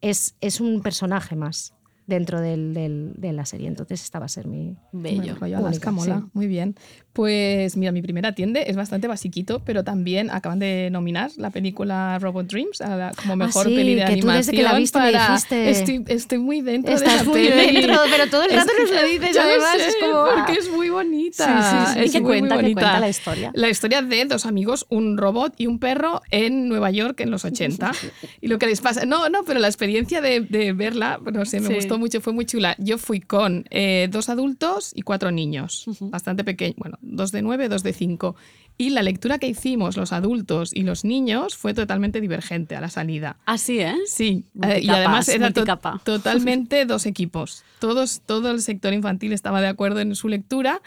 es, 0.01 0.35
es 0.41 0.61
un 0.61 0.83
personaje 0.83 1.37
más 1.37 1.75
dentro 2.09 2.41
del- 2.41 2.75
del- 2.75 3.13
de 3.17 3.33
la 3.33 3.45
serie. 3.47 3.69
Entonces, 3.69 4.03
esta 4.03 4.19
va 4.19 4.25
a 4.25 4.29
ser 4.29 4.47
mi. 4.49 4.75
Bello. 4.93 5.37
Rollo 5.39 5.59
Alaska, 5.59 5.93
mola. 5.93 6.23
sí. 6.25 6.31
Muy 6.33 6.47
bien. 6.49 6.75
Pues 7.13 7.77
mira, 7.77 7.93
mi 7.93 8.01
primera 8.01 8.33
tiende 8.33 8.65
es 8.69 8.77
bastante 8.77 9.09
basiquito, 9.09 9.61
pero 9.65 9.83
también 9.85 10.31
acaban 10.31 10.59
de 10.59 10.89
nominar 10.91 11.31
la 11.37 11.51
película 11.51 12.19
Robot 12.21 12.47
Dreams 12.47 12.81
a 12.81 12.97
la- 12.97 13.13
como 13.13 13.37
mejor 13.37 13.67
Ah, 13.67 13.69
sí, 13.71 13.77
peli 13.77 13.95
de 13.95 14.01
que 14.03 14.07
tú 14.07 14.13
animación. 14.29 14.37
desde 14.39 14.53
que 14.53 14.63
la 14.63 14.75
viste 14.79 14.99
me 15.01 15.13
para- 15.13 15.27
dijiste- 15.29 15.71
Estoy, 15.71 16.05
estoy 16.09 16.39
muy 16.39 16.61
dentro 16.61 16.91
de 16.93 16.97
Estás 16.97 17.15
esa 17.23 17.25
muy 17.25 17.47
peli. 17.49 17.73
dentro, 17.81 17.97
pero 18.11 18.31
todo 18.31 18.43
el 18.45 18.51
rato 18.57 18.71
nos 18.81 18.91
lo 18.91 19.09
dices, 19.09 19.37
además, 19.37 19.77
sé, 19.79 19.87
es 19.89 19.97
como, 20.01 20.25
Porque 20.35 20.53
ah. 20.53 20.57
es 20.61 20.71
muy 20.71 20.89
bonita. 20.91 21.45
Sí, 21.45 21.53
sí, 21.71 21.93
sí. 21.95 22.01
Es 22.05 22.09
¿Y 22.09 22.13
qué 22.13 22.21
muy, 22.21 22.29
muy 22.31 22.39
cuenta? 22.41 22.57
¿Qué 22.57 22.63
bonita. 22.63 22.81
cuenta 22.81 23.01
la 23.01 23.09
historia? 23.09 23.51
La 23.55 23.69
historia 23.69 24.03
de 24.03 24.25
dos 24.25 24.47
amigos, 24.47 24.87
un 24.89 25.19
robot 25.19 25.55
y 25.59 25.67
un 25.67 25.79
perro 25.79 26.23
en 26.31 26.69
Nueva 26.69 26.91
York 26.91 27.21
en 27.21 27.31
los 27.31 27.45
80. 27.45 27.93
y 28.41 28.47
lo 28.49 28.59
que 28.59 28.67
les 28.67 28.81
pasa. 28.81 29.05
No, 29.07 29.29
no, 29.29 29.43
pero 29.45 29.59
la 29.61 29.67
experiencia 29.67 30.21
de, 30.21 30.41
de 30.41 30.73
verla, 30.73 31.21
no 31.33 31.45
sé, 31.45 31.61
me 31.61 31.67
Sí. 31.69 31.75
Gustó 31.99 32.17
mucho, 32.19 32.21
fue 32.23 32.33
muy 32.33 32.47
chula. 32.47 32.75
Yo 32.79 32.99
fui 32.99 33.21
con 33.21 33.65
eh, 33.71 34.09
dos 34.11 34.29
adultos 34.29 34.93
y 34.95 35.03
cuatro 35.03 35.31
niños, 35.31 35.85
bastante 36.01 36.45
pequeños. 36.45 36.77
Bueno, 36.79 36.99
dos 37.03 37.33
de 37.33 37.43
nueve, 37.43 37.69
dos 37.69 37.83
de 37.83 37.93
cinco. 37.93 38.37
Y 38.81 38.91
la 38.91 39.03
lectura 39.03 39.39
que 39.39 39.49
hicimos 39.49 39.97
los 39.97 40.13
adultos 40.13 40.71
y 40.73 40.83
los 40.83 41.05
niños 41.05 41.57
fue 41.57 41.75
totalmente 41.75 42.21
divergente 42.21 42.77
a 42.77 42.81
la 42.81 42.89
salida. 42.91 43.37
Así, 43.45 43.81
¿eh? 43.81 43.95
Sí, 44.07 44.45
eh, 44.63 44.81
y 44.83 44.89
además 44.89 45.29
era 45.29 45.51
to- 45.51 45.65
totalmente 46.05 46.87
dos 46.87 47.05
equipos. 47.07 47.65
Todos, 47.81 48.21
todo 48.25 48.51
el 48.53 48.63
sector 48.63 48.93
infantil 48.93 49.33
estaba 49.33 49.61
de 49.61 49.67
acuerdo 49.67 49.99
en 50.01 50.15
su 50.15 50.29
lectura 50.29 50.81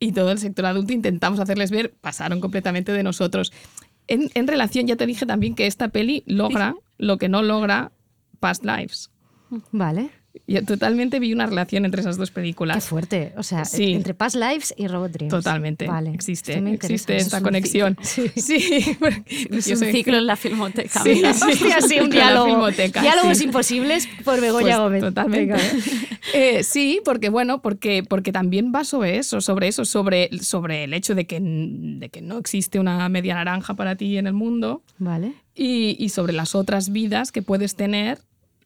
y 0.00 0.12
todo 0.12 0.30
el 0.32 0.38
sector 0.38 0.64
adulto 0.64 0.92
intentamos 0.94 1.38
hacerles 1.40 1.70
ver, 1.70 1.92
pasaron 2.00 2.40
completamente 2.40 2.92
de 2.92 3.02
nosotros. 3.02 3.52
En, 4.06 4.30
en 4.32 4.46
relación, 4.46 4.86
ya 4.86 4.96
te 4.96 5.04
dije 5.04 5.26
también 5.26 5.54
que 5.54 5.66
esta 5.66 5.88
peli 5.88 6.22
logra 6.26 6.74
lo 6.96 7.18
que 7.18 7.28
no 7.28 7.42
logra 7.42 7.92
Past 8.40 8.64
Lives. 8.64 9.10
Vale. 9.72 10.10
Yo 10.46 10.64
totalmente 10.64 11.18
vi 11.20 11.32
una 11.32 11.46
relación 11.46 11.84
entre 11.84 12.00
esas 12.00 12.16
dos 12.16 12.30
películas. 12.30 12.76
Qué 12.76 12.80
fuerte. 12.88 13.32
O 13.36 13.42
sea, 13.42 13.64
Sí. 13.64 13.92
entre 13.94 14.14
Past 14.14 14.36
Lives 14.36 14.74
y 14.76 14.86
Robot 14.88 15.10
Dreams. 15.12 15.30
Totalmente. 15.30 15.86
Vale. 15.86 16.10
Existe, 16.14 16.54
existe 16.72 17.16
esta 17.16 17.38
es 17.38 17.42
conexión. 17.42 17.96
ciclo. 18.02 18.32
Sí, 18.36 18.56
Es 19.50 19.66
yo 19.66 19.74
un 19.74 19.78
soy- 19.78 19.92
ciclo 19.92 20.18
en 20.18 20.26
la 20.26 20.36
filmoteca. 20.36 21.02
Sí, 21.02 21.16
sí. 21.16 21.24
Hostia, 21.50 21.80
sí, 21.80 22.00
un 22.00 22.10
diálogo. 22.10 22.68
Diálogos 22.70 23.38
sí. 23.38 23.44
imposibles 23.44 24.08
por 24.24 24.40
Begoña 24.40 24.76
Pues, 24.76 24.78
Gómez. 24.78 25.00
Totalmente. 25.02 25.56
Eh, 26.34 26.62
sí, 26.62 27.00
porque 27.04 27.28
bueno, 27.28 27.62
porque, 27.62 28.02
porque 28.08 28.32
también 28.32 28.72
va 28.74 28.84
sobre 28.84 29.18
eso, 29.18 29.40
sobre 29.40 29.68
eso, 29.68 29.84
sobre, 29.84 30.30
sobre 30.42 30.84
el 30.84 30.94
hecho 30.94 31.14
de 31.14 31.26
que, 31.26 31.40
de 31.42 32.08
que 32.10 32.20
no 32.22 32.38
existe 32.38 32.78
una 32.78 33.08
media 33.08 33.34
naranja 33.34 33.74
para 33.74 33.96
ti 33.96 34.18
en 34.18 34.26
el 34.26 34.32
mundo 34.34 34.82
Vale. 34.98 35.32
y, 35.54 35.96
y 35.98 36.08
sobre 36.10 36.32
las 36.32 36.54
otras 36.54 36.90
vidas 36.90 37.32
que 37.32 37.42
puedes 37.42 37.76
tener 37.76 38.18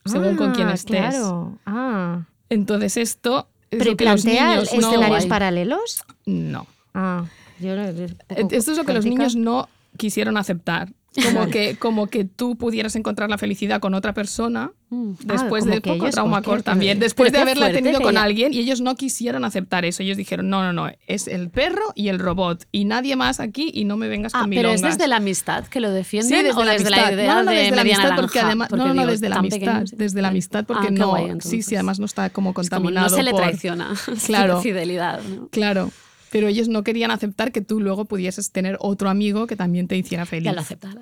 según 0.05 0.37
con 0.37 0.53
quién 0.53 0.69
Ah, 0.69 0.75
estés. 0.75 0.99
Claro. 1.01 1.59
Ah. 1.67 2.23
Entonces 2.49 2.97
esto... 2.97 3.49
es 3.71 3.79
¿Pero 3.79 3.93
lo 3.93 3.97
que 3.97 4.05
los 4.05 4.23
plantea 4.23 4.49
niños 4.51 4.73
no- 4.75 4.89
escenarios 4.89 5.27
paralelos? 5.27 6.05
No. 6.27 6.67
Ah. 6.95 7.25
Yo, 7.61 7.75
Esto 7.75 8.73
es 8.73 8.77
lo 8.77 8.85
que 8.85 8.93
los 8.93 9.05
niños 9.05 9.37
no 9.37 9.69
quisieron 9.97 10.37
aceptar. 10.37 10.93
Como 11.25 11.49
que, 11.49 11.77
como 11.77 12.07
que 12.07 12.25
tú 12.25 12.57
pudieras 12.57 12.97
encontrar 12.97 13.29
la 13.29 13.37
felicidad 13.37 13.81
con 13.81 13.93
otra 13.93 14.15
persona 14.15 14.73
después 14.91 15.43
Ah, 15.43 15.49
como 15.49 15.75
de 15.75 15.81
que 15.81 15.93
poco 15.95 16.11
trauma 16.11 16.43
core 16.43 16.63
también, 16.63 16.99
después 16.99 17.33
de 17.33 17.39
haberla 17.39 17.73
tenido 17.73 18.01
con 18.01 18.13
ella- 18.13 18.23
alguien 18.25 18.53
y 18.53 18.59
ellos 18.59 18.81
no 18.83 18.95
quisieron 18.95 19.45
aceptar 19.45 19.85
eso. 19.87 20.03
Ellos 20.03 20.17
dijeron, 20.19 20.49
no, 20.51 20.63
no, 20.63 20.73
no, 20.73 20.91
es 21.07 21.29
el 21.29 21.49
perro 21.51 21.83
y 21.95 22.09
el 22.09 22.19
robot 22.19 22.67
y 22.73 22.85
nadie 22.85 23.17
más 23.17 23.41
aquí 23.41 23.71
y 23.75 23.85
no 23.85 23.97
me 23.97 24.09
vengas 24.09 24.35
Ah, 24.35 24.41
con 24.41 24.51
pero 24.51 24.69
es 24.71 24.81
milongas". 24.81 24.99
desde 24.99 25.09
la 25.09 25.17
amistad 25.17 25.67
que 25.67 25.81
lo 25.81 25.89
Sí, 25.89 25.95
defienden 25.95 26.45
desde 26.45 26.61
o 26.61 26.65
la 26.65 26.73
desde 26.73 26.91
la 26.91 26.97
amistad. 26.97 27.13
idea 27.15 27.35
no, 27.35 27.43
no, 27.45 27.51
de 27.51 27.57
desde 27.59 27.71
la 27.77 27.85
media 27.85 27.97
amistad, 27.97 28.17
porque 28.17 28.41
además, 28.41 28.69
Porque 28.69 28.85
no, 28.85 28.95
no, 28.95 29.07
desde 29.07 29.29
la 29.29 29.37
amistad, 29.37 29.59
pequeños. 29.61 29.91
desde 29.97 30.23
la 30.23 30.29
amistad, 30.29 30.65
porque 30.67 30.89
Ah, 30.89 30.93
no, 30.93 31.09
guay, 31.11 31.33
sí, 31.41 31.63
sí, 31.63 31.75
además 31.75 31.99
no 31.99 32.07
está 32.07 32.29
como 32.31 32.51
Es 32.51 32.55
como 32.55 32.63
contaminado 32.63 33.09
no 33.11 33.17
se 33.17 33.23
le 33.23 33.31
por- 33.33 33.41
traiciona 33.43 33.95
Claro. 34.27 34.55
la 34.57 34.61
fidelidad. 34.61 35.21
¿no? 35.23 35.49
Claro, 35.49 35.91
pero 36.33 36.49
ellos 36.49 36.67
no 36.69 36.83
querían 36.83 37.11
aceptar 37.11 37.53
que 37.53 37.61
tú 37.61 37.79
luego 37.79 38.07
pudieses 38.07 38.51
tener 38.53 38.79
otro 38.81 39.11
amigo 39.11 39.47
que 39.47 39.55
también 39.55 39.87
te 39.87 39.99
hiciera 39.99 40.25
feliz. 40.25 40.47
Ya 40.47 40.53
lo 40.55 40.61
aceptarán. 40.63 40.99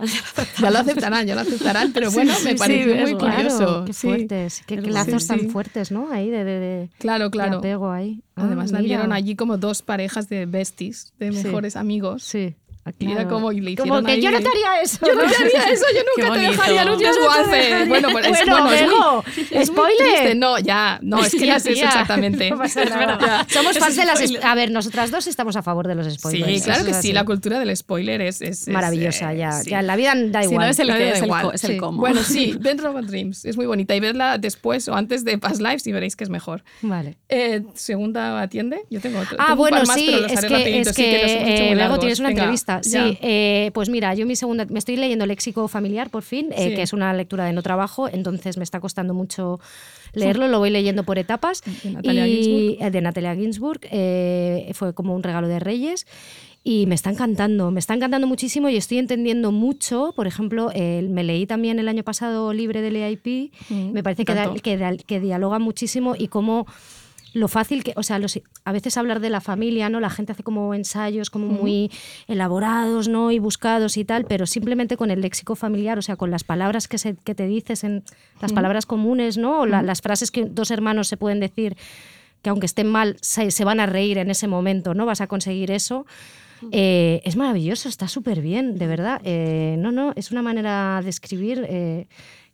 Ya 0.61 0.71
lo 0.73 0.79
aceptarán, 0.81 1.27
ya 1.29 1.35
lo 1.37 1.41
aceptarán, 1.43 1.93
pero 1.93 2.11
bueno, 2.11 2.35
Sí, 2.35 2.45
me 2.45 2.51
sí, 2.53 2.59
pareció 2.59 2.93
sí, 2.95 3.01
muy 3.01 3.15
curioso. 3.15 3.57
Claro, 3.59 3.85
qué 3.87 3.93
sí. 3.93 4.07
fuertes, 4.09 4.63
qué, 4.67 4.77
lazos 4.83 5.23
sí. 5.23 5.29
tan 5.29 5.51
fuertes, 5.51 5.93
¿no? 5.93 6.11
Ahí 6.11 6.29
de, 6.31 6.43
de, 6.43 6.59
de- 6.59 6.91
Claro, 6.99 7.27
de 7.27 7.31
claro. 7.31 7.59
apego 7.59 7.93
ahí. 7.93 8.23
Ah, 8.35 8.45
Además 8.47 8.73
la 8.73 8.81
mira. 8.81 8.97
vieron 8.97 9.13
allí 9.13 9.37
como 9.37 9.57
dos 9.57 9.83
parejas 9.83 10.29
de 10.29 10.47
besties, 10.47 11.13
de 11.21 11.31
Sí. 11.33 11.45
mejores 11.45 11.77
amigos. 11.77 12.25
Sí. 12.25 12.57
Claro. 12.99 13.29
como, 13.29 13.53
y 13.53 13.61
le 13.61 13.77
Como 13.77 14.03
que 14.03 14.13
ahí 14.13 14.21
yo 14.23 14.31
no 14.31 14.41
te 14.41 14.49
haría 14.49 14.81
eso. 14.83 14.99
Yo 15.07 15.15
no 15.15 15.21
te 15.21 15.37
haría 15.37 15.71
eso, 15.71 15.85
yo 15.95 16.01
nunca 16.25 16.35
te 16.35 16.41
dejaría 16.41 16.83
en 16.83 16.89
un 16.91 16.99
desguace. 16.99 17.85
Bueno, 17.87 18.09
pues 18.11 18.27
es, 18.27 18.33
Bueno, 18.33 18.63
bueno, 18.65 18.73
es 18.73 18.87
muy- 18.87 19.51
es 19.51 19.53
muy 19.53 19.65
spoiler. 19.67 19.97
triste. 20.15 20.35
No, 20.35 20.59
ya, 20.59 20.99
no, 21.03 21.21
es 21.25 21.31
que 21.33 21.47
ya 21.47 21.57
es 21.57 21.67
exactamente. 21.67 22.51
no 22.51 22.65
Es 22.65 22.75
verdad. 22.75 23.47
Somos 23.49 23.79
fans 23.79 23.97
de 23.97 24.05
las... 24.07 24.21
A 24.43 24.55
ver, 24.55 24.71
nosotras 24.71 25.11
dos 25.11 25.27
estamos 25.27 25.57
a 25.57 25.63
favor 25.63 25.87
de 25.89 25.95
los 25.95 26.13
spoilers. 26.13 26.53
Sí, 26.59 26.61
claro 26.65 26.85
que 26.85 26.95
sí, 26.95 27.13
la 27.13 27.25
cultura 27.25 27.59
del 27.61 27.77
spoiler 27.77 28.21
es, 28.23 28.41
es- 28.41 28.63
es, 28.63 28.69
Maravillosa, 28.69 29.35
eh, 29.35 29.39
ya. 29.39 29.53
sí. 29.53 29.71
Ya 29.71 29.81
en 29.81 29.87
la 29.87 29.97
vida 29.97 30.15
da 30.17 30.43
Si 30.43 30.49
igual. 30.49 30.67
no 30.67 30.71
es 30.71 30.79
el 30.79 30.87
La 30.89 30.95
que 30.95 30.99
vida 31.01 31.09
es 31.09 31.15
da 31.15 31.19
el, 31.21 31.25
igual. 31.27 31.43
co- 31.43 31.53
es 31.53 31.65
el 31.65 31.71
Sí. 31.73 31.77
cómo. 31.79 31.99
Bueno, 32.01 32.23
sí, 32.23 32.55
Dent 32.59 32.81
Robot 32.81 33.05
Dreams 33.05 33.45
es 33.45 33.57
muy 33.57 33.67
bonita 33.67 33.95
y 33.95 34.01
verla 34.01 34.39
después 34.39 34.89
o 34.89 34.95
antes 34.95 35.25
de 35.25 35.39
Past 35.39 35.61
Lives 35.61 35.87
y 35.87 35.93
veréis 35.93 36.17
que 36.17 36.25
es 36.25 36.31
mejor. 36.31 36.65
Vale. 36.83 37.19
Eh, 37.29 37.63
segunda 37.75 38.41
atiende, 38.41 38.83
yo 38.91 39.01
tengo 39.01 39.21
otro. 39.21 39.37
Ah, 39.39 39.55
bueno, 39.55 39.85
sí, 39.87 40.07
pero 40.09 40.23
los 40.23 40.33
es 40.33 40.39
haré 40.39 40.49
que, 40.49 40.81
eh, 40.81 41.59
muy 41.59 41.65
luego 41.67 41.75
largos. 41.77 42.01
tienes 42.01 42.19
una 42.21 42.31
entrevista. 42.31 42.70
Sí, 42.83 43.19
eh, 43.21 43.71
pues 43.75 43.89
mira, 43.89 44.15
yo 44.15 44.25
mi 44.27 44.37
segunda, 44.37 44.65
me 44.67 44.79
estoy 44.79 44.97
leyendo 44.97 45.27
Léxico 45.27 45.67
Familiar 45.69 46.11
por 46.11 46.23
fin, 46.23 46.49
eh, 46.53 46.69
Sí. 46.71 46.75
que 46.77 46.83
es 46.83 46.93
una 46.93 47.13
lectura 47.13 47.45
de 47.45 47.53
no 47.53 47.63
trabajo, 47.63 48.09
entonces 48.09 48.57
me 48.57 48.65
está 48.65 48.79
costando 48.81 49.13
mucho 49.15 49.59
leerlo, 50.13 50.49
lo 50.49 50.59
voy 50.61 50.71
leyendo 50.71 51.03
por 51.05 51.19
etapas. 51.19 51.63
De 51.83 51.91
Natalia 51.91 52.27
y, 52.29 52.43
Ginsburg. 52.45 52.77
eh, 52.87 52.91
de 52.91 53.01
Natalia 53.01 53.35
Ginsburg, 53.35 53.81
eh, 53.91 54.71
fue 54.75 54.95
como 54.95 55.15
un 55.15 55.23
regalo 55.23 55.49
de 55.49 55.59
Reyes. 55.59 56.07
Y 56.63 56.85
me 56.85 56.95
está 56.95 57.09
encantando, 57.09 57.71
me 57.71 57.81
está 57.81 57.95
encantando 57.95 58.27
muchísimo 58.27 58.69
y 58.69 58.77
estoy 58.77 58.99
entendiendo 58.99 59.51
mucho. 59.51 60.13
Por 60.15 60.27
ejemplo, 60.27 60.71
eh, 60.75 61.01
me 61.09 61.25
leí 61.25 61.47
también 61.47 61.79
el 61.79 61.89
año 61.89 62.03
pasado 62.03 62.53
Libre 62.53 62.83
del 62.83 62.97
EIP, 62.97 63.51
Mm, 63.71 63.93
me 63.93 64.03
parece 64.03 64.25
da- 64.25 64.53
que, 64.63 64.77
da- 64.77 64.95
que 64.99 65.21
dialoga 65.21 65.59
muchísimo 65.59 66.15
y 66.19 66.29
cómo 66.29 66.67
lo 67.33 67.47
fácil 67.49 67.85
que, 67.85 67.93
o 67.97 68.03
sea, 68.03 68.19
los- 68.19 68.41
a 68.65 68.73
veces 68.73 68.97
hablar 68.97 69.21
de 69.21 69.31
la 69.31 69.41
familia, 69.41 69.89
¿no? 69.89 70.01
La 70.01 70.11
gente 70.11 70.33
hace 70.33 70.43
como 70.43 70.75
ensayos 70.75 71.31
como 71.31 71.47
muy 71.49 71.91
elaborados, 72.27 73.09
¿no? 73.09 73.31
Y 73.31 73.39
buscados 73.39 73.97
y 73.97 74.05
tal, 74.05 74.25
pero 74.25 74.47
simplemente 74.47 74.97
con 74.97 75.11
el 75.11 75.21
léxico 75.21 75.55
familiar, 75.57 75.99
o 75.99 76.03
sea, 76.03 76.17
con 76.17 76.31
las 76.31 76.45
palabras 76.45 76.89
que, 76.89 76.99
se, 76.99 77.15
que 77.17 77.35
te 77.35 77.47
dices, 77.47 77.85
en 77.85 78.03
las 78.41 78.53
palabras 78.53 78.87
comunes, 78.87 79.37
¿no? 79.39 79.61
O 79.61 79.67
la- 79.67 79.83
las 79.83 80.01
frases 80.01 80.31
que 80.31 80.45
dos 80.45 80.71
hermanos 80.71 81.09
se 81.09 81.17
pueden 81.17 81.41
decir 81.41 81.77
que 82.43 82.51
aunque 82.51 82.67
estén 82.67 82.87
mal, 82.87 83.17
se, 83.21 83.51
se 83.51 83.65
van 83.65 83.81
a 83.81 83.87
reír 83.87 84.17
en 84.19 84.31
ese 84.31 84.49
momento, 84.49 84.95
¿no? 84.95 85.05
Vas 85.07 85.21
a 85.21 85.27
conseguir 85.27 85.71
eso. 85.71 86.07
Eh, 86.73 87.23
es 87.25 87.37
maravilloso, 87.37 87.89
está 87.89 88.07
súper 88.09 88.41
bien, 88.43 88.77
de 88.77 88.87
verdad. 88.87 89.21
Eh, 89.25 89.77
no, 89.79 89.93
no, 89.93 90.13
es 90.17 90.31
una 90.31 90.43
manera 90.43 91.01
de 91.03 91.09
escribir. 91.11 91.65
eh, 91.69 92.07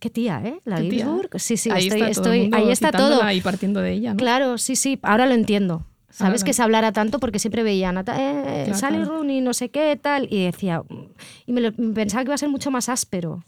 qué 0.06 0.10
tía, 0.10 0.40
¿eh? 0.44 0.60
La 0.64 0.76
Qué 0.76 0.88
tía. 0.88 1.04
Ginsburg. 1.06 1.30
Sí, 1.40 1.56
sí, 1.56 1.70
ahí 1.70 1.88
estoy, 1.88 2.02
está, 2.02 2.22
todo 2.22 2.32
el 2.32 2.38
estoy- 2.40 2.42
mundo 2.42 2.56
ahí 2.56 2.70
está 2.72 2.92
todo. 2.92 3.30
Y 3.32 3.40
partiendo 3.40 3.80
de 3.80 3.92
ella, 3.92 4.10
¿no? 4.12 4.16
Claro, 4.16 4.58
sí, 4.58 4.76
sí, 4.76 4.98
ahora 5.02 5.26
lo 5.26 5.34
entiendo. 5.34 5.84
¿Sabes 6.10 6.40
Ahora 6.40 6.46
que 6.46 6.52
se 6.54 6.62
hablara 6.62 6.92
tanto? 6.92 7.18
Porque 7.18 7.38
siempre 7.38 7.62
veía 7.62 7.90
eh, 7.90 8.02
Claro, 8.64 8.74
Sally 8.74 8.96
claro. 8.98 9.10
Rooney, 9.18 9.40
no 9.42 9.52
sé 9.52 9.68
qué, 9.68 9.98
tal, 10.00 10.28
y 10.30 10.44
decía. 10.44 10.82
Y 11.46 11.52
me 11.52 11.60
lo- 11.60 11.72
pensaba 11.72 12.22
que 12.24 12.28
iba 12.28 12.34
a 12.34 12.38
ser 12.38 12.48
mucho 12.48 12.70
más 12.70 12.88
áspero. 12.88 13.44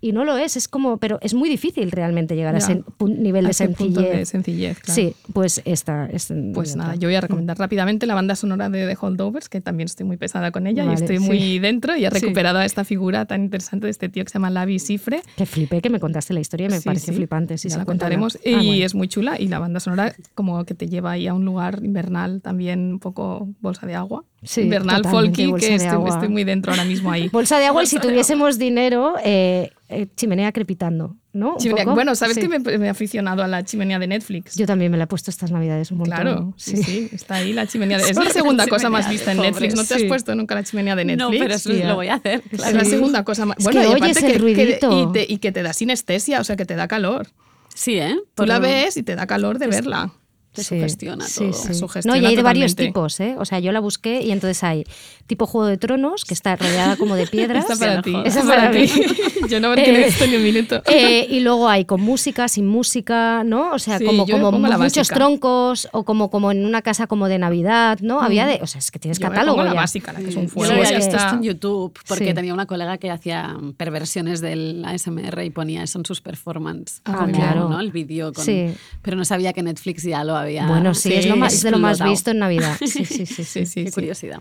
Y 0.00 0.12
no 0.12 0.24
lo 0.24 0.36
es, 0.38 0.56
es 0.56 0.68
como. 0.68 0.98
Pero 0.98 1.18
es 1.22 1.34
muy 1.34 1.48
difícil 1.48 1.90
realmente 1.90 2.36
llegar 2.36 2.54
a 2.54 2.58
ese 2.58 2.82
nivel 3.00 3.44
A 3.46 3.48
de 3.48 3.52
ese 3.52 3.68
punto 3.68 4.00
sencillez. 4.00 4.16
de 4.18 4.26
sencillez, 4.26 4.78
claro. 4.80 4.94
Sí, 4.94 5.14
pues 5.32 5.60
esta. 5.64 6.06
es 6.06 6.32
Pues 6.54 6.76
nada, 6.76 6.94
yo 6.94 7.08
voy 7.08 7.16
a 7.16 7.20
recomendar 7.20 7.58
rápidamente 7.58 8.06
la 8.06 8.14
banda 8.14 8.36
sonora 8.36 8.68
de 8.68 8.86
The 8.86 8.96
Holdovers, 9.00 9.48
que 9.48 9.60
también 9.60 9.86
estoy 9.86 10.06
muy 10.06 10.16
pesada 10.16 10.50
con 10.52 10.66
ella 10.66 10.84
Vale, 10.84 10.98
y 10.98 11.02
estoy 11.02 11.18
sí. 11.18 11.24
muy 11.24 11.58
dentro 11.58 11.96
y 11.96 12.04
he 12.04 12.10
Sí. 12.10 12.14
recuperado 12.20 12.58
a 12.58 12.64
esta 12.64 12.84
figura 12.84 13.24
tan 13.26 13.42
interesante 13.44 13.86
de 13.86 13.90
este 13.90 14.08
tío 14.08 14.24
que 14.24 14.30
se 14.30 14.34
llama 14.34 14.50
Lavi 14.50 14.78
Sifre. 14.78 15.20
Que 15.36 15.46
flipé 15.46 15.80
que 15.80 15.90
me 15.90 16.00
contaste 16.00 16.32
la 16.34 16.40
historia 16.40 16.66
y 16.66 16.70
me 16.70 16.78
Sí, 16.78 16.84
pareció 16.84 17.12
flipante. 17.14 17.58
Sí, 17.58 17.68
ya 17.68 17.78
la 17.78 17.84
contaremos. 17.84 18.36
Ah, 18.36 18.40
y 18.48 18.54
bueno. 18.54 18.84
es 18.84 18.94
muy 18.94 19.08
chula. 19.08 19.40
Y 19.40 19.48
la 19.48 19.58
banda 19.58 19.80
sonora 19.80 20.14
como 20.34 20.64
que 20.64 20.74
te 20.74 20.88
lleva 20.88 21.12
ahí 21.12 21.26
a 21.26 21.34
un 21.34 21.44
lugar 21.44 21.80
invernal, 21.82 22.40
también 22.40 22.92
un 22.92 22.98
poco 23.00 23.48
bolsa 23.60 23.86
de 23.86 23.94
agua. 23.94 24.24
Sí, 24.44 24.60
invernal, 24.62 25.02
folky, 25.04 25.52
que 25.54 25.74
estoy 25.74 26.28
muy 26.28 26.44
dentro 26.44 26.70
ahora 26.72 26.84
mismo 26.84 27.10
ahí. 27.10 27.28
Bolsa 27.32 27.58
de 27.58 27.66
agua 27.66 27.82
y 27.82 27.86
si 27.86 27.98
tuviésemos 27.98 28.56
dinero, 28.58 29.14
eh, 29.24 29.70
eh, 29.88 30.06
chimenea 30.16 30.52
crepitando, 30.52 31.16
¿no? 31.32 31.56
Chimenea-. 31.58 31.94
Bueno, 31.94 32.14
¿sabes 32.14 32.34
Sí. 32.34 32.42
que 32.42 32.48
me, 32.48 32.58
me 32.58 32.86
he 32.86 32.88
aficionado 32.90 33.42
a 33.42 33.48
la 33.48 33.64
chimenea 33.64 33.98
de 33.98 34.06
Netflix? 34.06 34.54
Yo 34.56 34.66
también 34.66 34.90
me 34.92 34.98
la 34.98 35.04
he 35.04 35.06
puesto 35.06 35.30
estas 35.30 35.50
navidades 35.50 35.90
un 35.90 35.98
montón. 35.98 36.14
Claro, 36.14 36.54
sí, 36.56 36.76
sí. 36.76 36.82
sí, 36.82 37.08
está 37.12 37.36
ahí 37.36 37.52
la 37.52 37.66
chimenea. 37.66 37.96
de- 37.98 38.04
Es 38.10 38.16
la 38.16 38.30
segunda 38.30 38.66
cosa 38.66 38.90
más 38.90 39.08
vista 39.08 39.32
en 39.32 39.38
Netflix. 39.38 39.74
¿No 39.74 39.84
te 39.84 39.94
has 39.94 40.02
puesto 40.04 40.34
nunca 40.34 40.54
la 40.54 40.62
chimenea 40.64 40.94
de 40.94 41.04
Netflix? 41.06 41.30
No, 41.32 41.44
pero 41.44 41.54
eso 41.54 41.72
lo 41.72 41.94
voy 41.94 42.08
a 42.08 42.14
hacer. 42.14 42.42
Es 42.52 42.74
la 42.74 42.84
segunda 42.84 43.24
cosa 43.24 43.46
más. 43.46 43.56
Es 43.58 43.64
Bueno, 43.64 43.80
que 43.80 43.86
y 43.86 43.90
oyes 44.02 44.16
aparte 44.18 44.36
el 44.36 44.54
que- 44.54 44.78
y, 44.82 45.12
te, 45.12 45.32
y 45.32 45.38
que 45.38 45.52
te 45.52 45.62
da 45.62 45.72
sinestesia, 45.72 46.40
o 46.40 46.44
sea, 46.44 46.56
que 46.56 46.66
te 46.66 46.74
da 46.76 46.86
calor. 46.88 47.28
Sí, 47.74 47.98
¿eh? 47.98 48.16
Tú 48.34 48.44
la 48.44 48.58
ves 48.58 48.96
y 48.96 49.02
te 49.04 49.14
da 49.14 49.26
calor 49.26 49.58
de 49.58 49.68
verla. 49.68 50.12
Te 50.58 50.64
sugestiona 50.64 51.24
sí, 51.26 51.38
todo. 51.50 51.52
sí. 51.52 51.74
Sugestiona 51.74 52.16
No, 52.16 52.22
y 52.22 52.26
hay 52.26 52.36
de 52.36 52.42
varios 52.42 52.74
tipos, 52.76 53.18
¿eh? 53.20 53.36
O 53.38 53.44
sea, 53.44 53.58
yo 53.60 53.72
la 53.72 53.80
busqué 53.80 54.22
y 54.22 54.30
entonces 54.32 54.62
hay 54.64 54.84
tipo 55.26 55.46
Juego 55.46 55.66
de 55.66 55.76
Tronos, 55.76 56.24
que 56.24 56.34
está 56.34 56.56
rodeada 56.56 56.96
como 56.96 57.14
de 57.14 57.26
piedras. 57.26 57.66
Para 57.78 58.02
ti. 58.02 58.14
Esa 58.24 58.40
esta 58.40 58.54
para 58.54 58.70
ti. 58.70 58.90
Yo 59.48 59.60
no 59.60 59.74
he 59.74 59.88
Eh, 59.88 60.04
visto 60.06 60.26
ni 60.26 60.36
un 60.36 60.42
minuto. 60.42 60.82
Eh, 60.88 61.26
y 61.30 61.40
luego 61.40 61.68
hay 61.68 61.84
con 61.84 62.00
música, 62.00 62.48
sin 62.48 62.66
música, 62.66 63.42
¿no? 63.44 63.72
O 63.72 63.78
sea, 63.78 63.98
Sí, 63.98 64.04
como, 64.04 64.26
yo 64.26 64.38
muchos 64.52 65.08
troncos 65.08 65.88
o 65.92 66.04
como, 66.04 66.30
como 66.30 66.50
en 66.50 66.64
una 66.64 66.82
casa 66.82 67.06
como 67.06 67.28
de 67.28 67.38
Navidad, 67.38 67.98
¿no? 68.00 68.20
Había 68.20 68.46
de... 68.46 68.58
O 68.62 68.66
sea, 68.66 68.78
es 68.78 68.90
que 68.90 68.98
tienes 68.98 69.18
Yo 69.18 69.26
me 69.28 69.30
catálogo 69.30 69.58
pongo 69.58 69.68
la 69.68 69.74
básica, 69.74 70.12
la 70.12 70.20
que 70.20 70.28
es 70.28 70.36
un 70.36 70.44
Yo 70.44 70.48
fuego. 70.48 70.72
lo 70.74 70.80
Sí, 70.80 70.86
había 70.86 70.98
es 70.98 71.04
visto 71.06 71.18
que- 71.18 71.24
esto 71.24 71.36
en 71.36 71.42
YouTube 71.42 71.98
porque 72.08 72.28
Sí. 72.28 72.34
tenía 72.34 72.52
una 72.54 72.66
colega 72.66 72.98
que 72.98 73.10
hacía 73.10 73.56
perversiones 73.76 74.40
del 74.40 74.84
ASMR 74.84 75.44
y 75.44 75.50
ponía 75.50 75.82
eso 75.82 75.98
en 75.98 76.04
sus 76.04 76.20
performances. 76.20 77.02
Ah, 77.04 77.26
claro. 77.32 77.68
¿no? 77.68 77.80
El 77.80 77.92
vídeo 77.92 78.32
con... 78.32 78.44
Sí. 78.44 78.72
Pero 79.02 79.16
no 79.16 79.24
sabía 79.24 79.52
que 79.52 79.62
Netflix 79.62 80.02
ya 80.02 80.24
lo 80.24 80.36
había 80.36 80.47
Bueno, 80.66 80.94
sí, 80.94 81.12
es, 81.14 81.26
lo 81.26 81.36
más, 81.36 81.54
es 81.54 81.62
de 81.62 81.70
lo 81.70 81.78
más 81.78 82.02
visto 82.02 82.30
en 82.30 82.38
Navidad. 82.38 82.76
Sí, 82.86 82.86
sí, 82.88 83.04
sí. 83.04 83.26
sí. 83.26 83.44
Sí, 83.44 83.66
sí, 83.66 83.84
Qué 83.84 83.90
sí. 83.90 83.94
curiosidad. 83.94 84.40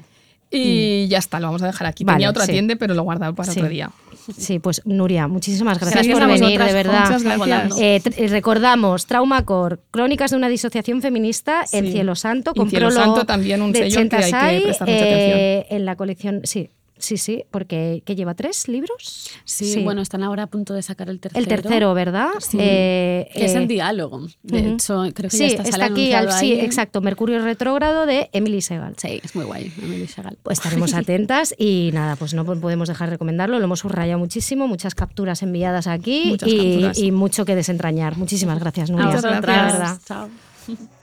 Y 0.50 1.08
ya 1.10 1.18
está, 1.18 1.42
lo 1.42 1.48
vamos 1.48 1.62
a 1.62 1.68
dejar 1.68 1.88
aquí. 1.88 2.06
Vale, 2.06 2.18
Tenía 2.18 2.30
otra 2.30 2.46
sí. 2.46 2.54
tiende, 2.54 2.78
pero 2.78 2.94
lo 2.94 3.02
he 3.02 3.04
guardado 3.04 3.36
para 3.36 3.52
Sí. 3.52 3.60
otro 3.60 3.70
día. 3.70 3.92
Sí, 4.38 4.60
pues 4.60 4.82
Nuria, 4.86 5.28
muchísimas 5.28 5.78
gracias 5.80 5.94
Gracias 6.08 6.14
por 6.14 6.24
a 6.24 6.28
venir, 6.28 6.60
de 6.62 6.74
verdad. 6.74 7.04
muchas 7.06 7.24
gracias. 7.24 7.78
Eh, 7.80 8.02
eh, 8.18 8.28
recordamos, 8.30 9.06
Traumacore, 9.08 9.78
Crónicas 9.92 10.32
de 10.32 10.38
una 10.38 10.48
disociación 10.50 11.02
feminista 11.02 11.66
en 11.72 11.86
Sí. 11.88 11.92
Cielo 11.92 12.16
Santo, 12.16 12.54
con 12.54 12.70
Cielo 12.70 12.92
Santo 12.92 13.26
también 13.26 13.62
un 13.62 13.74
sello 13.74 13.96
que 13.96 14.00
hay 14.00 14.10
que 14.10 14.16
prestar 14.18 14.54
mucha 14.54 14.86
eh, 14.88 15.66
en 15.70 15.86
la 15.86 15.96
colección, 15.98 16.42
sí, 16.44 16.70
sí, 17.00 17.18
sí, 17.18 17.44
porque 17.52 18.04
que 18.06 18.16
lleva 18.16 18.34
tres 18.34 18.68
libros. 18.68 19.30
Sí, 19.46 19.84
bueno, 19.84 20.02
están 20.02 20.24
ahora 20.24 20.44
a 20.44 20.48
punto 20.48 20.74
de 20.74 20.82
sacar 20.82 21.10
el 21.10 21.20
tercero. 21.20 21.40
el 21.42 21.48
tercero, 21.48 21.94
¿verdad? 21.94 22.30
Sí. 22.40 22.58
Eh, 22.60 23.30
que 23.34 23.46
es 23.46 23.54
eh, 23.54 23.58
en 23.58 23.68
diálogo. 23.68 24.28
De 24.44 24.60
hecho, 24.60 25.04
creo 25.14 25.30
que 25.30 25.38
sí, 25.38 25.40
ya 25.40 25.48
está, 25.48 25.64
está, 25.64 25.86
aquí, 25.86 26.14
al, 26.14 26.32
sí, 26.32 26.54
exacto, 26.54 27.02
Mercurio 27.02 27.42
retrógrado 27.44 28.06
de 28.06 28.30
Emily 28.34 28.62
Segal. 28.62 28.96
Sí, 28.98 29.22
es 29.24 29.36
muy 29.36 29.46
guay, 29.46 29.72
Emily 29.82 30.08
Segal. 30.08 30.38
Pues 30.44 30.60
estaremos 30.60 30.94
atentas 30.96 31.56
y 31.58 31.92
nada, 31.94 32.16
pues 32.16 32.34
no 32.34 32.46
podemos 32.46 32.88
dejar 32.88 33.10
de 33.10 33.16
recomendarlo. 33.16 33.60
Lo 33.60 33.66
hemos 33.66 33.80
subrayado 33.80 34.20
muchísimo, 34.20 34.68
muchas 34.68 34.96
capturas 34.96 35.44
enviadas 35.44 35.88
aquí 35.88 36.34
y, 36.34 36.38
capturas. 36.38 36.98
y 36.98 37.12
mucho 37.12 37.46
que 37.46 37.56
desentrañar. 37.56 38.18
Muchísimas 38.18 38.60
gracias, 38.60 38.90
Nuria. 38.90 39.08
Muchas 39.08 39.24
verdad. 39.24 39.98
Chao. 40.06 40.30